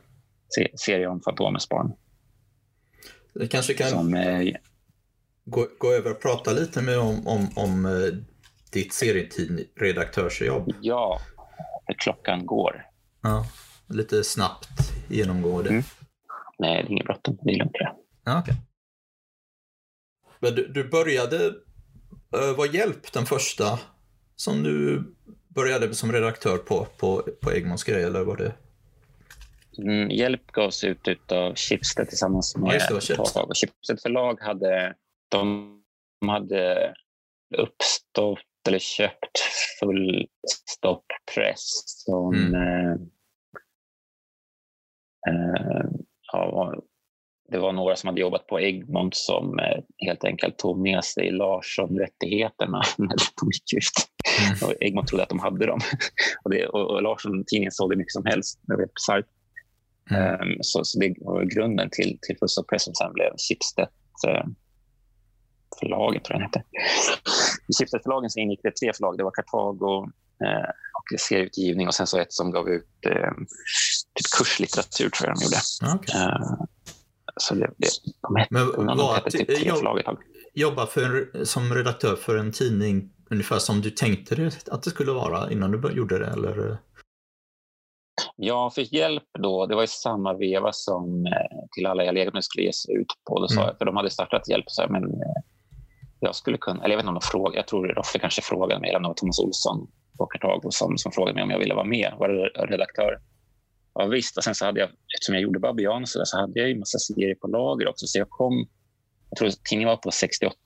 serie 0.79 1.07
om 1.07 1.21
Fantomens 1.21 1.69
barn. 1.69 1.93
Det 3.35 3.49
kanske 3.49 3.75
kan 3.75 3.89
som, 3.89 4.15
eh, 4.15 4.55
gå, 5.45 5.67
gå 5.79 5.93
över 5.93 6.11
och 6.11 6.23
prata 6.23 6.53
lite 6.53 6.83
med 6.83 6.99
om, 6.99 7.27
om, 7.27 7.49
om 7.57 7.87
eh, 7.87 7.93
ditt 8.73 8.93
serietidredaktörsjobb. 8.93 10.75
Ja, 10.81 11.21
klockan 11.99 12.47
går. 12.47 12.90
Ja, 13.23 13.47
lite 13.89 14.25
snabbt 14.25 14.93
genomgå 15.09 15.63
det. 15.63 15.71
Mm. 15.71 15.83
Nej, 16.59 16.83
det 16.83 16.89
är 16.89 16.91
inget 16.91 17.07
bråttom. 17.07 17.39
Det 17.43 17.51
är 17.51 17.59
lugnt. 17.59 17.77
Ja, 18.25 18.41
okay. 18.41 18.55
Men 20.41 20.55
du, 20.55 20.69
du 20.69 20.89
började 20.89 21.55
Uh, 22.37 22.57
var 22.57 22.67
Hjälp 22.67 23.13
den 23.13 23.27
första 23.27 23.79
som 24.37 24.63
du 24.63 25.05
började 25.49 25.95
som 25.95 26.13
redaktör 26.13 26.59
på, 26.59 26.87
på, 26.97 27.23
på 27.41 27.53
Egmons 27.53 27.85
grej, 27.85 28.03
eller 28.03 28.25
var 28.25 28.37
det? 28.37 28.53
Mm, 29.79 30.11
hjälp 30.11 30.47
gavs 30.53 30.85
ut 30.85 31.33
av 31.33 31.55
Schibsted 31.55 32.09
tillsammans 32.09 32.57
med 32.57 32.75
ja, 32.75 33.01
Schibsted. 33.01 33.47
Schibsted 33.57 34.01
förlag 34.03 34.41
hade, 34.41 34.95
de 35.29 35.77
hade 36.27 36.95
uppstått 37.57 38.39
eller 38.69 38.79
köpt 38.79 39.39
Fullstopp 39.81 41.05
Press 41.35 41.69
som 41.87 42.35
mm. 42.35 42.55
eh, 42.55 42.93
eh, 45.29 45.85
ja, 46.33 46.75
det 47.51 47.59
var 47.59 47.73
några 47.73 47.97
som 47.97 48.09
hade 48.09 48.21
jobbat 48.21 48.47
på 48.47 48.61
Egmont 48.61 49.17
som 49.17 49.59
eh, 49.59 49.79
helt 50.07 50.25
enkelt 50.25 50.59
tog 50.59 50.79
med 50.79 51.05
sig 51.05 51.31
Larsson-rättigheterna 51.31 52.83
när 52.99 53.09
de 53.09 53.51
gick 53.53 53.73
ut. 53.73 54.11
Mm. 54.41 54.69
Och 54.69 54.83
Egmont 54.83 55.09
trodde 55.09 55.23
att 55.23 55.29
de 55.29 55.39
hade 55.39 55.67
dem. 55.67 55.81
Och, 56.45 56.51
det, 56.51 56.67
och, 56.67 56.91
och 56.91 57.03
Larsson-tidningen 57.03 57.73
sålde 57.73 57.97
mycket 57.97 58.13
som 58.13 58.25
helst. 58.27 58.61
Det 58.63 58.77
var 58.77 58.83
Mm. 60.11 60.41
Um, 60.41 60.59
så, 60.61 60.85
så, 60.85 60.99
det 60.99 61.15
var 61.21 61.45
grunden 61.45 61.89
till, 61.93 62.19
till 62.23 62.37
Fuss 62.39 62.59
och 62.59 62.69
Press 62.69 62.85
som 62.85 62.95
sen 62.95 63.13
blev 63.13 63.31
Schibsted 63.49 63.89
uh, 64.29 64.45
förlaget, 65.81 66.25
tror 66.25 66.39
jag 66.39 66.47
hette. 66.47 66.63
I 67.69 67.73
Schibsted-förlagen 67.79 68.31
ingick 68.37 68.61
det 68.63 68.77
tre 68.77 68.93
förlag. 68.93 69.19
Det 69.19 69.25
var 69.25 69.31
Kartago 69.31 70.03
uh, 70.45 70.71
och 70.99 71.21
serieutgivning 71.21 71.87
och 71.89 71.95
sen 71.95 72.07
så 72.07 72.19
ett 72.19 72.33
som 72.33 72.51
gav 72.51 72.69
ut 72.69 72.89
uh, 73.07 73.33
typ 74.15 74.31
kurslitteratur, 74.39 75.11
tror 75.11 75.29
jag 75.29 75.37
de 75.37 75.45
gjorde. 75.45 75.61
Okay. 75.97 76.67
Så 77.37 77.55
det, 77.55 77.71
det, 77.77 77.89
de 78.23 78.37
hette, 78.37 78.55
Men 78.55 78.87
de 78.87 78.99
var 78.99 79.15
hette 79.15 79.31
typ 79.31 79.47
tre 79.47 79.69
jobb, 79.69 80.19
Jobba 80.55 80.87
för, 80.87 81.31
som 81.45 81.75
redaktör 81.75 82.17
för 82.17 82.37
en 82.37 82.53
tidning 82.53 83.11
ungefär 83.31 83.59
som 83.59 83.81
du 83.81 83.91
tänkte 83.91 84.35
dig 84.35 84.51
att 84.71 84.83
det 84.83 84.91
skulle 84.91 85.13
vara 85.13 85.51
innan 85.51 85.71
du 85.71 85.93
gjorde 85.93 86.19
det? 86.19 86.27
Eller? 86.27 86.79
Jag 88.37 88.75
fick 88.75 88.93
hjälp 88.93 89.25
då. 89.39 89.67
Det 89.67 89.75
var 89.75 89.83
i 89.83 89.87
samma 89.87 90.35
veva 90.35 90.73
som 90.73 91.27
eh, 91.27 91.59
Till 91.77 91.87
alla 91.87 92.05
jag 92.05 92.15
legat 92.15 92.35
med 92.35 92.45
skulle 92.45 92.65
ges 92.65 92.87
ut 92.89 93.07
på. 93.29 93.41
Då 93.41 93.49
sa 93.49 93.55
mm. 93.55 93.67
jag, 93.67 93.79
för 93.79 93.85
de 93.85 93.97
hade 93.97 94.11
startat 94.11 94.49
hjälp. 94.49 94.65
Så 94.69 94.83
här, 94.83 94.89
men, 94.89 95.05
eh, 95.05 95.43
jag 96.21 96.35
skulle 96.35 96.59
kunna, 96.59 96.85
eller 96.85 96.91
jag 96.91 96.97
vet 96.97 97.05
inte 97.05 97.09
om 97.09 97.15
de 97.15 97.27
frågade, 97.27 97.57
jag 97.57 97.67
tror 97.67 97.89
Roffe 97.89 98.19
kanske 98.19 98.43
frågade 98.43 98.81
mig, 98.81 98.89
eller 98.89 98.97
om 98.97 99.03
det 99.03 99.09
var 99.09 99.15
Thomas 99.15 99.39
Olsson 99.39 99.91
på 100.19 100.27
Kartago 100.27 100.71
som, 100.71 100.99
som 100.99 101.13
frågade 101.13 101.35
mig 101.35 101.43
om 101.43 101.51
jag 101.51 101.59
ville 101.59 101.75
vara 101.75 101.85
med, 101.85 102.15
vara 102.19 102.33
redaktör. 102.49 103.19
Ja, 103.95 104.07
visst, 104.07 104.37
och 104.37 104.45
sen 104.45 104.55
så 104.55 104.65
hade 104.65 104.81
jag, 104.81 104.89
eftersom 104.89 105.35
jag 105.35 105.43
gjorde 105.43 105.59
Babian 105.59 106.07
så, 106.07 106.19
där, 106.19 106.25
så 106.25 106.39
hade 106.41 106.61
jag 106.61 106.69
ju 106.69 106.79
massa 106.79 106.99
serier 106.99 107.35
på 107.35 107.47
lager 107.47 107.89
också. 107.89 108.07
Så 108.07 108.19
jag 108.19 108.31
kom, 108.31 108.69
jag 109.31 109.39
tror 109.39 109.51
tidningen 109.69 109.89
var 109.89 109.97
på 109.97 110.11
68 110.11 110.57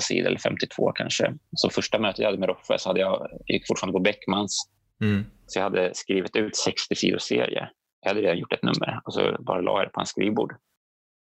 sidor 0.00 0.26
eller 0.26 0.38
52 0.38 0.92
kanske. 0.92 1.34
Så 1.56 1.70
första 1.70 1.98
mötet 1.98 2.18
jag 2.18 2.26
hade 2.26 2.38
med 2.38 2.48
Roffe 2.48 2.78
så 2.78 2.88
hade 2.88 3.00
jag, 3.00 3.28
jag 3.46 3.54
gick 3.54 3.66
fortfarande 3.66 3.98
på 3.98 4.02
Beckmans. 4.02 4.70
Mm. 5.00 5.24
Så 5.46 5.58
jag 5.58 5.64
hade 5.64 5.94
skrivit 5.94 6.36
ut 6.36 6.56
60 6.56 6.94
sidor 6.94 7.18
serie. 7.18 7.68
Jag 8.00 8.10
hade 8.10 8.20
redan 8.20 8.38
gjort 8.38 8.52
ett 8.52 8.62
nummer 8.62 9.00
och 9.04 9.14
så 9.14 9.36
bara 9.40 9.60
la 9.60 9.78
jag 9.78 9.88
det 9.88 9.92
på 9.92 10.00
en 10.00 10.06
skrivbord. 10.06 10.54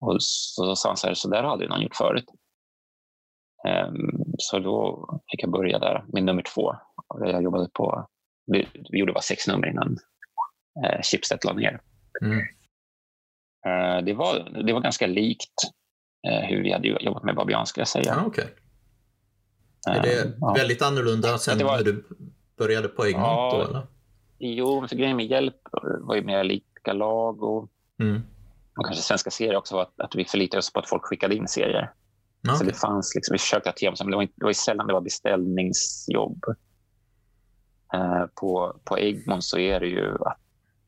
Och 0.00 0.22
så, 0.22 0.64
så 0.64 0.76
sa 0.76 0.88
han 0.88 0.96
så 0.96 1.06
här, 1.06 1.14
så 1.14 1.28
där 1.28 1.42
har 1.42 1.50
aldrig 1.50 1.70
någon 1.70 1.82
gjort 1.82 1.96
förut. 1.96 2.24
Um, 3.68 4.24
så 4.38 4.58
då 4.58 5.08
fick 5.30 5.42
jag 5.42 5.50
börja 5.50 5.78
där 5.78 6.04
med 6.08 6.24
nummer 6.24 6.42
två. 6.42 6.74
Jag 7.20 7.42
jobbade 7.42 7.68
på, 7.72 8.08
vi, 8.46 8.68
vi 8.90 8.98
gjorde 8.98 9.12
bara 9.12 9.22
sex 9.22 9.46
nummer 9.46 9.66
innan 9.66 9.98
Schibsted 11.02 11.44
la 11.44 11.52
ner. 11.52 11.80
Mm. 12.22 12.38
Uh, 13.66 14.04
det, 14.04 14.14
var, 14.14 14.62
det 14.66 14.72
var 14.72 14.80
ganska 14.80 15.06
likt 15.06 15.54
uh, 16.28 16.48
hur 16.48 16.62
vi 16.62 16.72
hade 16.72 16.88
jobbat 16.88 17.24
med 17.24 17.34
Babian, 17.34 17.66
skulle 17.66 17.80
jag 17.80 17.88
säga. 17.88 18.14
Ah, 18.14 18.26
okay. 18.26 18.46
Är 19.88 20.02
det 20.02 20.22
ehm, 20.22 20.34
ja. 20.40 20.52
väldigt 20.52 20.82
annorlunda 20.82 21.38
sen 21.38 21.66
var, 21.66 21.76
när 21.76 21.84
du 21.84 22.04
började 22.58 22.88
på 22.88 23.06
Egmont? 23.06 23.26
Ja, 23.26 23.58
då, 23.58 23.70
eller? 23.70 23.86
Jo, 24.38 24.86
för 24.88 24.96
grejen 24.96 25.16
med 25.16 25.26
hjälp 25.26 25.56
var 26.00 26.14
ju 26.14 26.22
mer 26.22 26.44
lika 26.44 26.92
lag 26.92 27.42
och, 27.42 27.70
mm. 28.00 28.22
och 28.76 28.84
kanske 28.84 29.02
svenska 29.02 29.30
serier 29.30 29.56
också 29.56 29.78
att, 29.78 30.00
att 30.00 30.14
vi 30.14 30.24
förlitade 30.24 30.58
oss 30.58 30.72
på 30.72 30.80
att 30.80 30.88
folk 30.88 31.04
skickade 31.04 31.34
in 31.34 31.48
serier. 31.48 31.92
Okay. 32.42 32.56
Så 32.56 32.64
det 32.64 32.72
fanns 32.72 33.14
liksom, 33.14 33.32
vi 33.32 33.38
försökte 33.38 33.68
ha 33.68 33.74
tema, 33.74 33.96
men 33.98 34.10
det 34.10 34.16
var, 34.16 34.22
inte, 34.22 34.34
det 34.36 34.44
var 34.44 34.52
sällan 34.52 34.86
det 34.86 34.92
var 34.92 35.00
beställningsjobb. 35.00 36.44
Uh, 37.94 38.26
på, 38.34 38.80
på 38.84 38.98
Egmont 38.98 39.44
så 39.44 39.58
är 39.58 39.80
det 39.80 39.86
ju 39.86 40.14
att 40.14 40.38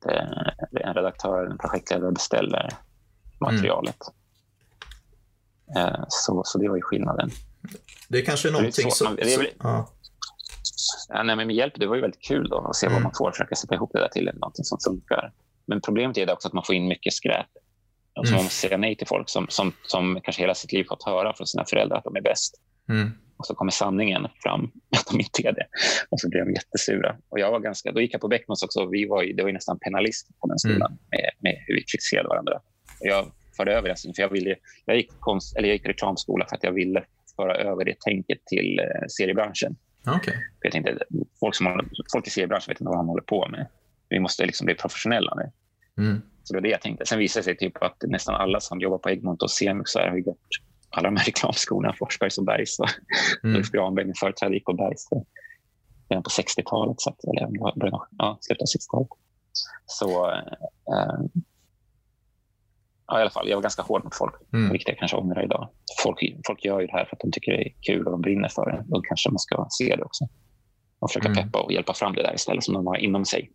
uh, 0.06 0.82
en 0.86 0.94
redaktör, 0.94 1.46
en 1.46 1.58
projektledare 1.58 2.12
beställer 2.12 2.68
materialet. 3.40 3.96
Mm. 5.76 5.88
Uh, 5.88 6.04
så, 6.08 6.42
så 6.44 6.58
det 6.58 6.68
var 6.68 6.76
ju 6.76 6.82
skillnaden. 6.82 7.30
Det 8.08 8.18
är 8.18 8.24
kanske 8.24 8.50
någonting 8.50 8.90
som... 8.90 9.18
Är 9.18 9.38
väl, 9.38 9.48
ja. 9.58 9.88
Ja, 11.08 11.22
nej, 11.22 11.36
men 11.36 11.46
med 11.46 11.56
hjälp, 11.56 11.74
det 11.76 11.86
var 11.86 11.94
ju 11.94 12.00
väldigt 12.00 12.22
kul 12.22 12.48
då, 12.48 12.58
att 12.58 12.76
se 12.76 12.86
mm. 12.86 12.94
vad 12.94 13.02
man 13.02 13.12
får, 13.14 13.30
försöka 13.30 13.54
sätta 13.54 13.74
ihop 13.74 13.90
det 13.92 13.98
där 13.98 14.08
till 14.08 14.30
någonting 14.34 14.64
som 14.64 14.78
funkar. 14.84 15.32
Men 15.66 15.80
problemet 15.80 16.18
är 16.18 16.32
också 16.32 16.48
att 16.48 16.54
man 16.54 16.64
får 16.64 16.74
in 16.74 16.88
mycket 16.88 17.12
skräp. 17.12 17.46
Alltså 18.14 18.32
mm. 18.32 18.38
Man 18.38 18.44
måste 18.44 18.58
säga 18.58 18.76
nej 18.76 18.96
till 18.96 19.06
folk 19.06 19.28
som, 19.28 19.46
som, 19.48 19.72
som 19.82 20.20
kanske 20.22 20.42
hela 20.42 20.54
sitt 20.54 20.72
liv 20.72 20.84
fått 20.84 21.02
höra 21.02 21.34
från 21.36 21.46
sina 21.46 21.64
föräldrar 21.64 21.98
att 21.98 22.04
de 22.04 22.16
är 22.16 22.20
bäst. 22.20 22.60
Mm. 22.88 23.10
Och 23.36 23.46
så 23.46 23.54
kommer 23.54 23.72
sanningen 23.72 24.28
fram 24.42 24.70
att 24.96 25.06
de 25.10 25.20
inte 25.20 25.48
är 25.48 25.52
det. 25.52 25.66
Och 26.08 26.20
så 26.20 26.28
blir 26.28 26.40
de 26.40 26.52
jättesura. 26.52 27.16
Och 27.28 27.38
jag 27.38 27.50
var 27.50 27.60
ganska, 27.60 27.92
då 27.92 28.00
gick 28.00 28.14
jag 28.14 28.20
på 28.20 28.28
Beckmans 28.28 28.62
också. 28.62 28.86
Vi 28.86 29.06
var 29.06 29.22
ju, 29.22 29.32
det 29.32 29.42
var 29.42 29.48
ju 29.48 29.54
nästan 29.54 29.78
penalist 29.78 30.28
på 30.40 30.46
den 30.46 30.58
skolan 30.58 30.90
mm. 30.92 30.98
med, 31.10 31.30
med 31.38 31.64
hur 31.66 31.74
vi 31.74 31.82
kritiserade 31.82 32.28
varandra. 32.28 32.54
Och 33.00 33.06
jag 33.06 33.32
förde 33.56 33.72
över 33.72 33.88
det. 33.88 33.96
För 34.16 34.22
jag, 34.22 34.28
ville, 34.28 34.56
jag, 34.84 34.96
gick 34.96 35.10
konst, 35.20 35.56
eller 35.56 35.68
jag 35.68 35.74
gick 35.74 35.86
reklamskola 35.86 36.46
för 36.48 36.56
att 36.56 36.64
jag 36.64 36.72
ville 36.72 37.04
föra 37.36 37.54
över 37.54 37.84
det 37.84 38.00
tänket 38.00 38.46
till 38.46 38.78
eh, 38.78 39.06
seriebranschen. 39.08 39.76
Okay. 40.16 40.34
Jag 40.60 40.72
tänkte, 40.72 40.98
folk, 41.40 41.54
som, 41.54 41.90
folk 42.12 42.26
i 42.26 42.30
seriebranschen 42.30 42.70
vet 42.70 42.80
inte 42.80 42.88
vad 42.88 42.98
de 42.98 43.08
håller 43.08 43.22
på 43.22 43.48
med. 43.48 43.66
Vi 44.08 44.20
måste 44.20 44.46
liksom 44.46 44.64
bli 44.64 44.74
professionella 44.74 45.34
nu. 45.34 45.52
Mm. 46.02 46.22
Så 46.44 46.52
det 46.52 46.56
var 46.56 46.62
det 46.62 46.68
jag 46.68 46.80
tänkte. 46.80 47.06
Sen 47.06 47.18
visade 47.18 47.40
det 47.40 47.44
sig 47.44 47.56
typ 47.56 47.82
att 47.82 47.96
nästan 48.02 48.34
alla 48.34 48.60
som 48.60 48.80
jobbar 48.80 48.98
på 48.98 49.10
Egmont 49.10 49.42
och 49.42 49.50
Semux 49.50 49.94
har 49.94 50.20
gått 50.20 50.38
alla 50.90 51.08
de 51.08 51.16
här 51.16 51.24
reklamskolorna, 51.26 51.94
Forsbergs 51.98 52.38
och 52.38 52.44
Bergs. 52.44 52.78
Och 52.78 52.88
mm. 53.44 53.56
Ulf 53.56 53.70
Granberg, 53.70 54.04
min 54.04 54.14
företrädare, 54.14 54.54
gick 54.54 54.64
på 54.64 54.72
Bergs 54.72 55.08
redan 56.08 56.22
på 56.22 56.30
60-talet. 56.30 57.00
Så 57.00 57.10
att, 57.10 57.24
eller 57.24 57.78
början, 57.78 58.00
ja, 58.18 58.38
slutet 58.40 58.62
av 58.62 58.66
60-talet. 58.66 59.08
Så 59.86 60.30
eh, 60.30 61.20
ja, 63.06 63.18
i 63.18 63.22
alla 63.22 63.30
fall, 63.30 63.48
jag 63.48 63.56
var 63.56 63.62
ganska 63.62 63.82
hård 63.82 64.04
mot 64.04 64.14
folk, 64.14 64.34
mm. 64.52 64.70
vilket 64.70 64.88
jag 64.88 64.98
kanske 64.98 65.16
ångrar 65.16 65.44
idag. 65.44 65.68
Folk, 66.02 66.18
folk 66.46 66.64
gör 66.64 66.80
ju 66.80 66.86
det 66.86 66.92
här 66.92 67.04
för 67.04 67.16
att 67.16 67.20
de 67.20 67.32
tycker 67.32 67.52
det 67.52 67.68
är 67.68 67.72
kul 67.80 68.06
och 68.06 68.12
de 68.12 68.20
brinner 68.20 68.48
för 68.48 68.70
det. 68.70 68.84
Då 68.86 69.00
kanske 69.00 69.30
man 69.30 69.38
ska 69.38 69.66
se 69.70 69.96
det 69.96 70.02
också. 70.02 70.28
Och 70.98 71.10
försöka 71.10 71.28
mm. 71.28 71.44
peppa 71.44 71.60
och 71.62 71.72
hjälpa 71.72 71.94
fram 71.94 72.14
det 72.14 72.22
där 72.22 72.34
istället 72.34 72.64
som 72.64 72.74
de 72.74 72.86
har 72.86 72.96
inom 72.96 73.24
sig. 73.24 73.50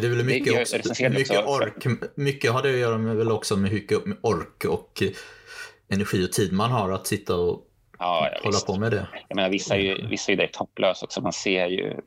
Det 0.00 0.06
är 0.06 0.10
väl 0.10 0.24
mycket, 0.24 0.60
också, 0.60 0.76
mycket, 1.10 1.46
ork, 1.46 1.86
mycket 2.14 2.52
har 2.52 2.62
det 2.62 2.70
att 2.70 2.76
göra 2.76 2.98
med, 2.98 3.16
väl 3.16 3.32
också 3.32 3.56
med 3.56 3.72
mycket 3.72 3.98
ork 4.20 4.64
och 4.64 5.02
energi 5.88 6.26
och 6.26 6.32
tid 6.32 6.52
man 6.52 6.70
har 6.70 6.90
att 6.90 7.06
sitta 7.06 7.36
och 7.36 7.66
ja, 7.98 8.28
ja, 8.32 8.38
hålla 8.42 8.56
visst. 8.56 8.66
på 8.66 8.76
med 8.76 8.90
det. 8.90 9.08
Jag 9.28 9.36
menar, 9.36 9.50
vissa 9.50 9.76
är 9.76 9.80
ju, 9.80 10.06
vissa 10.06 10.32
är 10.32 10.36
det 10.36 10.52
topplösa 10.52 11.06
också. 11.06 11.20
Man 11.20 11.32
ser 11.32 11.66
ju 11.66 12.00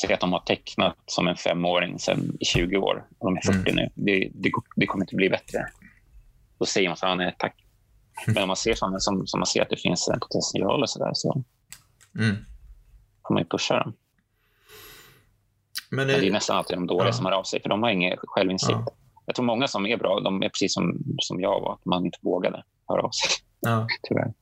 ser 0.00 0.14
att 0.14 0.20
de 0.20 0.32
har 0.32 0.40
tecknat 0.40 0.96
som 1.06 1.28
en 1.28 1.36
femåring 1.36 1.98
sedan 1.98 2.36
i 2.40 2.44
20 2.44 2.76
år. 2.76 3.04
Och 3.18 3.26
de 3.26 3.36
är 3.36 3.40
40 3.40 3.70
mm. 3.70 3.74
nu. 3.76 3.90
Det, 3.94 4.30
det, 4.34 4.50
det, 4.76 4.86
kommer 4.86 5.04
inte 5.04 5.16
bli 5.16 5.30
bättre. 5.30 5.66
Då 6.58 6.66
säger 6.66 6.88
man 6.88 6.96
så 6.96 7.06
här, 7.06 7.16
nej 7.16 7.34
tack. 7.38 7.56
Men 8.26 8.42
om 8.42 8.46
man 8.46 8.56
ser 8.56 8.74
sådana 8.74 8.98
som, 8.98 9.26
som 9.26 9.40
man 9.40 9.46
ser 9.46 9.62
att 9.62 9.70
det 9.70 9.76
finns 9.76 10.08
en 10.08 10.20
potential 10.20 10.82
och 10.82 10.90
så 10.90 10.98
där 10.98 11.10
så 11.14 11.44
mm. 12.18 12.36
får 13.28 13.34
man 13.34 13.42
ju 13.42 13.48
pusha 13.48 13.74
dem. 13.74 13.94
Men 15.92 16.06
det, 16.06 16.14
är 16.14 16.30
nästan 16.30 16.56
alltid 16.56 16.76
de 16.76 16.86
dåliga 16.86 17.08
ja. 17.08 17.12
som 17.12 17.26
hör 17.26 17.32
av 17.32 17.44
sig, 17.44 17.62
för 17.62 17.68
de 17.68 17.82
har 17.82 17.90
ingen 17.90 18.16
självinsikt. 18.22 18.72
Ja. 18.72 18.92
Jag 19.26 19.34
tror 19.34 19.44
många 19.46 19.68
som 19.68 19.86
är 19.86 19.96
bra, 19.96 20.20
de 20.20 20.42
är 20.42 20.48
precis 20.48 20.74
som, 20.74 20.98
som 21.18 21.40
jag 21.40 21.60
var, 21.60 21.72
att 21.72 21.84
man 21.84 22.04
inte 22.04 22.18
vågade 22.22 22.62
höra 22.88 23.02
av 23.02 23.10
sig. 23.10 23.30
Ja. 23.60 23.86
Tyvärr. 24.02 24.32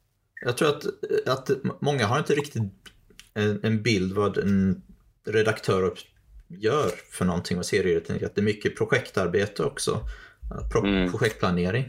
Jag 0.44 0.56
tror 0.56 0.68
att, 0.68 0.84
att 1.26 1.50
många 1.80 2.06
har 2.06 2.18
inte 2.18 2.32
riktigt 2.32 2.62
en, 3.62 3.82
bild 3.82 4.12
vad 4.12 4.38
en 4.38 4.82
redaktör 5.26 5.92
gör 6.48 6.90
för 7.12 7.24
någonting 7.24 7.56
med 7.56 7.66
serier. 7.66 7.96
Att 7.98 8.34
det 8.34 8.40
är 8.40 8.42
mycket 8.42 8.76
projektarbete 8.76 9.64
också. 9.64 10.00
Pro 10.72 10.86
mm. 10.86 11.10
Projektplanering. 11.10 11.84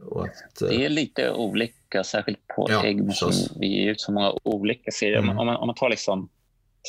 Att, 0.00 0.68
det 0.68 0.84
är 0.84 0.88
lite 0.88 1.32
olika, 1.32 2.04
särskilt 2.04 2.46
på 2.56 2.66
ja, 2.70 2.84
Egmont 2.84 3.50
vi 3.60 3.66
ger 3.66 3.90
ut 3.90 4.00
så 4.00 4.12
många 4.12 4.32
olika 4.42 4.90
serier. 4.90 5.18
Mm. 5.18 5.38
Om, 5.38 5.46
man, 5.46 5.56
om 5.56 5.66
man 5.66 5.74
tar 5.74 5.88
liksom 5.88 6.28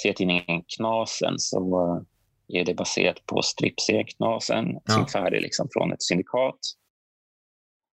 serietidningen 0.01 0.63
Knasen 0.77 1.39
så 1.39 2.05
är 2.47 2.65
det 2.65 2.73
baserat 2.73 3.25
på 3.25 3.41
strippserien 3.41 4.05
Knasen 4.05 4.79
ja. 4.85 4.93
som 4.93 5.01
är 5.01 5.07
färdig 5.07 5.41
liksom 5.41 5.67
från 5.73 5.93
ett 5.93 6.03
syndikat 6.03 6.59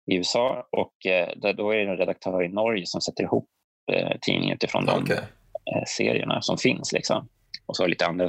i 0.06 0.16
USA. 0.16 0.68
Och 0.72 1.06
eh, 1.06 1.28
där, 1.36 1.52
då 1.52 1.70
är 1.70 1.76
det 1.76 1.90
en 1.90 1.96
redaktör 1.96 2.44
i 2.44 2.48
Norge 2.48 2.86
som 2.86 3.00
sätter 3.00 3.24
ihop 3.24 3.48
eh, 3.92 4.18
tidningen 4.20 4.54
utifrån 4.54 4.88
okay. 4.88 5.02
de 5.06 5.12
eh, 5.12 5.84
serierna 5.86 6.42
som 6.42 6.58
finns. 6.58 6.92
Liksom. 6.92 7.28
Och 7.66 7.76
så 7.76 7.82
har 7.82 7.88
lite 7.88 8.06
andra 8.06 8.28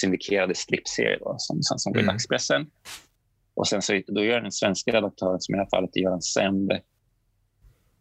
syndikerade 0.00 0.54
strippserier 0.54 1.18
då, 1.18 1.34
som, 1.38 1.58
som, 1.62 1.92
går 1.92 2.00
i 2.00 2.02
mm. 2.02 2.12
dagspressen. 2.12 2.70
Och 3.54 3.68
sen 3.68 3.82
så, 3.82 4.00
då 4.06 4.24
gör 4.24 4.40
den 4.40 4.52
svenska 4.52 4.92
redaktören, 4.92 5.40
som 5.40 5.54
i 5.54 5.58
det 5.58 5.62
här 5.62 5.68
fallet 5.70 5.96
är 5.96 6.00
Göran 6.00 6.22
Semb, 6.22 6.72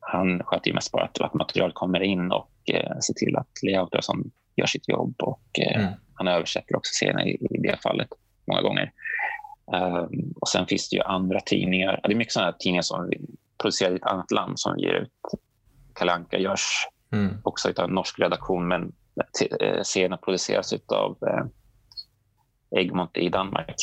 han 0.01 0.43
sköter 0.43 0.67
ju 0.67 0.73
mest 0.73 0.91
bara 0.91 1.03
att, 1.03 1.21
att 1.21 1.33
material 1.33 1.71
kommer 1.73 2.03
in 2.03 2.31
och 2.31 2.51
eh, 2.73 2.99
ser 2.99 3.13
till 3.13 3.35
att 3.37 3.49
layouter 3.63 4.01
som 4.01 4.31
gör 4.55 4.65
sitt 4.65 4.89
jobb. 4.89 5.15
Och 5.21 5.59
eh, 5.59 5.81
mm. 5.81 5.93
Han 6.13 6.27
översätter 6.27 6.75
också 6.75 6.91
serierna 6.93 7.25
i, 7.25 7.29
i, 7.29 7.57
det 7.57 7.77
fallet 7.83 8.07
många 8.47 8.61
gånger. 8.61 8.91
Um, 9.73 10.33
och 10.41 10.47
Sen 10.47 10.67
finns 10.67 10.89
det 10.89 10.95
ju 10.95 11.01
andra 11.01 11.39
tidningar. 11.39 11.99
Det 12.03 12.13
är 12.13 12.15
mycket 12.15 12.33
sådana 12.33 12.51
tidningar 12.51 12.81
som 12.81 13.11
producerar 13.57 13.91
i 13.91 13.95
ett 13.95 14.05
annat 14.05 14.31
land 14.31 14.59
som 14.59 14.79
ger 14.79 14.93
ut. 14.93 15.11
Kalanka 15.95 16.37
görs 16.37 16.87
mm. 17.11 17.37
också 17.43 17.69
av 17.69 17.89
en 17.89 17.95
norsk 17.95 18.19
redaktion 18.19 18.67
men 18.67 18.91
eh, 19.61 19.81
serierna 19.83 20.17
produceras 20.17 20.73
av 20.87 21.17
eh, 21.27 21.45
Egmont 22.79 23.17
i 23.17 23.29
Danmark. 23.29 23.75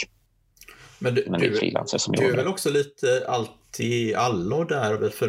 Men 0.99 1.15
du, 1.15 1.27
Men 1.31 1.41
du, 1.41 1.51
du 2.09 2.33
är 2.33 2.37
väl 2.37 2.47
också 2.47 2.71
lite 2.71 3.25
allt 3.29 3.81
i 3.81 4.15
allo 4.15 4.65
där? 4.65 5.09
För 5.09 5.29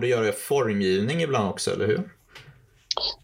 du 0.00 0.06
vill 0.06 0.16
borde 0.16 0.26
göra 0.26 0.32
formgivning 0.32 1.22
ibland 1.22 1.48
också, 1.48 1.70
eller 1.70 1.86
hur? 1.86 2.02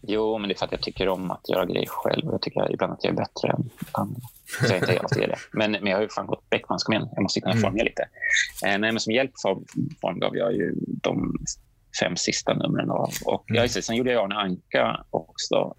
Jo, 0.01 0.37
men 0.37 0.49
det 0.49 0.55
är 0.55 0.57
för 0.57 0.65
att 0.65 0.71
jag 0.71 0.81
tycker 0.81 1.07
om 1.07 1.31
att 1.31 1.49
göra 1.49 1.65
grejer 1.65 1.85
själv. 1.87 2.25
Jag 2.31 2.41
tycker 2.41 2.73
ibland 2.73 2.93
att 2.93 3.03
jag 3.03 3.11
är 3.11 3.17
bättre 3.17 3.49
än 3.49 3.69
andra. 3.91 4.21
Så 4.67 4.73
jag 4.73 4.77
inte 4.77 4.99
alltid 4.99 5.23
är 5.23 5.27
det. 5.27 5.37
Men, 5.51 5.71
men 5.71 5.85
jag 5.85 5.97
har 5.97 6.01
ju 6.01 6.09
fan 6.09 6.27
gått 6.27 6.49
Beckmans, 6.49 6.83
kom 6.83 6.93
igen. 6.93 7.09
Jag 7.11 7.21
måste 7.21 7.41
kunna 7.41 7.51
mm. 7.51 7.61
formga 7.61 7.83
lite. 7.83 8.01
Eh, 8.65 8.77
nej, 8.77 8.79
men 8.79 8.99
som 8.99 9.13
hjälp 9.13 9.31
form, 9.41 9.65
formgav 10.01 10.37
jag 10.37 10.53
ju 10.53 10.73
de 10.85 11.35
fem 11.99 12.15
sista 12.15 12.53
numren 12.53 12.91
av. 12.91 13.13
Och 13.25 13.49
mm. 13.49 13.61
ja, 13.61 13.81
sen 13.81 13.95
gjorde 13.95 14.11
jag 14.11 14.23
Arne 14.23 14.35
Anka 14.35 15.05
också. 15.09 15.75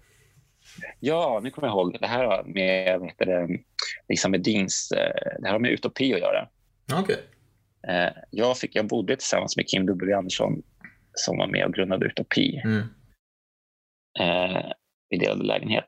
Ja, 0.99 1.39
nu 1.43 1.51
kommer 1.51 1.67
jag 1.67 1.75
ihåg. 1.75 1.97
Det 1.99 2.07
här 2.07 2.43
med 2.43 2.99
vad 2.99 3.09
heter 3.09 3.25
det, 3.25 3.47
liksom 4.09 4.31
med 4.31 4.43
Deans, 4.43 4.91
eh, 4.91 5.39
det 5.39 5.45
här 5.45 5.51
har 5.51 5.59
med 5.59 5.71
utopi 5.71 6.13
att 6.13 6.19
göra. 6.19 6.47
Okay. 7.01 7.17
Eh, 7.87 8.13
jag, 8.29 8.57
fick, 8.57 8.75
jag 8.75 8.87
bodde 8.87 9.15
tillsammans 9.15 9.57
med 9.57 9.67
Kim 9.67 9.85
W 9.85 10.13
Andersson 10.13 10.61
som 11.13 11.37
var 11.37 11.47
med 11.47 11.65
och 11.65 11.73
grundade 11.73 12.05
Utopi 12.05 12.61
mm. 12.63 12.83
eh, 14.19 14.71
i 15.09 15.17
delad 15.17 15.45
lägenhet. 15.45 15.87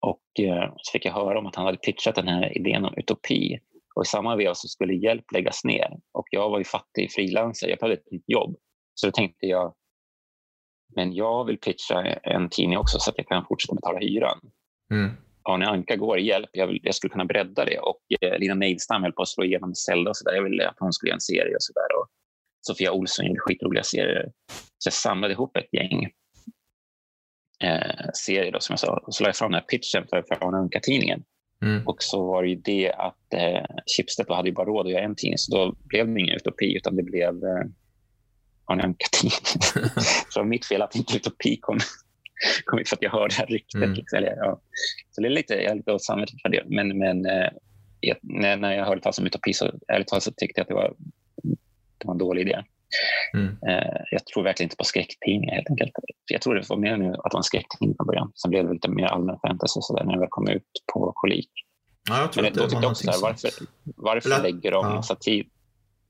Och 0.00 0.44
eh, 0.44 0.72
så 0.76 0.92
fick 0.92 1.04
jag 1.04 1.12
höra 1.12 1.38
om 1.38 1.46
att 1.46 1.56
han 1.56 1.66
hade 1.66 1.78
pitchat 1.78 2.14
den 2.14 2.28
här 2.28 2.58
idén 2.58 2.84
om 2.84 2.94
utopi. 2.96 3.58
Och 3.94 4.02
I 4.02 4.06
samma 4.06 4.36
veva 4.36 4.54
så 4.54 4.68
skulle 4.68 4.94
Hjälp 4.94 5.32
läggas 5.32 5.64
ner. 5.64 5.98
Och 6.12 6.26
Jag 6.30 6.50
var 6.50 6.58
ju 6.58 6.64
fattig 6.64 7.12
frilansare, 7.12 7.70
jag 7.70 7.78
behövde 7.78 8.00
ett 8.00 8.12
nytt 8.12 8.28
jobb. 8.28 8.56
Så 8.94 9.06
då 9.06 9.10
tänkte 9.10 9.46
jag, 9.46 9.74
men 10.94 11.12
jag 11.12 11.44
vill 11.44 11.58
pitcha 11.58 12.02
en 12.04 12.48
tidning 12.48 12.78
också 12.78 12.98
så 12.98 13.10
att 13.10 13.18
jag 13.18 13.28
kan 13.28 13.44
fortsätta 13.48 13.74
betala 13.74 13.98
hyran. 13.98 14.40
Mm. 14.90 15.10
Arne 15.44 15.66
Anka 15.66 15.96
går 15.96 16.18
i 16.18 16.26
hjälp. 16.26 16.50
Jag, 16.52 16.66
vill, 16.66 16.80
jag 16.82 16.94
skulle 16.94 17.10
kunna 17.10 17.24
bredda 17.24 17.64
det. 17.64 17.78
Och 17.78 18.00
eh, 18.20 18.38
Lina 18.38 18.54
Neidstam 18.54 19.02
höll 19.02 19.12
på 19.12 19.22
att 19.22 19.28
slå 19.28 19.44
igenom 19.44 19.74
Zelda 19.74 20.10
och 20.10 20.16
så 20.16 20.24
där. 20.24 20.34
Jag 20.34 20.42
ville 20.42 20.68
att 20.68 20.76
hon 20.78 20.92
skulle 20.92 21.10
göra 21.10 21.16
en 21.16 21.20
serie 21.20 21.54
och 21.54 21.62
så 21.62 21.72
där. 21.72 21.88
Sofia 22.66 22.92
Olsson 22.92 23.26
gjorde 23.26 23.40
skitroliga 23.40 23.82
serier. 23.82 24.32
Så 24.78 24.86
jag 24.86 24.92
samlade 24.94 25.32
ihop 25.32 25.56
ett 25.56 25.72
gäng 25.72 26.04
eh, 27.64 28.10
serier 28.14 28.52
då, 28.52 28.60
som 28.60 28.72
jag 28.72 28.80
sa. 28.80 29.02
Och 29.06 29.14
så 29.14 29.22
la 29.22 29.28
jag 29.28 29.36
fram 29.36 29.50
den 29.50 29.60
här 29.60 29.66
pitchen 29.66 30.06
för, 30.10 30.24
för 30.28 30.48
Arne 30.48 30.56
Anka-tidningen. 30.56 31.24
Mm. 31.62 31.86
Och 31.86 32.02
så 32.02 32.26
var 32.26 32.42
det 32.42 32.48
ju 32.48 32.56
det 32.56 32.92
att 32.92 33.34
eh, 33.34 33.64
Schibsted 33.96 34.26
hade 34.28 34.48
ju 34.48 34.54
bara 34.54 34.66
råd 34.66 34.86
att 34.86 34.92
göra 34.92 35.04
en 35.04 35.14
tidning. 35.14 35.38
Så 35.38 35.56
då 35.56 35.76
blev 35.84 36.06
det 36.14 36.20
ingen 36.20 36.36
utopi 36.36 36.76
utan 36.76 36.96
det 36.96 37.02
blev 37.02 37.44
eh, 37.44 37.64
Arne 38.64 38.82
Anka-tidningen. 38.82 39.40
så 40.28 40.38
det 40.38 40.40
var 40.40 40.44
mitt 40.44 40.66
fel 40.66 40.82
att 40.82 40.96
inte 40.96 41.16
utopi 41.16 41.56
kom 41.56 41.78
kom 42.64 42.78
hit 42.78 42.88
för 42.88 42.96
att 42.96 43.02
jag 43.02 43.10
hörde 43.10 43.34
det 43.34 43.38
här 43.38 43.46
ryktet. 43.46 43.74
Mm. 43.74 43.92
Liksom. 43.92 44.18
Eller, 44.18 44.36
ja. 44.36 44.60
Så 45.10 45.20
det 45.20 45.28
är 45.28 45.30
lite, 45.30 45.54
jag 45.54 45.70
är 45.72 45.74
lite 45.74 45.92
åt 45.92 46.04
samvetet 46.04 46.42
för 46.42 46.48
det. 46.48 46.62
Men, 46.66 46.98
men 46.98 47.26
eh, 47.26 47.48
jag, 48.00 48.16
när, 48.22 48.56
när 48.56 48.72
jag 48.72 48.84
hörde 48.84 49.00
talas 49.00 49.18
om 49.18 49.26
utopi 49.26 49.52
så 49.52 49.72
ärligt 49.88 50.08
talat 50.08 50.22
så 50.22 50.32
tyckte 50.32 50.60
jag 50.60 50.62
att 50.62 50.68
det 50.68 50.74
var, 50.74 50.94
det 52.02 52.06
var 52.06 52.14
en 52.14 52.18
dålig 52.18 52.42
idé. 52.42 52.62
Mm. 53.34 53.46
Eh, 53.68 54.00
jag 54.10 54.26
tror 54.26 54.42
verkligen 54.42 54.66
inte 54.66 54.76
på 54.76 54.84
skräcktidningar 54.84 55.54
helt 55.54 55.70
enkelt. 55.70 55.92
Jag 56.32 56.40
tror 56.42 56.54
det 56.54 56.68
var 56.68 56.76
mer 56.76 56.96
nu 56.96 57.08
att 57.08 57.14
det 57.30 57.34
var 57.34 57.38
en 57.40 57.42
skräcktidning 57.42 57.96
från 57.96 58.06
början. 58.06 58.32
Sen 58.42 58.50
blev 58.50 58.66
det 58.66 58.72
lite 58.72 58.88
mer 58.90 59.04
allmän 59.04 59.38
fantasy 59.46 59.80
så 59.82 59.96
där 59.96 60.04
när 60.04 60.12
det 60.12 60.18
väl 60.20 60.28
kom 60.30 60.48
ut 60.48 60.66
på 60.92 61.12
kolik. 61.14 61.50
Ja, 62.08 62.20
jag 62.20 62.32
tror 62.32 62.42
Men 62.42 62.52
att 62.52 62.58
då 62.58 62.62
det 62.64 62.68
tyckte 62.70 62.84
jag 62.84 62.90
också 62.90 63.04
sånt. 63.12 63.22
varför, 63.22 63.50
varför 63.96 64.30
Eller- 64.30 64.42
lägger 64.42 64.70
de 64.70 64.84
ja. 64.86 64.94
massa 64.94 65.14
tid 65.16 65.46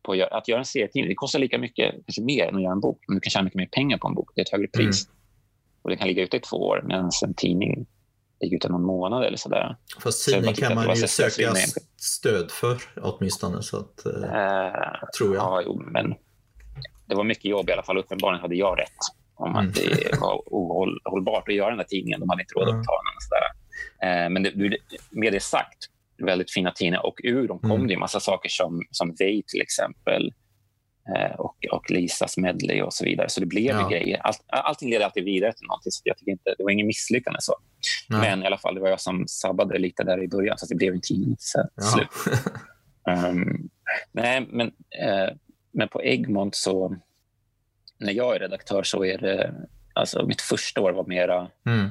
på 0.02 0.12
att 0.12 0.18
göra, 0.18 0.36
att 0.36 0.48
göra 0.48 0.58
en 0.58 0.64
serietidning? 0.64 1.08
Det 1.08 1.14
kostar 1.14 1.38
lika 1.38 1.58
mycket, 1.58 1.94
kanske 2.06 2.22
mer, 2.22 2.46
än 2.48 2.56
att 2.56 2.62
göra 2.62 2.72
en 2.72 2.80
bok. 2.80 2.98
Men 3.08 3.14
du 3.16 3.20
kan 3.20 3.30
tjäna 3.30 3.44
mycket 3.44 3.56
mer 3.56 3.66
pengar 3.72 3.98
på 3.98 4.08
en 4.08 4.14
bok. 4.14 4.30
Det 4.34 4.40
är 4.40 4.44
ett 4.44 4.52
högre 4.52 4.68
pris. 4.68 5.08
Och 5.82 5.90
det 5.90 5.96
kan 5.96 6.08
ligga 6.08 6.22
ute 6.22 6.36
i 6.36 6.40
två 6.40 6.56
år 6.56 6.82
medan 6.86 7.10
en 7.24 7.34
tidning 7.34 7.86
ligger 8.42 8.56
ute 8.56 8.68
någon 8.68 8.82
månad 8.84 9.24
eller 9.24 9.36
sådär. 9.36 9.76
Fast 10.02 10.28
tidning 10.28 10.54
kan 10.54 10.68
det 10.68 10.74
man 10.74 10.96
ju 10.96 11.06
söka 11.06 11.54
stöd 11.96 12.50
för 12.50 12.76
åtminstone. 13.02 13.62
Så 13.62 13.76
att, 13.76 14.06
eh, 14.06 14.12
Eh, 14.22 15.08
tror 15.18 15.34
jag. 15.34 15.44
Ja, 15.44 15.62
jo, 15.66 15.82
men 15.86 16.14
det 17.06 17.14
var 17.14 17.24
mycket 17.24 17.44
jobb 17.44 17.68
i 17.68 17.72
alla 17.72 17.82
fall. 17.82 17.98
Uppenbarligen 17.98 18.40
hade 18.42 18.54
jag 18.54 18.78
rätt 18.78 18.88
om 19.34 19.50
Mm. 19.50 19.68
att 19.68 19.74
det 19.74 20.20
var 20.20 20.42
ohållbart 20.46 21.48
att 21.48 21.54
göra 21.54 21.68
den 21.68 21.78
där 21.78 21.84
tidningen. 21.84 22.20
De 22.20 22.28
hade 22.28 22.42
inte 22.42 22.54
råd 22.54 22.62
att 22.62 22.68
Mm. 22.70 22.80
betala 22.82 23.00
den. 23.02 23.16
Och 23.16 23.22
sådär. 23.22 24.24
Eh, 24.24 24.30
men 24.30 24.42
det, 24.42 24.78
med 25.10 25.32
det 25.32 25.40
sagt, 25.42 25.78
väldigt 26.26 26.52
fina 26.52 26.70
tidningar. 26.70 27.06
Och 27.06 27.20
ur 27.24 27.48
dem 27.48 27.58
kom 27.58 27.70
Mm. 27.70 27.86
det 27.88 27.94
en 27.94 28.00
massa 28.00 28.20
saker 28.20 28.48
som, 28.48 28.82
som 28.90 29.14
Vej 29.18 29.42
till 29.46 29.60
exempel. 29.60 30.32
Eh, 31.08 31.40
och, 31.40 31.56
och 31.72 31.90
Lisas 31.90 32.36
medley 32.36 32.82
och 32.82 32.92
så 32.94 33.04
vidare. 33.04 33.28
Så 33.28 33.40
det 33.40 33.46
blev 33.46 33.64
Ja. 33.76 33.88
grejer. 33.88 34.18
Allt, 34.18 34.44
allting 34.46 34.90
leder 34.90 35.04
alltid 35.04 35.24
vidare 35.24 35.52
till 35.52 35.66
någonting. 35.66 35.92
Så 35.92 36.02
jag 36.04 36.18
tycker 36.18 36.32
inte, 36.32 36.54
det 36.58 36.64
var 36.64 36.70
ingen 36.70 36.86
misslyckande. 36.86 37.38
Så. 37.40 37.54
nej. 38.08 38.20
Men 38.20 38.42
i 38.42 38.46
alla 38.46 38.58
fall, 38.58 38.74
det 38.74 38.80
var 38.80 38.88
jag 38.88 39.00
som 39.00 39.24
sabbade 39.28 39.78
lite 39.78 40.04
där 40.04 40.22
i 40.22 40.28
början. 40.28 40.58
Så 40.58 40.66
det 40.66 40.74
blev 40.74 40.92
en 40.94 41.00
tidning 41.00 41.36
Ja. 41.74 41.82
slut. 41.82 42.08
Um, 43.26 43.68
nej, 44.12 44.46
men, 44.48 44.66
eh, 45.00 45.34
men 45.72 45.88
på 45.88 46.02
Egmont 46.02 46.54
så... 46.54 46.96
När 47.98 48.12
jag 48.12 48.34
är 48.36 48.40
redaktör 48.40 48.82
så 48.82 49.04
är 49.04 49.18
det... 49.18 49.54
Alltså 49.94 50.26
mitt 50.26 50.40
första 50.40 50.80
år 50.80 50.92
var 50.92 51.06
mera 51.06 51.50
mm. 51.66 51.84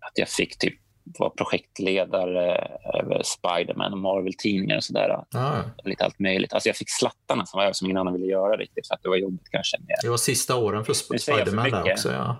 att 0.00 0.12
jag 0.14 0.28
fick 0.28 0.58
typ 0.58 0.74
vara 1.04 1.30
projektledare 1.30 2.68
över 2.94 3.22
Spiderman 3.24 3.92
och 3.92 3.98
Marvel-tidningar 3.98 4.76
och 4.76 4.84
sådär. 4.84 5.24
Ja, 5.30 5.62
Lite 5.84 6.04
allt 6.04 6.18
möjligt. 6.18 6.52
Alltså 6.52 6.68
jag 6.68 6.76
fick 6.76 6.90
slattarna 6.90 7.46
som, 7.46 7.58
var, 7.58 7.72
som 7.72 7.86
ingen 7.86 7.96
annan 7.96 8.12
ville 8.12 8.26
göra 8.26 8.56
riktigt 8.56 8.86
för 8.88 8.94
att 8.94 9.02
det 9.02 9.08
var 9.08 9.16
jobbigt 9.16 9.48
kanske. 9.50 9.78
Med, 9.78 9.96
det 10.02 10.08
var 10.08 10.16
sista 10.16 10.56
åren 10.56 10.84
för 10.84 10.92
Sp- 10.92 11.18
Spiderman 11.18 11.70
där 11.70 11.92
också. 11.92 12.12
Ja. 12.12 12.36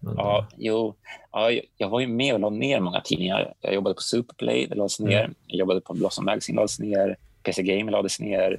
Men, 0.00 0.14
Ja, 0.16 0.46
jo, 0.56 0.94
ja, 1.32 1.50
jag- 1.76 1.88
var 1.88 2.00
ju 2.00 2.06
med 2.06 2.34
och 2.34 2.40
la 2.40 2.50
ner 2.50 2.80
många 2.80 3.00
tidningar. 3.00 3.54
Jag 3.60 3.74
jobbade 3.74 3.94
på 3.94 4.00
Superplay, 4.02 4.66
det 4.66 4.74
lades 4.74 5.00
ner. 5.00 5.20
Mm. 5.24 5.34
Jag 5.46 5.58
jobbade 5.58 5.80
på 5.80 5.94
Blossom 5.94 6.24
Magazine, 6.24 6.56
det 6.56 6.60
lades 6.60 6.78
ner. 6.78 7.16
PC 7.42 7.62
Gamer 7.62 7.92
lades 7.92 8.20
ner. 8.20 8.58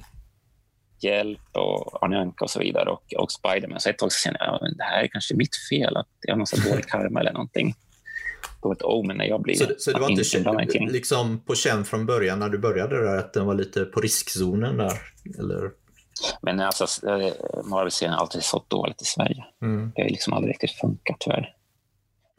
Hjälp 1.02 1.40
och 1.52 2.04
Arne 2.04 2.18
Anka 2.18 2.44
och 2.44 2.50
så 2.50 2.58
vidare. 2.60 2.90
Och, 2.90 3.14
och 3.18 3.32
Spiderman. 3.32 3.80
Så 3.80 3.90
ett 3.90 3.98
tag 3.98 4.12
så 4.12 4.18
kände 4.24 4.38
jag 4.44 4.54
att 4.54 4.60
det 4.78 4.84
här 4.84 5.02
är 5.02 5.08
kanske 5.08 5.34
mitt 5.36 5.56
fel. 5.70 5.96
Att 5.96 6.06
jag 6.20 6.34
har 6.34 6.38
någon 6.38 6.70
dålig 6.70 6.86
karma 6.86 7.20
eller 7.20 7.32
någonting. 7.32 7.74
Dåligt 8.62 8.82
omen 8.82 9.16
när 9.16 9.24
jag 9.24 9.42
blir 9.42 9.54
Så, 9.54 9.64
så 9.78 9.92
det 9.92 10.00
var 10.00 10.10
inte 10.10 10.78
liksom 10.92 11.38
på 11.44 11.54
känn 11.54 11.84
från 11.84 12.06
början 12.06 12.38
när 12.38 12.48
du 12.48 12.58
började 12.58 13.04
där 13.04 13.16
att 13.18 13.32
den 13.32 13.46
var 13.46 13.54
lite 13.54 13.84
på 13.84 14.00
riskzonen 14.00 14.76
där? 14.76 14.98
Eller? 15.38 15.70
Men 16.42 16.60
alltså, 16.60 17.08
eh, 17.08 17.32
Marvel-serien 17.64 18.12
har 18.14 18.20
alltid 18.20 18.42
sålt 18.42 18.70
dåligt 18.70 19.02
i 19.02 19.04
Sverige. 19.04 19.44
Mm. 19.62 19.92
Det 19.94 20.02
har 20.02 20.08
liksom 20.08 20.32
aldrig 20.32 20.50
riktigt 20.50 20.70
funkat 20.70 21.16
tyvärr. 21.20 21.54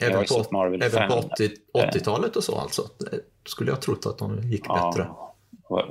Även 0.01 0.26
på, 0.26 0.39
ett 0.39 0.84
även 0.84 1.09
på 1.09 1.15
80 1.15 1.49
80-talet 1.74 2.36
och 2.36 2.43
så 2.43 2.55
alltså? 2.55 2.89
Skulle 3.45 3.72
jag 3.72 3.82
trott 3.82 4.05
att 4.05 4.17
de 4.17 4.51
gick 4.51 4.67
bättre. 4.67 5.07
Ja, 5.07 5.36
och 5.63 5.82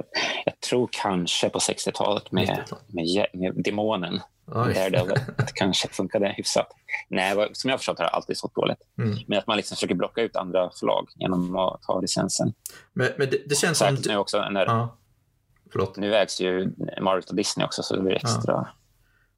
jag 0.45 0.61
tror 0.61 0.89
kanske 0.93 1.49
på 1.49 1.59
60-talet 1.59 2.33
med, 2.33 2.49
90-talet. 2.49 2.85
med, 2.89 3.05
jä- 3.05 3.37
med 3.37 3.65
demonen. 3.65 4.21
Oj. 4.55 4.75
Daredevil. 4.75 5.15
det 5.37 5.53
kanske 5.55 5.89
funkade 5.89 6.35
hyfsat. 6.37 6.67
Nej, 7.09 7.49
som 7.53 7.69
jag 7.69 7.73
har 7.75 7.79
förstått 7.79 7.99
har 7.99 8.05
det 8.05 8.11
alltid 8.11 8.39
sålt 8.39 8.55
dåligt. 8.55 8.79
Mm. 8.99 9.19
Men 9.27 9.39
att 9.39 9.47
man 9.47 9.57
liksom 9.57 9.75
försöker 9.75 9.95
blocka 9.95 10.23
ut 10.23 10.37
andra 10.37 10.71
förlag 10.81 11.09
genom 11.15 11.57
att 11.57 11.83
ta 11.83 12.01
licensen. 12.01 12.53
Men, 12.93 13.09
men 13.19 13.31
det, 13.31 13.39
det 13.47 13.55
känns 13.55 13.79
som... 13.79 13.87
Särskilt 13.87 14.09
nu 14.09 14.17
också. 14.17 14.49
När, 14.51 14.67
Ja. 14.67 14.97
Förlåt. 15.73 15.97
Nu 15.97 16.15
ägs 16.15 16.41
ju 16.41 16.73
Marvel 17.01 17.23
och 17.29 17.35
Disney 17.37 17.67
också, 17.67 17.83
så 17.83 17.97
det 17.97 18.03
blir 18.03 18.15
extra 18.15 18.69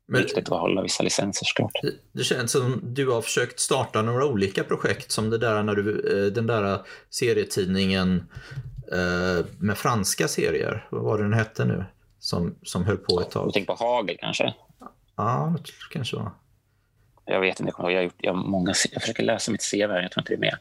Men 0.06 0.20
viktigt 0.22 0.52
att 0.52 0.60
hålla 0.60 0.82
vissa 0.82 1.02
licenser 1.02 1.44
såklart. 1.46 1.72
det, 1.82 1.92
det 2.12 2.24
känns 2.24 2.52
som 2.52 2.80
du 2.82 3.10
har 3.10 3.22
försökt 3.22 3.60
starta 3.60 4.02
några 4.02 4.26
olika 4.26 4.64
projekt 4.64 5.10
som 5.12 5.30
det 5.30 5.38
där 5.38 5.62
när 5.62 5.74
du, 5.74 6.24
eh, 6.26 6.32
den 6.32 6.46
där 6.46 6.78
serietidningen 7.10 8.28
eh, 8.92 9.46
med 9.58 9.78
franska 9.78 10.28
serier. 10.28 10.86
Vad 10.90 11.02
var 11.02 11.18
det 11.18 11.24
den 11.24 11.32
hette 11.32 11.64
nu? 11.64 11.84
Som, 12.18 12.54
som 12.62 12.84
höll 12.84 12.96
på 12.96 13.20
ett 13.20 13.26
Du 13.26 13.32
tag. 13.32 13.52
tänker 13.52 13.76
på 13.76 13.84
Hagel 13.84 14.16
kanske? 14.20 14.54
Ja, 15.16 15.54
det 15.64 15.70
kanske 15.92 16.16
var. 16.16 16.30
Jag 17.24 17.40
vet 17.40 17.60
inte, 17.60 17.72
jag, 17.78 17.84
har 17.84 17.90
gjort, 17.90 18.14
jag, 18.18 18.34
har 18.34 18.42
många, 18.44 18.72
jag 18.92 19.02
försöker 19.02 19.22
läsa 19.22 19.52
mitt 19.52 19.70
CV, 19.70 19.76
här, 19.80 20.02
jag 20.02 20.10
tror 20.12 20.20
inte 20.22 20.32
det 20.32 20.36
är 20.36 20.40
med. 20.40 20.56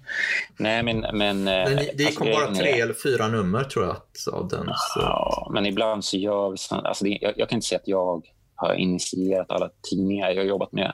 Nej, 0.57 0.83
men... 0.83 0.99
men 1.17 1.43
Men 1.43 1.47
eh, 1.77 1.83
det 1.95 2.05
alltså, 2.05 2.19
kom 2.23 2.31
bara 2.31 2.55
tre 2.55 2.79
eller 2.81 2.93
fyra 2.93 3.27
nummer 3.27 3.63
tror 3.63 3.85
jag 3.85 3.95
av 4.33 4.47
den. 4.47 4.69
Ja, 4.95 5.49
men 5.53 5.65
ibland 5.65 6.05
så 6.05 6.17
gör 6.17 6.55
alltså 6.71 7.03
det, 7.03 7.17
jag, 7.21 7.33
jag 7.37 7.49
kan 7.49 7.57
inte 7.57 7.67
säga 7.67 7.79
att 7.79 7.87
jag 7.87 8.23
har 8.55 8.73
initierat 8.73 9.51
alla 9.51 9.69
tidningar 9.89 10.29
jag 10.29 10.37
har 10.37 10.43
jobbat 10.47 10.71
med 10.71 10.93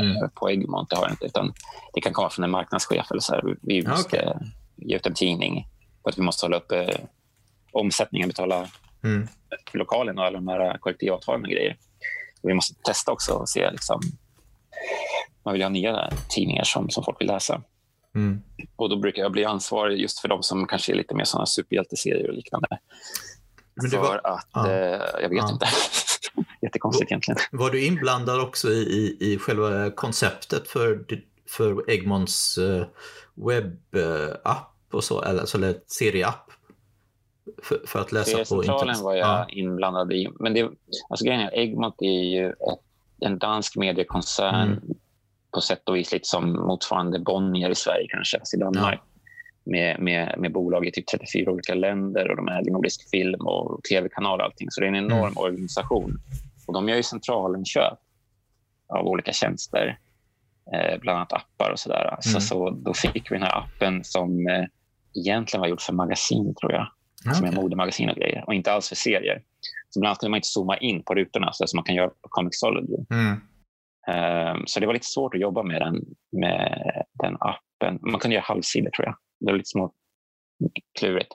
Mm. 0.00 0.16
eh, 0.16 0.28
på 0.34 0.50
Egmont. 0.50 0.90
Det 0.90 0.96
har 0.96 1.02
jag 1.02 1.12
inte. 1.12 1.26
Utan 1.26 1.52
det 1.94 2.00
kan 2.00 2.12
komma 2.12 2.30
från 2.30 2.44
en 2.44 2.50
marknadschef. 2.50 3.10
Eller 3.10 3.20
så 3.20 3.32
här. 3.34 3.56
Vi 3.62 3.86
måste 3.86 4.16
okej. 4.36 4.52
ge 4.76 4.96
ut 4.96 5.06
en 5.06 5.14
tidning 5.14 5.66
för 6.02 6.10
att 6.10 6.18
vi 6.18 6.22
måste 6.22 6.46
hålla 6.46 6.56
upp 6.56 6.72
eh, 6.72 6.88
omsättningen, 7.72 8.28
betala 8.28 8.68
Mm. 9.04 9.28
lokalen 9.72 10.18
och 10.18 10.24
alla 10.24 10.38
de 10.38 10.48
här 10.48 10.78
kollektivavtalen 10.78 11.42
och 11.42 11.48
grejer. 11.50 11.76
Vi 12.42 12.54
måste 12.54 12.74
testa 12.82 13.12
också 13.12 13.32
och 13.32 13.48
se 13.48 13.70
liksom, 13.70 14.00
man 15.44 15.52
vill 15.52 15.62
ha 15.62 15.68
nya 15.68 16.10
tidningar 16.28 16.64
som, 16.64 16.90
som 16.90 17.04
folk 17.04 17.20
vill 17.20 17.28
läsa. 17.28 17.62
Mm. 18.14 18.42
Och 18.76 18.88
då 18.90 18.96
brukar 18.96 19.22
jag 19.22 19.32
bli 19.32 19.44
ansvarig 19.44 20.00
just 20.00 20.18
för 20.20 20.28
de 20.28 20.42
som 20.42 20.66
kanske 20.66 20.92
är 20.92 20.96
lite 20.96 21.14
mer 21.14 21.24
såna 21.24 21.46
superhjälteserier 21.46 22.28
och 22.28 22.34
liknande. 22.34 22.68
Men 23.74 23.84
det 23.84 23.90
för 23.90 23.98
var, 23.98 24.20
att, 24.24 24.48
ja. 24.52 24.70
eh, 24.70 25.00
jag 25.22 25.28
vet 25.28 25.38
Ja. 25.38 25.50
inte. 25.52 25.66
Jättekonstigt 26.62 27.10
egentligen. 27.10 27.38
var 27.52 27.70
du 27.70 27.86
inblandad 27.86 28.40
också 28.40 28.68
i, 28.68 28.80
i, 28.80 29.32
i 29.32 29.38
själva 29.38 29.90
konceptet 29.90 30.68
för, 30.68 31.04
för 31.48 31.90
Egmonts 31.90 32.58
eh, 32.58 32.86
webbapp 33.34 34.76
och 34.92 35.04
så, 35.04 35.22
eller, 35.22 35.40
alltså, 35.40 35.56
eller 35.58 35.74
serieapp? 35.86 36.50
För, 37.62 37.80
för 37.86 37.98
att 38.00 38.12
läsa 38.12 38.38
på 38.38 38.44
Centralen 38.44 38.80
internet? 38.88 39.00
var 39.04 39.14
jag 39.14 39.28
Ja. 39.28 39.46
inblandad 39.48 40.12
i. 40.12 40.28
Men 40.40 40.54
det, 40.54 40.70
alltså 41.08 41.24
grejen 41.24 41.40
är, 41.40 41.54
Egmont 41.58 42.02
är 42.02 42.06
ju 42.34 42.48
ett, 42.48 42.56
en 43.20 43.38
dansk 43.38 43.76
mediekoncern 43.76 44.68
Mm. 44.68 44.80
på 45.50 45.60
sätt 45.60 45.88
och 45.88 45.96
vis 45.96 46.12
lite 46.12 46.28
som 46.28 46.52
motsvarande 46.52 47.18
Bonnier 47.18 47.70
i 47.70 47.74
Sverige 47.74 48.06
kanske, 48.08 48.38
fast 48.38 48.54
i 48.54 48.56
Danmark. 48.56 49.00
Med, 49.64 50.00
med, 50.00 50.34
med 50.38 50.52
bolag 50.52 50.86
i 50.86 50.92
typ 50.92 51.06
34 51.06 51.52
olika 51.52 51.74
länder 51.74 52.30
och 52.30 52.36
de 52.36 52.48
äger 52.48 52.70
nordisk 52.72 53.10
film 53.10 53.40
och 53.46 53.82
tv-kanal 53.90 54.38
och 54.40 54.44
allting. 54.46 54.70
Så 54.70 54.80
det 54.80 54.86
är 54.86 54.88
en 54.88 54.96
enorm 54.96 55.22
Mm. 55.22 55.36
organisation. 55.38 56.18
Och 56.66 56.74
de 56.74 56.88
gör 56.88 56.96
ju 56.96 57.02
centralinköp 57.02 57.98
av 58.88 59.06
olika 59.06 59.32
tjänster, 59.32 59.98
eh, 60.72 61.00
bland 61.00 61.16
annat 61.18 61.32
appar 61.32 61.70
och 61.70 61.78
sådär. 61.78 62.16
Så, 62.20 62.28
Mm. 62.30 62.40
så 62.40 62.70
då 62.70 62.94
fick 62.94 63.30
vi 63.30 63.34
den 63.36 63.42
här 63.42 63.58
appen 63.58 64.04
som 64.04 64.46
eh, 64.46 64.64
egentligen 65.14 65.60
var 65.60 65.68
gjord 65.68 65.80
för 65.80 65.92
magasin, 65.92 66.54
tror 66.54 66.72
jag 66.72 66.86
Ja, 67.24 67.34
som 67.34 67.46
är 67.46 67.52
modemagasin 67.52 68.10
och 68.10 68.16
grejer 68.16 68.44
och 68.46 68.54
inte 68.54 68.72
alls 68.72 68.88
för 68.88 68.96
serier. 68.96 69.42
Så 69.88 70.00
bland 70.00 70.10
annat 70.10 70.18
kunde 70.18 70.30
man 70.30 70.36
inte 70.38 70.48
zooma 70.48 70.76
in 70.76 71.02
på 71.02 71.14
rutorna 71.14 71.52
så 71.52 71.66
som 71.66 71.76
man 71.76 71.84
kan 71.84 71.94
göra 71.94 72.08
på 72.08 72.28
Comixology. 72.28 72.96
Mm. 73.10 73.40
Um, 74.56 74.66
så 74.66 74.80
det 74.80 74.86
var 74.86 74.94
lite 74.94 75.06
svårt 75.06 75.34
att 75.34 75.40
jobba 75.40 75.62
med 75.62 75.80
den, 75.80 76.04
med 76.32 76.92
den 77.22 77.36
appen. 77.40 77.98
Man 78.10 78.20
kunde 78.20 78.34
göra 78.34 78.44
halvsidor 78.44 78.90
tror 78.90 79.06
jag. 79.06 79.16
Det 79.40 79.46
var 79.52 79.58
lite 79.58 79.68
små 79.70 79.92
klurigt. 80.98 81.32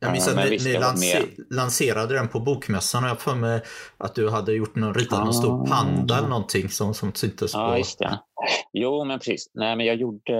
Jag 0.00 0.12
minns 0.12 0.26
Ja, 0.26 0.30
att 0.32 0.36
men 0.36 0.48
ni, 0.50 0.56
ni 0.64 0.72
jag 0.72 0.80
var 0.80 0.86
lanse, 0.86 1.20
med. 1.20 1.46
lanserade 1.56 2.14
den 2.14 2.28
på 2.28 2.40
Bokmässan 2.40 3.04
och 3.04 3.10
jag 3.10 3.20
för 3.20 3.34
mig 3.34 3.62
att 3.96 4.14
du 4.14 4.30
hade 4.30 4.52
gjort 4.52 4.74
någon, 4.76 4.94
ritat 4.94 5.24
någon 5.24 5.34
stor 5.34 5.62
Ah. 5.62 5.66
panda 5.66 6.18
eller 6.18 6.28
någonting 6.28 6.68
som, 6.68 6.94
som 6.94 7.12
syntes 7.14 7.54
Ja, 7.54 7.70
på... 7.70 7.78
just 7.78 7.98
det. 7.98 8.20
Jo, 8.72 9.04
men 9.04 9.18
precis. 9.18 9.50
Nej, 9.54 9.76
men 9.76 9.86
jag 9.86 9.96
gjorde... 9.96 10.32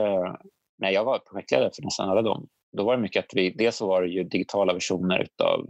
När 0.79 0.91
jag 0.91 1.05
var 1.05 1.19
projektledare 1.19 1.71
för 1.77 1.83
nästan 1.83 2.11
alla 2.11 2.23
dem, 2.23 2.47
då 2.77 2.85
var 2.85 2.97
det 2.97 3.03
mycket 3.03 3.25
att 3.25 3.31
vi... 3.35 3.51
Dels 3.51 3.81
var 3.81 4.03
det 4.03 4.09
ju 4.09 4.25
digitala 4.25 4.73
versioner 4.73 5.27
av 5.45 5.67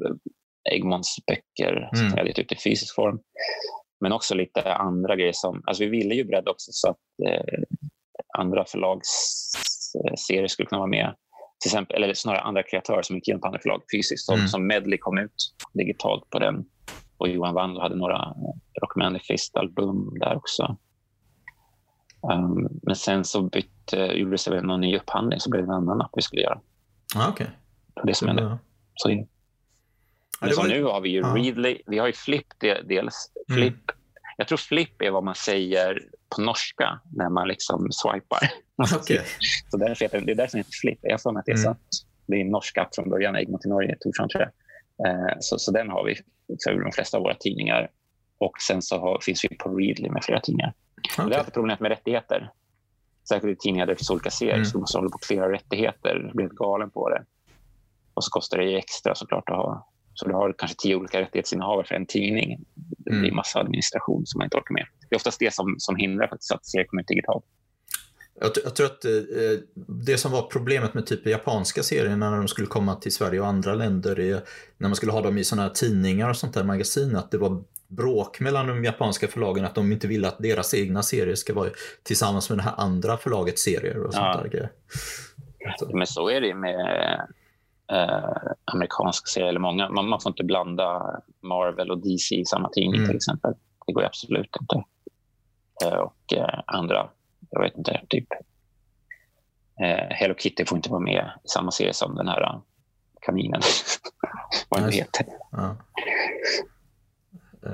Egmonts 0.72 1.16
böcker 1.26 1.76
mm. 1.76 1.88
som 1.92 2.04
jag 2.04 2.16
hade 2.16 2.28
gett 2.28 2.38
ut 2.38 2.52
i 2.52 2.56
fysisk 2.56 2.94
form. 2.94 3.20
Men 4.00 4.12
också 4.12 4.34
lite 4.34 4.74
andra 4.74 5.16
grejer 5.16 5.32
som... 5.34 5.62
Alltså 5.66 5.84
vi 5.84 5.90
ville 5.90 6.14
ju 6.14 6.24
bredda 6.24 6.50
också 6.50 6.70
så 6.72 6.90
att 6.90 6.96
eh, 7.28 7.62
andra 8.38 8.64
förlagsserier 8.64 10.48
skulle 10.48 10.66
kunna 10.66 10.78
vara 10.78 10.90
med. 10.90 11.14
Till 11.60 11.68
exempel, 11.68 12.02
eller 12.02 12.14
snarare 12.14 12.40
andra 12.40 12.62
kreatörer 12.62 13.02
som 13.02 13.16
gick 13.16 13.28
igenom 13.28 13.40
på 13.40 13.46
andra 13.46 13.60
förlag 13.60 13.82
fysiskt. 13.94 14.24
Som, 14.24 14.34
mm. 14.34 14.48
som 14.48 14.66
Medley 14.66 14.98
kom 14.98 15.18
ut 15.18 15.54
digitalt 15.72 16.30
på 16.30 16.38
den. 16.38 16.64
Och 17.18 17.28
Johan 17.28 17.54
Wandlo 17.54 17.80
hade 17.80 17.96
några 17.96 18.34
Rock 18.82 18.96
Manifest-album 18.96 20.18
där 20.20 20.36
också. 20.36 20.76
Um, 22.32 22.68
men 22.82 22.96
sen 22.96 23.24
så 23.24 23.42
bytte, 23.42 23.96
gjordes 23.96 24.44
det 24.44 24.62
någon 24.62 24.80
ny 24.80 24.96
upphandling 24.96 25.40
så 25.40 25.50
blev 25.50 25.66
det 25.66 25.72
en 25.72 25.76
annan 25.76 26.00
app 26.00 26.10
vi 26.16 26.22
skulle 26.22 26.42
göra. 26.42 26.60
Ah, 27.16 27.30
okay. 27.30 27.46
Det 28.04 28.14
som 28.14 28.28
hände. 28.28 28.58
Så, 28.94 29.08
men 29.08 29.26
ja, 30.40 30.50
så 30.50 30.60
var... 30.60 30.68
nu 30.68 30.84
har 30.84 31.00
vi 31.00 31.08
ju 31.08 31.24
ah. 31.24 31.34
Readly, 31.34 31.78
vi 31.86 31.98
har 31.98 32.06
ju 32.06 32.12
Flip 32.12 32.46
dels. 32.60 33.32
Mm. 33.48 33.60
Flip, 33.60 33.74
mm. 33.74 33.96
Jag 34.36 34.48
tror 34.48 34.58
Flip 34.58 35.02
är 35.02 35.10
vad 35.10 35.24
man 35.24 35.34
säger 35.34 36.02
på 36.36 36.40
norska 36.40 37.00
när 37.16 37.28
man 37.28 37.48
liksom 37.48 37.88
swipar. 37.90 38.38
Okay. 39.00 39.18
så 39.70 39.76
därför 39.76 40.04
heter, 40.04 40.20
det 40.20 40.32
är 40.32 40.36
därför 40.36 40.52
den 40.52 40.58
heter 40.58 40.78
Flip. 40.80 40.98
Jag 41.02 41.22
får 41.22 41.32
mig 41.32 41.40
att 41.40 41.46
det 41.46 41.52
är 41.52 41.56
mm. 41.56 41.74
så. 41.74 41.76
Det 42.26 42.36
är 42.36 42.40
en 42.40 42.50
norsk 42.50 42.78
app 42.78 42.94
från 42.94 43.10
början, 43.10 43.36
Egmont 43.36 43.64
i 43.66 43.68
Norge, 43.68 43.96
Torsson 44.00 44.28
tror 44.28 44.42
jag. 44.42 44.50
Eh, 45.08 45.36
så, 45.40 45.58
så 45.58 45.72
den 45.72 45.90
har 45.90 46.04
vi 46.04 46.14
för 46.64 46.80
de 46.80 46.92
flesta 46.92 47.16
av 47.16 47.22
våra 47.22 47.34
tidningar. 47.34 47.90
Och 48.38 48.52
sen 48.68 48.82
så 48.82 48.98
har, 48.98 49.20
finns 49.22 49.44
vi 49.44 49.56
på 49.56 49.68
Readly 49.68 50.10
med 50.10 50.24
flera 50.24 50.40
tidningar. 50.40 50.72
Okay. 50.98 51.28
Det 51.28 51.34
är 51.34 51.38
alltid 51.38 51.54
problemet 51.54 51.80
med 51.80 51.88
rättigheter. 51.88 52.50
Särskilt 53.28 53.58
i 53.58 53.60
tidningar 53.60 53.86
där 53.86 53.92
det 53.92 53.98
finns 53.98 54.10
olika 54.10 54.30
serier 54.30 54.54
mm. 54.54 54.64
så 54.64 54.78
måste 54.78 54.98
hålla 54.98 55.10
på 55.10 55.18
flera 55.22 55.52
rättigheter. 55.52 56.30
Blir 56.34 56.44
helt 56.44 56.56
galen 56.56 56.90
på 56.90 57.08
det. 57.08 57.24
Och 58.14 58.24
så 58.24 58.30
kostar 58.30 58.58
det 58.58 58.76
extra 58.76 59.14
såklart 59.14 59.48
att 59.48 59.56
ha. 59.56 59.88
Så 60.14 60.28
du 60.28 60.34
har 60.34 60.54
kanske 60.58 60.76
tio 60.78 60.96
olika 60.96 61.20
rättighetsinnehavare 61.20 61.86
för 61.86 61.94
en 61.94 62.06
tidning. 62.06 62.64
Det 62.74 63.10
blir 63.10 63.18
mm. 63.18 63.36
massa 63.36 63.60
administration 63.60 64.26
som 64.26 64.38
man 64.38 64.46
inte 64.46 64.56
orkar 64.56 64.74
med. 64.74 64.86
Det 65.08 65.14
är 65.14 65.16
oftast 65.16 65.38
det 65.38 65.54
som, 65.54 65.74
som 65.78 65.96
hindrar 65.96 66.28
faktiskt 66.28 66.52
att 66.52 66.66
serier 66.66 66.86
kommer 66.86 67.02
ut 67.02 67.08
digitalt. 67.08 67.44
Jag, 68.40 68.50
jag, 68.64 68.76
tror 68.76 68.86
att 68.86 69.04
eh, 69.04 69.10
det 69.86 70.18
som 70.18 70.32
var 70.32 70.42
problemet 70.42 70.94
med 70.94 71.06
typ 71.06 71.26
japanska 71.26 71.82
serier 71.82 72.16
när 72.16 72.36
de 72.36 72.48
skulle 72.48 72.66
komma 72.66 72.94
till 72.94 73.12
Sverige 73.12 73.40
och 73.40 73.46
andra 73.46 73.74
länder, 73.74 74.20
är, 74.20 74.40
när 74.78 74.88
man 74.88 74.96
skulle 74.96 75.12
ha 75.12 75.20
dem 75.20 75.38
i 75.38 75.44
sådana 75.44 75.62
här 75.62 75.74
tidningar 75.74 76.30
och 76.30 76.36
sånt 76.36 76.54
där 76.54 76.64
magasin, 76.64 77.16
att 77.16 77.30
det 77.30 77.38
var 77.38 77.62
bråk 77.88 78.40
mellan 78.40 78.66
de 78.66 78.84
japanska 78.84 79.28
förlagen 79.28 79.64
att 79.64 79.74
de 79.74 79.92
inte 79.92 80.06
ville 80.06 80.28
att 80.28 80.38
deras 80.38 80.74
egna 80.74 81.02
serier 81.02 81.34
ska 81.34 81.54
vara 81.54 81.70
tillsammans 82.02 82.50
med 82.50 82.58
det 82.58 82.62
här 82.62 82.74
andra 82.76 83.16
förlagets 83.16 83.62
serier 83.62 84.02
och 84.02 84.14
sånt 84.14 84.26
ja. 84.26 84.48
där 84.50 84.70
Men 85.92 86.06
så 86.06 86.28
är 86.30 86.40
det 86.40 86.54
med 86.54 87.20
eh, 87.92 88.52
amerikanska 88.64 89.26
serier, 89.26 89.48
eller 89.48 89.60
många. 89.60 89.88
Man, 89.88 90.08
man, 90.08 90.20
får 90.20 90.30
inte 90.30 90.44
blanda 90.44 91.20
Marvel 91.40 91.90
och 91.90 91.98
DC 91.98 92.34
i 92.34 92.44
samma 92.44 92.68
tidning 92.68 92.94
mm. 92.94 93.06
till 93.06 93.16
exempel. 93.16 93.54
Det 93.86 93.92
går 93.92 94.04
absolut 94.04 94.56
inte. 94.60 94.84
Eh, 95.84 95.98
och 95.98 96.32
eh, 96.32 96.60
andra, 96.66 97.08
jag 97.50 97.62
vet 97.62 97.76
inte, 97.76 98.00
typ 98.08 98.28
eh, 99.80 100.06
Hello 100.10 100.34
Kitty 100.38 100.64
får 100.64 100.76
inte 100.76 100.90
vara 100.90 101.00
med 101.00 101.30
i 101.44 101.48
samma 101.48 101.70
serie 101.70 101.92
som 101.92 102.14
den 102.14 102.28
här 102.28 102.42
eh, 102.42 102.60
kaninen. 103.20 103.60
Vad 104.68 104.82
den 104.82 104.92
heter. 104.92 105.26
Ja. 105.50 105.76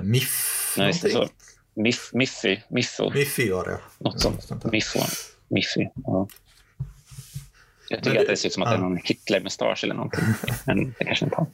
Miff 0.01 0.75
Nej, 0.77 0.93
så. 0.93 1.27
Miff, 1.75 2.13
Miffy. 2.13 2.59
Miffo. 2.69 3.11
Miffy 3.13 3.51
var 3.51 3.65
det. 3.65 3.79
Något 3.97 4.21
sånt. 4.21 4.71
Miffo. 4.71 4.99
Miffy. 5.47 5.87
Ja. 5.95 6.27
Jag 7.89 8.03
tycker 8.03 8.15
det, 8.15 8.21
att 8.21 8.27
det 8.27 8.37
ser 8.37 8.47
ut 8.47 8.53
som 8.53 8.63
att 8.63 8.69
ja. 8.69 8.77
det 8.77 8.79
är 8.79 8.89
någon 8.89 8.97
Hitler-mustasch 9.03 9.83
eller 9.83 9.95
någonting. 9.95 10.23
Men 10.65 10.95
det 10.99 11.05
kanske 11.05 11.25
inte 11.25 11.37
har. 11.37 11.47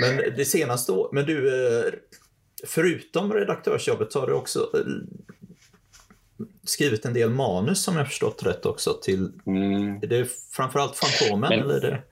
Men 0.00 0.16
det 0.36 0.44
senaste 0.44 0.92
året, 0.92 1.12
men 1.12 1.26
du, 1.26 1.66
eh, 1.78 1.92
förutom 2.66 3.32
redaktörsjobbet 3.32 4.14
har 4.14 4.26
du 4.26 4.32
också 4.32 4.70
eh, 4.74 4.80
skrivit 6.64 7.04
en 7.04 7.14
del 7.14 7.30
manus 7.30 7.82
som 7.82 7.96
jag 7.96 8.06
förstått 8.06 8.42
rätt 8.42 8.66
också 8.66 8.98
till, 9.02 9.32
mm. 9.46 9.96
är 10.02 10.06
det 10.06 10.30
framförallt 10.52 10.96
Fantomen 10.96 11.48
men, 11.50 11.60
eller 11.60 11.74
är 11.74 11.90
det? 11.90 12.02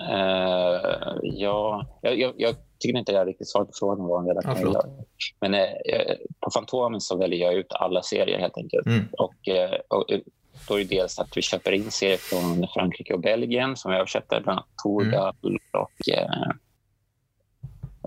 Uh, 0.00 1.18
ja, 1.22 1.86
jag, 2.02 2.18
jag, 2.18 2.34
jag 2.36 2.54
tycker 2.82 2.98
inte 2.98 3.12
jag 3.12 3.28
riktigt 3.28 3.50
svarat 3.50 3.68
på 3.68 3.74
frågan 3.78 4.06
vad 4.06 4.20
en 4.20 4.28
redaktör 4.28 4.62
ja, 4.64 4.72
gör. 4.72 5.04
Men 5.40 5.54
eh, 5.54 6.16
på 6.40 6.50
Fantomen 6.50 7.00
så 7.00 7.16
väljer 7.16 7.40
jag 7.40 7.54
ut 7.54 7.72
alla 7.72 8.02
serier 8.02 8.38
helt 8.38 8.56
enkelt. 8.56 8.86
Mm. 8.86 9.08
Och, 9.12 9.48
eh, 9.48 9.78
och, 9.88 10.06
då 10.68 10.74
är 10.74 10.78
det 10.78 10.84
dels 10.84 11.18
att 11.18 11.36
vi 11.36 11.42
köper 11.42 11.72
in 11.72 11.90
serier 11.90 12.16
från 12.16 12.66
Frankrike 12.74 13.14
och 13.14 13.20
Belgien 13.20 13.76
som 13.76 13.90
vi 13.90 13.96
översätter, 13.96 14.40
bland 14.40 14.58
annat 14.58 14.68
Torgal 14.82 15.34
mm. 15.42 15.58
och 15.72 16.08
eh, 16.14 16.50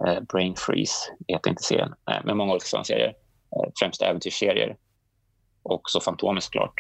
eh, 0.08 0.22
Brain 0.22 0.56
Freeze 0.56 1.12
heter 1.28 1.50
inte 1.50 1.64
serien, 1.64 1.94
eh, 2.12 2.18
men 2.24 2.38
många 2.38 2.52
olika 2.52 2.66
sådana 2.66 2.84
serier. 2.84 3.14
Eh, 3.56 3.72
främst 3.80 4.02
äventyrsserier. 4.02 4.78
Och 5.64 5.82
så 5.86 6.00
Fantomen 6.00 6.42
såklart. 6.42 6.74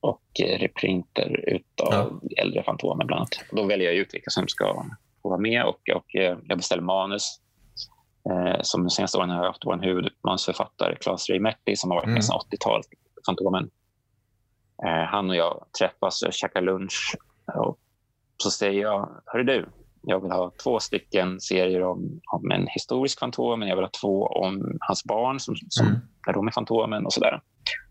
Och 0.00 0.40
eh, 0.44 0.58
reprinter 0.58 1.48
utav 1.48 2.20
ja. 2.22 2.42
äldre 2.42 2.62
Fantomen 2.62 3.06
bland 3.06 3.20
annat. 3.20 3.40
Då 3.52 3.64
väljer 3.64 3.86
jag 3.86 3.96
ut 3.96 4.14
vilka 4.14 4.30
som 4.30 4.48
ska 4.48 4.84
få 5.28 5.30
vara 5.30 5.40
med 5.40 5.64
och, 5.64 5.80
och 5.96 6.16
eh, 6.16 6.38
jag 6.48 6.58
beställer 6.58 6.82
manus. 6.82 7.40
Eh, 8.30 8.60
som 8.62 8.82
de 8.82 8.90
senaste 8.90 9.18
åren 9.18 9.30
har 9.30 9.36
jag 9.36 9.46
haft 9.52 9.66
vår 9.66 9.82
huvudmanusförfattare 9.82 10.96
Claes 10.96 11.28
Reimerti 11.30 11.76
som 11.76 11.90
har 11.90 11.96
varit 11.96 12.06
med 12.06 12.12
mm. 12.12 12.22
sedan 12.22 12.38
80-talet, 12.50 12.86
Fantomen. 13.26 13.70
Eh, 14.84 15.04
han 15.04 15.30
och 15.30 15.36
jag 15.36 15.64
träffas 15.78 16.22
och 16.22 16.32
käkar 16.32 16.62
lunch 16.62 17.16
och 17.54 17.78
så 18.36 18.50
säger 18.50 18.82
jag, 18.82 19.08
hörru 19.26 19.44
du, 19.44 19.68
jag 20.02 20.20
vill 20.20 20.30
ha 20.30 20.52
två 20.62 20.80
stycken 20.80 21.40
serier 21.40 21.82
om, 21.82 22.20
om 22.32 22.50
en 22.50 22.66
historisk 22.66 23.18
Fantomen, 23.18 23.68
jag 23.68 23.76
vill 23.76 23.84
ha 23.84 23.90
två 24.00 24.26
om 24.26 24.78
hans 24.80 25.04
barn 25.04 25.40
som, 25.40 25.54
som 25.68 25.86
mm. 25.86 26.00
är 26.28 26.32
de 26.32 26.46
är 26.46 26.52
Fantomen 26.52 27.06
och 27.06 27.12
så 27.12 27.20
där. 27.20 27.42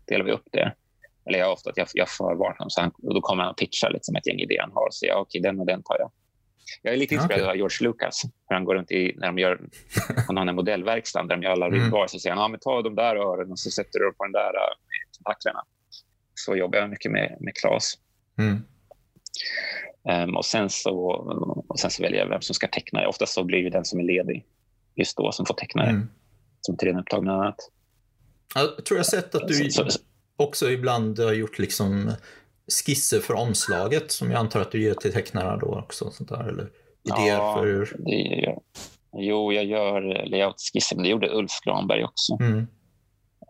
Delar 0.06 0.24
vi 0.24 0.32
upp 0.32 0.48
det. 0.52 0.74
Eller 1.26 1.38
jag 1.38 1.52
ofta 1.52 1.70
att 1.70 1.76
jag, 1.76 1.88
jag 1.94 2.08
förvarnar 2.08 2.58
honom, 2.58 2.70
så 2.70 2.80
han, 2.80 2.90
och 3.02 3.14
då 3.14 3.20
kommer 3.20 3.42
han 3.42 3.50
och 3.50 3.58
pitchar 3.58 3.90
liksom 3.90 4.16
ett 4.16 4.26
gäng 4.26 4.38
idéer 4.38 4.60
han 4.60 4.72
har. 4.74 4.88
Så 4.90 5.06
jag, 5.06 5.20
okej, 5.20 5.40
den 5.40 5.60
och 5.60 5.66
den 5.66 5.82
tar 5.82 5.96
jag. 5.98 6.10
Jag 6.82 6.94
är 6.94 6.98
lite 6.98 7.14
inspirerad 7.14 7.42
okay. 7.42 7.50
av 7.50 7.56
George 7.56 7.88
Lucas. 7.88 8.22
När 8.50 8.56
han 8.56 8.64
går 8.64 8.74
runt 8.74 8.90
i, 8.90 9.14
när 9.16 9.26
de 9.26 9.38
gör, 9.38 9.60
han 10.26 10.36
har 10.36 10.46
en 10.46 10.54
modellverkstad 10.54 11.22
där 11.22 11.36
de 11.36 11.42
gör 11.42 11.50
alla 11.50 11.66
mm. 11.66 11.90
så 12.08 12.18
säger 12.18 12.36
han 12.36 12.42
ja, 12.42 12.48
men 12.48 12.60
ta 12.60 12.82
de 12.82 12.94
där 12.94 13.16
öronen 13.16 13.52
och 13.52 13.58
så 13.58 13.70
sätter 13.70 13.98
du 13.98 14.12
på 14.12 14.24
den 14.24 14.32
där 14.32 14.54
äh, 14.54 14.76
tentaklerna. 15.16 15.62
Så 16.34 16.56
jobbar 16.56 16.78
jag 16.78 16.90
mycket 16.90 17.12
med, 17.12 17.36
med 17.40 17.54
Claes. 17.54 17.94
Mm. 18.38 18.62
Um, 20.28 20.36
och, 20.36 20.44
sen 20.44 20.70
så, 20.70 20.94
och 21.68 21.78
sen 21.78 21.90
så 21.90 22.02
väljer 22.02 22.20
jag 22.20 22.28
vem 22.28 22.40
som 22.40 22.54
ska 22.54 22.68
teckna 22.68 23.00
det. 23.00 23.06
Oftast 23.06 23.32
så 23.32 23.44
blir 23.44 23.64
det 23.64 23.70
den 23.70 23.84
som 23.84 24.00
är 24.00 24.04
ledig 24.04 24.46
just 24.94 25.16
då 25.16 25.32
som 25.32 25.46
får 25.46 25.54
teckna 25.54 25.82
det. 25.82 25.90
Mm. 25.90 26.08
Som 26.60 26.76
är 26.80 26.84
redan 26.84 27.00
upptagen 27.00 27.28
annat. 27.28 27.56
Jag 28.54 28.84
tror 28.84 28.98
jag 28.98 29.06
sett 29.06 29.34
att 29.34 29.48
du 29.48 29.70
så, 29.70 29.90
så, 29.90 29.98
också 30.36 30.70
ibland 30.70 31.18
har 31.18 31.32
gjort 31.32 31.58
liksom 31.58 32.12
skisser 32.68 33.20
för 33.20 33.34
omslaget 33.34 34.10
som 34.10 34.30
jag 34.30 34.40
antar 34.40 34.60
att 34.60 34.72
du 34.72 34.82
ger 34.82 34.94
till 34.94 35.12
tecknarna 35.12 35.56
då 35.56 35.78
också? 35.78 36.10
Sånt 36.10 36.28
där, 36.28 36.48
eller 36.48 36.70
idéer 37.02 37.36
ja, 37.36 37.56
för 37.56 37.66
hur... 37.66 37.96
det 37.98 38.58
Jo, 39.12 39.52
jag 39.52 39.64
gör 39.64 40.26
layoutskisser, 40.26 40.96
men 40.96 41.02
det 41.02 41.08
gjorde 41.08 41.30
Ulf 41.30 41.52
Granberg 41.64 42.04
också. 42.04 42.38
Mm. 42.40 42.66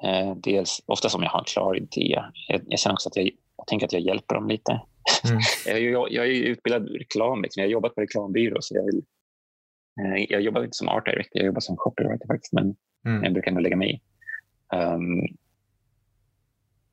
Eh, 0.03 0.37
dels, 0.37 0.83
ofta 0.87 1.09
som 1.09 1.23
jag 1.23 1.31
har 1.31 1.39
en 1.39 1.45
klar 1.45 1.77
idé. 1.77 2.23
Jag, 2.49 2.61
jag 2.67 2.79
känner 2.79 2.95
också 2.95 3.09
att 3.09 3.17
jag, 3.17 3.31
jag 3.57 3.67
tänker 3.67 3.87
att 3.87 3.93
jag 3.93 4.03
hjälper 4.03 4.35
dem 4.35 4.49
lite. 4.49 4.81
Mm. 5.25 5.41
jag, 5.67 5.81
jag, 5.93 6.13
jag, 6.13 6.27
är 6.27 6.31
utbildad 6.31 6.89
reklam, 6.89 7.43
liksom. 7.43 7.61
jag 7.61 7.69
har 7.69 7.73
jobbat 7.73 7.95
på 7.95 8.01
reklambyrå. 8.01 8.57
Så 8.61 8.75
jag, 8.77 8.85
vill, 8.85 9.03
eh, 10.01 10.27
jag 10.29 10.41
jobbar 10.41 10.65
inte 10.65 10.77
som 10.77 10.89
art 10.89 11.05
director, 11.05 11.41
jag 11.41 11.47
jobbar 11.47 11.61
som 11.61 11.77
copywriter 11.77 12.27
faktiskt, 12.27 12.53
men 12.53 12.77
mm. 13.07 13.25
jag 13.25 13.33
brukar 13.33 13.51
ändå 13.51 13.61
lägga 13.61 13.77
mig 13.77 13.95
i. 13.95 14.01
Um, 14.77 15.37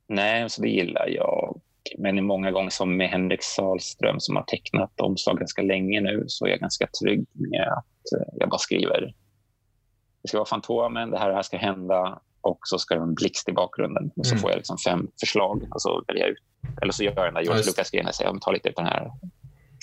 nej, 0.08 0.50
så 0.50 0.62
det 0.62 0.70
gillar 0.70 1.08
jag 1.08 1.62
men 1.98 2.26
många 2.26 2.52
gånger 2.52 2.70
som 2.70 2.98
med 2.98 3.10
Henrik 3.10 3.44
Salström 3.44 4.20
som 4.20 4.36
har 4.36 4.44
tecknat 4.44 5.02
omslag 5.02 5.38
ganska 5.38 5.62
länge 5.62 6.02
nu 6.02 6.24
så 6.28 6.46
är 6.46 6.50
jag 6.50 6.60
ganska 6.60 6.88
trygg 7.02 7.26
med 7.34 7.68
att 7.68 8.20
eh, 8.22 8.34
jag 8.40 8.50
bara 8.50 8.58
skriver. 8.58 9.14
Det 10.22 10.28
ska 10.28 10.38
vara 10.38 10.46
Fantomen, 10.46 11.12
det 11.12 11.18
här, 11.18 11.30
det 11.30 11.36
här 11.36 11.42
ska 11.42 11.58
hända 11.58 12.22
och 12.42 12.60
så 12.64 12.78
ska 12.78 12.94
det 12.94 13.00
vara 13.00 13.10
en 13.10 13.16
blixt 13.16 13.50
i 13.50 13.54
bakgrunden. 13.54 14.12
Och 14.16 14.26
så 14.26 14.32
mm. 14.32 14.42
får 14.42 14.50
jag 14.50 14.58
liksom 14.58 14.78
fem 14.78 15.08
förslag 15.20 15.68
och 15.72 15.82
så 15.82 16.04
väljer 16.08 16.24
jag 16.24 16.32
ut. 16.32 16.44
Eller 16.82 16.94
så 16.94 17.04
gör 17.04 17.14
jag 17.16 17.26
den 17.26 17.34
där 17.34 17.42
George 17.42 17.64
Lucas-grejen 17.66 18.08
och 18.08 18.16
säger 18.16 18.40
ta 18.42 18.52
lite 18.52 18.70
ut 18.70 18.76
den 18.76 18.86
här. 18.86 19.12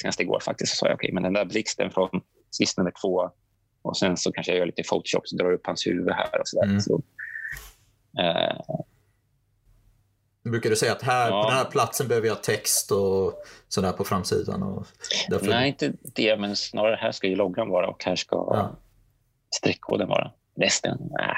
Senast 0.01 0.21
igår 0.21 0.41
faktiskt 0.41 0.73
så 0.73 0.77
sa 0.77 0.87
jag 0.87 0.95
okej, 0.95 1.07
okay, 1.07 1.15
men 1.15 1.23
den 1.23 1.33
där 1.33 1.45
blixten 1.45 1.91
från 1.91 2.09
skiss 2.59 2.77
nummer 2.77 2.93
två 3.03 3.31
och 3.83 3.97
sen 3.97 4.17
så 4.17 4.33
kanske 4.33 4.53
jag 4.53 4.59
gör 4.59 4.67
lite 4.67 4.83
Photoshop 4.83 5.23
och 5.33 5.39
drar 5.39 5.53
upp 5.53 5.67
hans 5.67 5.87
huvud 5.87 6.13
här 6.13 6.41
och 6.41 6.49
så 6.49 6.61
där. 6.61 6.69
Mm. 6.69 6.81
Så, 6.81 7.03
eh, 8.19 8.57
Brukar 10.45 10.71
du 10.71 10.77
säga 10.77 10.93
att 10.93 11.03
här, 11.03 11.31
ja. 11.31 11.43
på 11.43 11.49
den 11.49 11.59
här 11.59 11.65
platsen 11.65 12.09
behöver 12.09 12.29
jag 12.29 12.43
text 12.43 12.91
och 12.93 13.35
sådär 13.69 13.93
på 13.93 14.05
framsidan? 14.05 14.63
Och 14.63 14.87
därför... 15.29 15.47
Nej, 15.47 15.69
inte 15.69 15.93
det, 16.03 16.37
men 16.37 16.57
snarare 16.57 16.97
här 16.97 17.13
ska 17.13 17.27
ju 17.27 17.37
loggan 17.37 17.69
vara 17.69 17.89
och 17.89 18.05
här 18.05 18.17
ska 18.17 18.37
ja. 18.37 18.77
streckkoden 19.57 20.09
vara. 20.09 20.33
Resten, 20.61 20.99
nej. 21.01 21.37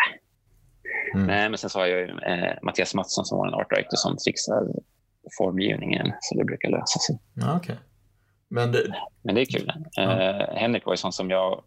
Mm. 1.15 1.27
Nej, 1.27 1.49
men 1.49 1.59
sen 1.59 1.71
så 1.71 1.79
har 1.79 1.87
jag 1.87 2.01
ju 2.01 2.09
eh, 2.09 2.55
Mattias 2.63 2.95
Mattsson 2.95 3.25
som 3.25 3.39
var 3.39 3.47
en 3.47 3.55
art 3.55 3.71
director 3.71 3.97
som 3.97 4.17
fixar 4.25 4.63
formgivningen, 5.39 6.13
så 6.21 6.39
det 6.39 6.45
brukar 6.45 6.69
lösa 6.69 6.99
sig. 6.99 7.19
Ja, 7.35 7.57
okay. 7.57 7.77
men, 8.49 8.73
det... 8.73 8.95
men 9.23 9.35
det 9.35 9.41
är 9.41 9.45
kul. 9.45 9.73
Ja. 9.93 10.03
Eh, 10.03 10.57
Henrik 10.57 10.87
var 10.87 10.93
ju 10.93 10.97
sån 10.97 11.13
som 11.13 11.31
jag 11.31 11.65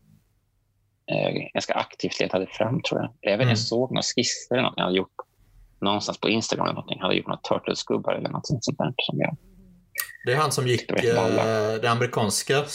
eh, 1.11 1.51
ganska 1.53 1.73
aktivt 1.73 2.19
letade 2.19 2.47
fram, 2.47 2.81
tror 2.81 3.01
jag. 3.01 3.34
Även 3.34 3.41
mm. 3.41 3.49
jag 3.49 3.57
såg 3.57 3.91
några 3.91 4.01
skisser 4.01 4.55
eller 4.55 4.64
något 4.64 4.73
jag 4.77 4.84
hade 4.84 4.97
gjort 4.97 5.26
någonstans 5.81 6.17
på 6.17 6.29
Instagram 6.29 6.65
eller 6.65 6.75
någonting. 6.75 7.01
Hade 7.01 7.15
gjort 7.15 7.27
några 7.27 7.39
Turtles-gubbar 7.39 8.13
eller 8.13 8.29
något 8.29 8.47
sånt 8.47 8.77
där 8.77 8.93
som 8.97 9.19
jag 9.19 9.37
det 10.27 10.33
är 10.33 10.37
han 10.37 10.51
som 10.51 10.67
gick 10.67 10.91
eh, 10.91 11.81
den 11.81 11.91
amerikanska 11.91 12.65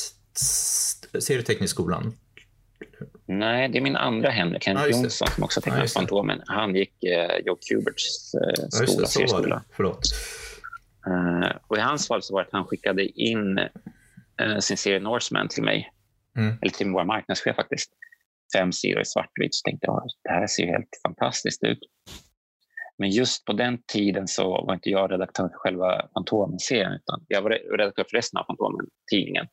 serieteknikskolan. 1.21 2.13
Nej, 3.27 3.69
det 3.69 3.79
är 3.79 3.83
min 3.83 3.97
andra 3.97 4.31
Henrik, 4.31 4.67
Henrik 4.67 4.85
ja, 4.85 4.89
Jonsson, 4.89 5.29
som 5.29 5.45
också 5.45 5.61
tecknat 5.61 5.81
ja, 5.81 5.87
Fantomen. 5.87 6.43
Han 6.47 6.75
gick 6.75 7.05
eh, 7.05 7.37
Joe 7.47 7.57
Kuberts 7.69 8.35
eh, 8.35 8.69
skola, 8.69 9.01
ja, 9.01 9.07
serieskola. 9.07 9.63
Förlåt. 9.71 10.01
Uh, 11.07 11.51
och 11.67 11.77
I 11.77 11.81
hans 11.81 12.09
fall 12.09 12.23
så 12.23 12.35
var 12.35 12.41
det 12.41 12.47
att 12.47 12.53
han 12.53 12.65
skickade 12.65 13.05
in 13.05 13.59
uh, 13.59 14.59
sin 14.61 14.77
serie 14.77 15.01
Norseman 15.01 15.49
till 15.49 15.63
mig. 15.63 15.93
Mm. 16.37 16.59
Eller 16.63 16.73
till 16.73 16.91
vår 16.91 17.05
marknadschef 17.05 17.57
faktiskt. 17.57 17.91
Fem 18.57 18.73
sidor 18.73 19.01
i 19.01 19.05
svartvitt. 19.05 19.55
Så 19.55 19.63
tänkte 19.65 19.87
jag 19.87 20.03
det 20.25 20.31
här 20.31 20.47
ser 20.47 20.67
helt 20.67 21.01
fantastiskt 21.07 21.65
ut. 21.65 21.79
Men 22.99 23.11
just 23.11 23.45
på 23.45 23.53
den 23.53 23.83
tiden 23.93 24.29
så 24.29 24.65
var 24.67 24.75
inte 24.75 24.91
jag 24.91 25.13
redaktör 25.13 25.49
för 25.49 25.57
själva 25.57 26.09
Fantomen-serien 26.15 26.93
utan 26.93 27.25
jag 27.29 27.43
var 27.43 27.51
redaktör 27.51 28.05
för 28.11 28.17
resten 28.17 28.39
av 28.39 28.45
Fantomen-tidningen. 28.45 29.47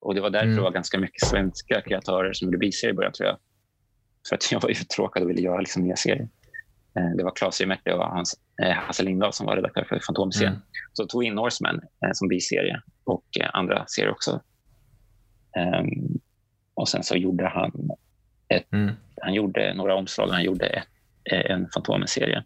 Och 0.00 0.14
det 0.14 0.20
var 0.20 0.30
därför 0.30 0.46
mm. 0.46 0.56
det 0.56 0.62
var 0.62 0.70
ganska 0.70 0.98
mycket 0.98 1.28
svenska 1.28 1.80
kreatörer 1.80 2.32
som 2.32 2.46
gjorde 2.46 2.58
biserier 2.58 2.92
i 2.92 2.96
början 2.96 3.12
tror 3.12 3.28
jag. 3.28 3.38
För 4.28 4.36
att 4.36 4.52
jag 4.52 4.60
var 4.60 4.70
uttråkad 4.70 5.22
och 5.22 5.30
ville 5.30 5.40
göra 5.40 5.60
liksom 5.60 5.82
nya 5.82 5.96
serier. 5.96 6.28
Eh, 6.98 7.16
det 7.16 7.24
var 7.24 7.34
Claes 7.34 7.66
Märte 7.66 7.94
och 7.94 8.04
hans, 8.04 8.40
eh, 8.62 8.72
Hasse 8.72 9.02
Lindahl 9.02 9.32
som 9.32 9.46
var 9.46 9.56
redaktör 9.56 9.84
för 9.88 10.00
Fantomserien. 10.06 10.52
Mm. 10.52 10.64
Så 10.92 11.06
tog 11.06 11.24
in 11.24 11.34
Norseman 11.34 11.74
eh, 11.74 12.10
som 12.12 12.28
biserie 12.28 12.80
och 13.04 13.24
eh, 13.40 13.50
andra 13.52 13.86
serier 13.86 14.10
också. 14.10 14.40
Um, 15.56 16.20
och 16.74 16.88
sen 16.88 17.02
så 17.02 17.16
gjorde 17.16 17.48
han 17.48 17.90
ett, 18.48 18.72
mm. 18.72 18.94
han 19.20 19.34
gjorde 19.34 19.74
några 19.74 19.94
omslag. 19.94 20.28
Han 20.28 20.44
gjorde 20.44 20.66
ett, 20.66 20.88
en 21.24 21.68
Fantomen-serie. 21.74 22.44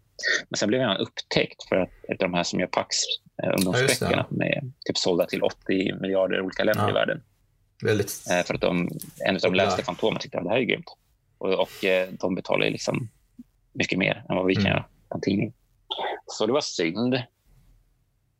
Men 0.48 0.58
sen 0.58 0.68
blev 0.68 0.80
han 0.80 0.96
upptäckt 0.96 1.68
för 1.68 1.76
att 1.76 1.90
ett 2.08 2.22
av 2.22 2.30
de 2.30 2.34
här 2.34 2.42
som 2.42 2.60
gör 2.60 2.66
Pax, 2.66 2.96
eh, 3.42 3.48
ungdomsböckerna, 3.48 4.26
ja, 4.30 4.44
är 4.44 4.60
typ 4.60 4.98
sålda 4.98 5.26
till 5.26 5.42
80 5.42 6.00
miljarder 6.00 6.40
olika 6.40 6.64
länder 6.64 6.82
ja. 6.82 6.90
i 6.90 6.92
världen. 6.92 7.22
Väldigt... 7.84 8.24
Eh, 8.30 8.46
för 8.46 8.54
att 8.54 8.60
de, 8.60 8.88
en 9.28 9.34
av 9.34 9.40
de 9.40 9.54
läste 9.54 9.82
Fantomen 9.82 10.20
tyckte 10.20 10.38
att 10.38 10.44
det 10.44 10.50
här 10.50 10.56
är 10.56 10.62
grymt. 10.62 10.96
Och, 11.38 11.52
och 11.54 11.84
eh, 11.84 12.08
de 12.20 12.34
betalar 12.34 12.70
liksom 12.70 13.08
mycket 13.72 13.98
mer 13.98 14.24
än 14.28 14.36
vad 14.36 14.46
vi 14.46 14.54
kan 14.54 14.66
mm. 14.66 14.72
göra 14.72 14.84
på 15.08 15.14
en 15.14 15.20
tidning. 15.20 15.54
Så 16.26 16.46
det 16.46 16.52
var 16.52 16.60
synd. 16.60 17.22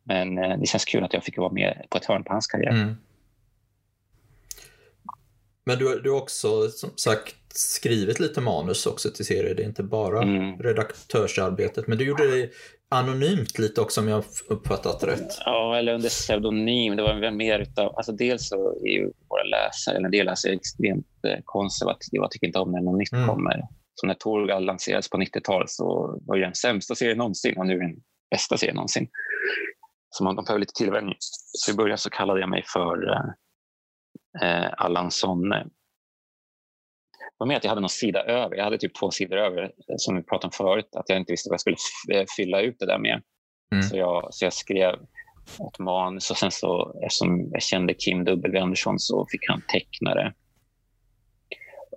Men 0.03 0.37
eh, 0.37 0.57
det 0.57 0.65
känns 0.65 0.85
kul 0.85 1.03
att 1.03 1.13
jag 1.13 1.23
fick 1.23 1.37
vara 1.37 1.51
med 1.51 1.85
på 1.89 1.97
ett 1.97 2.05
hörn 2.05 2.23
på 2.23 2.33
hans 2.33 2.47
karriär. 2.47 2.71
Mm. 2.71 2.97
Men 5.67 5.77
du, 5.77 5.99
du 5.99 6.11
har 6.11 6.17
också 6.17 6.69
som 6.69 6.89
sagt 6.95 7.35
skrivit 7.57 8.19
lite 8.19 8.41
manus 8.41 8.85
också 8.85 9.09
till 9.09 9.25
serier. 9.25 9.55
Det 9.55 9.63
är 9.63 9.67
inte 9.67 9.83
bara 9.83 10.23
mm. 10.23 10.59
redaktörsarbetet. 10.59 11.87
Men 11.87 11.97
du 11.97 12.05
gjorde 12.05 12.35
det 12.35 12.49
anonymt 12.89 13.59
lite 13.59 13.81
också 13.81 14.01
om 14.01 14.07
jag 14.07 14.23
uppfattat 14.49 15.03
rätt. 15.03 15.37
Ja, 15.45 15.77
eller 15.77 15.93
under 15.93 16.09
pseudonym. 16.09 16.95
Det 16.95 17.03
var 17.03 17.31
mer 17.31 17.59
utav... 17.59 17.97
Alltså 17.97 18.11
dels 18.11 18.47
så 18.49 18.69
är 18.85 18.89
ju 18.89 19.11
våra 19.29 19.43
läsare, 19.43 19.95
eller 19.95 20.05
en 20.05 20.11
del 20.11 20.25
läsare, 20.25 20.53
extremt 20.53 21.07
eh, 21.27 21.39
konservativa. 21.45 22.27
Tycker 22.27 22.47
inte 22.47 22.59
om 22.59 22.71
när 22.71 22.81
något 22.81 22.99
nytt 22.99 23.13
mm. 23.13 23.27
kommer. 23.27 23.61
Så 23.95 24.07
när 24.07 24.13
Torgal 24.13 24.65
lanserades 24.65 25.09
på 25.09 25.17
90-talet 25.17 25.69
så 25.69 26.19
var 26.25 26.37
det 26.37 26.43
den 26.43 26.55
sämsta 26.55 26.95
serien 26.95 27.17
någonsin 27.17 27.57
och 27.57 27.65
nu 27.65 27.73
är 27.73 27.79
den 27.79 27.95
bästa 28.31 28.57
serien 28.57 28.75
någonsin. 28.75 29.07
Så 30.09 30.23
man, 30.23 30.35
de 30.35 30.45
behöver 30.45 30.59
lite 30.59 30.73
tillvänjning. 30.73 31.15
Så 31.19 31.71
i 31.71 31.75
början 31.75 31.97
så 31.97 32.09
kallade 32.09 32.39
jag 32.39 32.49
mig 32.49 32.63
för 32.73 32.97
eh, 34.41 34.69
Allan 34.77 35.11
Sonne 35.11 35.67
var 37.37 37.47
med 37.47 37.57
att 37.57 37.63
jag 37.63 37.69
hade 37.69 37.81
någon 37.81 37.89
sida 37.89 38.23
över. 38.23 38.55
Jag 38.55 38.63
hade 38.63 38.77
typ 38.77 38.95
två 38.95 39.11
sidor 39.11 39.37
över, 39.37 39.63
eh, 39.63 39.95
som 39.97 40.15
vi 40.15 40.23
pratade 40.23 40.47
om 40.47 40.51
förut, 40.51 40.89
att 40.95 41.09
jag 41.09 41.17
inte 41.17 41.33
visste 41.33 41.49
vad 41.49 41.53
jag 41.53 41.61
skulle 41.61 41.77
eh, 42.19 42.25
fylla 42.37 42.61
ut 42.61 42.75
det 42.79 42.85
där 42.85 42.99
med. 42.99 43.21
Mm. 43.71 43.83
Så, 43.83 43.97
jag, 43.97 44.33
så 44.33 44.45
jag 44.45 44.53
skrev 44.53 44.93
ett 45.73 45.79
manus 45.79 46.31
och 46.31 46.37
sen 46.37 46.51
så, 46.51 46.99
eftersom 47.03 47.49
jag 47.51 47.61
kände 47.61 47.93
Kim 47.93 48.23
W 48.23 48.59
Andersson 48.59 48.99
så 48.99 49.27
fick 49.31 49.49
han 49.49 49.61
teckna 49.67 50.15
det. 50.15 50.33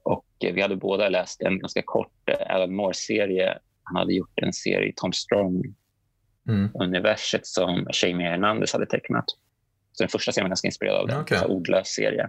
Och 0.03 0.27
eh, 0.45 0.55
vi 0.55 0.62
hade 0.62 0.77
båda 0.77 1.09
läst 1.09 1.43
en 1.43 1.59
ganska 1.59 1.82
kort 1.82 2.31
Alan 2.47 2.74
Moore-serie. 2.74 3.59
Han 3.82 3.97
hade 3.97 4.15
gjort 4.15 4.43
en 4.43 4.53
serie 4.53 4.89
i 4.89 4.93
Tom 4.97 5.12
Strong-universet 5.12 7.35
mm. 7.35 7.45
som 7.45 7.87
Jamie 8.03 8.28
Hernandez 8.28 8.73
hade 8.73 8.87
tecknat. 8.87 9.24
Så 10.01 10.05
den 10.05 10.09
första 10.09 10.33
serien 10.33 10.45
var 10.45 10.49
ganska 10.49 10.69
inspirerad 10.69 11.01
av 11.01 11.07
den, 11.07 11.21
okay. 11.21 11.39
en 11.39 11.51
odlös 11.51 11.89
serie. 11.89 12.29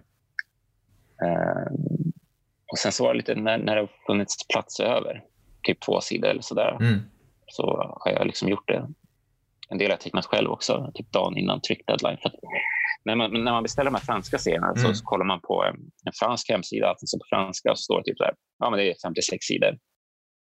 Och 2.71 2.77
sen 2.77 2.91
så 2.91 3.03
var 3.03 3.13
det 3.13 3.17
lite 3.17 3.35
när, 3.35 3.57
när 3.57 3.75
det 3.75 3.81
har 3.81 3.91
funnits 4.07 4.47
plats 4.47 4.79
över, 4.79 5.23
typ 5.63 5.81
två 5.81 6.01
sidor 6.01 6.29
eller 6.29 6.41
sådär, 6.41 6.77
mm. 6.81 6.99
så 7.47 7.63
har 7.99 8.11
jag 8.11 8.27
liksom 8.27 8.49
gjort 8.49 8.67
det. 8.67 8.87
En 9.69 9.77
del 9.77 9.87
har 9.87 9.93
jag 9.93 9.99
tecknat 9.99 10.25
själv 10.25 10.51
också, 10.51 10.91
typ 10.93 11.11
dagen 11.11 11.37
innan 11.37 11.61
tryckdeadline. 11.61 12.17
För 12.21 12.31
när, 13.03 13.15
man, 13.15 13.43
när 13.43 13.51
man 13.51 13.63
beställer 13.63 13.91
de 13.91 13.95
här 13.95 14.05
franska 14.05 14.37
serierna 14.37 14.67
mm. 14.67 14.77
så, 14.77 14.93
så, 14.93 15.05
kollar 15.05 15.25
man 15.25 15.41
på 15.41 15.63
en, 15.63 15.75
en 16.05 16.13
fransk 16.19 16.49
hemsida, 16.49 16.87
alltså 16.87 17.17
på 17.17 17.25
franska, 17.29 17.71
och 17.71 17.79
så 17.79 17.83
står 17.83 17.97
det 17.97 18.03
typ 18.03 18.19
här, 18.19 18.33
ja 18.59 18.69
men 18.69 18.79
det 18.79 18.91
är 18.91 18.95
56 19.03 19.45
sidor. 19.45 19.77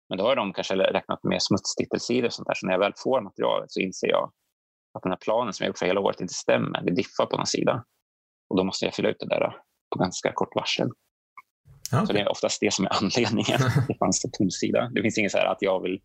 Men 0.09 0.19
då 0.19 0.25
har 0.25 0.37
de 0.37 0.53
kanske 0.53 0.75
räknat 0.75 1.25
med 1.25 1.43
smutstitelsidor 1.43 2.27
och 2.27 2.33
sånt 2.33 2.49
där, 2.49 2.55
så 2.55 2.67
när 2.67 2.73
jag 2.73 2.81
väl 2.81 2.93
får 2.97 3.21
materialet 3.21 3.73
så 3.73 3.81
inser 3.81 4.09
jag 4.09 4.33
att 4.93 5.03
den 5.03 5.13
här 5.13 5.17
planen 5.17 5.53
som 5.53 5.65
jag 5.65 5.69
gjort 5.69 5.79
för 5.79 5.87
hela 5.87 6.01
året 6.01 6.21
inte 6.21 6.35
stämmer. 6.35 6.83
Det 6.83 6.95
diffar 6.95 7.27
på 7.27 7.37
någon 7.37 7.47
sida. 7.47 7.85
Och 8.49 8.57
då 8.57 8.65
måste 8.65 8.85
jag 8.85 8.95
fylla 8.95 9.09
ut 9.09 9.17
det 9.21 9.27
där 9.27 9.57
på 9.91 9.99
ganska 9.99 10.33
kort 10.33 10.55
varsel. 10.55 10.89
Okay. 11.93 12.07
Så 12.07 12.13
det 12.13 12.21
är 12.21 12.29
oftast 12.29 12.61
det 12.61 12.75
som 12.75 12.85
är 12.85 12.91
anledningen. 13.03 13.61
Det 13.89 13.99
fanns 13.99 14.25
en 14.25 14.31
tom 14.31 14.51
sida. 14.51 14.91
Det 14.95 15.03
finns 15.03 15.19
inget 15.19 15.33
så 15.33 15.39
här 15.39 15.47
att 15.47 15.59
jag 15.61 15.83
vill... 15.83 16.01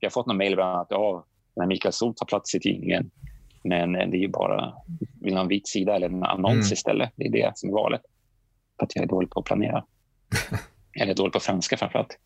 Jag 0.00 0.06
har 0.08 0.10
fått 0.10 0.26
någon 0.26 0.36
mejl 0.36 0.60
att 0.60 0.86
ja, 0.90 1.26
när 1.56 1.66
Mikael 1.66 1.92
Sol 1.92 2.14
tar 2.14 2.26
plats 2.26 2.54
i 2.54 2.60
tidningen. 2.60 3.10
Men 3.64 3.92
det 3.92 4.16
är 4.16 4.20
ju 4.20 4.28
bara 4.28 4.74
vill 5.20 5.34
ha 5.34 5.40
en 5.40 5.48
vit 5.48 5.68
sida 5.68 5.96
eller 5.96 6.08
en 6.08 6.24
annons 6.24 6.52
mm. 6.52 6.72
istället. 6.72 7.12
Det 7.16 7.24
är 7.24 7.32
det 7.32 7.52
som 7.54 7.68
är 7.68 7.72
valet. 7.72 8.00
För 8.78 8.86
att 8.86 8.96
jag 8.96 9.04
är 9.04 9.08
dålig 9.08 9.30
på 9.30 9.40
att 9.40 9.46
planera. 9.46 9.84
eller 11.00 11.14
dålig 11.14 11.32
på 11.32 11.40
franska 11.40 11.76
framförallt. 11.76 12.18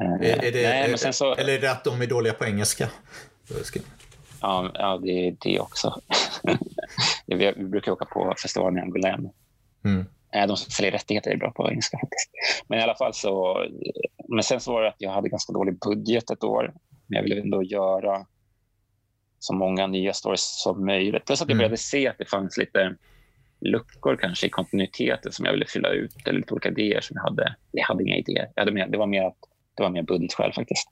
Är, 0.00 0.44
är 0.44 0.52
det, 0.52 0.62
Nej, 0.62 0.88
men 0.88 0.98
sen 0.98 1.12
så, 1.12 1.34
eller 1.34 1.52
är 1.52 1.60
det 1.60 1.70
att 1.70 1.84
de 1.84 2.02
är 2.02 2.06
dåliga 2.06 2.32
på 2.32 2.44
engelska? 2.44 2.88
Ja, 4.44 4.70
ja 4.74 4.98
det 5.02 5.28
är 5.28 5.36
det 5.40 5.60
också. 5.60 6.00
vi, 7.26 7.52
brukar 7.52 7.92
åka 7.92 8.04
på 8.04 8.34
festivalen 8.42 8.78
i 8.78 8.80
Angoulême. 8.80 9.30
Mm. 9.84 10.06
Eh, 10.34 10.46
de 10.46 10.56
som 10.56 10.70
säljer 10.70 10.92
rättigheter 10.92 11.30
är 11.30 11.36
bra 11.36 11.50
på 11.50 11.70
engelska 11.70 11.98
faktiskt. 11.98 12.30
Men 12.68 12.78
i 12.78 12.82
alla 12.82 12.94
fall 12.94 13.14
så... 13.14 13.64
Men 14.28 14.42
sen 14.42 14.60
så 14.60 14.72
var 14.72 14.82
det 14.82 14.88
att 14.88 14.96
jag 14.98 15.10
hade 15.10 15.28
ganska 15.28 15.52
dålig 15.52 15.78
budget 15.78 16.30
ett 16.30 16.44
år. 16.44 16.74
Men 17.06 17.16
jag 17.16 17.22
ville 17.22 17.40
ändå 17.40 17.62
göra 17.62 18.26
så 19.38 19.54
många 19.54 19.86
nya 19.86 20.12
stories 20.12 20.62
som 20.62 20.86
möjligt. 20.86 21.24
Plus 21.24 21.42
att 21.42 21.48
jag 21.48 21.54
mm. 21.54 21.58
började 21.58 21.76
se 21.76 22.08
att 22.08 22.18
det 22.18 22.30
fanns 22.30 22.56
lite 22.56 22.96
luckor 23.60 24.16
kanske 24.16 24.46
i 24.46 24.50
kontinuiteten 24.50 25.32
som 25.32 25.44
jag 25.44 25.52
ville 25.52 25.66
fylla 25.66 25.88
ut. 25.88 26.14
Eller 26.26 26.38
lite 26.38 26.54
olika 26.54 26.68
idéer 26.68 27.00
som 27.00 27.16
jag 27.16 27.22
hade. 27.22 27.54
Jag 27.70 27.84
hade 27.84 28.04
inga 28.04 28.16
idéer. 28.16 28.50
Jag 28.54 28.62
hade 28.62 28.72
mer, 28.72 28.86
det 28.86 28.98
var 28.98 29.06
mer 29.06 29.22
att 29.22 29.38
det 29.74 29.82
var 29.82 29.90
mer 29.90 30.02
budgetskäl 30.02 30.52
faktiskt. 30.52 30.88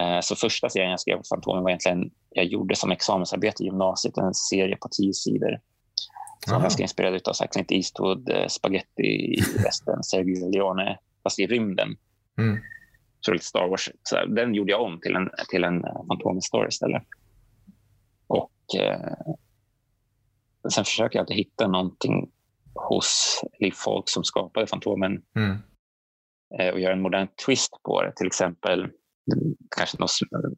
Eh, 0.00 0.20
så 0.20 0.36
första 0.36 0.68
serien 0.68 0.90
jag 0.90 1.00
skrev 1.00 1.16
på 1.16 1.22
Fantomen 1.28 1.62
var 1.62 1.70
egentligen, 1.70 2.10
jag 2.30 2.44
gjorde 2.44 2.76
som 2.76 2.90
examensarbete 2.90 3.62
i 3.62 3.66
gymnasiet, 3.66 4.18
en 4.18 4.34
serie 4.34 4.76
på 4.76 4.88
tio 4.88 5.12
sidor 5.14 5.58
som 6.46 6.62
ganska 6.62 6.82
inspirerad 6.82 7.28
av 7.28 7.46
Clint 7.46 7.72
Eastwood, 7.72 8.28
eh, 8.28 8.46
Spaghetti 8.46 9.02
i 9.02 9.40
västern, 9.64 10.02
Sergio 10.02 10.50
Leone, 10.50 10.98
fast 11.22 11.38
i 11.38 11.46
rymden. 11.46 11.96
Mm. 12.38 12.58
Så 13.20 13.32
lite 13.32 13.44
Star 13.44 13.68
Wars. 13.68 13.90
Så 14.02 14.26
den 14.26 14.54
gjorde 14.54 14.72
jag 14.72 14.82
om 14.82 15.00
till 15.00 15.14
en, 15.14 15.30
till 15.50 15.64
en 15.64 15.84
eh, 15.84 16.06
Fantomen 16.08 16.42
Story 16.42 16.68
istället. 16.68 17.02
Och 18.26 18.80
eh, 18.80 19.34
sen 20.74 20.84
försöker 20.84 21.18
jag 21.18 21.22
alltid 21.22 21.36
hitta 21.36 21.66
någonting 21.66 22.30
hos 22.74 23.40
folk 23.74 24.08
som 24.08 24.24
skapade 24.24 24.66
Fantomen 24.66 25.22
mm. 25.36 25.58
eh, 26.58 26.68
och 26.68 26.80
göra 26.80 26.92
en 26.92 27.02
modern 27.02 27.28
twist 27.46 27.72
på 27.82 28.02
det. 28.02 28.12
Till 28.16 28.26
exempel 28.26 28.90
kanske 29.76 29.98
någon 29.98 30.08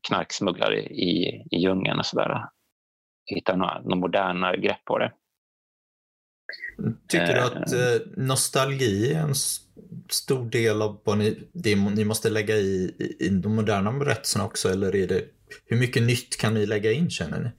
knarksmugglare 0.09 0.82
i, 0.82 1.44
i 1.51 1.56
djungeln 1.56 1.98
och 1.98 2.06
sådär. 2.06 2.44
Hitta 3.26 3.56
några, 3.56 3.80
några 3.80 3.97
modernare 3.97 4.56
grepp 4.56 4.84
på 4.84 4.98
det. 4.98 5.12
Tycker 7.09 7.34
du 7.34 7.40
att 7.40 7.72
eh. 7.72 7.80
eh, 7.80 8.01
nostalgi 8.16 9.12
är 9.12 9.20
en 9.20 9.34
stor 10.10 10.51
del 10.51 10.82
av 10.82 11.01
vad 11.05 11.18
ni, 11.18 11.38
det 11.52 11.76
ni 11.76 12.05
måste 12.05 12.30
lägga 12.30 12.55
i, 12.55 12.94
i, 13.20 13.28
de 13.28 13.55
moderna 13.55 13.93
berättelserna 13.93 14.44
också? 14.44 14.68
Eller 14.68 14.97
är 14.97 15.06
det, 15.06 15.24
hur 15.66 15.76
mycket 15.76 16.02
nytt 16.02 16.36
kan 16.40 16.55
ni 16.55 16.66
lägga 16.66 16.93
in 16.93 17.10
känner 17.10 17.40
ni? 17.40 17.51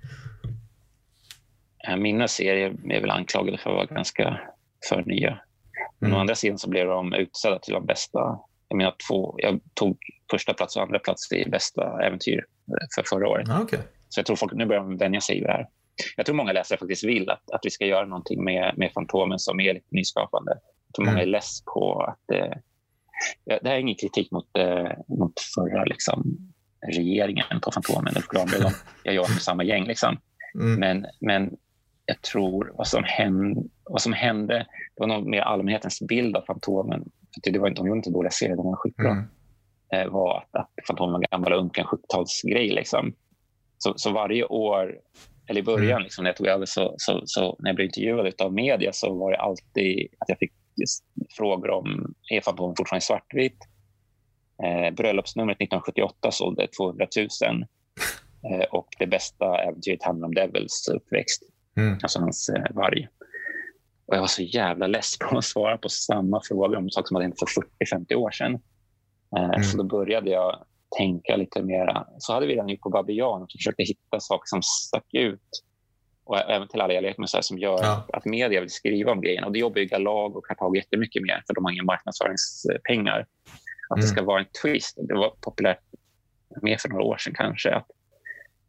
Mina 1.97 2.27
serier 2.27 2.75
är 2.91 3.01
väl 3.01 3.09
anklagade 3.09 3.57
för 3.57 3.69
att 3.69 3.75
vara 3.75 3.85
ganska 3.85 4.39
för 4.89 5.03
nya. 5.05 5.39
Men 5.99 6.09
mm. 6.09 6.17
å 6.17 6.21
andra 6.21 6.35
sidan 6.35 6.57
så 6.57 6.69
blev 6.69 6.87
de 6.87 7.13
utsedda 7.13 7.59
till 7.59 7.73
de 7.73 7.85
bästa. 7.85 8.19
Jag 8.67 8.77
menar 8.77 8.95
två, 9.07 9.35
jag 9.37 9.59
tog 9.73 9.97
första 10.31 10.53
plats 10.53 10.75
och 10.75 10.81
andra 10.81 10.99
plats 10.99 11.31
i 11.31 11.49
bästa 11.49 12.03
äventyr 12.03 12.45
för 12.95 13.03
förra 13.03 13.29
året. 13.29 13.49
Ah, 13.49 13.61
okay. 13.61 13.79
Så 14.09 14.19
jag 14.19 14.25
tror 14.25 14.35
folk 14.35 14.53
nu 14.53 14.65
börjar 14.65 14.97
vänja 14.97 15.21
sig 15.21 15.35
vid 15.35 15.43
det 15.43 15.51
här. 15.51 15.67
Jag 16.15 16.25
tror 16.25 16.35
många 16.35 16.51
läsare 16.51 16.79
faktiskt 16.79 17.03
vill 17.03 17.29
att, 17.29 17.51
att 17.51 17.61
vi 17.63 17.69
ska 17.69 17.85
göra 17.85 18.05
någonting 18.05 18.43
med, 18.43 18.73
med 18.77 18.91
Fantomen 18.91 19.39
som 19.39 19.59
är 19.59 19.73
lite 19.73 19.87
nyskapande. 19.91 20.51
Jag 20.87 20.93
tror 20.95 21.05
många 21.05 21.21
är 21.21 21.25
less 21.25 21.63
på 21.73 22.01
att... 22.01 22.31
Eh, 22.35 22.57
det 23.45 23.69
här 23.69 23.75
är 23.75 23.79
ingen 23.79 23.95
kritik 23.95 24.31
mot, 24.31 24.57
eh, 24.57 24.91
mot 25.07 25.33
förra 25.55 25.83
liksom, 25.83 26.37
regeringen 26.87 27.59
på 27.61 27.71
Fantomen. 27.71 28.13
Jag 29.03 29.15
jobbar 29.15 29.29
med 29.29 29.41
samma 29.41 29.63
gäng. 29.63 29.85
Liksom. 29.85 30.17
Mm. 30.55 30.79
Men, 30.79 31.05
men 31.19 31.57
jag 32.05 32.21
tror 32.21 32.71
vad 32.77 32.87
som 32.87 33.03
hände, 33.03 33.61
vad 33.83 34.01
som 34.01 34.13
hände 34.13 34.67
det 34.95 35.01
var 35.01 35.07
nog 35.07 35.27
mer 35.27 35.41
allmänhetens 35.41 36.01
bild 36.01 36.37
av 36.37 36.41
Fantomen. 36.41 37.09
För 37.43 37.51
det 37.51 37.59
var 37.59 37.67
inte, 37.67 37.79
de 37.81 37.87
gjorde 37.87 37.97
inte 37.97 38.09
dåliga 38.09 38.31
serier, 38.31 38.55
de 38.55 38.65
var 38.65 38.75
skitbra. 38.75 39.11
Mm. 39.11 39.23
Eh, 39.93 40.07
var 40.07 40.37
att, 40.37 40.55
att 40.61 40.87
Fantomen 40.87 41.13
var 41.13 41.27
gammal 41.31 41.53
och 41.53 41.59
unken 41.59 41.85
70-talsgrej. 41.85 42.73
Liksom. 42.73 43.13
Så, 43.77 43.93
så 43.97 44.11
varje 44.11 44.43
år, 44.43 44.99
eller 45.47 45.61
i 45.61 45.63
början 45.63 45.91
mm. 45.91 46.03
liksom, 46.03 46.23
när 46.23 46.29
jag 46.29 46.37
tog 46.37 46.47
över, 46.47 46.65
så, 46.65 46.95
så, 46.97 47.21
så, 47.25 47.55
när 47.59 47.69
jag 47.69 47.75
blev 47.75 47.85
intervjuad 47.85 48.41
av 48.41 48.53
media 48.53 48.93
så 48.93 49.13
var 49.13 49.31
det 49.31 49.37
alltid 49.37 50.07
att 50.19 50.29
jag 50.29 50.39
fick 50.39 50.53
frågor 51.37 51.69
om 51.69 52.13
är 52.31 52.41
Fantomen 52.41 52.75
fortfarande 52.75 53.05
svartvit? 53.05 53.57
Eh, 54.63 54.93
bröllopsnumret 54.93 55.55
1978 55.55 56.31
sålde 56.31 56.67
200 56.67 57.07
000 57.17 57.65
eh, 58.51 58.65
och 58.71 58.87
det 58.99 59.07
bästa 59.07 59.61
äventyret 59.61 60.03
handlar 60.03 60.27
om 60.27 60.33
Devils 60.33 60.89
uppväxt, 60.93 61.43
mm. 61.77 61.93
alltså 62.01 62.19
hans 62.19 62.49
eh, 62.49 62.75
varg. 62.75 63.07
Och 64.05 64.15
jag 64.15 64.19
var 64.19 64.27
så 64.27 64.41
jävla 64.41 64.87
less 64.87 65.17
på 65.19 65.37
att 65.37 65.45
svara 65.45 65.77
på 65.77 65.89
samma 65.89 66.41
fråga 66.43 66.77
om 66.77 66.89
saker 66.89 67.07
som 67.07 67.15
hade 67.15 67.25
hänt 67.25 67.39
för 67.39 67.95
40-50 67.95 68.15
år 68.15 68.31
sedan. 68.31 68.59
Eh, 69.35 69.43
mm. 69.43 69.63
Så 69.63 69.77
då 69.77 69.83
började 69.83 70.29
jag 70.29 70.65
tänka 70.97 71.35
lite 71.35 71.61
mera. 71.61 72.07
Så 72.17 72.33
hade 72.33 72.45
vi 72.45 72.53
redan 72.53 72.69
gjort 72.69 72.81
på 72.81 72.89
Babian 72.89 73.41
och 73.41 73.51
försökte 73.51 73.83
hitta 73.83 74.19
saker 74.19 74.45
som 74.45 74.61
stack 74.61 75.13
ut. 75.13 75.63
Och 76.23 76.39
även 76.39 76.67
till 76.67 76.81
alla 76.81 76.93
jag 76.93 77.01
leker 77.01 77.19
med 77.19 77.29
så 77.29 77.41
som 77.41 77.57
gör 77.57 77.79
ja. 77.81 78.05
att 78.13 78.25
media 78.25 78.59
vill 78.59 78.69
skriva 78.69 79.11
om 79.11 79.21
grejen. 79.21 79.43
Och 79.43 79.51
det 79.51 79.59
jobbar 79.59 79.79
ju 79.79 79.85
Galag 79.85 80.35
och 80.35 80.45
Kartag 80.45 80.77
jättemycket 80.77 81.21
mer 81.21 81.43
för 81.47 81.53
de 81.53 81.65
har 81.65 81.71
inga 81.71 81.83
marknadsföringspengar. 81.83 83.19
Att 83.89 83.97
mm. 83.97 84.01
det 84.01 84.07
ska 84.07 84.23
vara 84.23 84.39
en 84.39 84.45
twist. 84.61 84.97
Det 85.07 85.15
var 85.15 85.33
populärt 85.41 85.79
mer 86.61 86.77
för 86.77 86.89
några 86.89 87.03
år 87.03 87.17
sedan 87.17 87.33
kanske. 87.35 87.75
Att 87.75 87.87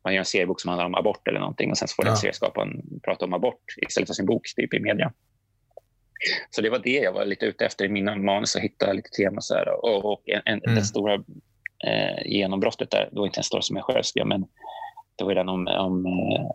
man 0.04 0.14
gör 0.14 0.18
en 0.18 0.24
seriebok 0.24 0.60
som 0.60 0.68
handlar 0.68 0.86
om 0.86 0.94
abort 0.94 1.28
eller 1.28 1.40
någonting 1.40 1.70
och 1.70 1.78
sen 1.78 1.88
så 1.88 1.94
får 1.94 2.04
ja. 2.04 2.10
den 2.10 2.16
serieskaparen 2.16 2.82
prata 3.04 3.24
om 3.24 3.34
abort 3.34 3.64
istället 3.86 4.08
för 4.08 4.14
sin 4.14 4.26
bok 4.26 4.42
typ, 4.56 4.74
i 4.74 4.80
media. 4.80 5.12
Så 6.50 6.60
det 6.60 6.70
var 6.70 6.78
det 6.78 6.98
jag 6.98 7.12
var 7.12 7.24
lite 7.24 7.46
ute 7.46 7.66
efter 7.66 7.84
i 7.84 7.88
mina 7.88 8.16
manus, 8.16 8.56
att 8.56 8.62
hitta 8.62 8.92
lite 8.92 9.10
teman. 9.10 9.42
Så 9.42 9.54
här. 9.54 9.84
Och, 9.84 10.12
och 10.12 10.22
en, 10.28 10.42
en, 10.44 10.60
mm. 10.64 10.74
det 10.74 10.84
stora 10.84 11.14
eh, 11.84 12.26
genombrottet 12.26 12.90
där, 12.90 13.08
det 13.12 13.18
var 13.18 13.26
inte 13.26 13.40
en 13.40 13.44
story 13.44 13.62
som 13.62 13.76
jag 13.76 13.84
själv 13.84 14.02
skrev, 14.02 14.26
men 14.26 14.46
det 15.16 15.24
var 15.24 15.34
den 15.34 15.48
om, 15.48 15.66
om 15.66 16.06
eh, 16.06 16.50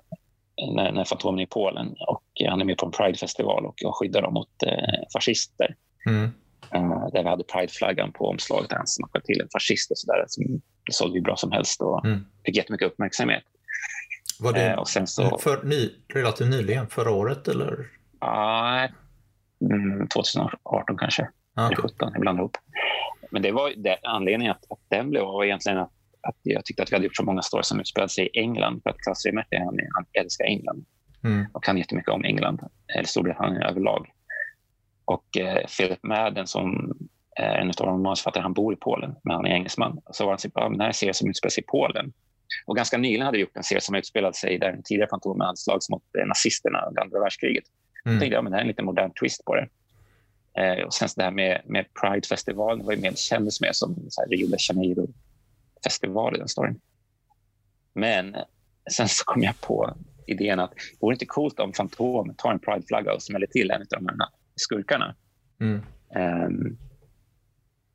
när, 0.75 0.91
när 0.91 1.03
Fantomen 1.03 1.39
är 1.39 1.43
i 1.43 1.47
Polen 1.47 1.95
och 2.07 2.23
han 2.47 2.61
är 2.61 2.65
med 2.65 2.77
på 2.77 2.85
en 2.85 2.91
Pride-festival 2.91 3.65
och, 3.65 3.83
och 3.85 3.95
skyddar 3.95 4.21
dem 4.21 4.33
mot 4.33 4.63
eh, 4.65 5.03
fascister. 5.13 5.75
Mm. 6.05 6.31
Uh, 6.75 7.07
där 7.13 7.23
vi 7.23 7.29
hade 7.29 7.43
Pride-flaggan 7.43 8.11
på 8.11 8.27
omslaget. 8.27 8.71
Han 8.71 8.87
smackade 8.87 9.25
till 9.25 9.41
en 9.41 9.47
fascist 9.53 9.91
och 9.91 9.97
sådär. 9.97 10.25
Det 10.85 10.93
sålde 10.93 11.15
ju 11.15 11.21
bra 11.21 11.35
som 11.35 11.51
helst 11.51 11.81
och 11.81 12.05
mm. 12.05 12.25
fick 12.45 12.57
jättemycket 12.57 12.87
uppmärksamhet. 12.87 13.43
Var 14.39 14.53
det 14.53 14.73
uh, 14.73 14.79
och 14.79 14.89
sen 14.89 15.07
så, 15.07 15.37
för, 15.37 15.63
ny, 15.63 15.89
relativt 16.13 16.49
nyligen? 16.49 16.87
Förra 16.87 17.11
året 17.11 17.47
eller? 17.47 17.71
Uh, 18.23 18.91
2018 20.13 20.97
kanske. 20.97 21.29
Okay. 21.55 21.65
Eller 21.65 21.75
17, 21.75 22.15
ibland 22.15 22.39
ihop. 22.39 22.57
Men 23.31 23.41
det 23.41 23.51
var 23.51 23.73
det, 23.77 23.97
anledningen 24.03 24.51
att, 24.51 24.71
att 24.71 24.79
den 24.87 25.09
blev 25.09 25.23
var 25.23 25.43
egentligen 25.43 25.77
att, 25.77 25.91
att 26.21 26.35
jag 26.41 26.65
tyckte 26.65 26.83
att 26.83 26.91
vi 26.91 26.95
hade 26.95 27.05
gjort 27.05 27.15
så 27.15 27.23
många 27.23 27.41
stories 27.41 27.67
som 27.67 27.79
utspelade 27.79 28.09
sig 28.09 28.25
i 28.33 28.39
England. 28.39 28.81
För 28.83 28.89
att 28.89 28.97
Claes 28.97 29.25
Remetti, 29.25 29.55
han, 29.57 29.79
han 29.93 30.05
älskar 30.13 30.45
England 30.45 30.85
mm. 31.23 31.45
och 31.53 31.63
kan 31.63 31.77
jättemycket 31.77 32.13
om 32.13 32.23
England. 32.23 32.61
Eller 32.95 33.07
Storbritannien 33.07 33.63
överlag. 33.63 34.07
Och 35.05 35.37
eh, 35.37 35.65
Philip 35.77 36.03
Madden 36.03 36.47
som 36.47 36.93
är 37.35 37.55
en 37.55 37.67
av 37.67 37.73
de 37.75 38.01
manusförfattarna, 38.01 38.43
han 38.43 38.53
bor 38.53 38.73
i 38.73 38.77
Polen, 38.77 39.15
men 39.23 39.35
han 39.35 39.45
är 39.45 39.49
engelsman. 39.49 40.01
Så 40.11 40.23
var 40.23 40.31
han 40.31 40.37
typ, 40.37 40.53
den 40.53 40.81
här 40.81 40.91
serien 40.91 41.13
som 41.13 41.29
utspelar 41.29 41.49
sig 41.49 41.63
i 41.63 41.67
Polen. 41.67 42.13
Och 42.65 42.75
ganska 42.75 42.97
nyligen 42.97 43.25
hade 43.25 43.37
vi 43.37 43.41
gjort 43.41 43.57
en 43.57 43.63
serie 43.63 43.81
som 43.81 43.95
utspelade 43.95 44.33
sig 44.33 44.59
där 44.59 44.71
den 44.71 44.83
tidigare 44.83 45.09
Fantomen 45.09 45.45
hade 45.45 45.57
slagits 45.57 45.89
mot 45.89 46.03
eh, 46.19 46.25
nazisterna 46.27 46.85
under 46.87 47.01
andra 47.01 47.19
världskriget. 47.19 47.63
Mm. 48.05 48.15
Jag 48.15 48.19
tänkte 48.19 48.35
jag, 48.35 48.43
men 48.43 48.51
det 48.51 48.55
här 48.55 48.61
är 48.61 48.65
en 48.65 48.67
lite 48.67 48.83
modern 48.83 49.11
twist 49.11 49.45
på 49.45 49.55
det. 49.55 49.67
Eh, 50.57 50.85
och 50.85 50.93
sen 50.93 51.09
det 51.15 51.23
här 51.23 51.31
med, 51.31 51.61
med 51.65 51.85
Pride-festivalen 52.01 52.85
var 52.85 52.93
ju 52.93 53.01
mer, 53.01 53.13
kändes 53.15 53.61
mer 53.61 53.71
som 53.71 54.05
så 54.09 54.21
här, 54.21 54.27
Rio 54.29 54.47
de 54.47 54.57
Janeiro-festival 54.59 56.35
i 56.35 56.39
den 56.39 56.47
storyn. 56.47 56.79
Men 57.93 58.35
sen 58.91 59.09
så 59.09 59.23
kom 59.25 59.43
jag 59.43 59.61
på 59.61 59.93
idén 60.27 60.59
att 60.59 60.71
det 60.71 60.97
vore 60.99 61.15
inte 61.15 61.25
coolt 61.25 61.59
om 61.59 61.73
Fantomen 61.73 62.35
tar 62.35 62.51
en 62.51 62.59
Pride-flagga 62.59 63.13
och 63.13 63.23
smäller 63.23 63.47
till 63.47 63.71
en 63.71 63.81
av 63.81 63.87
de 63.89 64.07
här 64.07 64.17
skurkarna. 64.55 65.15
Mm. 65.59 65.81
Um, 66.15 66.77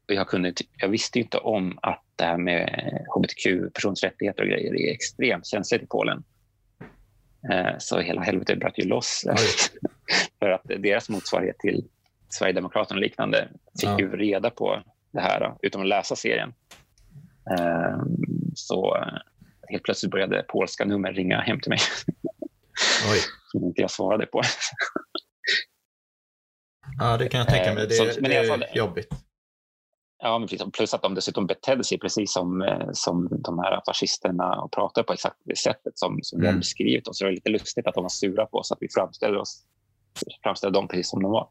och 0.08 0.14
jag, 0.14 0.28
kunde, 0.28 0.52
jag 0.76 0.88
visste 0.88 1.18
inte 1.18 1.38
om 1.38 1.78
att 1.82 2.04
det 2.16 2.24
här 2.24 2.38
med 2.38 2.68
hbtq-persons 3.16 4.02
rättigheter 4.02 4.42
och 4.42 4.48
grejer 4.48 4.76
är 4.76 4.92
extremt 4.92 5.46
känsligt 5.46 5.82
i 5.82 5.86
Polen. 5.86 6.24
Uh, 7.52 7.78
så 7.78 8.00
hela 8.00 8.22
helvetet 8.22 8.58
bröt 8.58 8.78
ju 8.78 8.84
loss. 8.84 9.24
för 10.38 10.50
att 10.50 10.62
deras 10.64 11.08
motsvarighet 11.08 11.58
till 11.58 11.84
Sverigedemokraterna 12.28 12.98
och 12.98 13.02
liknande 13.02 13.48
fick 13.80 13.88
ja. 13.88 13.98
ju 13.98 14.16
reda 14.16 14.50
på 14.50 14.82
det 15.10 15.20
här 15.20 15.54
utan 15.62 15.80
att 15.80 15.88
läsa 15.88 16.16
serien. 16.16 16.54
Uh, 17.50 18.02
så 18.54 18.96
helt 19.68 19.82
plötsligt 19.82 20.12
började 20.12 20.44
polska 20.48 20.84
nummer 20.84 21.12
ringa 21.12 21.40
hem 21.40 21.60
till 21.60 21.70
mig. 21.70 21.78
Oj. 23.12 23.18
Som 23.52 23.64
inte 23.64 23.80
jag 23.80 23.90
svarade 23.90 24.26
på. 24.26 24.42
Ja, 26.98 27.16
det 27.16 27.28
kan 27.28 27.38
jag 27.38 27.48
tänka 27.48 27.74
mig. 27.74 27.86
Det, 27.86 27.94
så, 27.94 28.20
det 28.20 28.36
är 28.36 28.48
fall, 28.48 28.64
jobbigt. 28.74 29.08
Ja, 30.18 30.38
men 30.38 30.70
plus 30.70 30.94
att 30.94 31.02
de 31.02 31.14
dessutom 31.14 31.46
betedde 31.46 31.84
sig 31.84 31.98
precis 31.98 32.32
som, 32.32 32.62
eh, 32.62 32.88
som 32.92 33.28
de 33.30 33.58
här 33.58 33.82
fascisterna 33.86 34.60
och 34.60 34.72
pratade 34.72 35.04
på 35.04 35.12
exakt 35.12 35.36
det 35.44 35.58
sättet 35.58 35.98
som, 35.98 36.18
som 36.22 36.36
mm. 36.36 36.42
vi 36.42 36.46
hade 36.46 36.58
beskrivit 36.58 37.08
oss. 37.08 37.18
Det 37.18 37.24
var 37.24 37.32
lite 37.32 37.50
lustigt 37.50 37.86
att 37.86 37.94
de 37.94 38.02
var 38.04 38.08
sura 38.08 38.46
på 38.46 38.58
oss, 38.58 38.72
att 38.72 38.78
vi 38.80 38.88
framställde, 38.94 39.38
oss, 39.38 39.64
framställde 40.42 40.78
dem 40.78 40.88
precis 40.88 41.10
som 41.10 41.22
de 41.22 41.32
var. 41.32 41.48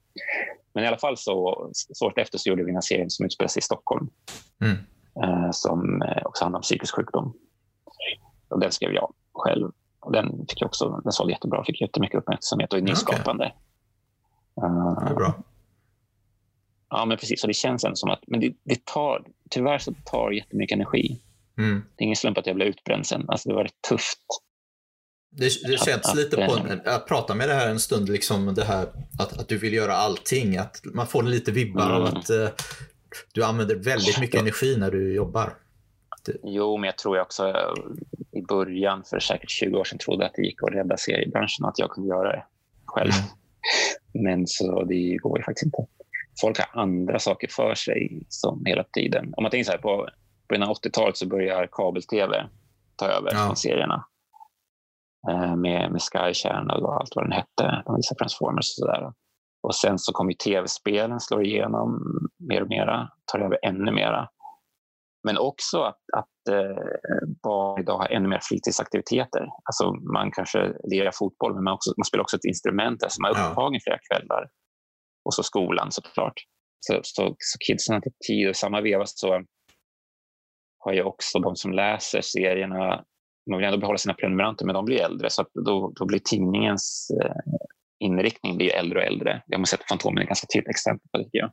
Men 0.74 0.84
i 0.84 0.88
alla 0.88 0.98
fall 0.98 1.18
så, 1.18 1.70
så 1.74 2.06
året 2.06 2.18
efter 2.18 2.38
så 2.38 2.50
gjorde 2.50 2.64
vi 2.64 2.76
en 2.76 2.82
serie 2.82 3.10
som 3.10 3.26
utspelar 3.26 3.48
sig 3.48 3.60
i 3.60 3.64
Stockholm. 3.64 4.10
Mm. 4.62 4.78
Eh, 5.24 5.52
som 5.52 6.02
eh, 6.02 6.26
också 6.26 6.44
handlar 6.44 6.60
om 6.60 6.64
psykisk 6.64 6.96
sjukdom. 6.96 7.34
Och 8.50 8.60
den 8.60 8.72
skrev 8.72 8.92
jag 8.92 9.14
själv. 9.34 9.72
Och 10.00 10.12
den, 10.12 10.46
fick 10.50 10.62
jag 10.62 10.68
också, 10.68 11.02
den 11.04 11.12
sålde 11.12 11.34
jättebra, 11.34 11.64
fick 11.64 11.82
jättemycket 11.82 12.18
uppmärksamhet 12.18 12.74
och 12.74 12.80
är 12.80 12.84
nyskapande. 12.84 13.54
Okay. 14.56 14.70
Uh, 14.70 15.06
det 15.06 15.12
är 15.12 15.16
bra. 15.16 15.34
Ja, 16.90 17.06
men 17.06 17.18
precis. 17.18 17.42
Så 17.42 17.48
det 17.48 17.54
känns 17.54 17.84
ändå 17.84 17.96
som 17.96 18.10
att 18.10 18.24
men 18.28 18.40
det, 18.40 18.54
det 18.64 18.86
tar, 18.86 19.26
tyvärr 19.50 19.78
så 19.78 19.94
tar 20.06 20.32
jättemycket 20.32 20.76
energi. 20.76 21.22
Mm. 21.58 21.84
Det 21.96 22.04
är 22.04 22.06
ingen 22.06 22.16
slump 22.16 22.38
att 22.38 22.48
jag 22.48 22.56
blev 22.56 22.68
utbränd 22.68 23.06
sen. 23.06 23.26
Alltså, 23.28 23.50
det 23.50 23.56
var 23.56 23.64
rätt 23.64 23.82
tufft. 23.90 24.20
Det, 25.38 25.46
det 25.68 25.78
känns 25.78 26.10
att, 26.10 26.16
lite 26.16 26.36
på, 26.36 26.54
att, 26.54 26.88
att 26.88 27.08
prata 27.08 27.36
med 27.36 27.50
det 27.50 27.54
här 27.54 27.70
en 27.70 27.80
stund, 27.80 28.10
liksom 28.10 28.54
det 28.56 28.64
här 28.64 28.88
att, 29.20 29.40
att 29.40 29.48
du 29.48 29.58
vill 29.58 29.74
göra 29.74 29.94
allting. 29.94 30.58
Att 30.58 30.82
man 30.84 31.08
får 31.08 31.24
lite 31.24 31.52
vibbar 31.52 31.86
mm. 31.86 32.02
av 32.02 32.04
att 32.04 32.30
uh, 32.30 32.50
du 33.34 33.44
använder 33.44 33.76
väldigt 33.76 34.20
mycket 34.20 34.42
energi 34.42 34.78
när 34.78 34.92
du 34.92 35.16
jobbar. 35.16 35.54
Det... 36.26 36.34
Jo, 36.44 36.78
men 36.78 36.88
jag 36.88 36.98
tror 36.98 37.18
jag 37.18 37.24
också 37.26 37.54
i 38.32 38.42
början, 38.42 39.04
för 39.04 39.20
säkert 39.20 39.50
20 39.50 39.78
år 39.78 39.84
sedan, 39.84 39.98
trodde 39.98 40.26
att 40.26 40.34
det 40.36 40.42
gick 40.42 40.64
att 40.64 40.74
rädda 40.74 40.98
seriebranschen 40.98 41.66
och 41.66 41.70
att 41.70 41.80
jag 41.80 41.90
kunde 41.90 42.10
göra 42.10 42.32
det 42.32 42.44
själv. 42.86 43.12
Mm. 43.12 43.30
Men 44.24 44.48
så 44.48 44.84
det 44.84 45.18
går 45.18 45.38
ju 45.38 45.44
faktiskt 45.44 45.66
inte. 45.66 45.78
Folk 46.42 46.60
har 46.60 46.82
andra 46.82 47.20
saker 47.20 47.48
för 47.52 47.76
sig 47.76 48.24
som 48.30 48.66
hela 48.66 48.84
tiden. 48.84 49.34
Om 49.38 49.44
man 49.44 49.52
tänker 49.52 49.66
så 49.66 49.72
här, 49.72 49.78
på, 49.78 50.10
på 50.48 50.56
80-talet 50.56 51.18
så 51.18 51.28
börjar 51.28 51.68
kabel-tv 51.72 52.50
ta 52.96 53.06
över 53.06 53.32
ja. 53.34 53.56
serierna. 53.56 54.06
Eh, 55.30 55.56
med, 55.56 55.92
med 55.92 56.02
Sky 56.02 56.34
Channel 56.34 56.84
och 56.86 56.96
allt 56.96 57.16
vad 57.16 57.26
den 57.26 57.32
hette. 57.32 57.84
De 57.86 57.96
visade 57.96 58.18
Transformers 58.20 58.70
och 58.70 58.86
sådär. 58.86 59.12
Och 59.64 59.76
sen 59.76 60.00
så 60.00 60.12
kommer 60.14 60.34
tv-spelen 60.34 61.20
slå 61.20 61.42
igenom 61.42 62.02
mer 62.50 62.62
och 62.62 62.70
mera, 62.70 63.10
tar 63.32 63.40
över 63.40 63.60
ännu 63.66 63.92
mera. 63.92 64.30
Men 65.24 65.38
också 65.38 65.82
att, 65.82 66.02
att 66.18 66.54
eh, 66.54 66.84
barn 67.44 67.82
idag 67.82 67.98
har 67.98 68.08
ännu 68.08 68.28
mer 68.28 68.40
fritidsaktiviteter. 68.42 69.48
Alltså 69.64 69.94
man 69.94 70.32
kanske 70.32 70.74
lirar 70.84 71.12
fotboll, 71.12 71.54
men 71.54 71.64
man, 71.64 71.74
också, 71.74 71.94
man 71.98 72.06
spelar 72.06 72.22
också 72.22 72.38
ett 72.38 72.46
instrument 72.46 73.00
där, 73.00 73.10
så 73.10 73.22
man 73.22 73.32
är 73.32 73.50
upptagen 73.50 73.80
flera 73.84 74.00
kvällar. 74.10 74.50
Och 75.26 75.34
så 75.34 75.44
skolan 75.44 75.92
såklart. 75.92 76.34
Så, 76.80 77.00
så, 77.04 77.36
så 77.38 77.58
kidsen 77.68 77.94
har 77.94 77.98
inte 77.98 78.18
tid. 78.28 78.48
Och 78.48 78.52
i 78.52 78.54
samma 78.54 78.82
veva 78.82 79.04
så 79.06 79.44
har 80.80 80.94
ju 80.94 81.04
också 81.04 81.40
de 81.40 81.56
som 81.56 81.72
läser 81.72 82.22
serierna, 82.22 83.04
man 83.48 83.58
vill 83.58 83.68
ändå 83.68 83.78
behålla 83.78 83.98
sina 83.98 84.14
prenumeranter, 84.14 84.66
men 84.66 84.76
de 84.76 84.86
blir 84.86 85.02
äldre. 85.02 85.30
Så 85.30 85.46
då, 85.66 85.94
då 85.96 86.06
blir 86.06 86.20
tidningens 86.20 87.12
eh, 87.24 87.32
inriktning 88.00 88.58
blir 88.58 88.74
äldre 88.76 89.00
och 89.00 89.06
äldre. 89.06 89.42
Jag 89.48 89.58
har 89.58 89.66
sett 89.66 89.84
Fantomen 89.90 90.18
är 90.18 90.22
ett 90.22 90.28
ganska 90.28 90.48
tydligt 90.54 90.70
exempel 90.70 91.10
på 91.12 91.30
det. 91.32 91.50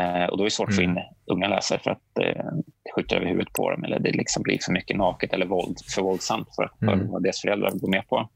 Eh, 0.00 0.26
och 0.26 0.36
då 0.38 0.42
är 0.42 0.46
det 0.46 0.50
svårt 0.50 0.68
att 0.68 0.76
få 0.76 0.82
in 0.82 0.98
unga 1.32 1.48
läsare 1.48 1.78
för 1.78 1.90
att 1.90 2.18
eh, 2.20 2.44
det 2.84 2.92
skjuter 2.96 3.16
över 3.16 3.26
huvudet 3.26 3.52
på 3.52 3.70
dem 3.70 3.84
eller 3.84 3.98
det 4.00 4.12
liksom 4.12 4.42
blir 4.42 4.58
för 4.64 4.72
mycket 4.72 4.96
naket 4.96 5.32
eller 5.32 5.46
våld, 5.46 5.76
för 5.94 6.02
våldsamt 6.02 6.48
för, 6.56 6.70
för 6.78 6.92
Mm. 6.92 7.10
vad 7.10 7.22
deras 7.22 7.40
föräldrar 7.40 7.70
går 7.70 7.88
med 7.88 8.08
på. 8.08 8.30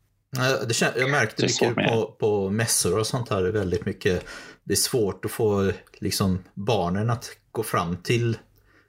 Det 0.69 0.73
kän- 0.75 0.99
jag 0.99 1.11
märkte 1.11 1.43
mycket 1.43 1.75
på, 1.93 2.17
på 2.21 2.51
mässor 2.51 2.99
och 2.99 3.07
sånt 3.07 3.31
här, 3.31 3.43
väldigt 3.43 3.87
mycket, 3.87 4.25
det 4.65 4.73
är 4.73 4.77
svårt 4.77 5.25
att 5.25 5.31
få 5.31 5.73
liksom, 6.01 6.45
barnen 6.55 7.11
att 7.11 7.25
gå 7.51 7.63
fram 7.63 7.97
till 7.97 8.39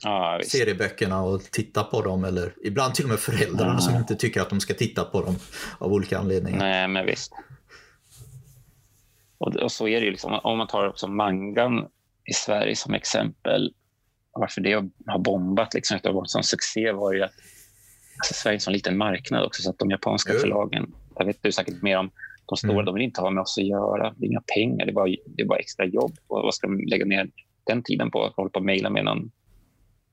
Ja, 0.04 0.40
serieböckerna 0.48 1.24
och 1.24 1.42
titta 1.44 1.84
på 1.84 2.02
dem 2.02 2.24
eller 2.24 2.54
ibland 2.64 2.96
till 2.96 3.06
och 3.06 3.10
med 3.10 3.20
föräldrarna 3.20 3.74
Ja. 3.74 3.80
som 3.80 3.96
inte 3.96 4.16
tycker 4.16 4.42
att 4.42 4.50
de 4.50 4.60
ska 4.60 4.74
titta 4.74 5.04
på 5.04 5.22
dem 5.22 5.36
av 5.80 5.94
olika 5.94 6.20
anledningar. 6.20 6.60
Nej, 6.60 6.88
men 6.88 7.06
visst. 7.06 7.34
Och, 9.38 9.56
och 9.56 9.72
så 9.72 9.88
är 9.88 10.00
det 10.00 10.06
ju. 10.06 10.12
Liksom, 10.12 10.40
om 10.44 10.58
man 10.58 10.68
tar 10.68 10.92
som 10.96 11.18
mangan 11.18 11.88
i 12.26 12.34
Sverige 12.34 12.76
som 12.76 12.94
exempel. 12.94 13.74
Varför 14.34 14.62
det 14.62 14.74
har 15.08 15.20
bombat 15.20 15.74
liksom, 15.74 15.96
efter 15.96 16.10
att 16.10 16.14
ha 16.16 16.20
varit 16.22 16.36
en 16.36 16.44
succé 16.44 16.92
var 16.92 17.14
ju 17.14 17.24
att 17.24 17.32
alltså, 18.18 18.34
Sverige 18.34 18.54
är 18.54 18.58
en 18.58 18.62
sån 18.62 18.74
liten 18.74 18.98
marknad 18.98 19.44
också. 19.46 19.62
Så 19.62 19.70
att 19.70 19.80
de 19.80 19.90
japanska 19.92 20.34
Jo. 20.34 20.40
förlagen, 20.40 20.94
jag 21.16 21.26
vet 21.26 21.38
du 21.44 21.52
säkert 21.52 21.82
mer 21.82 21.98
om 21.98 22.12
de 22.46 22.58
stora, 22.58 22.74
Mm. 22.74 22.86
de 22.86 22.94
vill 22.96 23.04
inte 23.04 23.22
ha 23.22 23.30
med 23.30 23.42
oss 23.42 23.58
att 23.58 23.66
göra. 23.68 24.14
Det 24.18 24.26
är 24.26 24.30
inga 24.30 24.42
pengar, 24.56 24.86
det 24.86 24.92
är 24.92 24.94
bara, 24.94 25.08
det 25.26 25.42
är 25.42 25.46
bara 25.46 25.60
extra 25.60 25.86
jobb. 25.86 26.18
Och 26.28 26.42
vad 26.42 26.54
ska 26.54 26.68
de 26.68 26.80
lägga 26.80 27.06
ner 27.06 27.30
den 27.64 27.84
tiden 27.84 28.12
på? 28.12 28.24
Att 28.26 28.36
hålla 28.36 28.50
på 28.50 28.60
och 28.60 28.66
mejla 28.66 28.90
med 28.90 29.06
någon, 29.06 29.32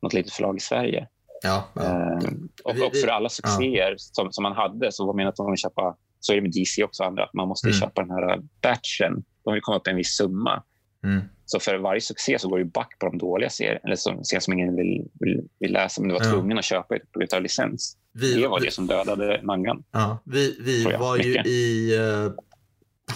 något 0.03 0.13
litet 0.13 0.33
förlag 0.33 0.57
i 0.57 0.61
Sverige? 0.61 1.07
Ja, 1.43 1.69
ja. 1.75 1.83
Ehm, 1.83 2.49
och, 2.65 2.77
Vi- 2.77 2.83
och 2.83 2.91
vi- 2.95 3.01
för 3.01 3.09
alla 3.09 3.29
succéer 3.29 3.95
som, 3.99 4.33
som 4.33 4.43
man 4.43 4.53
hade 4.53 4.93
så 4.93 5.07
var 5.07 5.15
meningen 5.15 5.29
att 5.29 5.37
de 5.37 5.47
ville 5.47 5.57
köpa, 5.57 5.97
så 6.21 6.33
är 6.33 6.37
det 6.37 6.43
med 6.43 6.53
DC 6.53 6.85
också, 6.85 7.05
andra, 7.05 7.25
att 7.25 7.35
man 7.35 7.49
måste 7.49 7.69
Mm. 7.69 7.81
köpa 7.81 8.03
den 8.03 8.11
här 8.11 8.39
batchen. 8.63 9.25
De 9.45 9.55
vill 9.55 9.63
komma 9.63 9.77
upp 9.79 9.87
i 9.87 9.91
en 9.91 9.97
viss 9.97 10.17
summa. 10.17 10.63
Mm. 11.05 11.21
Så 11.47 11.61
för 11.61 11.79
varje 11.79 12.01
succé 12.01 12.39
så 12.39 12.49
går 12.49 12.59
det 12.59 12.65
back 12.65 12.99
på 12.99 13.07
de 13.07 13.19
dåliga 13.19 13.51
serier, 13.51 13.81
eller 13.85 13.97
som, 13.97 14.25
serier 14.25 14.41
som 14.41 14.53
ingen 14.53 14.77
vill, 14.77 15.09
vill, 15.21 15.49
vill 15.61 15.73
läsa, 15.73 16.01
men 16.01 16.09
du 16.09 16.15
var 16.15 16.25
Ja. 16.25 16.31
tvungen 16.33 16.59
att 16.59 16.65
köpa 16.65 16.95
på 17.13 17.19
grund 17.19 17.35
av 17.35 17.43
licens. 17.43 17.97
Vi, 18.13 18.35
Det 18.41 18.49
var 18.49 18.61
det 18.61 18.71
som 18.71 18.87
dödade 18.87 19.41
mangan. 19.43 19.83
Ja, 19.91 20.19
vi, 20.25 20.57
vi 20.61 20.83
jag, 20.83 20.99
var 20.99 21.17
ju 21.17 21.29
mycket. 21.29 21.47
i... 21.47 21.97
eh, 21.97 22.33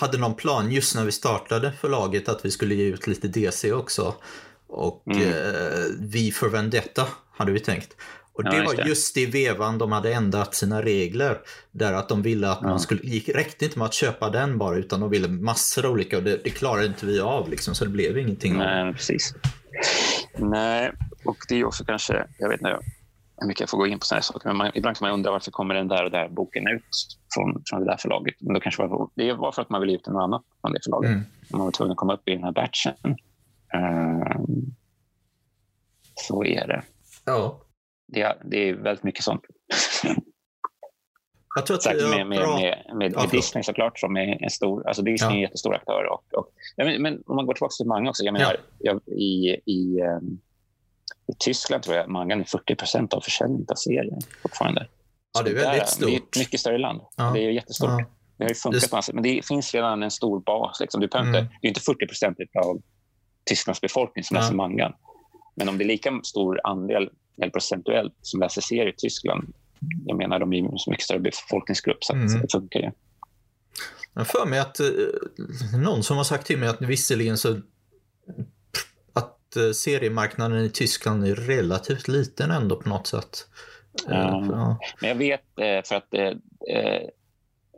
hade 0.01 0.19
någon 0.19 0.35
plan 0.35 0.73
just 0.73 0.95
när 0.97 1.05
vi 1.05 1.13
startade 1.13 1.73
förlaget 1.73 2.29
att 2.29 2.45
vi 2.45 2.51
skulle 2.51 2.75
ge 2.75 2.85
ut 2.85 3.07
lite 3.07 3.29
DC 3.29 3.73
också. 3.73 4.15
Och 4.73 5.03
Mm. 5.07 5.23
eh, 5.23 5.85
Vi 6.01 6.33
för 6.33 6.49
Vendetta 6.49 7.07
hade 7.33 7.53
vi 7.53 7.61
tänkt. 7.61 7.97
Och 8.35 8.43
Ja, 8.45 8.51
det 8.51 8.57
just 8.57 8.79
var 8.79 8.85
just 8.85 9.17
i 9.17 9.27
vevan 9.27 9.79
de 9.79 9.93
hade 9.93 10.13
ändrat 10.13 10.55
sina 10.55 10.83
regler. 10.83 11.39
Där 11.71 11.93
att 11.93 12.09
de 12.09 12.23
ville 12.23 12.51
att 12.51 12.59
Ja. 12.63 12.69
man 12.69 12.81
skulle, 12.81 13.01
gick, 13.03 13.29
räckte 13.29 13.65
inte 13.65 13.79
med 13.79 13.87
att 13.87 13.95
köpa 13.95 14.31
den 14.31 14.59
bara 14.59 14.77
utan 14.77 15.01
de 15.01 15.11
ville 15.11 15.29
massor 15.29 15.87
av 15.87 15.93
olika 15.93 16.17
och 16.17 16.23
det, 16.23 16.41
det 16.45 16.51
klarade 16.51 16.87
inte 16.87 17.07
vi 17.07 17.21
av 17.21 17.51
liksom 17.51 17.75
så 17.75 17.85
det 17.85 17.91
blev 17.91 18.19
ingenting 18.19 18.53
av. 18.53 18.59
Nej, 18.59 18.93
precis. 18.95 19.35
Nej, 20.39 20.93
och 21.25 21.37
det 21.49 21.55
är 21.61 21.65
också 21.65 21.85
kanske, 21.85 22.27
jag 22.39 22.49
vet 22.49 22.61
inte 22.61 22.79
hur 23.41 23.47
mycket 23.49 23.61
jag 23.61 23.71
får 23.71 23.79
gå 23.79 23.87
in 23.87 23.99
på 23.99 24.07
sådana 24.07 24.19
här 24.19 24.23
saker, 24.23 24.49
men 24.49 24.57
man, 24.57 24.71
ibland 24.75 24.97
kan 24.97 25.09
man 25.09 25.15
undra 25.15 25.31
varför 25.31 25.51
kommer 25.51 25.75
den 25.75 25.89
där 25.89 26.05
och 26.05 26.11
där 26.11 26.29
boken 26.29 26.69
ut 26.69 26.83
från, 27.35 27.63
från 27.67 27.81
det 27.81 27.87
där 27.87 27.97
förlaget. 27.97 28.35
Men 28.41 28.55
då 28.55 28.61
kanske 28.61 28.87
var, 28.87 29.09
det 29.15 29.33
var 29.33 29.53
för 29.53 29.63
att 29.63 29.71
man 29.71 29.81
ville 29.81 29.93
ut 29.93 30.07
något 30.07 30.23
annat 30.23 30.43
från 30.61 30.73
det 30.73 30.81
förlaget. 30.85 31.11
Mm. 31.11 31.23
Man 31.51 31.61
var 31.61 31.71
tvungen 31.71 31.91
att 31.93 31.97
komma 31.99 32.15
upp 32.15 32.29
i 32.29 32.31
den 32.31 32.45
här 32.45 32.53
batchen. 32.53 32.93
Ehm, 33.75 34.75
så 36.15 36.45
är 36.45 36.67
det. 36.67 36.83
Ja. 37.25 37.61
Det 38.09 38.21
är, 38.23 38.43
det 38.45 38.69
är 38.69 38.75
väldigt 38.75 39.05
mycket 39.05 39.25
sånt. 39.25 39.43
Jag 41.55 41.67
tror 41.67 41.77
att 41.77 41.85
har 41.87 42.17
med, 42.17 42.27
med, 42.27 42.39
bra... 42.39 42.57
med, 42.57 42.63
med, 42.63 42.83
Ja, 42.89 42.95
med 42.95 43.13
förlåt. 43.15 43.31
Disney 43.31 43.63
såklart, 43.65 43.99
som 43.99 44.17
är 44.17 44.43
en 44.45 44.51
stor, 44.51 44.87
alltså 44.87 45.03
Disney 45.03 45.29
Ja. 45.29 45.33
är 45.33 45.37
en 45.37 45.41
jättestor 45.43 45.75
aktör. 45.75 46.05
Och, 46.13 46.35
och, 46.39 46.49
ja, 46.77 46.85
men, 46.85 47.03
men 47.03 47.23
om 47.27 47.37
man 47.37 47.47
går 47.47 47.55
tillbaka 47.55 47.73
till 47.73 47.87
manga 47.87 48.11
också. 48.11 48.23
Jag 48.25 48.33
menar, 48.33 48.57
jag, 48.79 49.01
i, 49.09 49.61
i, 49.67 50.01
ehm, 50.01 50.39
I 51.27 51.33
Tyskland 51.39 51.83
tror 51.83 51.97
jag 51.97 52.09
mangan 52.11 52.41
är 52.41 52.45
40 52.45 52.75
procent 52.75 53.15
av 53.15 53.21
försäljningen 53.21 53.67
av 53.71 53.75
serien 53.75 54.21
fortfarande. 54.43 54.87
Ja, 55.33 55.43
det 55.43 55.51
är 55.51 55.55
väldigt 55.55 55.79
där, 55.81 55.85
stort. 55.87 56.09
Det 56.09 56.15
är 56.15 56.17
ett 56.17 56.39
mycket 56.39 56.61
större 56.61 56.79
land. 56.79 57.01
Ja. 57.17 57.31
Det 57.35 57.41
är 57.45 57.51
jättestort. 57.51 57.91
Ja. 57.91 58.05
Det 58.37 58.45
har 58.45 58.49
ju 58.49 58.55
funkat 58.55 59.07
Det- 59.07 59.13
men 59.13 59.23
det 59.23 59.47
finns 59.47 59.75
redan 59.75 60.03
en 60.03 60.11
stor 60.11 60.41
bas. 60.41 60.81
Liksom. 60.81 61.01
Du 61.01 61.07
behöver 61.09 61.29
Mm. 61.31 61.41
inte, 61.45 61.55
det 61.61 61.67
är 61.67 61.69
inte 61.69 61.81
40 61.81 62.07
procent 62.07 62.39
av 62.65 62.83
Tysklands 63.45 63.81
befolkning 63.81 64.25
som 64.25 64.35
Ja. 64.37 64.41
läser 64.41 64.55
mangan. 64.55 64.93
Men 65.55 65.69
om 65.69 65.79
det 65.79 65.85
är 65.85 65.87
lika 65.87 66.21
stor 66.25 66.61
andel, 66.65 67.11
eller 67.43 67.51
procentuellt, 67.51 68.15
som 68.23 68.41
läser 68.41 68.61
serier 68.61 68.89
i 68.89 68.95
Tyskland, 68.97 69.55
jag 70.07 70.17
menar 70.19 70.39
de 70.39 70.53
är 70.53 70.57
ju 70.57 70.65
en 70.67 70.73
mycket 70.87 71.05
större 71.05 71.19
befolkningsgrupp, 71.21 72.05
så 72.05 72.13
Mm. 72.15 72.41
det 72.41 72.53
funkar 72.53 72.81
ju. 72.81 72.91
Jag 74.15 74.21
har 74.21 74.25
för 74.25 74.47
mig 74.47 74.59
att 74.59 74.81
eh, 74.81 74.87
någon 75.79 76.03
som 76.03 76.17
har 76.17 76.25
sagt 76.25 76.47
till 76.47 76.59
mig 76.59 76.69
att 76.69 76.83
visserligen 76.83 77.39
så 77.39 77.61
att 79.13 79.57
eh, 79.57 79.71
seriemarknaden 79.75 80.65
i 80.65 80.71
Tyskland 80.71 81.25
är 81.27 81.35
relativt 81.35 82.09
liten 82.09 82.51
ändå 82.51 82.77
på 82.77 82.89
något 82.89 83.07
sätt. 83.07 83.47
Eh, 84.11 84.17
Ja. 84.17 84.47
ja. 84.51 84.79
Men 85.01 85.09
jag 85.09 85.17
vet 85.17 85.43
för 85.89 85.95
att 85.95 86.15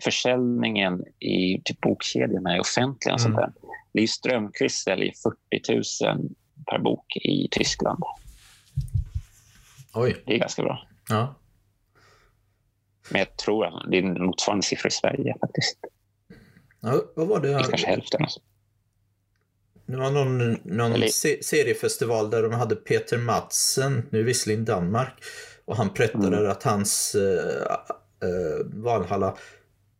försäljningen 0.05 1.05
i 1.21 1.61
typ 1.65 1.81
bokkedjorna 1.81 2.55
är 2.55 2.61
offentlig. 2.61 3.15
Och 3.15 3.21
sånt 3.21 3.37
Mm. 3.39 3.51
Där. 3.95 4.01
Liv 4.01 4.07
Strömquist 4.07 4.83
säljer 4.85 5.13
40 5.51 6.05
000 6.05 6.29
per 6.71 6.79
bok 6.79 7.17
i 7.17 7.49
Tyskland. 7.51 8.03
Oj. 9.95 10.23
Det 10.27 10.35
är 10.35 10.39
ganska 10.39 10.63
bra. 10.63 10.89
Ja. 11.09 11.35
Men 13.11 13.19
jag 13.19 13.37
tror 13.37 13.67
att 13.67 13.91
det 13.91 13.99
är 13.99 14.03
motsvarande 14.03 14.67
siffra 14.67 14.89
i 14.89 14.91
Sverige 14.91 15.35
faktiskt. 15.41 15.79
ja. 16.81 17.03
Vad 17.17 17.29
var 17.29 17.41
det? 17.41 17.49
Eller 17.49 17.63
kanske 17.65 17.87
hälften. 17.87 18.23
Alltså. 18.23 18.41
Det 19.87 19.97
var 19.97 20.11
någon, 20.11 20.53
någon 20.65 20.93
Eller- 20.93 21.07
se- 21.07 21.43
seriefestival 21.43 22.31
där 22.31 22.43
de 22.43 22.53
hade 22.53 22.77
Peter 22.77 23.19
Madsen, 23.19 24.09
nu 24.11 24.23
visserligen 24.23 24.65
Danmark, 24.65 25.13
och 25.65 25.77
han 25.77 25.89
berättade 25.97 26.37
Mm. 26.39 26.51
att 26.51 26.63
hans 26.63 27.15
uh, 27.15 28.65
Valhalla 28.65 29.37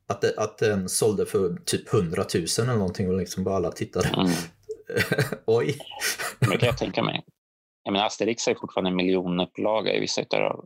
att, 0.09 0.21
det, 0.21 0.35
att 0.37 0.59
den 0.59 0.89
sålde 0.89 1.27
för 1.27 1.57
typ 1.65 1.95
100 1.95 2.25
000 2.35 2.45
eller 2.59 2.79
någonting 2.79 3.09
och 3.09 3.19
liksom 3.19 3.45
bara 3.45 3.57
alla 3.57 3.71
tittade. 3.73 4.09
Mm. 4.09 4.27
Oj. 5.47 5.79
Det 6.41 6.57
kan 6.57 6.67
jag 6.67 6.79
tänka 6.79 7.03
mig. 7.03 7.25
Jag 7.83 7.93
menar, 7.93 8.07
Asterix 8.07 8.49
är 8.49 8.55
fortfarande 8.55 8.91
en 8.91 8.97
miljonupplaga 8.97 9.95
i 9.95 10.01
vissa 10.01 10.23
av 10.31 10.65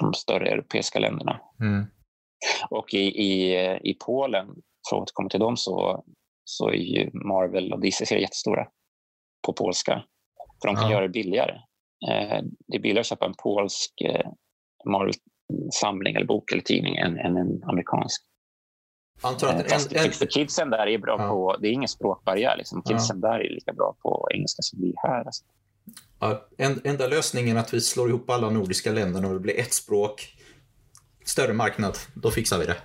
de 0.00 0.14
större 0.14 0.48
europeiska 0.50 0.98
länderna. 0.98 1.40
Mm. 1.60 1.84
Och 2.70 2.94
i, 2.94 2.98
i, 2.98 3.54
i 3.90 3.94
Polen, 4.06 4.46
för 4.90 4.96
att 4.96 5.02
återkomma 5.02 5.28
till 5.28 5.40
dem, 5.40 5.56
så, 5.56 6.04
så 6.44 6.68
är 6.68 6.74
ju 6.74 7.10
Marvel 7.12 7.72
och 7.72 7.80
DC-serier 7.80 8.22
jättestora 8.22 8.66
på 9.46 9.52
polska. 9.52 10.04
För 10.62 10.68
de 10.68 10.76
kan 10.76 10.84
Ja. 10.84 10.92
göra 10.92 11.02
det 11.02 11.12
billigare. 11.12 11.52
Eh, 12.10 12.42
det 12.66 12.76
är 12.76 12.80
billigare 12.80 13.00
att 13.00 13.06
köpa 13.06 13.26
en 13.26 13.34
polsk 13.42 14.00
eh, 14.00 14.30
Marvel-samling 14.84 16.14
eller 16.16 16.26
bok 16.26 16.52
eller 16.52 16.62
tidning 16.62 16.96
än, 16.96 17.18
än 17.18 17.36
en 17.36 17.64
amerikansk. 17.64 18.22
Jag 19.22 19.28
antar 19.32 19.48
Eh, 19.48 19.56
att 19.56 19.70
fast 19.72 19.92
en, 19.92 20.04
en, 20.04 20.12
för 20.12 20.26
kidsen 20.26 20.70
där 20.70 20.86
är 20.86 20.98
bra 20.98 21.16
Ja. 21.18 21.28
på, 21.28 21.56
det 21.60 21.68
är 21.68 21.72
ingen 21.72 21.88
språkbarriär. 21.88 22.56
Liksom. 22.56 22.82
Kidsen 22.82 23.20
där 23.20 23.40
är 23.40 23.50
lika 23.54 23.72
bra 23.72 23.96
på 24.02 24.28
engelska 24.34 24.62
som 24.62 24.80
vi 24.80 24.94
här. 24.96 25.24
Alltså. 25.24 25.44
ja, 26.20 26.48
en, 26.58 26.80
enda 26.84 27.06
lösningen 27.06 27.56
är 27.56 27.60
att 27.60 27.74
vi 27.74 27.80
slår 27.80 28.08
ihop 28.08 28.30
alla 28.30 28.50
nordiska 28.50 28.92
länderna 28.92 29.28
och 29.28 29.34
det 29.34 29.40
blir 29.40 29.60
ett 29.60 29.72
språk, 29.74 30.36
större 31.24 31.52
marknad, 31.52 31.98
då 32.14 32.30
fixar 32.30 32.58
vi 32.58 32.64
det. 32.66 32.76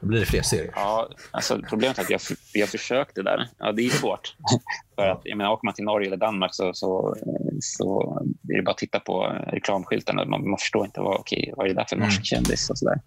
Då 0.00 0.06
blir 0.06 0.20
det 0.20 0.26
fler 0.26 0.42
serier. 0.42 0.72
Ja, 0.76 1.08
alltså, 1.30 1.60
problemet 1.68 1.98
är 1.98 2.02
att 2.02 2.10
vi 2.10 2.14
har, 2.14 2.22
vi 2.54 2.60
har 2.60 2.68
försökt 2.68 3.14
det 3.14 3.22
där. 3.22 3.48
Ja, 3.58 3.72
det 3.72 3.82
är 3.86 3.90
svårt. 3.90 4.36
För 4.94 5.08
att, 5.08 5.20
jag 5.24 5.38
menar, 5.38 5.50
åker 5.52 5.64
man 5.66 5.74
till 5.74 5.84
Norge 5.84 6.06
eller 6.06 6.16
Danmark 6.16 6.54
så, 6.54 6.70
så, 6.74 7.16
så 7.60 8.18
är 8.48 8.56
det 8.56 8.62
bara 8.62 8.70
att 8.70 8.78
titta 8.78 9.00
på 9.00 9.22
reklamskyltarna. 9.46 10.24
Man, 10.24 10.50
man 10.50 10.58
förstår 10.58 10.84
inte 10.84 11.00
vad, 11.00 11.16
okej, 11.20 11.54
vad 11.56 11.66
är 11.66 11.68
det 11.68 11.74
där 11.80 11.86
för 11.88 11.96
norsk 11.96 12.16
Mm. 12.18 12.24
kändis 12.24 12.70
och 12.70 12.78
så 12.78 12.84
där. 12.84 13.00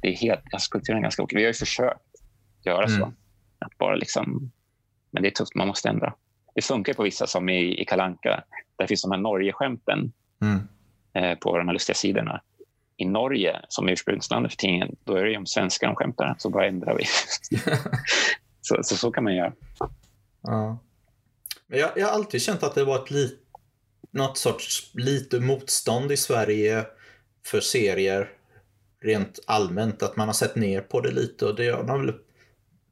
Det 0.00 0.08
är 0.08 0.16
helt, 0.16 0.40
alltså, 0.52 0.70
kulturen 0.70 0.98
är 0.98 1.02
ganska 1.02 1.22
okej. 1.22 1.36
Vi 1.36 1.42
har 1.42 1.48
ju 1.48 1.54
försökt 1.54 2.00
göra 2.64 2.88
så. 2.88 2.94
Mm. 2.94 3.14
Att 3.58 3.78
bara 3.78 3.94
liksom, 3.94 4.52
men 5.10 5.22
det 5.22 5.28
är 5.28 5.30
tufft, 5.30 5.54
man 5.54 5.68
måste 5.68 5.88
ändra. 5.88 6.14
Det 6.54 6.62
funkar 6.64 6.94
på 6.94 7.02
vissa 7.02 7.26
som 7.26 7.48
i, 7.48 7.80
i 7.82 7.84
Kalanka. 7.84 8.44
Där 8.78 8.86
finns 8.86 9.02
de 9.02 9.10
här 9.10 9.18
Norge-skämten 9.18 10.12
Mm. 10.42 10.58
eh, 11.14 11.38
på 11.38 11.58
de 11.58 11.68
här 11.68 11.72
lustiga 11.72 11.94
sidorna. 11.94 12.40
I 12.96 13.04
Norge, 13.04 13.60
som 13.68 13.88
ursprungslandet 13.88 14.52
för 14.52 14.56
tidningen, 14.56 14.96
då 15.04 15.14
är 15.14 15.24
det 15.24 15.30
ju 15.30 15.36
om 15.36 15.46
svenskar 15.46 15.86
de 15.86 15.96
skämtar. 15.96 16.34
Så 16.38 16.50
bara 16.50 16.66
ändrar 16.66 16.94
vi. 16.98 17.04
så, 18.60 18.78
så, 18.82 18.96
så 18.96 19.10
kan 19.10 19.24
man 19.24 19.34
göra. 19.34 19.52
Ja. 20.42 20.78
Men 21.66 21.78
jag, 21.78 21.90
jag 21.96 22.06
har 22.06 22.12
alltid 22.12 22.42
känt 22.42 22.62
att 22.62 22.74
det 22.74 22.84
var 22.84 23.02
ett 23.04 23.10
lit, 23.10 23.40
något 24.10 24.38
sorts 24.38 24.90
lite 24.94 25.40
motstånd 25.40 26.12
i 26.12 26.16
Sverige 26.16 26.84
för 27.46 27.60
serier 27.60 28.28
rent 29.06 29.38
allmänt. 29.46 30.02
Att 30.02 30.16
man 30.16 30.28
har 30.28 30.34
sett 30.34 30.56
ner 30.56 30.80
på 30.80 31.00
det 31.00 31.10
lite 31.10 31.46
och 31.46 31.54
det 31.54 31.68
har 31.68 31.84
man 31.84 32.06
väl 32.06 32.14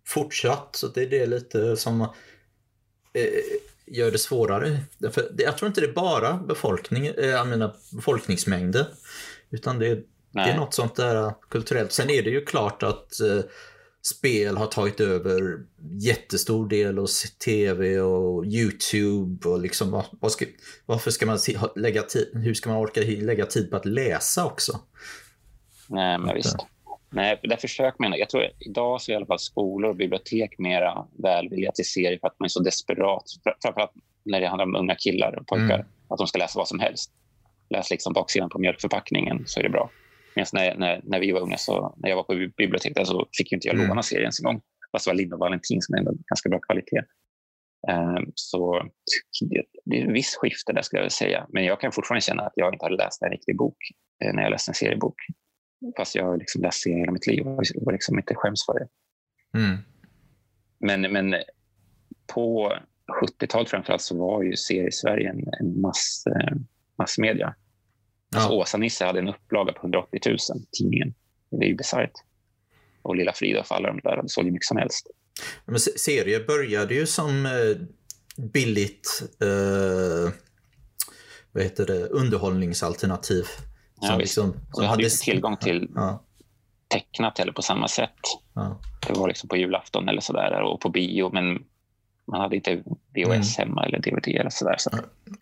fortsatt. 0.07 0.77
Så 0.77 0.89
det 0.89 1.03
är 1.03 1.11
det 1.11 1.27
lite 1.27 1.77
som 1.77 2.01
eh, 2.01 2.09
gör 3.87 4.11
det 4.11 4.19
svårare. 4.19 4.79
För 5.13 5.29
det, 5.33 5.43
jag 5.43 5.59
tror 5.59 5.67
inte 5.67 5.81
det 5.81 5.87
är 5.87 5.93
bara 5.93 6.37
befolkning, 6.37 7.07
eh, 7.07 7.27
jag 7.27 7.49
menar 7.49 7.77
befolkningsmängden. 7.93 8.87
Utan 9.51 9.79
det, 9.79 9.95
det 10.31 10.41
är 10.41 10.57
något 10.57 10.75
sånt 10.75 10.97
där 10.97 11.35
kulturellt. 11.51 11.93
Sen 11.93 12.11
är 12.11 12.23
det 12.23 12.31
ju 12.31 12.45
klart 12.45 12.83
att 12.83 13.21
eh, 13.21 13.41
spel 14.03 14.57
har 14.57 14.67
tagit 14.67 15.01
över 15.01 15.59
jättestor 16.01 16.69
del 16.69 16.99
av 16.99 17.07
tv 17.45 18.01
och 18.01 18.47
YouTube 18.47 19.49
och 19.49 19.61
liksom 19.61 19.91
vad, 19.91 20.05
vad 20.21 20.33
ska, 20.33 20.45
varför 20.87 21.11
ska 21.11 21.27
man 21.27 21.39
lägga 21.77 22.03
tid, 22.03 22.31
hur 22.33 22.55
ska 22.55 22.71
man 22.71 22.79
orka 22.79 23.01
lägga 23.01 23.47
tid 23.47 23.71
på 23.71 23.77
att 23.77 23.85
läsa 23.85 24.47
också? 24.47 24.81
Nej, 25.89 26.19
men 26.19 26.35
visst. 26.35 26.57
Nej, 27.11 27.41
där 27.43 27.57
försöker 27.57 28.03
man. 28.03 28.19
Jag 28.19 28.29
tror 28.31 28.49
idag 28.59 29.01
så 29.01 29.11
är 29.11 29.13
i 29.13 29.17
alla 29.17 29.27
fall 29.27 29.39
skolor 29.39 29.91
och 29.91 29.97
bibliotek 29.97 30.59
mera 30.59 31.07
välvilliga 31.23 31.73
till 31.73 31.89
serier 31.89 32.19
för 32.19 32.27
att 32.27 32.39
man 32.39 32.45
är 32.45 32.49
så 32.49 32.63
desperat. 32.63 33.25
Framförallt 33.63 33.93
när 34.25 34.41
det 34.41 34.47
handlar 34.47 34.65
om 34.65 34.77
unga 34.77 34.95
killar 34.95 35.39
och 35.39 35.47
pojkar. 35.47 35.75
Mm. 35.75 35.87
Att 36.09 36.19
de 36.19 36.27
ska 36.27 36.39
läsa 36.39 36.59
vad 36.59 36.69
som 36.69 36.81
helst. 36.81 37.13
Läs 37.71 37.91
liksom 37.91 38.13
baksidan 38.13 38.49
på 38.49 38.59
mjölkförpackningen 38.59 39.43
så 39.47 39.61
är 39.61 39.65
det 39.65 39.71
bra. 39.71 39.91
Medan 40.37 40.47
när, 40.53 40.75
när, 40.77 41.01
när 41.05 41.21
vi 41.21 41.33
var 41.33 41.41
unga, 41.41 41.57
så, 41.57 41.95
när 41.97 42.09
jag 42.09 42.17
var 42.17 42.23
på 42.23 42.35
biblioteket 42.57 43.07
så 43.07 43.27
fick 43.39 43.53
inte 43.53 43.69
jag 43.69 43.75
mm. 43.75 43.89
låna 43.89 44.03
serien 44.03 44.23
ens 44.23 44.41
en 44.41 44.45
gång. 44.45 44.61
Fast 44.93 45.05
det 45.05 45.11
var 45.11 45.17
Linn 45.17 45.33
och 45.33 45.39
Valentin 45.39 45.83
som 45.83 45.95
är 45.95 46.03
ganska 46.03 46.49
bra 46.49 46.59
kvalitet. 46.59 47.03
Um, 47.89 48.33
så 48.35 48.83
det, 49.41 49.63
det 49.85 50.01
är 50.01 50.05
en 50.05 50.13
viss 50.13 50.37
skifte 50.37 50.73
där 50.73 50.83
skulle 50.83 51.03
jag 51.03 51.13
säga. 51.13 51.47
Men 51.49 51.65
jag 51.65 51.81
kan 51.81 51.93
fortfarande 51.93 52.21
känna 52.21 52.43
att 52.43 52.53
jag 52.57 52.75
inte 52.75 52.85
har 52.85 52.91
läst 52.91 53.23
en 53.23 53.31
riktig 53.31 53.57
bok 53.57 53.77
eh, 54.25 54.33
när 54.33 54.43
jag 54.43 54.51
läste 54.51 54.71
en 54.71 54.75
seriebok. 54.75 55.17
Fast 55.97 56.15
jag 56.15 56.25
har 56.25 56.37
liksom 56.37 56.63
läst 56.63 56.83
serier 56.83 56.99
hela 56.99 57.13
mitt 57.13 57.27
liv 57.27 57.47
och 57.47 57.93
liksom 57.93 58.19
inte 58.19 58.35
skäms 58.35 58.67
för 58.67 58.79
det. 58.79 58.89
Mm. 59.59 59.79
Men, 60.79 61.13
men 61.13 61.35
på 62.35 62.77
70-talet 63.23 63.71
framförallt 63.71 64.03
så 64.03 64.19
var 64.19 64.43
ju 64.43 64.57
seriesverige 64.57 65.31
en, 65.31 65.49
en 65.61 65.81
mass, 65.81 66.25
eh, 66.27 66.57
massmedia. 66.99 67.55
Alltså 68.35 68.51
ja. 68.51 68.57
Åsa-Nisse 68.57 69.05
hade 69.05 69.19
en 69.19 69.29
upplaga 69.29 69.73
på 69.73 69.81
180 69.81 70.21
000, 70.27 70.39
tidningen. 70.79 71.15
Det 71.51 71.65
är 71.65 71.69
ju 71.69 71.75
bisarrt. 71.75 72.13
Och 73.03 73.17
Lilla 73.17 73.33
Frida 73.33 73.61
och 73.61 73.73
alla 73.73 73.89
de 73.89 74.01
där 74.01 74.17
hade 74.17 74.29
sålt 74.29 74.53
mycket 74.53 74.67
som 74.67 74.77
helst. 74.77 75.07
Men 75.65 75.81
serier 75.81 76.47
började 76.47 76.95
ju 76.95 77.07
som 77.07 77.47
eh, 77.47 77.77
billigt 78.37 79.23
eh, 79.41 80.33
vad 81.53 81.63
heter 81.63 81.87
det, 81.87 82.07
underhållningsalternativ. 82.07 83.45
Ja, 84.01 84.09
som 84.09 84.19
liksom, 84.19 84.53
som 84.73 84.85
hade, 84.85 84.89
hade 84.89 85.05
inte 85.05 85.17
tillgång 85.17 85.57
till 85.57 85.89
ja. 85.95 86.23
tecknat 86.89 87.39
eller 87.39 87.53
på 87.53 87.63
samma 87.63 87.89
sätt. 87.89 88.19
Ja. 88.55 88.81
Det 89.07 89.19
var 89.19 89.29
liksom 89.29 89.49
på 89.49 89.57
julafton 89.57 90.09
eller 90.09 90.21
sådär 90.21 90.61
och 90.61 90.81
på 90.81 90.89
bio. 90.89 91.31
Men 91.33 91.65
man 92.27 92.41
hade 92.41 92.57
inte 92.57 92.83
VHS 93.15 93.59
mm. 93.59 93.69
hemma 93.69 93.85
eller 93.87 93.99
DVD 93.99 94.29
eller 94.29 94.51
sådär. 94.51 94.77
Så. 94.79 94.91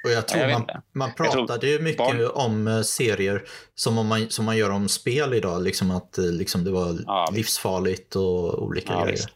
Och 0.04 0.10
jag 0.10 0.28
tror 0.28 0.42
jag 0.42 0.60
man, 0.60 0.82
man 0.92 1.12
pratade 1.12 1.66
ju 1.66 1.78
mycket 1.78 1.98
barn... 1.98 2.30
om 2.34 2.68
eh, 2.68 2.80
serier 2.80 3.42
som, 3.74 3.98
om 3.98 4.06
man, 4.06 4.30
som 4.30 4.44
man 4.44 4.56
gör 4.56 4.70
om 4.70 4.88
spel 4.88 5.34
idag. 5.34 5.62
Liksom 5.62 5.90
att 5.90 6.18
eh, 6.18 6.24
liksom 6.24 6.64
det 6.64 6.70
var 6.70 6.98
ja, 7.06 7.28
livsfarligt 7.32 8.16
och 8.16 8.62
olika 8.62 8.92
ja, 8.92 9.00
grejer. 9.00 9.12
Visst. 9.12 9.28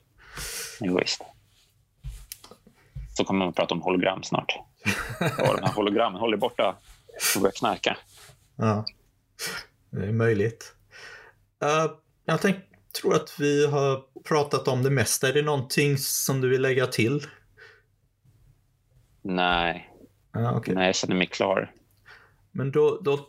Jo, 0.81 0.99
visst. 0.99 1.23
Så 3.17 3.25
kommer 3.25 3.39
man 3.39 3.49
att 3.49 3.57
prata 3.57 3.75
om 3.75 3.83
hologram 3.83 4.23
snart. 4.23 4.59
Och 5.21 5.57
de 5.57 5.63
här 5.63 5.73
hologrammen 5.73 6.21
håller 6.21 6.37
borta 6.37 6.77
och 7.37 7.41
börjar 7.41 7.53
knarka. 7.53 7.97
Ja, 8.57 8.85
det 9.91 10.07
är 10.07 10.13
möjligt. 10.13 10.75
Uh, 11.65 11.93
jag 12.25 12.41
tänk, 12.41 12.57
tror 13.01 13.15
att 13.15 13.35
vi 13.39 13.67
har 13.67 14.03
pratat 14.25 14.69
om 14.69 14.83
det 14.83 14.91
mesta. 14.91 15.29
Är 15.29 15.33
det 15.33 15.43
någonting 15.43 15.99
som 15.99 16.41
du 16.41 16.49
vill 16.49 16.63
lägga 16.63 16.87
till? 16.87 17.27
Nej. 19.23 19.93
Ah, 20.33 20.57
okay. 20.57 20.75
Nej, 20.75 20.87
jag 20.87 20.95
känner 20.95 21.17
mig 21.17 21.27
klar. 21.27 21.73
Men 22.53 22.71
då, 22.71 23.01
då 23.05 23.21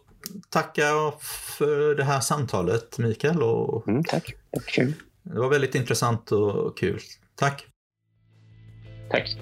tackar 0.49 0.83
jag 0.83 1.21
för 1.21 1.95
det 1.95 2.03
här 2.03 2.19
samtalet, 2.19 2.97
Mikael. 2.97 3.43
Och... 3.43 3.87
Mm, 3.87 4.03
tack. 4.03 4.25
Det 4.25 4.59
var 4.59 4.61
kul. 4.61 4.93
Det 5.23 5.39
var 5.39 5.49
väldigt 5.49 5.75
intressant 5.75 6.31
och 6.31 6.77
kul. 6.77 6.99
Tack. 7.35 7.65
Tack. 9.09 9.37